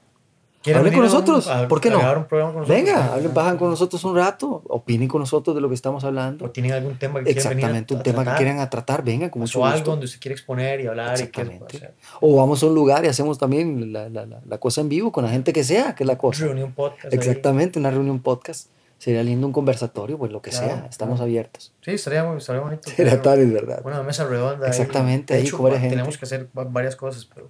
¿Quieren 0.63 0.81
Hablen 0.81 0.93
con 0.93 1.01
un- 1.05 1.07
nosotros, 1.07 1.49
a- 1.49 1.67
¿por 1.69 1.81
qué 1.81 1.89
no? 1.89 1.97
un 1.97 2.25
programa 2.27 2.53
con 2.53 2.61
nosotros? 2.63 2.69
Venga, 2.69 3.15
hablen, 3.15 3.33
bajan 3.33 3.57
con 3.57 3.71
nosotros 3.71 4.05
un 4.05 4.15
rato, 4.15 4.63
opinen 4.69 5.09
con 5.09 5.21
nosotros 5.21 5.55
de 5.57 5.63
lo 5.63 5.69
que 5.71 5.75
estamos 5.75 6.05
hablando. 6.05 6.45
O 6.45 6.51
tienen 6.51 6.73
algún 6.73 6.99
tema 6.99 7.21
que 7.21 7.33
quieran 7.33 7.49
venir 7.51 7.65
a- 7.65 7.69
Exactamente, 7.69 7.95
un 7.95 8.01
a 8.01 8.03
tema 8.03 8.19
que 8.19 8.25
tratar, 8.25 8.37
quieran 8.39 8.59
a 8.61 8.69
tratar, 8.71 9.03
vengan 9.05 9.31
con 9.31 9.41
mucho 9.41 9.61
o 9.61 9.65
algo 9.65 9.91
donde 9.93 10.05
usted 10.05 10.21
quiere 10.21 10.35
exponer 10.35 10.81
y 10.83 10.87
hablar 10.87 11.15
y 11.19 11.29
qué 11.29 11.41
Exactamente. 11.41 11.77
o 11.77 11.81
sea, 11.81 11.93
O 12.21 12.37
vamos 12.37 12.63
a 12.63 12.67
un 12.67 12.75
lugar 12.75 13.03
y 13.07 13.09
hacemos 13.09 13.39
también 13.39 13.91
la, 13.91 14.11
la- 14.11 14.27
la- 14.27 14.41
la 14.47 14.59
cosa 14.59 14.83
en 14.83 14.91
vivo 14.91 15.11
con 15.11 15.25
la 15.25 15.31
gente 15.31 15.55
que 15.55 15.65
sea, 15.65 15.95
que 15.95 16.03
es 16.05 16.07
la 16.07 16.19
cosa. 16.19 16.45
reunión 16.45 16.73
podcast. 16.73 17.07
ahí. 17.07 17.11
Exactamente, 17.19 17.79
una 17.79 17.91
reunión 17.91 18.21
podcast. 18.21 18.69
Sería 18.99 19.23
lindo 19.23 19.47
un 19.47 19.55
conversatorio, 19.55 20.19
pues 20.19 20.31
lo 20.31 20.43
que 20.43 20.51
Claro, 20.51 20.67
sea, 20.67 20.87
estamos 20.91 21.15
claro. 21.15 21.25
abiertos. 21.25 21.73
Sí, 21.81 21.93
estaría, 21.93 22.23
muy- 22.23 22.37
estaría 22.37 22.61
bonito. 22.61 22.91
Sería 22.91 23.23
tal, 23.23 23.39
es 23.39 23.51
verdad. 23.51 23.81
Una 23.83 24.03
mesa 24.03 24.27
redonda. 24.27 24.67
ahí. 24.67 24.71
Exactamente, 24.73 25.33
De 25.33 25.41
ahí 25.41 25.47
hecho, 25.47 25.57
con 25.57 25.65
varias 25.65 25.79
va- 25.79 25.81
gente. 25.81 25.97
tenemos 25.97 26.19
que 26.19 26.25
hacer 26.27 26.49
va- 26.57 26.65
varias 26.65 26.97
cosas, 26.97 27.25
pero 27.25 27.49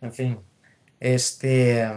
en 0.00 0.12
fin. 0.12 0.38
Este, 1.00 1.88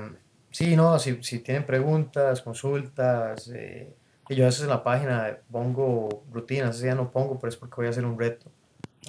sí, 0.54 0.76
no, 0.78 0.97
si, 0.99 1.22
si 1.22 1.39
tienen 1.39 1.66
preguntas, 1.66 2.41
consultas, 2.41 3.49
eh, 3.54 3.93
y 4.30 4.36
yo 4.36 4.45
a 4.45 4.47
veces 4.47 4.62
en 4.64 4.70
la 4.70 4.84
página 4.84 5.38
pongo 5.51 6.24
rutinas, 6.32 6.78
ese 6.78 6.86
ya 6.86 6.95
no 6.95 7.12
pongo, 7.12 7.38
pero 7.39 7.49
es 7.49 7.58
porque 7.58 7.76
voy 7.76 7.88
a 7.88 7.89
hacer 7.89 8.06
un 8.06 8.18
reto. 8.18 8.49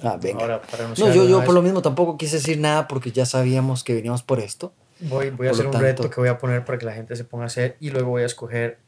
Ah, 0.03 0.17
venga. 0.21 0.41
Ahora, 0.41 0.61
para 0.61 0.87
no, 0.89 1.13
yo, 1.13 1.25
yo 1.25 1.45
por 1.45 1.53
lo 1.53 1.61
mismo 1.61 1.81
tampoco 1.81 2.17
quise 2.17 2.35
decir 2.35 2.59
nada 2.59 2.87
porque 2.89 3.11
ya 3.13 3.25
sabíamos 3.25 3.83
que 3.85 3.93
veníamos 3.93 4.23
por 4.23 4.39
esto. 4.39 4.73
voy, 4.99 5.29
voy 5.29 5.47
a 5.47 5.51
por 5.51 5.55
hacer 5.55 5.65
un 5.67 5.71
tanto- 5.71 5.85
reto 5.85 6.09
que 6.09 6.19
voy 6.19 6.29
a 6.29 6.37
poner 6.37 6.65
para 6.65 6.77
que 6.77 6.85
la 6.85 6.91
gente 6.93 7.15
se 7.15 7.23
ponga 7.23 7.45
a 7.45 7.47
hacer 7.47 7.77
y 7.79 7.91
luego 7.91 8.09
voy 8.09 8.23
a 8.23 8.25
escoger 8.25 8.79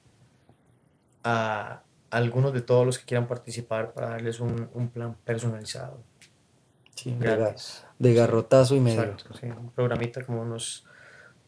a 1.24 1.84
algunos 2.10 2.54
de 2.54 2.62
todos 2.62 2.86
los 2.86 2.98
que 2.98 3.06
quieran 3.06 3.28
participar 3.28 3.94
para 3.94 4.10
darles 4.10 4.40
un, 4.40 4.70
un 4.74 4.90
plan 4.90 5.16
personalizado. 5.26 6.00
Sí, 6.96 7.16
de, 7.20 7.56
de 8.00 8.14
garrotazo 8.14 8.76
y 8.76 8.80
medio. 8.80 9.02
Exacto, 9.04 9.34
sí, 9.40 9.46
un 9.48 9.70
programita 9.72 10.24
como 10.26 10.42
unos, 10.42 10.87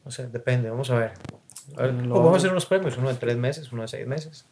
no 0.06 0.12
sé, 0.12 0.28
depende, 0.28 0.70
vamos 0.70 0.89
a 0.89 0.95
ver. 0.95 1.12
A 1.78 1.84
ver, 1.84 1.93
Lo 1.93 2.16
o 2.16 2.20
vamos 2.20 2.34
a 2.36 2.38
hacer 2.38 2.52
unos 2.52 2.66
premios, 2.66 2.97
uno 2.97 3.10
de 3.10 3.16
tres 3.16 3.38
meses, 3.38 3.72
uno 3.72 3.84
de 3.84 3.88
seis 3.88 4.08
meses. 4.08 4.45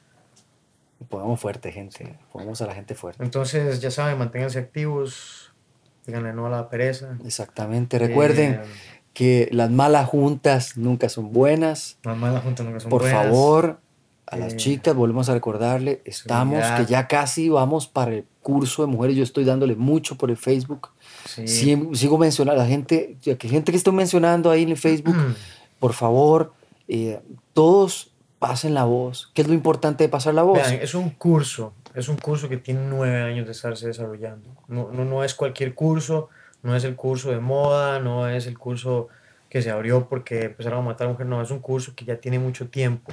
Pongamos 1.09 1.39
fuerte, 1.39 1.71
gente. 1.71 2.17
Pongamos 2.31 2.61
a 2.61 2.67
la 2.67 2.73
gente 2.75 2.95
fuerte. 2.95 3.23
Entonces, 3.23 3.79
ya 3.81 3.91
saben, 3.91 4.17
manténganse 4.17 4.59
activos, 4.59 5.53
díganle 6.05 6.33
no 6.33 6.47
a 6.47 6.49
la 6.49 6.69
pereza. 6.69 7.17
Exactamente. 7.25 7.99
Recuerden 7.99 8.53
Eh, 8.55 8.61
que 9.13 9.49
las 9.51 9.69
malas 9.71 10.07
juntas 10.09 10.77
nunca 10.77 11.09
son 11.09 11.31
buenas. 11.31 11.97
las 12.03 12.17
malas 12.17 12.43
juntas 12.43 12.65
nunca 12.65 12.79
son 12.79 12.89
Por 12.89 13.01
buenas. 13.03 13.23
favor, 13.25 13.79
a 14.25 14.35
Eh, 14.37 14.39
las 14.39 14.55
chicas, 14.57 14.93
volvemos 14.95 15.29
a 15.29 15.33
recordarle, 15.33 16.01
estamos, 16.05 16.63
que 16.77 16.85
ya 16.85 17.07
casi 17.07 17.47
vamos 17.49 17.87
para 17.87 18.11
el 18.13 18.25
curso 18.41 18.81
de 18.85 18.87
mujeres. 18.91 19.15
Yo 19.15 19.23
estoy 19.23 19.45
dándole 19.45 19.75
mucho 19.75 20.17
por 20.17 20.29
el 20.29 20.37
Facebook. 20.37 20.89
Sí. 21.27 21.47
Sigo 21.93 22.17
mencionando 22.17 22.61
a 22.61 22.63
la 22.63 22.69
gente, 22.69 23.17
que 23.21 23.49
gente 23.49 23.71
que 23.71 23.77
estoy 23.77 23.93
mencionando 23.93 24.49
ahí 24.49 24.63
en 24.63 24.69
el 24.69 24.77
Facebook, 24.77 25.15
por 25.79 25.93
favor, 25.93 26.53
eh, 26.87 27.19
todos 27.53 28.11
pasen 28.39 28.73
la 28.73 28.85
voz. 28.85 29.31
¿Qué 29.33 29.41
es 29.41 29.47
lo 29.47 29.53
importante 29.53 30.03
de 30.03 30.09
pasar 30.09 30.33
la 30.33 30.43
voz? 30.43 30.57
Vean, 30.57 30.75
es 30.81 30.95
un 30.95 31.09
curso, 31.11 31.73
es 31.93 32.07
un 32.07 32.17
curso 32.17 32.47
que 32.49 32.57
tiene 32.57 32.81
nueve 32.87 33.21
años 33.21 33.45
de 33.45 33.51
estarse 33.51 33.87
desarrollando. 33.87 34.49
No, 34.67 34.91
no, 34.91 35.05
no 35.05 35.23
es 35.23 35.33
cualquier 35.33 35.73
curso, 35.73 36.29
no 36.63 36.75
es 36.75 36.83
el 36.83 36.95
curso 36.95 37.31
de 37.31 37.39
moda, 37.39 37.99
no 37.99 38.27
es 38.27 38.47
el 38.47 38.57
curso 38.57 39.07
que 39.49 39.61
se 39.61 39.71
abrió 39.71 40.07
porque 40.07 40.45
empezaron 40.45 40.79
a 40.79 40.81
matar 40.83 41.07
a 41.07 41.11
mujeres, 41.11 41.29
no, 41.29 41.41
es 41.41 41.51
un 41.51 41.59
curso 41.59 41.93
que 41.95 42.05
ya 42.05 42.17
tiene 42.17 42.37
mucho 42.37 42.67
tiempo 42.67 43.11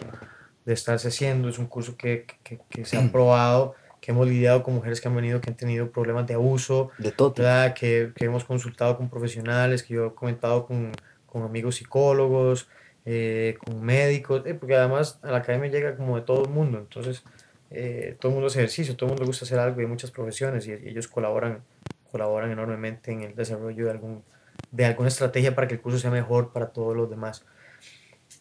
de 0.64 0.72
estarse 0.72 1.08
haciendo, 1.08 1.48
es 1.48 1.58
un 1.58 1.66
curso 1.66 1.96
que, 1.96 2.26
que, 2.42 2.58
que 2.68 2.84
se 2.84 2.96
ha 2.96 3.12
probado, 3.12 3.74
que 4.05 4.11
hemos 4.11 4.28
lidiado 4.28 4.62
con 4.62 4.74
mujeres 4.74 5.00
que 5.00 5.09
han 5.09 5.16
venido, 5.16 5.40
que 5.40 5.48
han 5.48 5.57
tenido 5.57 5.90
problemas 5.90 6.26
de 6.26 6.34
abuso, 6.34 6.90
de 6.98 7.11
todo. 7.11 7.32
Que, 7.32 8.12
que 8.14 8.24
hemos 8.26 8.44
consultado 8.44 8.98
con 8.98 9.09
profesionales, 9.09 9.82
que 9.82 9.94
yo 9.94 10.09
he 10.09 10.14
comentado 10.14 10.66
con, 10.66 10.92
con 11.24 11.42
amigos 11.42 11.76
psicólogos, 11.76 12.68
eh, 13.07 13.57
con 13.64 13.82
médicos, 13.82 14.42
eh, 14.44 14.52
porque 14.52 14.74
además 14.74 15.18
a 15.22 15.30
la 15.30 15.38
academia 15.38 15.70
llega 15.70 15.96
como 15.96 16.16
de 16.16 16.22
todo 16.22 16.44
el 16.44 16.50
mundo, 16.50 16.76
entonces 16.76 17.24
eh, 17.70 18.14
todo 18.20 18.28
el 18.28 18.34
mundo 18.34 18.48
hace 18.48 18.59
ejercicio, 18.59 18.94
todo 18.94 19.07
el 19.07 19.11
mundo 19.12 19.22
le 19.22 19.28
gusta 19.28 19.46
hacer 19.46 19.59
algo 19.59 19.80
y 19.80 19.84
hay 19.84 19.90
muchas 19.90 20.11
profesiones 20.11 20.66
y, 20.66 20.72
y 20.72 20.88
ellos 20.88 21.09
colaboran, 21.09 21.62
colaboran 22.12 22.50
enormemente 22.50 23.11
en 23.11 23.22
el 23.22 23.34
desarrollo 23.34 23.86
de, 23.86 23.90
algún, 23.90 24.22
de 24.70 24.84
alguna 24.84 25.09
estrategia 25.09 25.55
para 25.55 25.66
que 25.66 25.76
el 25.76 25.80
curso 25.80 25.98
sea 25.98 26.11
mejor 26.11 26.52
para 26.52 26.66
todos 26.66 26.94
los 26.94 27.09
demás. 27.09 27.46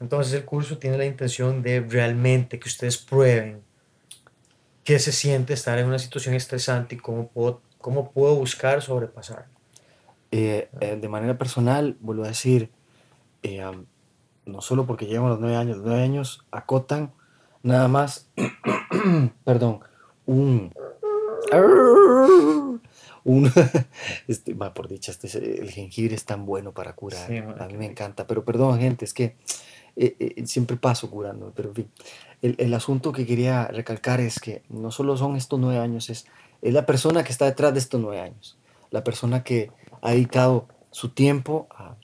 Entonces 0.01 0.33
el 0.33 0.43
curso 0.43 0.77
tiene 0.77 0.97
la 0.97 1.05
intención 1.05 1.61
de 1.61 1.79
realmente 1.79 2.59
que 2.59 2.67
ustedes 2.67 2.97
prueben 2.97 3.61
qué 4.83 4.99
se 4.99 5.11
siente 5.11 5.53
estar 5.53 5.79
en 5.79 5.87
una 5.87 5.99
situación 5.99 6.35
estresante 6.35 6.95
y 6.95 6.97
cómo 6.97 7.27
puedo, 7.29 7.61
cómo 7.79 8.11
puedo 8.11 8.35
buscar 8.35 8.81
sobrepasar. 8.81 9.47
Eh, 10.31 10.69
eh, 10.81 10.97
de 10.99 11.09
manera 11.09 11.37
personal, 11.37 11.97
vuelvo 11.99 12.23
a 12.23 12.27
decir, 12.27 12.71
eh, 13.43 13.63
no 14.45 14.61
solo 14.61 14.85
porque 14.85 15.05
llevan 15.05 15.29
los 15.29 15.39
nueve 15.39 15.55
años, 15.55 15.77
los 15.77 15.85
nueve 15.85 16.03
años 16.03 16.45
acotan 16.51 17.13
nada 17.61 17.87
más, 17.87 18.29
perdón, 19.45 19.81
un... 20.25 20.73
un 23.23 23.51
este, 24.27 24.55
por 24.55 24.87
dicha, 24.87 25.11
este, 25.11 25.61
el 25.61 25.71
jengibre 25.71 26.15
es 26.15 26.25
tan 26.25 26.45
bueno 26.45 26.73
para 26.73 26.93
curar. 26.93 27.27
Sí, 27.27 27.37
a 27.37 27.67
mí 27.67 27.77
me 27.77 27.85
encanta, 27.85 28.27
pero 28.27 28.43
perdón, 28.43 28.79
gente, 28.79 29.05
es 29.05 29.13
que 29.13 29.35
eh, 29.95 30.15
eh, 30.19 30.45
siempre 30.47 30.77
paso 30.77 31.09
curando, 31.09 31.51
pero 31.55 31.69
en 31.69 31.75
fin. 31.75 31.91
El, 32.41 32.55
el 32.57 32.73
asunto 32.73 33.11
que 33.11 33.25
quería 33.25 33.67
recalcar 33.67 34.19
es 34.19 34.39
que 34.39 34.63
no 34.69 34.91
solo 34.91 35.15
son 35.17 35.35
estos 35.35 35.59
nueve 35.59 35.79
años, 35.79 36.09
es, 36.09 36.25
es 36.61 36.73
la 36.73 36.85
persona 36.85 37.23
que 37.23 37.31
está 37.31 37.45
detrás 37.45 37.73
de 37.73 37.79
estos 37.79 38.01
nueve 38.01 38.19
años, 38.19 38.57
la 38.91 39.03
persona 39.03 39.43
que 39.43 39.71
ha 40.01 40.11
dedicado 40.11 40.67
su 40.91 41.09
tiempo 41.09 41.67
a, 41.71 41.95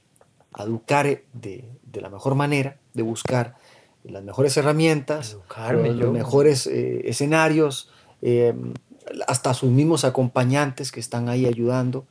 a 0.54 0.64
educar 0.64 1.06
de, 1.34 1.66
de 1.84 2.02
la 2.02 2.10
mejor 2.10 2.36
manera, 2.36 2.78
de 2.94 3.04
buscar 3.04 3.56
las 4.04 4.24
mejores 4.24 4.56
herramientas, 4.58 5.34
Educarme 5.34 5.90
los, 5.90 5.98
los 5.98 6.14
mejores 6.14 6.68
eh, 6.68 7.10
escenarios, 7.10 7.92
eh, 8.22 8.54
hasta 9.28 9.54
sus 9.54 9.70
mismos 9.72 10.06
acompañantes 10.06 10.92
que 10.92 11.00
están 11.00 11.30
ahí 11.30 11.46
ayudando, 11.46 12.06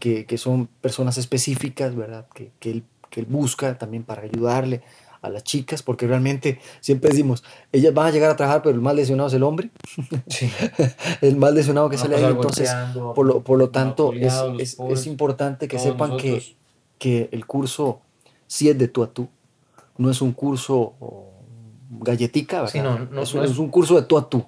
que, 0.00 0.26
que 0.26 0.38
son 0.38 0.66
personas 0.80 1.18
específicas, 1.18 1.94
¿verdad? 1.94 2.26
Que, 2.34 2.52
que, 2.58 2.70
él, 2.70 2.84
que 3.10 3.20
él 3.20 3.26
busca 3.26 3.78
también 3.78 4.04
para 4.04 4.22
ayudarle 4.22 4.82
a 5.22 5.28
las 5.30 5.42
chicas, 5.44 5.82
porque 5.82 6.06
realmente 6.06 6.60
siempre 6.80 7.10
decimos, 7.10 7.42
ellas 7.72 7.92
van 7.94 8.06
a 8.06 8.10
llegar 8.10 8.30
a 8.30 8.36
trabajar, 8.36 8.62
pero 8.62 8.74
el 8.74 8.80
más 8.80 8.94
lesionado 8.94 9.28
es 9.28 9.34
el 9.34 9.42
hombre, 9.42 9.70
Sí. 10.28 10.50
el 11.22 11.36
más 11.36 11.52
lesionado 11.52 11.88
que 11.88 11.96
a 11.96 11.98
sale 11.98 12.16
ahí, 12.16 12.24
entonces, 12.24 12.70
por 13.14 13.26
lo, 13.26 13.42
por 13.42 13.58
lo 13.58 13.70
tanto, 13.70 14.12
es, 14.12 14.32
es, 14.58 14.74
pobres, 14.76 15.00
es 15.00 15.06
importante 15.06 15.66
que 15.68 15.78
sepan 15.78 16.16
que, 16.16 16.30
nosotros. 16.32 16.56
que 16.98 17.28
el 17.32 17.46
curso 17.46 18.00
sí 18.46 18.68
es 18.68 18.78
de 18.78 18.88
tú 18.88 19.02
a 19.02 19.12
tú, 19.12 19.28
no 19.96 20.10
es 20.10 20.22
un 20.22 20.32
curso 20.32 20.94
oh, 21.00 21.32
galletica. 21.90 22.66
Sí, 22.68 22.78
no, 22.80 22.98
no- 22.98 23.22
es, 23.22 23.34
no 23.34 23.40
un, 23.40 23.44
es- 23.46 23.50
es 23.52 23.58
un 23.58 23.68
curso 23.68 23.96
de 23.96 24.02
tú 24.02 24.16
a 24.18 24.28
tú. 24.28 24.44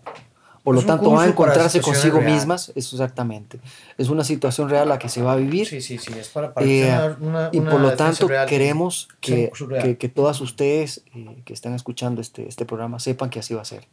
Por 0.63 0.75
lo 0.75 0.81
Es 0.83 0.87
tanto, 0.87 1.11
van 1.11 1.27
a 1.27 1.31
encontrarse 1.31 1.81
consigo 1.81 2.19
reales. 2.19 2.35
mismas, 2.35 2.73
eso 2.75 2.97
exactamente. 2.97 3.61
Es 3.97 4.11
una 4.11 4.25
situación 4.25 4.69
real 4.69 4.89
la 4.91 4.99
que 4.99 5.09
se 5.09 5.23
va 5.23 5.33
a 5.33 5.37
vivir. 5.37 5.67
Sí, 5.67 5.81
sí, 5.81 5.97
sí, 5.97 6.13
es 6.19 6.29
para, 6.29 6.53
para 6.53 6.67
Eh, 6.67 6.85
una- 6.85 7.17
una- 7.21 7.49
y 7.53 7.61
por 7.61 7.81
lo 7.81 7.95
tanto 7.95 8.29
real. 8.29 8.47
queremos 8.47 9.09
que, 9.21 9.51
real. 9.69 9.83
que, 9.83 9.97
que 9.97 10.09
todas 10.11 10.41
ustedes 10.43 11.03
eh, 11.15 11.41
que 11.47 11.55
están 11.55 11.73
escuchando 11.75 12.21
este, 12.21 12.47
este 12.47 12.67
programa 12.67 12.99
sepan 12.99 13.31
que 13.31 13.39
así 13.39 13.55
va 13.55 13.63
a 13.63 13.65
ser. 13.65 13.89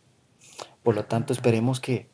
Por 0.83 0.93
lo 0.95 1.05
tanto 1.05 1.31
esperemos 1.31 1.79
que, 1.79 2.09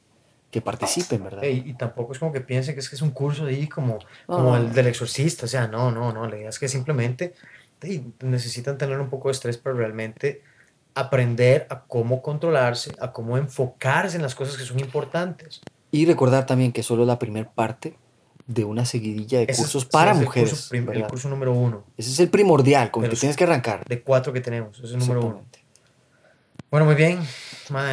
que 0.51 0.61
participen, 0.61 1.23
¿verdad? 1.23 1.43
Ey, 1.43 1.63
y 1.65 1.73
tampoco 1.73 2.13
es 2.13 2.19
como 2.19 2.31
que 2.31 2.41
piensen 2.41 2.75
que 2.75 2.81
es 2.81 2.89
que 2.89 2.95
es 2.95 3.01
un 3.01 3.09
curso 3.09 3.45
ahí 3.45 3.67
como, 3.67 3.97
No, 4.27 4.35
como 4.35 4.49
no. 4.51 4.57
el 4.57 4.71
del 4.71 4.85
exorcista, 4.85 5.45
o 5.45 5.49
sea, 5.49 5.67
no, 5.67 5.89
no, 5.91 6.13
no, 6.13 6.27
la 6.27 6.37
idea 6.37 6.49
es 6.49 6.59
que 6.59 6.67
simplemente 6.67 7.33
necesitan 8.21 8.77
tener 8.77 8.99
un 8.99 9.09
poco 9.09 9.29
de 9.29 9.33
estrés 9.33 9.57
para 9.57 9.75
realmente 9.75 10.41
aprender 10.95 11.67
a 11.69 11.83
cómo 11.85 12.21
controlarse, 12.21 12.91
a 12.99 13.11
cómo 13.11 13.37
enfocarse 13.37 14.15
en 14.17 14.21
las 14.23 14.35
cosas 14.35 14.57
que 14.57 14.63
son 14.63 14.79
importantes. 14.79 15.61
Y 15.91 16.05
recordar 16.05 16.45
también 16.45 16.71
que 16.71 16.83
solo 16.83 17.03
es 17.03 17.07
la 17.07 17.19
primera 17.19 17.49
parte 17.51 17.97
de 18.47 18.65
una 18.65 18.85
seguidilla 18.85 19.37
de 19.39 19.43
Ese 19.45 19.53
es- 19.53 19.57
cursos 19.59 19.83
sí, 19.83 19.89
para 19.91 20.11
es 20.11 20.17
el 20.19 20.23
mujeres. 20.25 20.49
curso 20.71 20.75
el 20.93 21.07
curso 21.07 21.29
número 21.29 21.53
uno, 21.53 21.83
Ese 21.97 22.09
es 22.11 22.19
el 22.19 22.29
primordial 22.29 22.91
con 22.91 23.03
el 23.03 23.09
que 23.09 23.13
es- 23.15 23.19
tienes 23.21 23.37
que 23.37 23.43
arrancar. 23.45 23.85
de 23.87 24.01
cuatro 24.03 24.33
que 24.33 24.41
tenemos, 24.41 24.77
ese 24.77 24.87
es 24.87 24.93
el 24.93 24.99
número 24.99 25.21
uno. 25.25 25.41
Bueno, 26.69 26.87
muy 26.87 26.95
bien, 26.95 27.19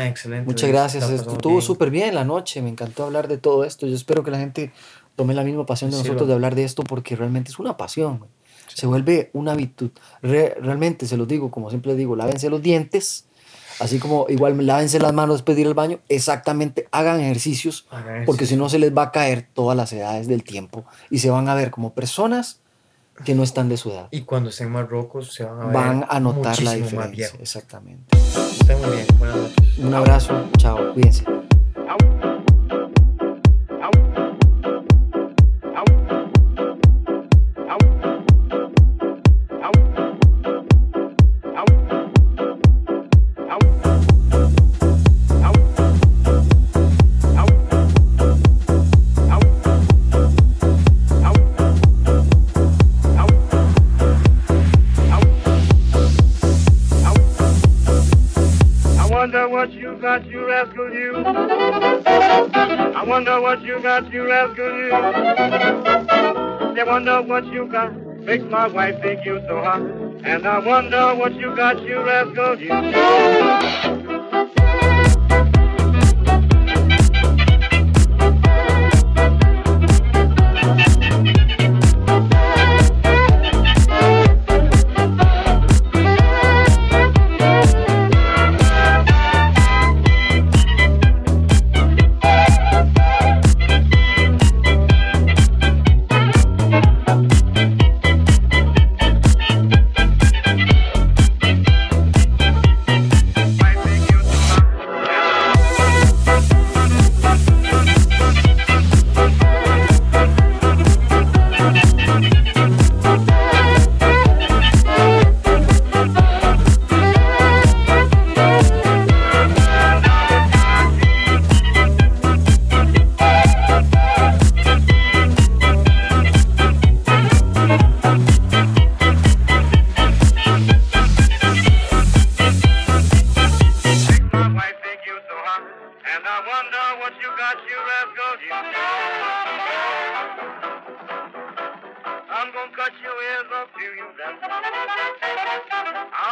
excelente. 0.07 0.47
Muchas 0.47 0.63
Luis, 0.71 0.73
gracias. 0.73 1.11
estuvo 1.11 1.61
súper 1.61 1.91
bien 1.91 2.15
la 2.15 2.25
noche. 2.25 2.63
Me 2.63 2.71
encantó 2.71 3.05
hablar 3.05 3.29
de 3.29 3.37
todo 3.37 3.65
esto. 3.65 3.87
Yo 3.87 3.95
espero 3.95 4.25
que 4.25 4.31
la 4.31 4.39
gente 4.39 4.73
tome 5.17 5.35
la 5.35 5.45
misma 5.45 5.67
pasión 5.67 5.91
de 5.91 5.99
Sí, 5.99 6.03
nosotros 6.03 6.23
lo- 6.23 6.27
de 6.29 6.33
hablar 6.33 6.55
de 6.55 6.65
esto 6.65 6.83
porque 6.83 7.15
realmente 7.15 7.51
es 7.51 7.59
una 7.59 7.77
pasión. 7.77 8.25
Se 8.75 8.87
vuelve 8.87 9.31
una 9.33 9.55
virtud. 9.55 9.91
Re- 10.23 10.55
realmente, 10.61 11.07
se 11.07 11.17
los 11.17 11.27
digo, 11.29 11.51
como 11.51 11.71
siempre 11.71 11.91
les 11.93 11.99
digo, 11.99 12.17
lávense 12.17 12.49
los 12.51 12.63
dientes. 12.63 13.27
Así 13.79 13.99
como 13.99 14.27
igual 14.29 14.67
lávense 14.67 14.99
las 14.99 15.15
manos 15.15 15.37
después 15.37 15.57
de 15.57 15.63
ir 15.63 15.67
al 15.69 15.75
baño. 15.75 16.01
Exactamente, 16.09 16.87
hagan 16.93 17.19
ejercicios 17.21 17.87
Hagan 17.91 18.27
porque 18.27 18.45
si 18.45 18.55
no 18.57 18.69
se 18.69 18.79
les 18.79 18.95
va 18.95 19.05
a 19.05 19.11
caer 19.13 19.49
todas 19.55 19.75
las 19.75 19.91
edades 19.95 20.29
del 20.29 20.43
tiempo 20.45 20.85
y 21.09 21.21
se 21.21 21.31
van 21.31 21.49
a 21.49 21.55
ver 21.55 21.71
como 21.71 21.95
personas 21.95 22.61
que 23.25 23.35
no 23.35 23.43
están 23.43 23.71
de 23.71 23.79
su 23.79 23.91
edad. 23.91 24.09
Y 24.11 24.23
cuando 24.23 24.51
estén 24.51 24.71
más 24.71 24.87
rocos 24.89 25.33
se 25.33 25.45
van 25.45 25.61
a 25.61 25.65
ver 25.67 25.75
Van 25.75 26.07
a 26.09 26.21
notar 26.21 26.63
la 26.63 26.71
más 26.73 26.75
diferencia. 26.83 27.31
Exactamente. 27.41 28.17
Muy 28.19 28.91
bien, 28.97 29.07
buenas 29.19 29.37
noches. 29.37 29.79
Un 29.79 29.95
abrazo. 29.95 30.51
Chao. 30.59 30.93
Cuídense. 30.93 31.25
Got, 60.01 60.25
you 60.27 60.47
rascal, 60.47 60.93
you. 60.93 61.15
I 61.17 63.05
wonder 63.07 63.41
what 63.41 63.63
you 63.63 63.81
got, 63.83 64.11
you 64.13 64.27
rascal, 64.27 64.79
you. 64.79 64.93
I 66.81 66.85
wonder 66.87 67.21
what 67.23 67.45
you 67.47 67.67
got, 67.67 67.95
makes 68.21 68.45
my 68.45 68.67
wife 68.67 69.01
think 69.03 69.27
you 69.27 69.41
so 69.47 69.61
hot. 69.61 69.83
And 70.25 70.47
I 70.47 70.59
wonder 70.59 71.15
what 71.15 71.35
you 71.35 71.55
got, 71.55 71.83
you 71.83 72.03
rascal, 72.03 72.59
you. 72.59 74.00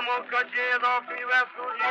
I'ma 0.08 0.24
cut 0.24 0.48
your 0.56 0.64
ears 0.64 0.80
off 0.88 1.04
you 1.20 1.28
absolutely. 1.36 1.84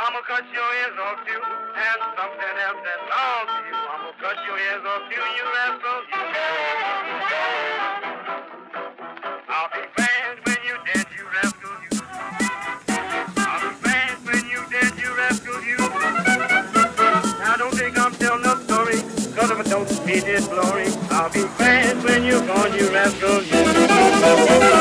I'ma 0.00 0.20
cut 0.24 0.48
your 0.48 0.70
ears 0.80 0.96
off 0.96 1.20
you 1.28 1.36
and 1.36 2.00
something 2.16 2.56
else 2.64 2.80
that 2.80 3.04
belongs 3.04 3.52
to 3.52 3.60
you. 3.68 3.76
I'ma 3.84 4.10
cut 4.16 4.40
your 4.48 4.56
ears 4.56 4.80
off 4.80 5.04
you, 5.12 5.20
you. 5.20 5.44
I'll 9.44 9.68
be 9.76 9.84
glad 9.92 10.40
when 10.48 10.56
you 10.64 10.76
did, 10.88 11.04
you 11.12 11.28
rascal 11.36 11.76
you. 11.84 12.00
I'll 13.44 13.60
be 13.60 13.68
glad 13.84 14.16
when 14.24 14.48
you 14.48 14.64
did, 14.72 14.96
you 14.96 15.12
rascal 15.20 15.60
you. 15.68 15.76
Now 17.44 17.56
don't 17.58 17.76
think 17.76 17.98
I'm 17.98 18.14
telling 18.14 18.46
a 18.46 18.56
story, 18.64 19.04
if 19.04 19.36
I 19.36 19.62
don't, 19.68 19.90
it 20.08 20.24
is 20.24 20.48
glory. 20.48 20.88
I'll 21.10 21.28
be 21.28 21.44
glad 21.58 22.02
when 22.04 22.24
you're 22.24 22.40
gone, 22.46 22.72
you 22.72 22.88
rascal 22.88 23.42
you. 23.42 24.73